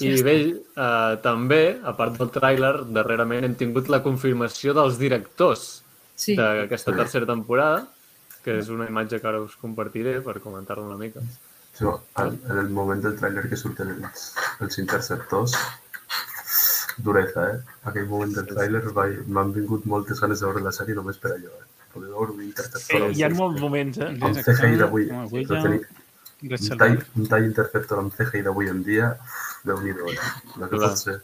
I 0.00 0.14
bé, 0.24 0.36
eh, 0.56 1.14
també, 1.20 1.62
a 1.84 1.92
part 1.96 2.16
del 2.16 2.30
tràiler, 2.32 2.72
darrerament 2.96 3.44
hem 3.44 3.56
tingut 3.60 3.90
la 3.92 4.00
confirmació 4.04 4.72
dels 4.72 4.96
directors 4.96 5.82
sí. 6.16 6.38
d'aquesta 6.38 6.94
tercera 6.96 7.28
temporada, 7.28 7.82
que 8.44 8.56
és 8.62 8.70
una 8.72 8.88
imatge 8.88 9.20
que 9.20 9.28
ara 9.28 9.42
us 9.44 9.58
compartiré 9.60 10.22
per 10.24 10.38
comentar-la 10.40 10.86
una 10.88 10.96
mica. 11.00 11.20
Sí, 11.74 11.84
en, 11.84 12.36
en 12.48 12.58
el 12.62 12.70
moment 12.72 13.02
del 13.04 13.16
tràiler 13.18 13.44
que 13.50 13.58
surten 13.60 13.92
els, 13.98 14.30
els 14.64 14.80
interceptors, 14.80 15.56
dureza, 16.98 17.46
eh? 17.54 17.58
Aquell 17.90 18.06
moment 18.08 18.34
del 18.36 18.46
tràiler 18.46 18.82
m'han 19.26 19.52
vingut 19.52 19.84
moltes 19.86 20.20
ganes 20.20 20.40
de 20.40 20.46
veure 20.46 20.62
la 20.64 20.70
sèrie 20.72 20.94
només 20.94 21.16
per 21.18 21.32
allò, 21.34 21.50
eh? 21.60 21.66
Poder 21.94 22.10
veure 22.10 22.32
un 22.34 22.42
interceptor. 22.42 23.02
Eh, 23.08 23.12
hi 23.14 23.22
ha 23.22 23.28
molts 23.30 23.60
moments, 23.60 23.98
eh? 23.98 24.12
Amb 24.20 24.36
CGI 24.42 24.76
d'avui. 24.80 25.08
Ja- 25.08 25.88
Un 26.44 26.76
tall, 26.78 26.98
un 27.16 27.26
tall 27.30 27.44
interceptor 27.46 27.98
amb 28.02 28.12
CGI 28.12 28.42
d'avui 28.44 28.68
en 28.68 28.82
dia, 28.84 29.12
déu 29.64 29.78
nhi 29.80 29.90
eh? 29.90 30.16
El 30.60 30.68
que 30.68 30.76
Clar. 30.76 30.88
pot 30.90 30.98
ser. 30.98 31.20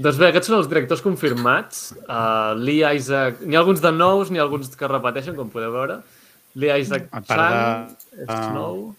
Doncs 0.00 0.16
bé, 0.18 0.28
aquests 0.30 0.48
són 0.50 0.58
els 0.58 0.68
directors 0.68 1.02
confirmats. 1.02 1.92
Uh, 2.08 2.54
Lee 2.58 2.82
Isaac... 2.96 3.40
N'hi 3.44 3.54
ha 3.56 3.60
alguns 3.60 3.80
de 3.84 3.92
nous, 3.92 4.30
n'hi 4.30 4.38
ha 4.38 4.42
alguns 4.42 4.72
que 4.74 4.88
repeteixen, 4.88 5.36
com 5.36 5.48
podeu 5.52 5.70
veure. 5.72 6.00
Lee 6.54 6.80
Isaac 6.82 7.06
Chang, 7.28 7.94
de- 8.16 8.24
és 8.24 8.50
nou. 8.56 8.94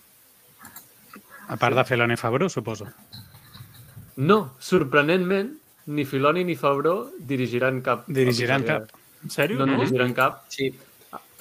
A 1.52 1.58
part 1.60 1.76
de 1.76 1.84
Filoni 1.84 2.16
Fabro, 2.16 2.48
suposo. 2.50 2.88
No, 4.18 4.54
sorprenentment, 4.60 5.54
ni 5.88 6.06
Filoni 6.06 6.44
ni 6.44 6.56
Favreau 6.56 7.10
dirigiran 7.20 7.82
cap. 7.82 8.04
Dirigiran 8.08 8.64
cap. 8.64 8.90
En 9.24 9.30
sèrio? 9.30 9.58
No, 9.60 9.66
No, 9.66 9.78
dirigiran 9.80 10.14
cap. 10.14 10.44
Sí, 10.50 10.72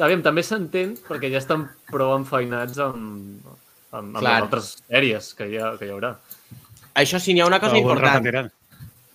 Aviam, 0.00 0.22
també 0.24 0.42
s'entén 0.42 0.94
perquè 1.06 1.28
ja 1.30 1.38
estan 1.38 1.66
prou 1.90 2.14
enfeinats 2.16 2.78
amb, 2.80 3.44
amb, 3.92 4.16
amb 4.16 4.22
les 4.22 4.30
altres 4.32 4.70
sèries 4.88 5.34
que 5.36 5.46
hi, 5.50 5.58
ha, 5.60 5.74
que 5.78 5.84
hi 5.86 5.90
haurà. 5.92 6.14
això 6.94 7.20
sí, 7.20 7.34
n'hi 7.34 7.40
ha 7.42 7.46
una 7.46 7.60
cosa 7.60 7.74
Algun 7.76 7.90
important. 7.90 8.14
repetiran. 8.24 8.50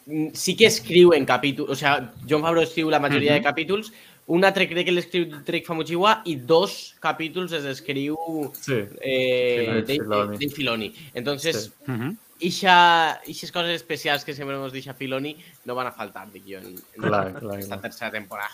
Mm, 0.05 0.27
Sí 0.35 0.55
que 0.55 0.67
escriu 0.67 1.13
en 1.13 1.25
capítols, 1.25 1.69
o 1.71 1.75
sea, 1.75 2.13
John 2.29 2.43
Favreau 2.43 2.63
escriu 2.63 2.89
la 2.91 2.99
majoria 2.99 3.31
Mhm. 3.31 3.37
de 3.39 3.43
capítols, 3.43 3.91
un 4.27 4.45
altre 4.45 4.67
crec 4.69 4.85
que 4.85 4.91
l'escriu 4.91 5.25
Trek 5.43 5.65
Famuchiwa 5.65 6.21
i 6.25 6.35
dos 6.35 6.95
capítols 6.99 7.51
els 7.51 7.65
escriu 7.65 8.15
Sí, 8.53 8.73
eh, 9.01 9.65
Filoni. 9.65 9.81
Dave, 9.81 9.99
Filoni. 10.03 10.37
Dave 10.37 10.53
Filoni. 10.53 10.93
Entonces, 11.15 11.63
Sí. 11.85 11.91
Mhm. 11.91 12.17
Ixa, 12.39 13.21
ixes 13.27 13.51
coses 13.51 13.75
especials 13.79 14.25
que 14.25 14.33
sempre 14.36 14.55
ens 14.59 14.73
deixa 14.73 14.93
Filoni 14.93 15.36
no 15.65 15.75
van 15.75 15.88
a 15.88 15.93
faltar, 15.95 16.27
dic 16.33 16.43
jo, 16.47 16.59
en, 16.59 16.75
en 16.75 17.01
Clar, 17.01 17.33
clar, 17.39 17.59
esta 17.59 17.75
clar. 17.77 17.81
tercera 17.81 18.11
temporada. 18.11 18.51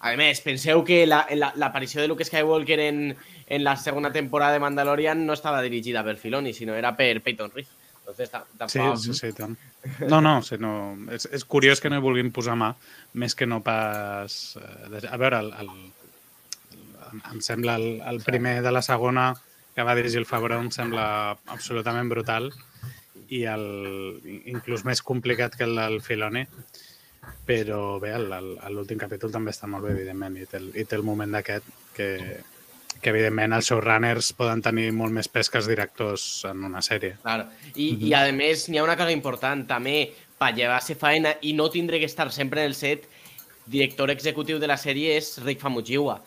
A 0.00 0.12
més, 0.14 0.38
penseu 0.44 0.84
que 0.86 1.06
la- 1.08 1.26
la- 1.34 1.52
l'aparició 1.56 2.00
de 2.00 2.06
Luke 2.06 2.24
Skywalker 2.24 2.78
en, 2.84 3.16
en 3.48 3.64
la 3.64 3.74
segona 3.76 4.12
temporada 4.12 4.52
de 4.52 4.60
Mandalorian 4.62 5.24
no 5.26 5.32
estava 5.34 5.62
dirigida 5.62 6.04
per 6.04 6.16
Filoni, 6.16 6.52
sinó 6.54 6.74
era 6.78 6.94
per 6.96 7.20
Peyton 7.20 7.50
Reed. 7.54 7.66
Entonces, 8.00 8.30
ta- 8.30 8.44
Sí, 8.68 8.78
tampoc... 8.78 8.96
sí, 9.02 9.12
sí, 9.12 9.32
tant. 9.32 9.56
No, 10.08 10.20
no, 10.20 10.40
sí, 10.42 10.56
no. 10.56 10.96
És, 11.10 11.26
és 11.32 11.44
curiós 11.44 11.80
que 11.80 11.90
no 11.90 11.98
hi 11.98 12.04
vulguin 12.04 12.30
posar 12.32 12.54
mà, 12.56 12.70
més 13.14 13.34
que 13.34 13.44
no 13.46 13.58
pas... 13.60 14.56
eh, 14.56 15.02
A 15.10 15.16
veure, 15.18 15.40
el, 15.42 15.50
el, 15.64 15.68
el, 16.70 17.20
em 17.34 17.42
sembla 17.44 17.74
el, 17.76 18.00
el 18.00 18.22
primer 18.24 18.60
de 18.62 18.72
la 18.72 18.80
segona 18.86 19.32
que 19.78 19.86
va 19.86 19.94
dirigir 19.94 20.18
el 20.18 20.26
Favreau 20.26 20.58
em 20.58 20.72
sembla 20.74 21.06
absolutament 21.54 22.08
brutal 22.10 22.48
i 23.30 23.44
el, 23.46 23.66
inclús 24.50 24.82
més 24.82 25.04
complicat 25.06 25.54
que 25.54 25.68
el 25.68 25.76
del 25.78 26.00
Filoni, 26.02 26.40
però 27.46 28.00
bé, 28.02 28.10
l'últim 28.74 28.98
capítol 28.98 29.30
també 29.30 29.52
està 29.54 29.68
molt 29.70 29.86
bé, 29.86 29.92
evidentment, 29.94 30.34
i 30.34 30.46
té 30.50 30.58
el, 30.58 30.72
i 30.74 30.82
té 30.82 30.98
el 30.98 31.04
moment 31.06 31.36
d'aquest 31.36 31.68
que, 31.94 32.08
que 32.96 33.12
evidentment 33.12 33.54
els 33.54 33.70
showrunners 33.70 34.32
poden 34.40 34.64
tenir 34.66 34.88
molt 34.96 35.14
més 35.14 35.30
pes 35.30 35.46
que 35.52 35.60
els 35.60 35.70
directors 35.70 36.24
en 36.50 36.64
una 36.66 36.82
sèrie. 36.82 37.14
Claro. 37.22 37.46
I, 37.76 37.92
i 38.08 38.14
a 38.18 38.24
més, 38.34 38.66
n'hi 38.66 38.80
ha 38.82 38.86
una 38.88 38.98
cosa 38.98 39.14
important, 39.14 39.62
també, 39.70 40.08
per 40.42 40.56
llevar-se 40.58 40.98
faena 40.98 41.36
i 41.46 41.54
no 41.54 41.68
tindre 41.70 42.02
que 42.02 42.10
estar 42.10 42.32
sempre 42.34 42.64
en 42.64 42.72
el 42.72 42.74
set, 42.74 43.06
director 43.70 44.10
executiu 44.10 44.58
de 44.58 44.74
la 44.74 44.80
sèrie 44.80 45.14
és 45.20 45.36
Rick 45.44 45.62
Famuyiwa, 45.62 46.18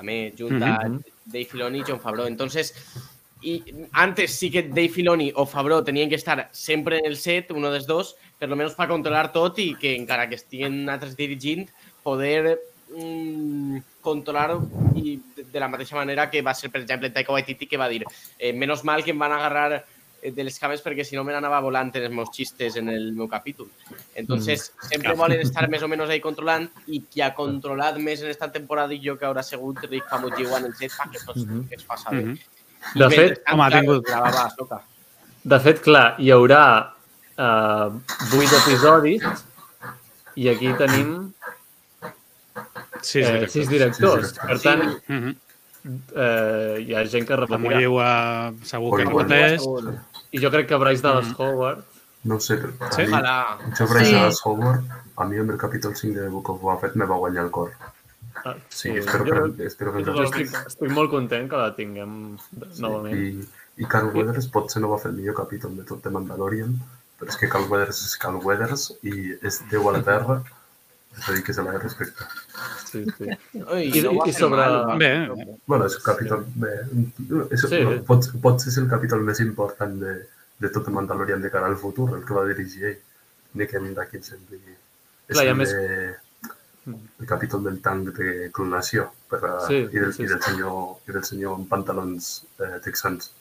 també 0.00 0.32
junt 0.36 0.62
a 0.64 0.76
Dave 0.88 1.46
Filoni 1.46 1.84
John 1.86 2.00
Favreau. 2.00 2.26
Entonces, 2.26 2.74
y 3.42 3.62
antes 3.92 4.34
sí 4.34 4.50
que 4.50 4.62
Dave 4.62 4.88
Filoni 4.88 5.32
o 5.34 5.46
Favreau 5.46 5.82
tenien 5.84 6.08
que 6.08 6.16
estar 6.16 6.48
sempre 6.52 6.98
en 6.98 7.06
el 7.06 7.16
set, 7.16 7.50
uno 7.52 7.70
dels 7.70 7.86
dos, 7.86 8.16
per 8.38 8.48
lo 8.48 8.56
menos 8.56 8.74
per 8.76 8.88
controlar 8.88 9.30
tot 9.32 9.58
i 9.60 9.72
que 9.80 9.94
encara 9.96 10.28
que 10.28 10.36
estiguen 10.36 10.88
altres 10.92 11.16
dirigint, 11.16 11.70
poder 12.04 12.58
mm, 12.92 13.80
controlar 14.04 14.58
i 14.96 15.16
de, 15.36 15.46
de 15.48 15.60
la 15.60 15.70
mateixa 15.72 15.96
manera 15.96 16.28
que 16.30 16.42
va 16.44 16.54
ser, 16.54 16.68
per 16.68 16.82
exemple, 16.82 17.12
Taika 17.14 17.32
Waititi 17.32 17.68
que 17.68 17.80
va 17.80 17.88
dir 17.88 18.04
eh, 18.38 18.52
menos 18.52 18.84
mal 18.84 19.04
que 19.04 19.16
em 19.16 19.18
van 19.18 19.32
agarrar 19.32 19.86
eh, 20.22 20.30
de 20.30 20.44
les 20.44 20.58
cames 20.58 20.82
perquè 20.82 21.04
si 21.04 21.16
no 21.16 21.24
me 21.24 21.32
n'anava 21.32 21.60
volant 21.60 21.90
en 21.96 22.02
els 22.04 22.12
meus 22.14 22.30
xistes 22.34 22.76
en 22.76 22.88
el 22.88 23.12
meu 23.12 23.28
capítol. 23.28 23.68
Entonces, 24.14 24.72
mm, 24.74 24.88
sempre 24.88 25.14
volen 25.14 25.40
estar 25.40 25.68
més 25.68 25.82
o 25.82 25.88
menys 25.88 26.10
ahí 26.10 26.20
controlant 26.20 26.68
i 26.86 27.00
qui 27.02 27.20
ha 27.22 27.32
controlat 27.34 27.96
més 27.98 28.22
en 28.22 28.28
esta 28.30 28.50
temporada 28.52 28.92
i 28.94 29.00
jo 29.02 29.16
que 29.18 29.26
haurà 29.26 29.42
sigut 29.42 29.78
Rick 29.88 30.08
Famuyiwa 30.08 30.58
en 30.58 30.64
el 30.66 30.74
set 30.74 30.92
perquè 30.92 31.24
tot 31.24 31.36
Mhm. 31.36 31.68
que 31.68 31.74
es 31.76 31.84
fa 31.84 31.96
saber. 31.96 32.24
Mhm. 32.26 32.38
De 32.94 33.06
I 33.06 33.10
fet, 33.16 33.42
home, 33.52 33.62
ha 33.64 33.70
tingut- 33.70 34.04
gravava 34.06 34.44
a 34.46 34.50
soca. 34.50 34.82
De 35.44 35.58
fet, 35.60 35.80
clar, 35.80 36.16
hi 36.18 36.30
haurà 36.30 36.92
eh, 37.36 37.88
vuit 38.32 38.52
episodis 38.52 39.22
i 40.36 40.48
aquí 40.48 40.72
tenim 40.76 41.32
Sis 43.02 43.24
eh, 43.26 43.32
directors. 43.32 43.52
sis 43.52 43.68
directors. 43.68 44.26
Sis 44.26 44.34
directors. 44.34 44.38
Per 44.38 44.58
tant, 44.60 45.00
Mhm. 45.08 45.36
Eh, 45.84 46.84
hi 46.86 46.94
ha 46.94 47.04
gent 47.08 47.26
que 47.28 47.36
repetirà. 47.36 47.58
Molliua 47.64 48.08
segur 48.62 48.96
que 48.98 49.04
repeteix. 49.08 49.62
I 50.32 50.38
jo 50.42 50.50
crec 50.50 50.68
que 50.68 50.76
Bryce 50.78 51.02
Dallas 51.02 51.28
Mm. 51.32 51.38
Howard... 51.38 51.84
No 52.22 52.36
ho 52.36 52.40
sé, 52.40 52.58
però 52.60 52.72
a 52.84 52.90
Sí? 52.92 53.02
mi, 53.06 53.12
Ojalà. 53.14 53.36
jo 53.78 53.86
Bryce 53.88 54.06
Sí. 54.06 54.12
Dallas 54.14 54.40
Howard, 54.44 54.82
a 55.16 55.24
mi 55.24 55.38
amb 55.38 55.50
el 55.54 55.58
capítol 55.58 55.96
5 55.96 56.20
de 56.20 56.28
Book 56.28 56.50
of 56.50 56.60
Boba 56.60 56.76
Fett 56.82 56.94
me 56.96 57.06
va 57.06 57.16
guanyar 57.16 57.44
el 57.46 57.50
cor. 57.50 57.70
Ah, 58.44 58.54
Sí, 58.68 58.90
espero 58.90 59.24
jo, 59.24 59.56
que, 59.56 59.64
espero 59.66 59.92
que 59.92 60.04
jo 60.04 60.22
estic, 60.24 60.52
estic 60.66 60.90
molt 60.96 61.10
content 61.10 61.48
que 61.50 61.56
la 61.56 61.74
tinguem 61.74 62.36
novament. 62.78 63.16
I, 63.16 63.48
i 63.82 63.84
Carl 63.88 64.12
Weathers 64.14 64.48
potser 64.48 64.80
no 64.82 64.90
va 64.90 64.98
fer 64.98 65.10
el 65.10 65.16
millor 65.16 65.34
capítol 65.34 65.74
de 65.76 65.82
tot 65.88 66.02
de 66.04 66.10
Mandalorian, 66.10 66.76
però 67.18 67.28
és 67.28 67.36
que 67.36 67.48
Carl 67.48 67.66
Weathers 67.68 68.00
és 68.06 68.14
Carl 68.20 68.36
Weathers 68.44 68.86
i 69.02 69.34
és 69.42 69.60
Déu 69.70 69.88
a 69.88 69.92
la 69.96 70.02
Terra, 70.02 70.42
és 71.20 71.28
a 71.28 71.34
dir, 71.36 71.42
que 71.46 71.52
se 71.54 71.62
l'ha 71.62 71.72
de 71.76 71.80
respectar. 71.84 72.26
Sí, 72.90 73.04
sí. 73.18 73.28
Ui, 73.60 73.84
I- 73.86 74.02
no 74.06 74.26
i 74.26 74.32
sobre- 74.32 74.58
mal, 74.64 74.76
va. 74.88 74.96
Bé, 74.98 75.10
Bueno, 75.66 75.86
és 75.86 75.96
un 76.00 76.02
capítol... 76.08 76.44
Bé, 76.56 76.72
és, 77.50 77.60
Sí. 77.60 77.68
sí. 77.76 77.98
pot, 78.08 78.26
pot 78.42 78.60
ser 78.64 78.82
el 78.82 78.88
capítol 78.90 79.22
més 79.28 79.40
important 79.44 79.94
de, 80.00 80.16
de 80.58 80.68
tot 80.74 80.88
el 80.88 80.94
Mandalorian 80.96 81.40
de 81.44 81.50
cara 81.52 81.66
al 81.70 81.76
futur, 81.76 82.08
el 82.18 82.24
que 82.24 82.34
va 82.34 82.46
dirigir 82.48 82.84
ell. 82.94 82.98
Ni 83.54 83.66
que 83.66 83.76
hem 83.78 83.92
d'aquí 83.94 84.16
ens 84.18 84.32
sembli... 84.34 84.58
És 85.30 85.36
Clar, 85.36 85.46
el, 85.46 85.56
més- 85.58 85.72
de, 85.74 86.16
el 87.20 87.26
capítol 87.30 87.62
del 87.64 87.80
tanc 87.84 88.10
de 88.16 88.50
clonació 88.52 89.08
per 89.30 89.40
a, 89.46 89.54
Sí, 89.68 89.84
i, 89.86 89.98
del, 89.98 90.12
sí, 90.14 90.24
i, 90.24 90.26
del 90.30 90.40
sí. 90.42 90.50
senyor, 90.50 90.78
i 91.08 91.12
del 91.14 91.24
senyor 91.24 91.54
amb 91.58 91.68
pantalons 91.70 92.30
eh, 92.58 92.78
texans. 92.84 93.32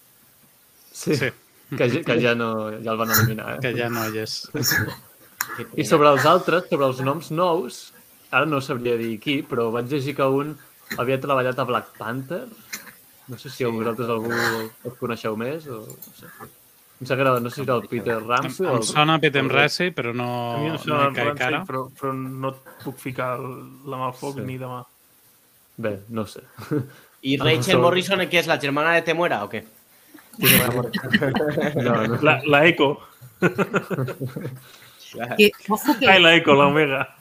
Sí, 0.93 1.15
Sí. 1.15 1.29
Que, 1.69 1.85
que 2.01 2.15
ja, 2.21 2.31
no, 2.33 2.71
ja 2.81 2.91
el 2.93 2.97
van 2.97 3.11
eliminar. 3.13 3.51
Eh? 3.55 3.59
que 3.61 3.71
ja 3.77 3.89
no 3.93 4.01
hi 4.09 4.17
és. 4.23 4.39
I 5.75 5.83
sobre 5.85 6.09
els 6.13 6.25
altres, 6.29 6.67
sobre 6.69 6.85
els 6.87 6.99
noms 7.05 7.31
nous, 7.31 7.79
ara 8.31 8.45
no 8.45 8.59
sabria 8.61 8.95
dir 8.99 9.15
qui, 9.23 9.39
però 9.43 9.69
vaig 9.73 9.89
llegir 9.91 10.15
que 10.17 10.25
un 10.25 10.55
havia 10.97 11.19
treballat 11.21 11.59
a 11.59 11.65
Black 11.69 11.95
Panther. 11.97 12.45
No 13.29 13.37
sé 13.37 13.49
si 13.53 13.65
vosaltres 13.65 14.09
algú 14.09 14.31
els 14.33 14.95
coneixeu 14.99 15.35
més 15.37 15.67
o 15.69 15.83
no 15.85 16.15
sé. 16.17 16.29
Em 16.99 17.07
que 17.07 17.13
era, 17.23 17.39
no 17.39 17.49
sé 17.49 17.61
si 17.61 17.61
era 17.63 17.75
el 17.79 17.85
Peter 17.87 18.17
Em, 18.17 18.25
Ramsey 18.27 18.65
o 18.65 18.71
em 18.73 18.77
el... 18.81 18.83
sona 18.83 19.19
Peter 19.23 19.43
Rassi, 19.47 19.85
però 19.95 20.11
no, 20.13 20.25
A 20.55 20.57
mi 20.59 20.65
em 20.67 20.73
no 20.73 20.79
sona 20.83 21.05
el 21.07 21.13
caic 21.15 21.37
Ramsey, 21.39 21.61
però, 21.69 21.83
però 21.99 22.11
no 22.17 22.49
et 22.51 22.73
puc 22.83 22.97
ficar 22.99 23.29
la 23.39 23.95
mà 24.01 24.09
al 24.09 24.15
foc 24.19 24.35
Sí. 24.35 24.43
ni 24.49 24.57
demà. 24.59 24.81
Bé, 25.79 25.93
no 26.09 26.25
sé. 26.27 26.41
I 27.23 27.37
Rachel 27.43 27.63
sobre- 27.63 27.83
Morrison, 27.85 28.19
què 28.27 28.41
és, 28.41 28.47
la 28.51 28.59
germana 28.59 28.97
de 28.97 29.05
Temuera 29.07 29.43
o 29.45 29.49
què? 29.53 29.63
No, 30.39 31.95
no. 32.07 32.19
La, 32.21 32.39
la 32.45 32.65
Eco. 32.67 32.89
Que, 35.37 35.51
ojo 35.67 35.95
que, 35.99 36.07
Ai, 36.09 36.19
la 36.21 36.35
Eco, 36.37 36.53
l'Omega. 36.53 37.15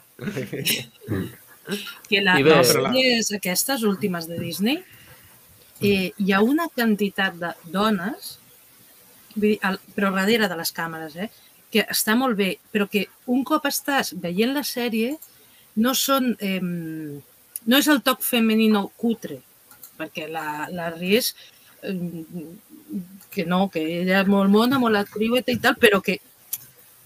que 2.09 2.21
la, 2.21 2.35
bé, 2.37 2.43
les 2.43 2.71
però 2.73 2.81
la- 2.83 2.91
sèries 2.91 3.31
aquestes 3.37 3.83
últimes 3.87 4.27
de 4.29 4.39
Disney. 4.39 4.79
Eh, 5.81 6.11
hi 6.17 6.33
ha 6.35 6.41
una 6.43 6.67
quantitat 6.67 7.37
de 7.39 7.53
dones 7.71 8.33
vull 9.35 9.45
dir, 9.53 9.59
al, 9.63 9.77
però 9.95 10.09
darrere 10.11 10.49
de 10.51 10.57
les 10.59 10.73
càmeres, 10.75 11.15
eh, 11.15 11.29
que 11.71 11.85
està 11.93 12.15
molt 12.19 12.35
bé, 12.35 12.57
però 12.73 12.87
que 12.89 13.05
un 13.31 13.43
cop 13.47 13.65
estàs 13.69 14.13
veient 14.19 14.53
la 14.55 14.63
sèrie 14.67 15.15
no 15.77 15.93
són... 15.95 16.33
Eh, 16.39 16.59
no 17.69 17.77
és 17.77 17.87
el 17.91 18.01
toc 18.01 18.21
femenino 18.25 18.87
cutre, 18.97 19.37
perquè 19.99 20.27
la, 20.31 20.65
la 20.73 20.89
Ries 20.95 21.33
eh, 21.83 21.93
que 23.29 23.45
no, 23.45 23.67
que 23.69 23.83
ella 24.01 24.23
és 24.23 24.27
molt 24.31 24.49
mona, 24.49 24.79
molt 24.81 24.97
actriu 24.97 25.37
i 25.37 25.43
tal, 25.61 25.75
però 25.79 26.01
que, 26.01 26.17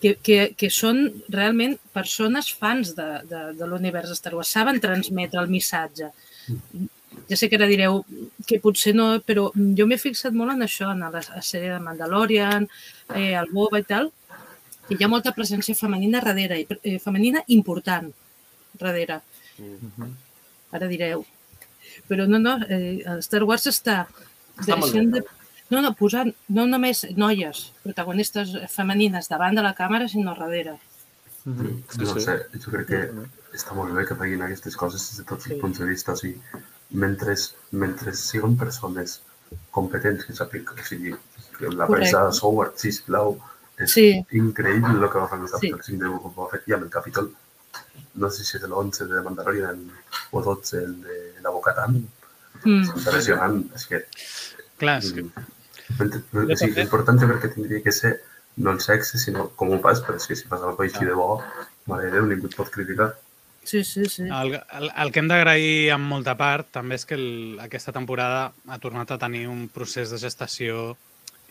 que, 0.03 0.17
que, 0.19 0.39
que 0.59 0.67
són 0.67 1.05
realment 1.31 1.77
persones 1.95 2.49
fans 2.59 2.91
de, 2.97 3.07
de, 3.29 3.43
de 3.55 3.69
l'univers 3.69 4.11
Star 4.17 4.33
Wars, 4.35 4.51
saben 4.51 4.81
transmetre 4.83 5.39
el 5.39 5.51
missatge. 5.51 6.09
Ja 7.29 7.37
sé 7.39 7.47
que 7.47 7.55
ara 7.55 7.69
direu 7.71 8.01
que 8.49 8.59
potser 8.59 8.91
no, 8.97 9.07
però 9.23 9.45
jo 9.55 9.88
m'he 9.88 9.99
fixat 10.01 10.35
molt 10.35 10.51
en 10.51 10.65
això, 10.65 10.89
en 10.91 11.05
la, 11.05 11.21
la 11.23 11.43
sèrie 11.45 11.71
de 11.71 11.80
Mandalorian, 11.85 12.67
eh, 13.15 13.31
el 13.39 13.47
Boba 13.53 13.80
i 13.80 13.88
tal, 13.88 14.11
que 14.89 14.97
hi 14.97 15.07
ha 15.07 15.11
molta 15.11 15.31
presència 15.31 15.77
femenina 15.80 16.19
darrere, 16.25 16.59
i, 16.59 16.67
eh, 16.84 16.97
femenina 16.99 17.45
important 17.55 18.11
darrere. 18.81 19.21
Ara 20.75 20.91
direu. 20.91 21.23
Però 22.09 22.27
no, 22.27 22.41
no, 22.41 22.57
eh, 22.67 22.99
Star 23.23 23.45
Wars 23.47 23.69
està, 23.71 24.03
Està 24.53 24.75
deixant 24.77 25.07
de, 25.15 25.21
no, 25.72 25.81
no, 25.81 25.94
posant 25.95 26.34
no 26.49 26.65
només 26.68 27.06
noies 27.18 27.72
protagonistes 27.84 28.52
femenines 28.73 29.30
davant 29.30 29.56
de 29.56 29.64
la 29.65 29.73
càmera, 29.77 30.07
sinó 30.10 30.35
darrere. 30.35 30.77
Sí, 31.44 31.49
no 31.99 32.14
sí. 32.14 32.22
sé, 32.23 32.38
jo 32.64 32.72
crec 32.72 32.88
que 32.88 32.99
està 33.57 33.76
molt 33.76 33.91
bé 33.94 34.06
que 34.07 34.15
facin 34.15 34.41
aquestes 34.45 34.77
coses 34.80 35.02
des 35.10 35.18
de 35.19 35.26
tots 35.27 35.49
els 35.49 35.60
punts 35.61 35.80
de 35.80 35.85
vista. 35.90 36.14
O 36.14 36.15
sigui, 36.15 36.40
mentre, 36.91 37.35
mentre 37.72 38.14
siguin 38.15 38.56
persones 38.57 39.22
competents 39.72 40.26
que 40.26 40.34
sàpiguen, 40.38 40.80
o 40.80 40.85
sigui, 40.88 41.14
que 41.57 41.69
la 41.76 41.88
presa 41.88 42.30
Howard, 42.41 42.77
sisplau, 42.77 43.35
és 43.77 43.91
Sí. 43.91 44.23
increïble 44.31 44.94
el 45.03 45.10
que 45.10 45.19
va 45.19 45.27
fer 45.27 45.38
amb 45.40 45.44
el 45.44 45.49
Sí. 45.49 45.53
capítol 45.72 45.84
5 45.84 46.03
de 46.03 46.10
Book 46.10 46.26
of 46.26 46.35
Boba 46.35 46.49
Fett 46.52 46.68
i 46.69 46.73
amb 46.73 46.84
el 46.84 46.90
capítol, 46.90 47.31
no 48.15 48.30
sé 48.30 48.44
si 48.45 48.57
és 48.57 48.64
l'11 48.64 49.07
de 49.07 49.22
Mandalorian 49.22 49.91
o 50.31 50.41
12 50.41 50.77
el 50.77 51.02
de 51.02 51.41
la 51.41 51.49
Bocatan, 51.49 52.07
Mm. 52.64 52.81
és 52.84 52.88
impressionant. 52.95 53.76
És 53.76 53.85
que 53.88 54.06
Clar, 54.84 54.99
és 55.01 55.11
que, 55.15 55.26
o 55.26 56.60
sigui, 56.60 56.76
l'important 56.77 57.19
jo 57.22 57.31
crec 57.31 57.45
que 57.47 57.53
tindria 57.55 57.84
que 57.84 57.95
ser 57.95 58.18
no 58.57 58.72
el 58.72 58.81
sexe, 58.81 59.18
sinó 59.18 59.49
com 59.57 59.73
ho 59.73 59.80
fas, 59.81 60.01
però 60.05 60.19
és 60.19 60.27
que 60.30 60.38
si 60.38 60.47
fas 60.47 60.61
alguna 60.61 60.77
cosa 60.77 60.89
així 60.91 61.10
de 61.10 61.18
bo, 61.18 61.41
mare 61.89 62.07
de 62.07 62.18
Déu, 62.18 62.27
ningú 62.30 62.49
et 62.49 62.57
pot 62.57 62.69
criticar. 62.73 63.14
Sí, 63.64 63.84
sí, 63.88 64.05
sí. 64.11 64.23
el, 64.27 64.57
el, 64.60 64.89
el 64.91 65.11
que 65.11 65.22
hem 65.22 65.30
d'agrair 65.31 65.93
en 65.95 66.03
molta 66.03 66.35
part 66.35 66.68
també 66.76 66.97
és 66.99 67.05
que 67.07 67.15
el, 67.15 67.60
aquesta 67.64 67.93
temporada 67.95 68.49
ha 68.68 68.80
tornat 68.84 69.14
a 69.15 69.18
tenir 69.22 69.45
un 69.47 69.69
procés 69.72 70.11
de 70.11 70.19
gestació 70.19 70.97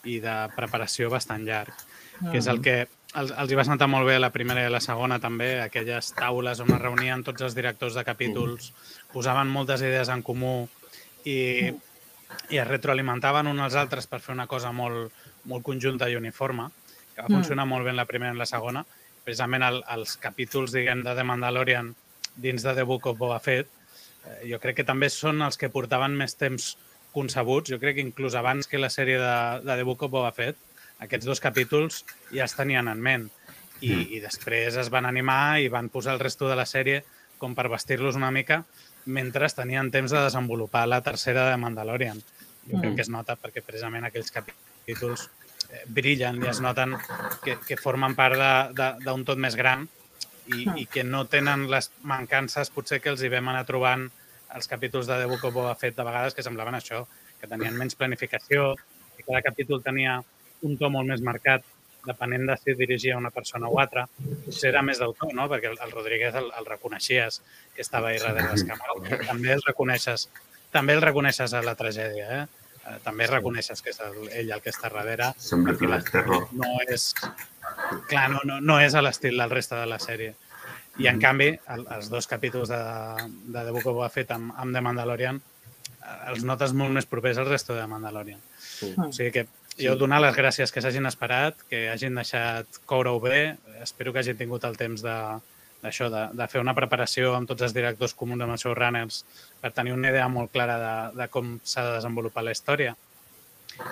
i 0.04 0.18
de 0.20 0.34
preparació 0.52 1.08
bastant 1.08 1.46
llarg, 1.46 1.72
que 2.20 2.36
és 2.36 2.48
el 2.52 2.60
que 2.60 2.76
els, 3.16 3.32
els 3.32 3.52
hi 3.52 3.56
va 3.56 3.64
sentar 3.64 3.88
molt 3.88 4.04
bé 4.08 4.18
a 4.18 4.22
la 4.22 4.32
primera 4.34 4.60
i 4.60 4.68
a 4.68 4.74
la 4.74 4.82
segona 4.84 5.18
també, 5.22 5.54
aquelles 5.62 6.12
taules 6.18 6.60
on 6.60 6.74
es 6.76 6.82
reunien 6.82 7.24
tots 7.24 7.48
els 7.48 7.56
directors 7.56 7.96
de 7.96 8.04
capítols, 8.04 8.72
posaven 9.14 9.48
moltes 9.48 9.84
idees 9.84 10.12
en 10.12 10.24
comú 10.26 10.68
i, 11.24 11.72
i 12.50 12.58
es 12.58 12.66
retroalimentaven 12.68 13.46
uns 13.46 13.60
als 13.62 13.74
altres 13.74 14.06
per 14.06 14.20
fer 14.20 14.34
una 14.34 14.46
cosa 14.46 14.72
molt, 14.72 15.12
molt 15.44 15.62
conjunta 15.64 16.08
i 16.10 16.16
uniforme, 16.16 16.68
que 17.14 17.22
va 17.22 17.28
Mm. 17.28 17.34
funcionar 17.34 17.66
molt 17.66 17.84
bé 17.84 17.90
en 17.90 17.96
la 17.96 18.04
primera 18.06 18.30
i 18.32 18.34
en 18.34 18.38
la 18.38 18.46
segona. 18.46 18.84
Precisament 19.24 19.62
el, 19.62 19.82
els 19.88 20.16
capítols, 20.16 20.72
diguem, 20.72 21.02
de 21.04 21.14
The 21.14 21.24
Mandalorian 21.24 21.94
dins 22.36 22.62
de 22.62 22.74
The 22.74 22.82
Book 22.82 23.06
of 23.06 23.18
Boba 23.18 23.38
Fett, 23.40 23.68
eh, 24.26 24.48
jo 24.50 24.58
crec 24.58 24.76
que 24.76 24.84
també 24.84 25.08
són 25.10 25.42
els 25.42 25.56
que 25.58 25.68
portaven 25.70 26.16
més 26.16 26.34
temps 26.36 26.76
concebuts. 27.12 27.70
Jo 27.70 27.78
crec 27.78 27.96
que 27.96 28.00
inclús 28.00 28.34
abans 28.34 28.66
que 28.66 28.78
la 28.78 28.88
sèrie 28.88 29.18
de, 29.18 29.60
de 29.64 29.76
The 29.76 29.82
Book 29.82 30.02
of 30.02 30.10
Boba 30.10 30.32
Fett, 30.32 30.56
aquests 31.00 31.26
dos 31.26 31.40
capítols 31.40 32.04
ja 32.32 32.42
els 32.44 32.54
tenien 32.54 32.88
en 32.88 33.00
ment. 33.00 33.30
I, 33.82 33.90
Mm. 33.92 34.06
i 34.14 34.20
després 34.20 34.76
es 34.76 34.88
van 34.90 35.04
animar 35.06 35.58
i 35.60 35.68
van 35.68 35.88
posar 35.90 36.14
el 36.14 36.20
resto 36.20 36.48
de 36.48 36.54
la 36.56 36.64
sèrie 36.64 37.02
com 37.38 37.54
per 37.54 37.68
vestir-los 37.68 38.14
una 38.14 38.30
mica 38.30 38.64
mentre 39.06 39.48
tenien 39.56 39.90
temps 39.90 40.10
de 40.10 40.20
desenvolupar 40.22 40.86
la 40.88 41.00
tercera 41.02 41.50
de 41.50 41.56
Mandalorian. 41.56 42.20
Jo 42.68 42.78
crec 42.78 42.92
Mm. 42.92 42.96
que 42.96 43.02
es 43.02 43.08
nota 43.08 43.36
perquè 43.36 43.62
precisament 43.62 44.04
aquells 44.04 44.30
capítols 44.30 45.28
eh, 45.70 45.82
brillen 45.86 46.42
i 46.44 46.48
es 46.48 46.60
noten 46.60 46.94
que, 47.42 47.58
que 47.66 47.76
formen 47.76 48.14
part 48.14 48.38
d'un 49.02 49.24
tot 49.24 49.38
més 49.38 49.56
gran 49.56 49.88
i, 50.46 50.68
i 50.82 50.86
que 50.86 51.02
no 51.02 51.24
tenen 51.26 51.68
les 51.70 51.90
mancances 52.02 52.70
potser 52.70 53.00
que 53.00 53.10
els 53.10 53.22
hi 53.22 53.28
vam 53.28 53.48
anar 53.48 53.64
trobant 53.66 54.08
els 54.54 54.68
capítols 54.68 55.06
de 55.06 55.18
The 55.18 55.26
Book 55.26 55.44
of 55.44 55.54
Boba 55.54 55.74
Fett 55.74 55.96
de 55.96 56.04
vegades 56.04 56.34
que 56.34 56.42
semblaven 56.42 56.74
això, 56.74 57.06
que 57.40 57.48
tenien 57.48 57.76
menys 57.78 57.96
planificació, 57.96 58.76
que 59.16 59.24
cada 59.24 59.42
capítol 59.42 59.82
tenia 59.82 60.20
un 60.62 60.76
to 60.78 60.90
molt 60.90 61.08
més 61.08 61.22
marcat 61.24 61.64
depenent 62.06 62.48
de 62.50 62.56
si 62.58 62.74
dirigia 62.78 63.18
una 63.18 63.30
persona 63.30 63.68
o 63.68 63.78
altra. 63.80 64.06
Potser 64.46 64.70
era 64.72 64.82
més 64.82 64.98
d'autor, 65.02 65.34
no? 65.34 65.48
Perquè 65.50 65.70
el, 65.70 65.78
el 65.84 65.92
Rodríguez 65.94 66.34
el, 66.40 66.50
el 66.58 66.66
reconeixies 66.66 67.42
que 67.74 67.84
estava 67.84 68.10
ahí 68.10 68.18
darrere 68.22 68.50
les 68.52 68.66
càmeres. 68.68 69.28
També 69.28 69.54
el 69.54 69.62
reconeixes, 69.66 70.28
també 70.74 70.98
el 70.98 71.04
reconeixes 71.04 71.54
a 71.54 71.62
la 71.62 71.76
tragèdia, 71.78 72.42
eh? 72.42 72.62
Eh, 72.82 72.98
També 73.04 73.28
reconeixes 73.30 73.82
que 73.82 73.92
és 73.92 74.00
el, 74.02 74.16
ell 74.34 74.50
el 74.56 74.62
que 74.62 74.72
està 74.72 74.90
darrere. 74.90 75.30
Sembla 75.38 75.76
que 75.78 76.10
terror. 76.10 76.48
no 76.52 76.72
és... 76.88 77.12
Clar, 78.10 78.28
no, 78.32 78.40
no, 78.44 78.58
no 78.60 78.80
és 78.82 78.94
a 78.94 79.02
l'estil 79.04 79.38
del 79.38 79.52
reste 79.52 79.78
de 79.78 79.86
la 79.86 80.00
sèrie. 80.02 80.34
I, 80.98 81.06
en 81.08 81.20
canvi, 81.22 81.52
el, 81.72 81.86
els 81.94 82.10
dos 82.12 82.26
capítols 82.28 82.68
de, 82.68 82.80
de 83.46 83.62
The 83.62 83.70
Book 83.70 83.86
of 83.86 83.94
Boba 83.94 84.10
Fett 84.12 84.34
amb, 84.34 84.52
amb 84.58 84.74
The 84.74 84.82
Mandalorian 84.84 85.38
eh, 85.38 86.16
els 86.32 86.42
notes 86.44 86.74
molt 86.76 86.92
més 86.92 87.06
propers 87.08 87.38
al 87.38 87.48
resto 87.48 87.76
de 87.78 87.86
Mandalorian. 87.88 88.42
Sí. 88.58 88.92
O 88.98 89.08
sigui 89.14 89.30
que 89.38 89.46
jo 89.80 89.94
donar 89.96 90.20
les 90.20 90.36
gràcies 90.36 90.72
que 90.72 90.82
s'hagin 90.84 91.08
esperat, 91.08 91.56
que 91.70 91.86
hagin 91.92 92.18
deixat 92.18 92.80
coure-ho 92.88 93.20
bé. 93.22 93.56
Espero 93.82 94.12
que 94.12 94.20
hagin 94.20 94.38
tingut 94.38 94.64
el 94.68 94.76
temps 94.76 95.04
de, 95.04 95.16
d'això, 95.82 96.08
de, 96.12 96.26
de 96.38 96.48
fer 96.50 96.60
una 96.62 96.74
preparació 96.76 97.32
amb 97.36 97.48
tots 97.50 97.64
els 97.66 97.74
directors 97.76 98.14
comuns 98.18 98.44
amb 98.44 98.54
els 98.54 98.64
seus 98.64 98.76
runners 98.78 99.22
per 99.62 99.72
tenir 99.74 99.94
una 99.96 100.12
idea 100.12 100.28
molt 100.30 100.52
clara 100.52 100.76
de, 100.82 100.92
de 101.22 101.28
com 101.32 101.56
s'ha 101.64 101.86
de 101.88 101.96
desenvolupar 101.96 102.44
la 102.46 102.54
història. 102.54 102.94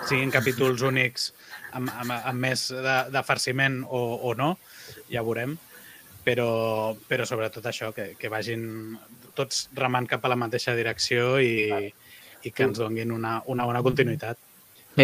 Siguin 0.07 0.31
capítols 0.31 0.83
únics 0.85 1.31
amb, 1.73 1.89
amb, 1.89 2.13
amb 2.13 2.45
més 2.47 2.67
de, 2.71 2.97
de 3.11 3.25
farciment 3.25 3.81
o, 3.89 4.01
o 4.29 4.35
no, 4.37 4.53
ja 5.09 5.23
ho 5.23 5.27
veurem. 5.27 5.57
Però, 6.21 6.93
però 7.09 7.25
sobretot 7.25 7.65
això, 7.65 7.89
que, 7.95 8.11
que 8.13 8.29
vagin 8.29 8.93
tots 9.33 9.63
remant 9.73 10.05
cap 10.05 10.21
a 10.21 10.29
la 10.29 10.37
mateixa 10.37 10.75
direcció 10.77 11.39
i, 11.41 11.89
i 12.45 12.51
que 12.53 12.67
ens 12.67 12.77
donguin 12.77 13.09
una, 13.15 13.39
una 13.49 13.65
bona 13.65 13.81
continuïtat. 13.81 14.37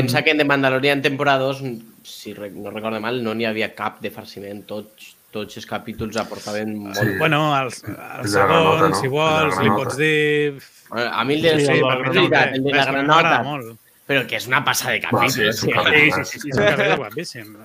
Pensa 0.01 0.21
que 0.23 0.31
en 0.31 0.37
The 0.37 0.45
Mandalorian 0.45 1.01
temporada 1.01 1.39
2, 1.45 1.61
si 2.03 2.33
no 2.33 2.71
recordo 2.71 2.99
mal, 3.01 3.21
no 3.23 3.33
n'hi 3.35 3.45
havia 3.49 3.73
cap 3.75 3.99
de 4.03 4.11
farciment. 4.13 4.63
Tots, 4.69 5.13
tots 5.33 5.57
els 5.59 5.65
capítols 5.67 6.15
aportaven 6.21 6.75
molt. 6.85 6.97
Sí. 6.97 7.17
Bueno, 7.19 7.41
el, 7.57 7.67
el 7.67 8.29
segon, 8.31 8.47
granota, 8.47 8.89
no? 8.89 8.95
si 9.01 9.07
vols, 9.11 9.59
li 9.63 9.69
pots 9.75 9.97
dir... 9.99 10.61
Bueno, 10.89 11.09
A 11.13 11.25
mi 11.27 11.35
el 11.35 11.41
de, 11.43 11.51
Sí, 11.59 11.65
sí, 11.67 11.81
la 11.83 11.95
veritat, 11.99 12.53
el 12.55 12.63
de 12.63 12.71
la 12.77 12.85
granota, 12.87 13.33
molt. 13.43 13.73
però 14.07 14.21
que 14.25 14.37
és 14.39 14.45
una 14.47 14.61
passada 14.63 14.93
de 14.95 15.01
capítol. 15.03 15.51
sí. 15.51 15.67
Sí, 15.67 16.11
sí, 16.23 16.39
sí. 16.39 16.49
És 16.55 16.95
guapíssim. 16.95 17.57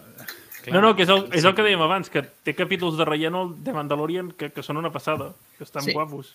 Clar. 0.62 0.74
No, 0.74 0.80
no, 0.82 0.90
que 0.98 1.02
és 1.06 1.10
el, 1.10 1.24
és 1.34 1.44
el 1.46 1.54
que 1.54 1.62
dèiem 1.66 1.80
abans, 1.82 2.10
que 2.10 2.22
té 2.46 2.52
capítols 2.54 2.94
de 2.98 3.06
relleno 3.06 3.48
de 3.66 3.72
Mandalorian 3.74 4.28
que, 4.38 4.50
que 4.54 4.62
són 4.62 4.78
una 4.78 4.90
passada, 4.94 5.32
que 5.58 5.64
estan 5.66 5.82
Sí. 5.86 5.94
guapos. 5.94 6.34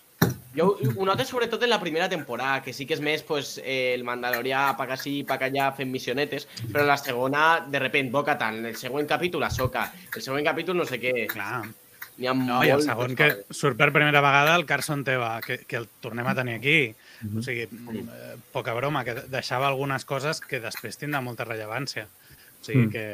Jo 0.58 0.72
ho 0.74 1.04
noto 1.06 1.24
sobretot 1.24 1.62
en 1.62 1.70
la 1.70 1.78
primera 1.80 2.08
temporada, 2.08 2.62
que 2.62 2.72
sí 2.74 2.84
que 2.86 2.96
és 2.98 3.00
més 3.00 3.22
pues, 3.22 3.56
eh, 3.62 3.94
el 3.94 4.02
Mandalorià 4.04 4.72
pa 4.76 4.88
aquí, 4.92 5.22
pa 5.22 5.38
allà 5.38 5.70
fent 5.76 5.90
missionetes, 5.90 6.48
però 6.72 6.82
en 6.82 6.88
la 6.90 6.96
segona, 6.98 7.44
de 7.70 7.78
repent, 7.78 8.10
boca 8.10 8.34
tant, 8.38 8.64
el 8.66 8.76
següent 8.76 9.06
capítol, 9.06 9.44
Ahsoka, 9.46 9.92
el 10.14 10.22
següent 10.24 10.44
capítol 10.44 10.76
no 10.76 10.84
sé 10.88 10.98
què, 10.98 11.28
Clar. 11.30 11.62
n'hi 12.18 12.26
ha 12.26 12.34
No, 12.34 12.64
i 12.66 12.70
el 12.74 12.82
segon 12.82 13.14
que 13.14 13.44
surt 13.54 13.78
per 13.78 13.92
primera 13.94 14.20
vegada 14.20 14.56
el 14.58 14.66
Carson 14.66 15.04
Teva, 15.06 15.36
que, 15.40 15.60
que 15.70 15.76
el 15.78 15.86
tornem 16.02 16.26
a 16.26 16.34
tenir 16.34 16.56
aquí. 16.58 16.94
O 17.38 17.42
sigui, 17.42 17.62
eh, 17.62 18.36
poca 18.50 18.74
broma, 18.74 19.04
que 19.06 19.14
deixava 19.30 19.68
algunes 19.68 20.04
coses 20.04 20.40
que 20.40 20.58
després 20.58 20.98
tindrà 20.98 21.20
molta 21.22 21.46
rellevància. 21.46 22.08
O 22.60 22.64
sigui, 22.64 22.86
Mm. 22.86 22.90
que 22.90 23.04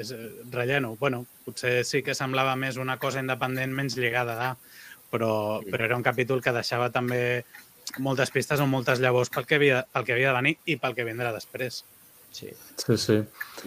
és 0.00 0.14
relleno. 0.50 0.96
Bueno, 0.96 1.26
potser 1.44 1.84
sí 1.84 2.02
que 2.02 2.14
semblava 2.14 2.56
més 2.56 2.78
una 2.80 2.96
cosa 2.96 3.20
independent, 3.20 3.72
menys 3.76 3.98
lligada 4.00 4.38
a, 4.48 4.56
però, 5.14 5.30
però 5.70 5.86
era 5.86 5.96
un 5.96 6.02
capítol 6.02 6.42
que 6.42 6.52
deixava 6.56 6.90
també 6.90 7.44
moltes 8.02 8.32
pistes 8.34 8.58
o 8.60 8.66
moltes 8.66 8.98
llavors 8.98 9.30
pel 9.30 9.46
que 9.46 9.58
havia, 9.60 9.84
pel 9.92 10.04
que 10.08 10.14
havia 10.16 10.32
de 10.32 10.38
venir 10.40 10.56
i 10.66 10.76
pel 10.82 10.94
que 10.96 11.04
vindrà 11.06 11.30
després. 11.36 11.84
Sí. 12.34 12.48
Sí, 12.80 12.96
sí. 12.98 13.20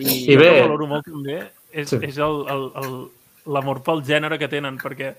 I, 0.04 0.08
I 0.10 0.34
Jo 0.36 0.40
bé- 0.42 0.50
que 0.58 0.62
valoro 0.66 0.88
molt 0.92 1.06
també 1.08 1.38
és, 1.72 1.88
Sí. 1.90 2.00
és 2.04 2.18
el- 2.18 2.44
el- 2.52 2.72
el- 2.84 3.08
l'amor 3.48 3.80
pel 3.86 4.02
gènere 4.04 4.38
que 4.42 4.50
tenen, 4.52 4.76
perquè 4.82 5.14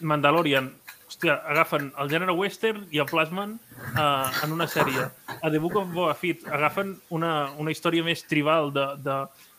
Mandalorian, 0.00 0.72
hòstia, 1.10 1.36
agafen 1.50 1.92
el 1.98 2.08
gènere 2.10 2.32
western 2.36 2.86
i 2.90 2.98
el 3.02 3.06
plasmen 3.10 3.56
uh, 3.94 4.30
en 4.44 4.52
una 4.54 4.66
sèrie. 4.70 5.08
A 5.42 5.50
The 5.50 5.58
Book 5.58 5.76
of 5.76 5.92
Boba 5.92 6.14
Fett 6.14 6.46
agafen 6.48 6.96
una, 7.10 7.50
una 7.58 7.70
història 7.74 8.02
més 8.06 8.22
tribal 8.26 8.72
de, 8.72 8.86
de, 9.04 9.16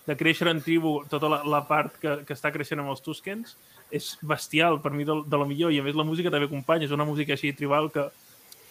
de 0.08 0.16
créixer 0.18 0.48
en 0.52 0.62
tribu, 0.66 1.02
tota 1.12 1.30
la, 1.30 1.42
la 1.46 1.62
part 1.68 1.98
que, 2.02 2.18
que 2.26 2.34
està 2.34 2.52
creixent 2.52 2.80
amb 2.82 2.90
els 2.96 3.04
Tuskens, 3.06 3.56
és 3.92 4.14
bestial 4.22 4.80
per 4.82 4.92
mi 4.96 5.04
de, 5.08 5.18
de 5.28 5.38
la 5.38 5.46
millor, 5.50 5.72
i 5.76 5.80
a 5.80 5.84
més 5.86 5.96
la 6.00 6.06
música 6.08 6.32
també 6.32 6.48
acompanya, 6.48 6.88
és 6.88 6.96
una 6.96 7.06
música 7.08 7.34
així 7.36 7.52
tribal 7.54 7.90
que, 7.92 8.08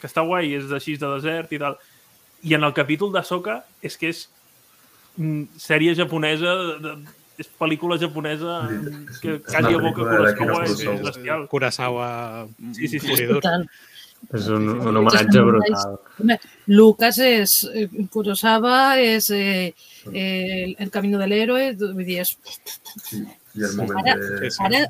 que 0.01 0.09
està 0.09 0.25
guai, 0.27 0.55
és 0.57 0.71
així 0.73 0.97
de 0.97 1.11
desert 1.19 1.53
i 1.53 1.59
tal. 1.61 1.77
I 2.43 2.55
en 2.57 2.65
el 2.65 2.73
capítol 2.73 3.13
d'Ahsoka 3.13 3.61
és 3.85 3.97
que 4.01 4.09
és 4.15 4.25
mm, 5.21 5.43
sèrie 5.61 5.95
japonesa, 5.99 6.55
de, 6.57 6.77
de, 6.87 6.95
és 7.41 7.49
pel·lícula 7.61 7.97
japonesa 8.01 8.59
que 9.21 9.37
És 9.39 9.47
quasi 9.49 9.77
evoca 9.77 10.05
de 10.05 10.35
Kurosawa, 10.37 10.65
és 10.65 10.75
Kurosawa. 10.77 10.99
bestial. 11.07 11.47
Kurosawa 11.49 12.09
Sí, 12.77 12.89
sí, 12.89 12.99
sí. 13.01 13.29
És 14.37 14.49
un, 14.53 14.67
un 14.69 14.97
homenatge 15.01 15.41
brutal. 15.41 15.95
Lucas 16.69 17.17
és... 17.25 17.55
eh, 17.73 17.87
Kurosawa 18.13 18.99
és 19.01 19.31
eh, 19.33 19.73
eh, 20.13 20.75
El 20.79 20.91
camino 20.93 21.17
del 21.19 21.33
héroe, 21.33 21.71
vull 21.81 22.05
dir, 22.05 22.19
és... 22.27 22.35
Sí. 23.07 23.23
I 23.57 23.65
el 23.67 23.77
moment 23.79 24.05
Ara- 24.05 24.19
de... 24.21 24.51
Ara, 24.69 24.83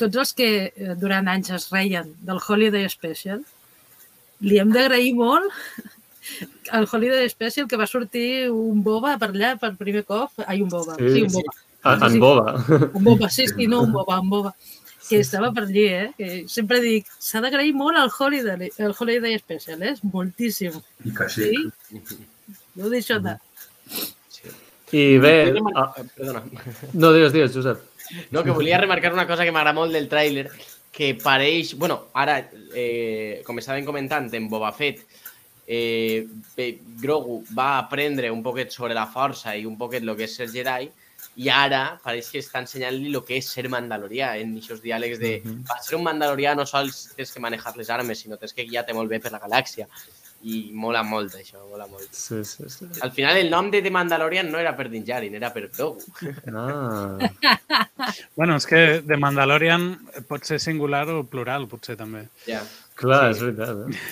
tots 0.00 0.20
els 0.22 0.32
que 0.36 0.48
eh, 0.68 0.94
durant 1.00 1.28
anys 1.30 1.50
es 1.56 1.68
reien 1.72 2.14
del 2.26 2.40
Holiday 2.42 2.88
Special, 2.90 3.42
li 4.44 4.58
hem 4.60 4.72
d'agrair 4.74 5.12
molt 5.16 5.50
al 6.76 6.88
Holiday 6.90 7.28
Special 7.30 7.68
que 7.68 7.78
va 7.80 7.86
sortir 7.90 8.50
un 8.50 8.82
boba 8.84 9.16
per 9.20 9.30
allà 9.32 9.54
per 9.60 9.74
primer 9.80 10.04
cop. 10.08 10.32
Ai, 10.46 10.62
un 10.64 10.72
boba. 10.72 10.96
Sí, 10.98 11.12
Sí, 11.18 11.22
un 11.28 11.32
boba. 11.36 11.58
En, 11.84 12.02
en 12.06 12.20
boba. 12.20 12.54
Un 12.94 13.04
boba, 13.04 13.28
sí, 13.28 13.46
sí, 13.46 13.66
no 13.68 13.82
un 13.84 13.92
boba, 13.92 14.20
un 14.20 14.30
boba. 14.30 14.54
Que 15.04 15.18
estava 15.20 15.50
per 15.52 15.66
allí, 15.66 15.84
eh? 15.84 16.12
Que 16.16 16.28
sempre 16.48 16.78
dic, 16.80 17.10
s'ha 17.20 17.42
d'agrair 17.44 17.74
molt 17.76 17.98
al 18.00 18.08
Holiday, 18.08 18.70
el 18.80 18.94
Holiday 18.98 19.36
Special, 19.38 19.82
eh? 19.84 19.92
Moltíssim. 20.14 20.78
I 21.04 21.12
Kashyyyk. 21.12 21.74
Sí? 21.92 22.16
Jo 22.74 22.86
ho 22.86 22.92
deixo 22.92 23.18
de... 23.20 23.36
I 24.94 25.18
bé... 25.18 25.34
Ah, 25.74 25.90
Perdona. 26.16 26.40
no, 26.94 27.12
digues, 27.12 27.34
digues, 27.36 27.52
Josep. 27.52 27.84
No, 28.30 28.44
que 28.44 28.50
volia 28.50 28.78
remarcar 28.78 29.12
una 29.12 29.26
cosa 29.26 29.44
que 29.44 29.52
m'agrada 29.52 29.76
molt 29.76 29.94
del 29.94 30.08
tràiler, 30.08 30.48
que 30.94 31.14
pareix... 31.18 31.74
bueno, 31.78 32.08
ara, 32.14 32.38
eh, 32.74 33.42
com 33.46 33.58
estàvem 33.58 33.86
comentant, 33.86 34.28
en 34.32 34.48
Boba 34.48 34.72
Fett, 34.76 35.02
eh, 35.66 36.26
Grogu 37.00 37.40
va 37.56 37.78
aprendre 37.78 38.30
un 38.30 38.42
poquet 38.42 38.70
sobre 38.70 38.94
la 38.94 39.08
força 39.10 39.56
i 39.56 39.64
un 39.66 39.78
poquet 39.80 40.04
el 40.04 40.14
que 40.16 40.28
és 40.28 40.36
ser 40.36 40.50
Jedi, 40.52 40.90
i 41.40 41.48
ara 41.50 41.98
pareix 42.04 42.28
que 42.30 42.42
està 42.42 42.60
ensenyant-li 42.62 43.10
el 43.10 43.22
que 43.26 43.40
és 43.40 43.48
ser 43.50 43.64
mandalorià 43.72 44.34
en 44.38 44.52
aquests 44.60 44.84
diàlegs 44.84 45.18
de 45.18 45.32
per 45.66 45.80
ser 45.82 45.96
un 45.98 46.04
mandalorià 46.06 46.52
no 46.54 46.66
sols 46.68 47.08
tens 47.16 47.32
que 47.34 47.42
manejar 47.42 47.74
les 47.78 47.90
armes, 47.90 48.20
sinó 48.20 48.38
tens 48.38 48.54
que 48.54 48.66
guiar-te 48.68 48.94
molt 48.94 49.10
bé 49.10 49.18
per 49.24 49.32
la 49.34 49.42
galàxia. 49.42 49.88
I 50.44 50.70
mola 50.76 51.02
molt 51.02 51.32
això, 51.38 51.62
mola 51.70 51.86
molt. 51.88 52.04
Sí, 52.12 52.42
sí, 52.44 52.64
sí. 52.68 52.86
Al 53.00 53.12
final 53.16 53.38
el 53.40 53.48
nom 53.50 53.70
de 53.72 53.80
The 53.80 53.90
Mandalorian 53.90 54.50
no 54.52 54.58
era 54.60 54.74
per 54.76 54.90
Din 54.90 55.04
Djarin, 55.04 55.34
era 55.34 55.52
per 55.54 55.70
Grogu. 55.70 56.02
Ah, 56.52 57.16
Bueno, 58.36 58.56
és 58.56 58.66
que 58.66 59.02
The 59.06 59.16
Mandalorian 59.16 59.86
pot 60.28 60.44
ser 60.44 60.58
singular 60.60 61.06
o 61.08 61.22
plural, 61.24 61.64
potser 61.68 61.96
també. 61.96 62.26
Ja. 62.46 62.60
clar, 62.94 63.32
Sí. 63.34 63.38
és 63.38 63.42
veritat, 63.42 63.88
eh? 63.88 64.02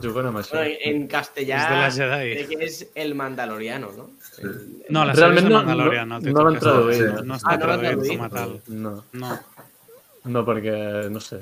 Juguen 0.00 0.26
amb 0.30 0.38
això. 0.40 0.54
Bueno, 0.56 0.76
en 0.90 1.08
castellà 1.08 1.58
És 1.58 1.68
de 1.68 1.76
la 1.76 1.90
Jedi. 1.90 2.30
crec 2.34 2.48
que 2.48 2.64
és 2.64 2.78
el 2.94 3.14
mandaloriano, 3.14 3.90
no? 3.96 4.06
El, 4.38 4.54
No, 4.90 5.04
la 5.04 5.12
Realment 5.12 5.18
sèrie 5.18 5.38
és 5.38 5.44
no- 5.44 5.48
The 5.50 5.66
Mandalorian. 5.66 6.08
no- 6.08 6.18
no 6.20 6.24
títol 6.24 6.44
l'han 6.44 6.54
que 6.54 6.60
està- 6.60 6.72
traduït, 6.72 7.00
No, 7.04 7.12
no? 7.14 7.22
no 7.24 7.34
està 7.34 7.50
Ah, 7.52 7.56
no 7.58 7.66
l'han 7.66 7.80
traduït 7.80 7.98
traduït? 7.98 8.16
com 8.16 8.24
a 8.24 8.30
tal. 8.30 8.60
No, 8.68 9.04
No. 9.12 9.28
no 9.28 9.40
perquè, 10.46 10.74
no 11.12 11.20
sé, 11.20 11.36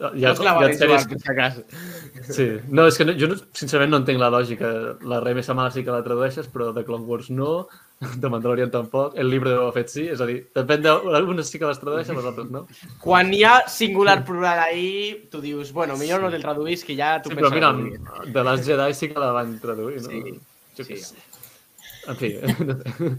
ha, 0.00 0.10
no 0.16 0.28
ha 0.30 0.34
clavaré 0.38 0.72
sèries... 0.78 1.04
per 1.04 1.18
si. 1.20 2.32
Sí, 2.32 2.46
no, 2.72 2.86
és 2.88 2.96
que 2.96 3.04
no, 3.04 3.12
jo 3.12 3.28
no, 3.28 3.36
sincerament 3.52 3.90
no 3.92 3.98
entenc 4.00 4.20
la 4.22 4.30
lògica. 4.32 4.70
La 5.04 5.18
Rei 5.20 5.34
Més 5.36 5.50
Mala 5.52 5.70
sí 5.74 5.82
que 5.84 5.92
la 5.92 6.00
tradueixes, 6.06 6.48
però 6.48 6.70
de 6.72 6.84
Clone 6.86 7.04
Wars 7.04 7.28
no, 7.28 7.66
de 8.22 8.30
Mandalorian 8.32 8.70
tampoc, 8.72 9.18
el 9.20 9.28
llibre 9.30 9.52
de 9.52 9.58
Boba 9.60 9.74
Fett 9.76 9.92
sí, 9.92 10.06
és 10.14 10.20
a 10.24 10.26
dir, 10.30 10.38
depèn 10.56 10.80
d'algunes 10.86 11.50
sí 11.52 11.60
que 11.60 11.68
les 11.68 11.78
tradueixen, 11.82 12.16
les 12.16 12.30
altres 12.32 12.48
no. 12.50 12.64
Quan 13.04 13.34
hi 13.36 13.42
ha 13.44 13.58
singular 13.68 14.22
plural 14.24 14.64
ahí, 14.64 15.28
tu 15.30 15.42
dius, 15.44 15.70
bueno, 15.76 15.98
millor 16.00 16.24
no 16.24 16.32
te'l 16.32 16.42
traduís, 16.42 16.86
que 16.88 16.96
ja 16.96 17.18
tu 17.20 17.28
Sí, 17.28 17.36
però 17.36 17.52
penses 17.52 17.60
mira, 17.60 17.70
que 17.76 17.82
vulguis. 17.82 18.00
amb- 18.16 18.32
de 18.38 18.46
les 18.48 18.64
Jedi 18.66 18.94
sí 18.96 19.12
que 19.12 19.20
la 19.20 19.30
van 19.36 19.54
traduir, 19.60 20.00
no? 20.02 20.08
Sí, 20.08 20.38
Jo 20.78 20.88
sí. 20.88 20.94
què 20.94 21.00
sé. 21.04 21.16
En 22.08 22.16
fi, 22.16 22.32
no 22.66 22.80
sé. 22.80 23.18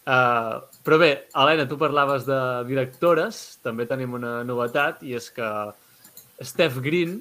Uh, 0.00 0.62
però 0.82 0.96
bé, 0.98 1.10
Helena, 1.36 1.66
tu 1.68 1.76
parlaves 1.78 2.24
de 2.26 2.38
directores, 2.66 3.58
també 3.62 3.84
tenim 3.86 4.14
una 4.16 4.40
novetat, 4.48 5.02
i 5.06 5.14
és 5.18 5.28
que 5.36 5.46
Steph 6.40 6.78
Green 6.82 7.18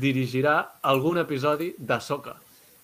dirigirà 0.00 0.58
algun 0.90 1.18
episodi 1.22 1.72
d'Ahsoka. 1.78 2.36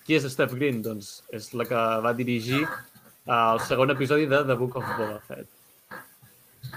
Qui 0.05 0.17
és 0.17 0.25
Steph 0.33 0.55
Green? 0.57 0.81
Doncs 0.83 1.21
és 1.31 1.51
la 1.53 1.67
que 1.69 1.81
va 2.03 2.13
dirigir 2.17 2.63
uh, 2.65 3.53
el 3.53 3.61
segon 3.67 3.93
episodi 3.93 4.25
de 4.31 4.41
The 4.47 4.57
Book 4.57 4.79
of 4.81 4.87
Boba 4.97 5.19
Fett. 5.27 5.47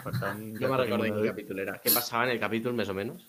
Per 0.05 0.13
tant, 0.21 0.41
Jo 0.61 0.69
me'n 0.69 0.81
recordo 0.81 1.07
quin 1.09 1.25
capítol 1.31 1.63
era. 1.65 1.79
Què 1.81 1.93
passava 1.95 2.27
en 2.29 2.35
el 2.35 2.41
capítol, 2.43 2.75
més 2.77 2.91
o 2.93 2.97
menys? 2.97 3.25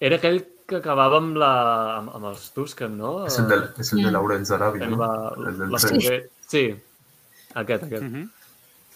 Era 0.00 0.16
aquell 0.16 0.38
que 0.70 0.78
acabava 0.78 1.18
amb, 1.20 1.36
la, 1.36 1.50
amb, 1.98 2.12
amb 2.16 2.30
els 2.30 2.46
Tusken, 2.56 2.94
no? 2.96 3.26
És 3.28 3.36
el, 3.42 3.48
del, 3.50 3.66
és 3.82 3.90
el 3.92 4.04
de 4.06 4.12
Laurence 4.14 4.54
Arabia, 4.56 4.86
Ell 4.86 4.94
no? 4.94 5.00
va, 5.02 5.10
El 5.36 5.58
del 5.58 5.74
la 5.74 5.80
cinquè- 5.82 6.22
Sí, 6.48 6.62
aquest, 7.54 7.84
aquest. 7.84 8.04
Mhm. 8.04 8.28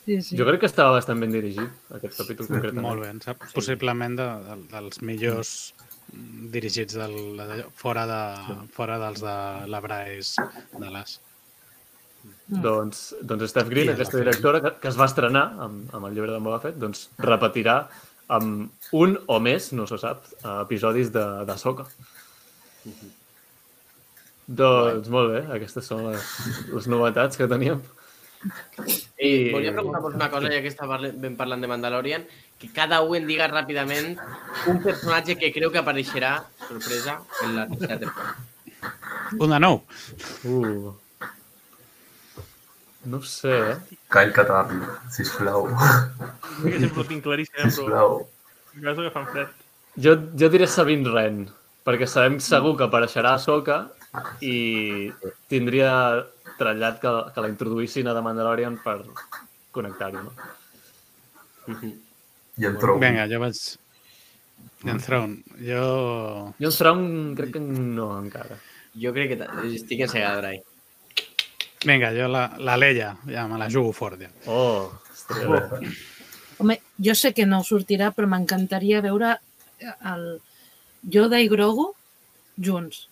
Sí, 0.05 0.21
sí. 0.21 0.37
Jo 0.37 0.45
crec 0.45 0.61
que 0.61 0.69
estava 0.69 0.93
bastant 0.93 1.21
ben 1.21 1.33
dirigit, 1.33 1.71
aquest 1.97 2.19
capítol 2.19 2.47
concretament. 2.51 2.85
Molt 2.85 3.01
bé, 3.01 3.13
sap? 3.25 3.47
Possiblement 3.55 4.19
de, 4.19 4.27
de, 4.45 4.57
dels 4.75 5.01
millors 5.01 5.53
mm, 6.13 6.51
dirigits 6.53 6.99
del, 7.01 7.15
de, 7.39 7.65
fora, 7.81 8.05
de, 8.11 8.59
fora 8.77 8.99
dels 9.01 9.25
de 9.25 9.37
la 9.73 9.81
Bryce 9.81 10.45
de 10.75 10.91
l'As. 10.93 11.17
Doncs, 12.45 13.07
doncs 13.25 13.49
Steph 13.49 13.71
Green, 13.73 13.89
I 13.89 13.95
aquesta 13.95 14.21
directora, 14.21 14.61
que, 14.61 14.75
que 14.83 14.93
es 14.93 15.01
va 15.01 15.09
estrenar 15.09 15.47
amb, 15.65 15.89
amb 15.97 16.11
el 16.11 16.17
llibre 16.17 16.33
de 16.35 16.43
Boba 16.45 16.61
Fett, 16.61 16.77
doncs 16.81 17.09
repetirà 17.25 17.79
amb 18.37 18.93
un 18.97 19.17
o 19.29 19.41
més, 19.41 19.73
no 19.77 19.89
se 19.89 19.99
sap, 20.01 20.29
episodis 20.61 21.13
de, 21.17 21.25
de 21.49 21.57
Soca. 21.61 21.89
Doncs 24.45 25.09
molt 25.13 25.33
bé, 25.33 25.45
aquestes 25.57 25.89
són 25.89 26.11
les, 26.11 26.33
les 26.73 26.89
novetats 26.93 27.41
que 27.41 27.49
teníem. 27.49 27.81
I... 29.19 29.51
Volia 29.53 29.73
preguntar-vos 29.73 30.15
una 30.19 30.29
cosa, 30.31 30.51
ja 30.53 30.61
que 30.65 30.69
està 30.73 30.87
parle- 30.91 31.13
ben 31.17 31.37
parlant 31.39 31.63
de 31.65 31.69
Mandalorian, 31.71 32.27
que 32.61 32.69
cada 32.73 33.01
un 33.05 33.17
en 33.17 33.27
diga 33.29 33.49
ràpidament 33.51 34.15
un 34.71 34.83
personatge 34.85 35.37
que 35.41 35.53
creu 35.55 35.73
que 35.73 35.81
apareixerà, 35.81 36.35
sorpresa, 36.69 37.21
en 37.45 37.57
la 37.57 37.67
tercera 37.71 37.99
temporada. 38.05 38.37
Un 39.41 39.55
de 39.55 39.59
nou. 39.65 39.81
Uh. 40.45 40.93
No 43.05 43.19
ho 43.21 43.27
sé, 43.29 43.53
eh? 43.53 43.99
Kyle 44.13 44.33
Katarn, 44.33 44.81
sisplau. 45.13 45.67
Jo 45.69 46.71
que 46.71 46.79
sempre 46.81 47.03
ho 47.03 47.09
tinc 47.09 47.25
claríssim, 47.27 47.59
però 47.61 47.71
Sisplau. 47.75 48.15
a 48.79 48.85
casa 48.87 49.03
que 49.05 49.13
fan 49.13 49.27
fred. 49.33 49.49
Jo, 50.05 50.15
jo 50.41 50.49
diré 50.53 50.67
Sabine 50.67 51.11
Wren, 51.13 51.43
perquè 51.85 52.09
sabem 52.09 52.39
segur 52.41 52.73
que 52.79 52.87
apareixerà 52.89 53.35
a 53.37 53.43
Soca 53.43 53.77
i 54.41 55.11
tindria 55.53 55.91
trellat 56.59 57.01
que, 57.03 57.13
que 57.35 57.45
la 57.45 57.51
introduïssin 57.53 58.09
a 58.09 58.15
The 58.17 58.23
Mandalorian 58.25 58.79
per 58.85 58.99
connectar-ho, 59.75 60.23
no? 60.27 60.33
I 62.61 62.69
el 62.69 62.77
tronc. 62.79 63.03
Vinga, 63.03 63.27
jo 63.31 63.41
vaig... 63.43 63.63
I 64.85 64.93
en 64.93 65.01
Throne. 65.01 65.57
Jo... 65.65 65.85
Jo 66.61 66.71
en 66.71 66.77
Thrawn 66.77 67.07
crec 67.39 67.55
que 67.57 67.63
no 67.65 68.11
encara. 68.21 68.59
Jo 69.01 69.13
crec 69.17 69.35
que 69.35 69.49
estic 69.73 70.05
ensegada, 70.05 70.43
Brai. 70.43 70.61
Vinga, 71.85 72.13
jo 72.17 72.29
la, 72.31 72.45
la 72.61 72.77
Leia, 72.81 73.15
ja 73.29 73.47
me 73.49 73.59
la 73.61 73.69
jugo 73.73 73.93
fort, 73.97 74.21
ja. 74.21 74.31
Oh, 74.47 74.93
bé. 75.29 75.91
Home, 76.63 76.79
jo 77.03 77.15
sé 77.19 77.33
que 77.35 77.49
no 77.49 77.65
sortirà, 77.67 78.13
però 78.15 78.29
m'encantaria 78.31 79.03
veure 79.05 79.35
el 80.13 80.25
Yoda 81.03 81.41
i 81.43 81.51
Grogu 81.51 81.91
junts. 82.57 83.09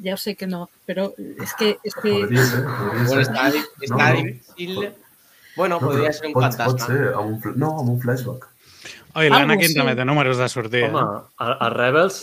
Ho 0.00 0.16
sé 0.16 0.32
que 0.34 0.46
no, 0.48 0.62
però 0.88 1.08
és 1.18 1.52
que... 1.60 1.74
És 1.84 1.94
que... 1.98 2.12
Podria 2.22 2.44
ser, 2.48 2.60
podria 2.64 3.04
Bueno, 3.04 3.10
ser. 3.12 3.24
està, 3.26 3.46
di- 3.52 3.64
està 3.84 3.96
No, 3.96 4.06
no. 4.08 4.22
difícil... 4.30 4.76
Bueno, 5.56 5.76
No, 5.76 5.86
podria 5.86 6.08
però 6.08 6.16
ser 6.16 6.26
un 6.30 6.32
pot, 6.36 6.44
fantasma. 6.46 6.72
Pot 6.72 6.86
ser, 6.86 7.00
amb 7.20 7.46
un, 7.50 7.56
no, 7.60 7.70
amb 7.82 7.90
un 7.96 7.98
flashback. 8.00 8.46
Oi, 9.18 9.28
l'Anakin 9.28 9.72
sí. 9.72 9.76
també 9.76 9.96
té 9.98 10.04
números 10.06 10.38
de 10.40 10.48
sortir. 10.48 10.84
Home, 10.88 11.02
eh? 11.02 11.24
a, 11.44 11.50
a 11.66 11.70
Rebels... 11.74 12.20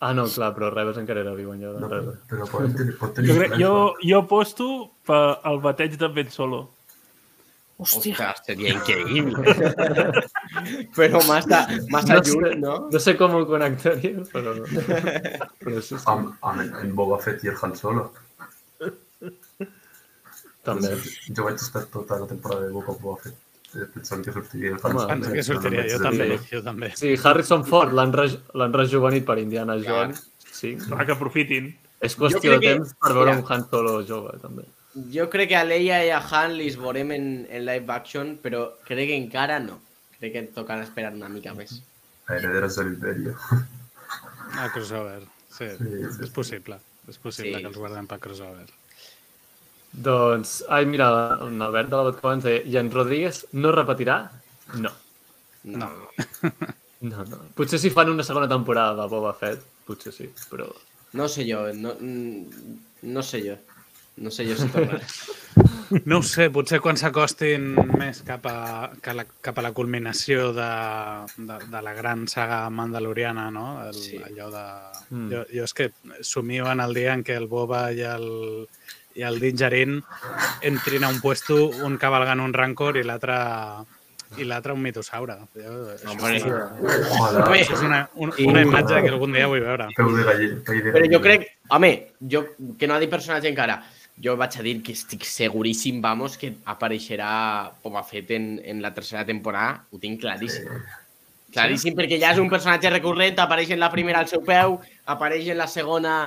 Ah, 0.00 0.14
no, 0.16 0.24
clar, 0.32 0.54
però 0.56 0.70
Rebels 0.72 0.96
encara 0.96 1.20
era 1.20 1.34
viu 1.36 1.50
en 1.52 1.60
Yoda. 1.60 1.80
No, 1.82 1.88
No, 1.88 1.90
però, 1.92 2.12
però 2.30 2.46
pot 2.48 2.76
tenir, 2.78 2.94
pot 2.96 3.10
tenir 3.16 3.28
Jo, 3.32 3.34
crec, 3.40 3.56
jo, 3.60 3.72
jo 4.00 4.20
aposto 4.22 4.68
pel 5.04 5.58
bateig 5.60 5.98
de 6.00 6.08
Ben 6.14 6.30
Solo. 6.32 6.62
Hòstia, 7.80 8.12
Ostres, 8.12 8.40
seria 8.46 8.74
increïble. 8.76 9.40
però 10.96 11.20
massa, 11.28 11.60
massa 11.88 12.18
no, 12.18 12.24
sé, 12.24 12.34
lluny, 12.34 12.56
no? 12.60 12.74
no 12.92 12.98
sé 13.00 13.14
com 13.16 13.34
ho 13.38 13.44
connectaria, 13.48 14.20
però... 14.32 14.52
però 15.62 15.80
sí, 15.80 15.94
sí, 15.96 16.00
Amb, 16.12 16.34
amb 16.44 16.60
en, 16.66 16.74
en 16.84 16.94
Boba 16.98 17.18
Fett 17.24 17.44
i 17.46 17.52
el 17.52 17.56
Han 17.62 17.74
Solo. 17.78 18.10
també. 20.66 20.90
Jo 21.36 21.46
vaig 21.46 21.56
estar 21.62 21.84
tota 21.92 22.18
la 22.20 22.26
temporada 22.30 22.66
de 22.66 22.72
Boba 22.74 22.94
Boba 23.00 23.16
Fett 23.22 23.36
eh, 23.76 23.86
pensant 23.94 24.24
que 24.26 24.34
sortiria 24.34 24.74
el 24.74 24.80
Han 24.82 24.98
Solo. 24.98 25.32
Que 25.36 25.44
sortiria, 25.46 25.84
jo 25.88 25.98
Sí. 25.98 26.04
també, 26.04 26.26
jo 26.50 26.62
també. 26.66 26.90
Sí, 27.00 27.14
Harrison 27.22 27.64
Ford 27.68 27.94
l'han 27.96 28.12
re, 28.12 28.26
rejuvenit 28.76 29.24
per 29.28 29.38
Indiana 29.40 29.78
Jones. 29.80 30.26
Sí, 30.50 30.74
Clar, 30.76 31.06
que 31.06 31.12
aprofitin. 31.16 31.70
és 32.00 32.14
qüestió 32.16 32.52
de 32.54 32.60
que- 32.60 32.74
temps 32.74 32.94
per 33.00 33.12
veure 33.14 33.36
un 33.38 33.44
Han 33.48 33.66
Solo 33.70 34.02
jove, 34.08 34.36
també. 34.40 34.64
Jo 35.14 35.28
crec 35.30 35.48
que 35.52 35.56
a 35.56 35.64
Leia 35.64 36.00
i 36.04 36.10
a 36.10 36.18
Han 36.18 36.56
li 36.58 36.68
veurem 36.74 37.12
en, 37.14 37.26
en 37.48 37.64
live 37.64 37.92
action, 37.94 38.32
però 38.42 38.64
crec 38.86 39.08
que 39.12 39.16
encara 39.20 39.60
no. 39.62 39.78
Crec 40.18 40.32
que 40.34 40.42
tocarà 40.56 40.82
esperar 40.82 41.12
una 41.14 41.28
mica 41.30 41.54
més. 41.54 41.76
Herederos 42.28 42.76
de 42.76 42.84
l'Imperio. 42.88 43.36
El 44.60 44.70
crossover, 44.74 45.22
sí, 45.50 45.68
Sí, 45.78 45.86
sí. 46.10 46.24
és 46.26 46.30
possible. 46.34 46.78
És 47.08 47.18
possible 47.18 47.54
Sí. 47.56 47.62
que 47.62 47.68
els 47.70 47.78
guardem 47.78 48.06
per 48.10 48.18
crossover. 48.18 48.66
Doncs, 49.92 50.60
ai, 50.68 50.84
mira, 50.86 51.08
en 51.46 51.62
Albert 51.62 51.88
de 51.90 51.96
la 51.98 52.04
Batcova 52.10 52.34
ens 52.36 52.44
deia, 52.46 52.60
i 52.66 52.76
en 52.78 52.90
Rodríguez 52.94 53.44
no 53.58 53.72
repetirà? 53.74 54.20
No. 54.78 54.90
No. 55.64 55.88
No, 57.00 57.24
no. 57.24 57.38
Potser 57.56 57.78
si 57.82 57.90
fan 57.90 58.10
una 58.12 58.22
segona 58.26 58.46
temporada 58.48 58.94
de 59.02 59.08
Boba 59.10 59.32
Fett, 59.38 59.62
potser 59.86 60.12
sí, 60.14 60.28
però... 60.50 60.68
No 61.18 61.26
sé 61.28 61.42
jo, 61.48 61.64
no, 61.74 61.94
no 61.98 63.22
sé 63.26 63.40
jo. 63.42 63.56
No 64.20 64.30
sé 64.30 64.44
jo 64.48 64.56
si 64.58 64.68
tornarà. 64.72 65.00
No 66.06 66.20
ho 66.20 66.22
sé, 66.22 66.46
potser 66.54 66.78
quan 66.78 66.94
s'acostin 66.94 67.72
més 67.98 68.20
cap 68.22 68.44
a, 68.46 68.92
que 69.02 69.14
la, 69.16 69.24
cap 69.42 69.56
a 69.58 69.64
la 69.66 69.72
culminació 69.74 70.52
de, 70.54 70.68
de, 71.34 71.56
de 71.72 71.80
la 71.82 71.94
gran 71.96 72.28
saga 72.30 72.60
mandaloriana, 72.70 73.48
no? 73.50 73.66
El, 73.82 73.98
Sí. 73.98 74.20
Allò 74.22 74.46
de... 74.54 74.64
Mm. 75.10 75.26
Jo, 75.32 75.42
jo 75.50 75.66
és 75.66 75.74
que 75.74 75.90
somio 76.22 76.70
en 76.70 76.84
el 76.84 76.94
dia 76.94 77.16
en 77.18 77.24
què 77.26 77.34
el 77.34 77.48
Boba 77.50 77.88
i 77.90 78.04
el, 78.06 78.28
i 79.18 79.26
el 79.26 79.40
Din 79.42 79.58
Djarin 79.58 79.98
entrin 80.70 81.04
a 81.04 81.10
un 81.10 81.18
puesto, 81.20 81.66
un 81.82 81.98
cavalgant 81.98 82.44
un 82.46 82.54
rancor 82.54 83.00
i 83.00 83.02
l'altre 83.02 83.40
i 84.38 84.46
l'altre 84.46 84.74
un 84.76 84.82
mitosaure. 84.84 85.34
Jo, 85.58 85.76
això. 85.90 86.12
Home, 86.14 87.56
això 87.58 87.74
és 87.74 87.82
una, 87.82 88.04
un, 88.14 88.30
una 88.46 88.62
imatge 88.62 89.00
que 89.02 89.10
algun 89.10 89.34
dia 89.34 89.48
vull 89.50 89.64
veure. 89.64 89.88
Però 89.96 91.06
jo 91.10 91.20
crec... 91.24 91.48
Home, 91.74 91.90
jo, 92.30 92.44
que 92.78 92.86
no 92.86 92.94
ha 92.94 93.02
dit 93.02 93.10
personatge 93.10 93.50
encara, 93.50 93.80
jo 94.22 94.36
vaig 94.36 94.56
a 94.60 94.62
dir 94.62 94.82
que 94.84 94.92
estic 94.92 95.24
seguríssim, 95.24 96.00
vamos, 96.04 96.36
que 96.36 96.52
apareixerà 96.68 97.72
Boba 97.82 98.02
Fett 98.04 98.30
en, 98.36 98.60
en 98.64 98.82
la 98.82 98.92
tercera 98.94 99.24
temporada. 99.24 99.86
Ho 99.90 99.98
tinc 99.98 100.20
claríssim. 100.20 100.68
Claríssim, 101.50 101.96
perquè 101.98 102.20
ja 102.22 102.30
és 102.34 102.38
un 102.38 102.50
personatge 102.52 102.92
recurrent, 102.92 103.38
apareix 103.42 103.72
en 103.74 103.80
la 103.80 103.90
primera 103.90 104.20
al 104.22 104.28
seu 104.30 104.44
peu, 104.46 104.78
apareix 105.10 105.48
en 105.50 105.58
la 105.58 105.66
segona 105.66 106.20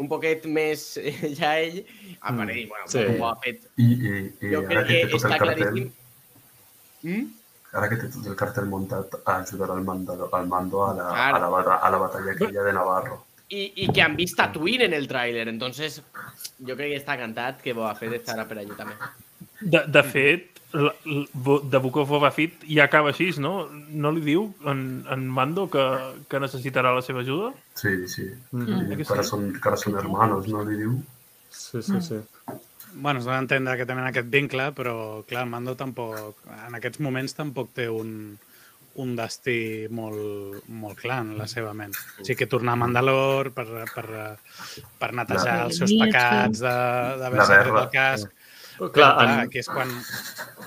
un 0.00 0.08
poquet 0.10 0.46
més 0.50 0.96
eh, 0.98 1.12
ja 1.38 1.52
ell, 1.60 1.82
apareix, 2.20 2.68
bueno, 2.70 2.88
sí. 2.88 3.04
Boba 3.18 3.34
Fett. 3.42 3.66
I, 3.76 3.90
i, 3.92 4.12
i 4.48 4.54
Jo 4.54 4.62
crec 4.70 4.88
que 4.88 5.00
que 5.10 5.20
està 5.20 5.38
claríssim. 5.42 5.90
Mm? 7.04 7.24
ara 7.74 7.88
que 7.90 7.96
té 7.98 8.08
tot 8.14 8.26
el 8.30 8.36
cartel 8.38 8.68
muntat, 8.70 9.16
ajudarà 9.26 9.74
al 9.74 9.82
mando, 9.82 10.28
al 10.32 10.46
mando 10.46 10.84
a 10.86 10.92
la, 10.94 11.06
Claro. 11.10 11.36
a 11.36 11.62
la, 11.66 11.76
a 11.76 11.90
la 11.90 11.98
batalla 11.98 12.32
aquella 12.32 12.62
de 12.62 12.72
Navarro. 12.72 13.16
I, 13.54 13.66
I 13.84 13.90
que 13.94 14.02
han 14.02 14.16
vist 14.18 14.36
Tatooine 14.38 14.88
en 14.88 14.96
el 14.96 15.06
tràiler, 15.10 15.46
entonces 15.50 16.00
jo 16.58 16.74
crec 16.74 16.94
que 16.94 17.00
està 17.02 17.18
cantat 17.20 17.62
que 17.62 17.76
Boba 17.76 17.94
Fett 17.98 18.18
estarà 18.18 18.48
per 18.48 18.58
allà 18.60 18.78
també. 18.78 18.96
De, 19.60 19.84
de 19.94 20.02
fet, 20.02 20.60
The 20.74 21.78
Book 21.78 21.96
of 22.02 22.08
Boba 22.10 22.32
Fett 22.34 22.64
ja 22.66 22.88
acaba 22.88 23.12
així, 23.12 23.30
no? 23.38 23.68
No 23.90 24.10
li 24.14 24.24
diu 24.26 24.48
en, 24.70 24.84
en 25.10 25.26
Mando 25.30 25.68
que, 25.70 25.84
que 26.30 26.40
necessitarà 26.42 26.94
la 26.96 27.04
seva 27.06 27.22
ajuda? 27.22 27.52
Sí, 27.78 27.94
sí. 28.10 28.26
Mm. 28.50 28.66
I 28.66 28.98
que 28.98 29.04
que 29.04 29.12
ara, 29.14 29.26
són, 29.26 29.52
que 29.54 29.70
ara 29.70 29.78
són 29.80 29.98
hermanos, 30.00 30.50
no 30.50 30.64
li 30.66 30.80
diu? 30.82 30.96
Sí, 31.54 31.82
sí, 31.86 32.00
sí. 32.02 32.18
Bueno, 32.94 33.22
s'ha 33.22 33.36
d'entendre 33.36 33.76
que 33.78 33.86
tenen 33.86 34.06
aquest 34.08 34.26
vincle, 34.30 34.68
però 34.74 34.96
clar, 35.28 35.46
el 35.46 35.52
Mando 35.52 35.76
tampoc, 35.78 36.42
en 36.66 36.78
aquests 36.78 37.02
moments 37.06 37.38
tampoc 37.38 37.70
té 37.78 37.88
un, 37.90 38.34
un 39.02 39.16
destí 39.18 39.86
molt, 39.90 40.62
molt 40.68 40.98
clar 41.00 41.20
en 41.24 41.32
la 41.38 41.46
seva 41.50 41.72
ment. 41.74 41.94
O 42.20 42.24
sigui 42.24 42.36
que 42.44 42.46
tornar 42.50 42.76
a 42.76 42.80
Mandalor 42.84 43.50
per, 43.56 43.66
per, 43.94 44.06
per 45.00 45.10
netejar 45.18 45.56
La- 45.58 45.64
els 45.68 45.78
seus 45.82 45.94
pecats 45.98 46.60
d'haver-se 46.62 47.58
tret 47.64 47.80
el 47.82 47.90
casc. 47.94 48.32
Però, 48.78 48.88
Clar, 48.90 49.10
en, 49.22 49.32
aquí 49.46 49.60
és 49.62 49.68
quan... 49.70 49.90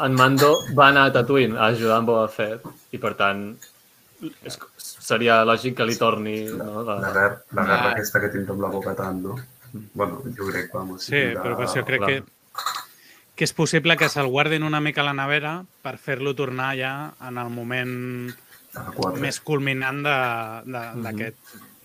en 0.05 0.13
Mando 0.15 0.53
va 0.77 0.85
anar 0.93 1.09
a 1.09 1.13
Tatooine 1.17 1.57
a 1.59 1.65
ajudar 1.73 1.97
en 1.99 2.05
Boba 2.07 2.27
Fett 2.31 2.63
i, 2.95 2.99
per 3.03 3.13
tant, 3.19 3.41
és, 4.47 4.55
seria 4.79 5.41
lògic 5.43 5.75
que 5.75 5.85
li 5.89 5.97
torni 5.99 6.37
no, 6.47 6.83
La, 6.87 6.95
la, 7.01 7.11
guerra, 7.11 7.41
la 7.51 7.65
guerra 7.67 7.89
Ah. 7.89 7.91
aquesta 7.91 8.21
que 8.23 8.29
tindrà 8.31 8.55
amb 8.55 8.63
la 8.63 8.69
boca 8.71 8.93
tant, 8.95 9.19
no? 9.25 9.35
Bueno, 9.93 10.21
jo 10.37 10.47
crec, 10.47 10.71
vamos. 10.73 11.03
Sí, 11.03 11.19
però 11.35 11.57
per 11.59 11.67
això 11.67 11.83
crec 11.85 11.99
clar. 12.05 12.13
que 12.15 12.23
que 13.37 13.45
és 13.45 13.53
possible 13.53 13.95
que 14.01 14.09
se'l 14.09 14.27
guardin 14.33 14.63
una 14.65 14.81
mica 14.81 15.03
a 15.03 15.05
la 15.05 15.13
nevera 15.13 15.59
per 15.85 15.95
fer-lo 16.01 16.33
tornar 16.35 16.71
ja 16.79 16.93
en 17.21 17.37
el 17.37 17.49
moment 17.53 17.93
més 19.21 19.39
culminant 19.41 20.01
Mhm. 20.01 21.03
d'aquest 21.05 21.37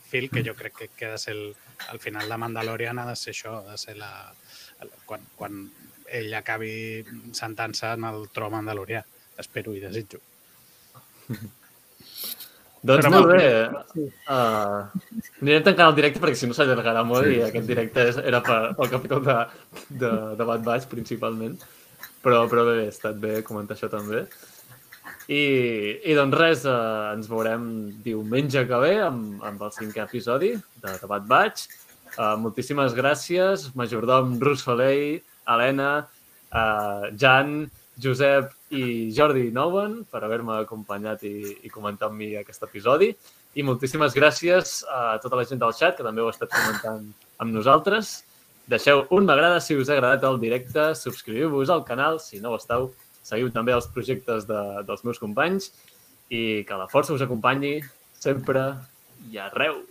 fil, 0.09 0.29
que 0.31 0.43
jo 0.45 0.55
crec 0.57 0.75
que, 0.77 0.89
que 0.97 1.07
ha 1.07 1.13
de 1.13 1.19
ser 1.19 1.35
el, 1.37 1.55
al 1.93 2.01
final 2.01 2.29
de 2.29 2.37
Mandalorian 2.37 2.99
ha 2.99 3.07
de 3.09 3.17
ser 3.17 3.33
això, 3.35 3.59
ha 3.67 3.73
de 3.73 3.79
ser 3.79 3.97
la, 3.97 4.33
el- 4.81 4.91
quan, 5.07 5.21
quan 5.37 5.71
ell 6.13 6.35
acabi 6.37 7.05
sentant-se 7.33 7.95
en 7.97 8.05
el 8.05 8.27
tro 8.33 8.51
mandalorià. 8.53 9.05
Espero 9.41 9.73
i 9.77 9.81
desitjo. 9.81 10.19
Doncs 11.29 11.39
Serà 11.41 11.62
molt 12.83 13.09
molt 13.15 13.29
bé. 13.31 13.43
Uh, 14.27 14.89
anirem 15.43 15.67
tancant 15.69 15.93
el 15.93 15.99
directe 15.99 16.23
perquè 16.23 16.39
si 16.39 16.49
no 16.51 16.57
s'allargarà 16.57 17.05
molt 17.07 17.29
Sí, 17.29 17.37
i 17.37 17.39
sí, 17.39 17.45
aquest 17.47 17.67
sí. 17.67 17.71
directe 17.71 18.07
és, 18.11 18.19
era 18.33 18.41
per, 18.43 18.59
pel 18.79 18.91
capítol 18.91 19.23
de, 19.27 19.37
de, 19.91 20.11
de 20.39 20.49
Bad 20.49 20.65
Batch 20.67 20.89
principalment. 20.91 21.55
Però, 22.23 22.45
però 22.51 22.65
bé, 22.67 22.81
ha 22.87 22.91
estat 22.91 23.19
bé 23.23 23.41
comentar 23.47 23.77
això 23.77 23.91
també. 23.91 24.25
I, 25.31 25.43
i 26.03 26.17
doncs 26.19 26.39
res, 26.39 26.65
uh, 26.67 27.13
ens 27.15 27.29
veurem 27.31 27.69
diumenge 28.03 28.65
que 28.67 28.81
ve 28.83 28.97
amb, 29.03 29.43
amb 29.47 29.63
el 29.63 29.75
cinquè 29.75 30.03
episodi 30.05 30.53
de, 30.57 30.97
de 30.99 31.11
Bad 31.11 31.29
Batch. 31.31 31.69
Uh, 32.13 32.35
moltíssimes 32.43 32.97
gràcies, 32.99 33.71
majordom 33.79 34.35
Rus 34.43 34.67
Soleil, 34.67 35.23
Helena, 35.49 35.93
uh, 36.51 37.07
Jan, 37.19 37.63
Josep 38.03 38.51
i 38.73 39.13
Jordi 39.13 39.51
Nouen 39.53 40.01
per 40.09 40.23
haver-me 40.25 40.63
acompanyat 40.63 41.23
i, 41.29 41.37
i 41.67 41.71
comentar 41.73 42.09
amb 42.09 42.19
mi 42.23 42.33
aquest 42.41 42.65
episodi. 42.65 43.13
I 43.55 43.65
moltíssimes 43.69 44.17
gràcies 44.17 44.81
a 44.89 45.19
tota 45.23 45.37
la 45.37 45.45
gent 45.49 45.61
del 45.61 45.75
chat 45.77 45.99
que 45.99 46.07
també 46.07 46.25
ha 46.25 46.33
estat 46.33 46.53
comentant 46.53 47.05
amb 47.43 47.53
nosaltres. 47.53 48.23
Deixeu 48.73 49.05
un 49.13 49.29
m'agrada 49.29 49.61
si 49.61 49.77
us 49.77 49.91
ha 49.91 49.99
agradat 49.99 50.25
el 50.25 50.41
directe, 50.41 50.93
subscriviu-vos 50.97 51.73
al 51.75 51.85
canal 51.85 52.21
si 52.23 52.41
no 52.41 52.55
ho 52.55 52.61
esteu, 52.61 52.93
seguiu 53.23 53.51
també 53.53 53.75
els 53.77 53.91
projectes 53.93 54.47
de, 54.49 54.63
dels 54.89 55.05
meus 55.05 55.21
companys 55.21 55.73
i 56.33 56.63
que 56.69 56.79
la 56.79 56.89
força 56.89 57.13
us 57.13 57.25
acompanyi 57.27 57.81
sempre 58.23 58.71
i 59.31 59.43
arreu. 59.43 59.83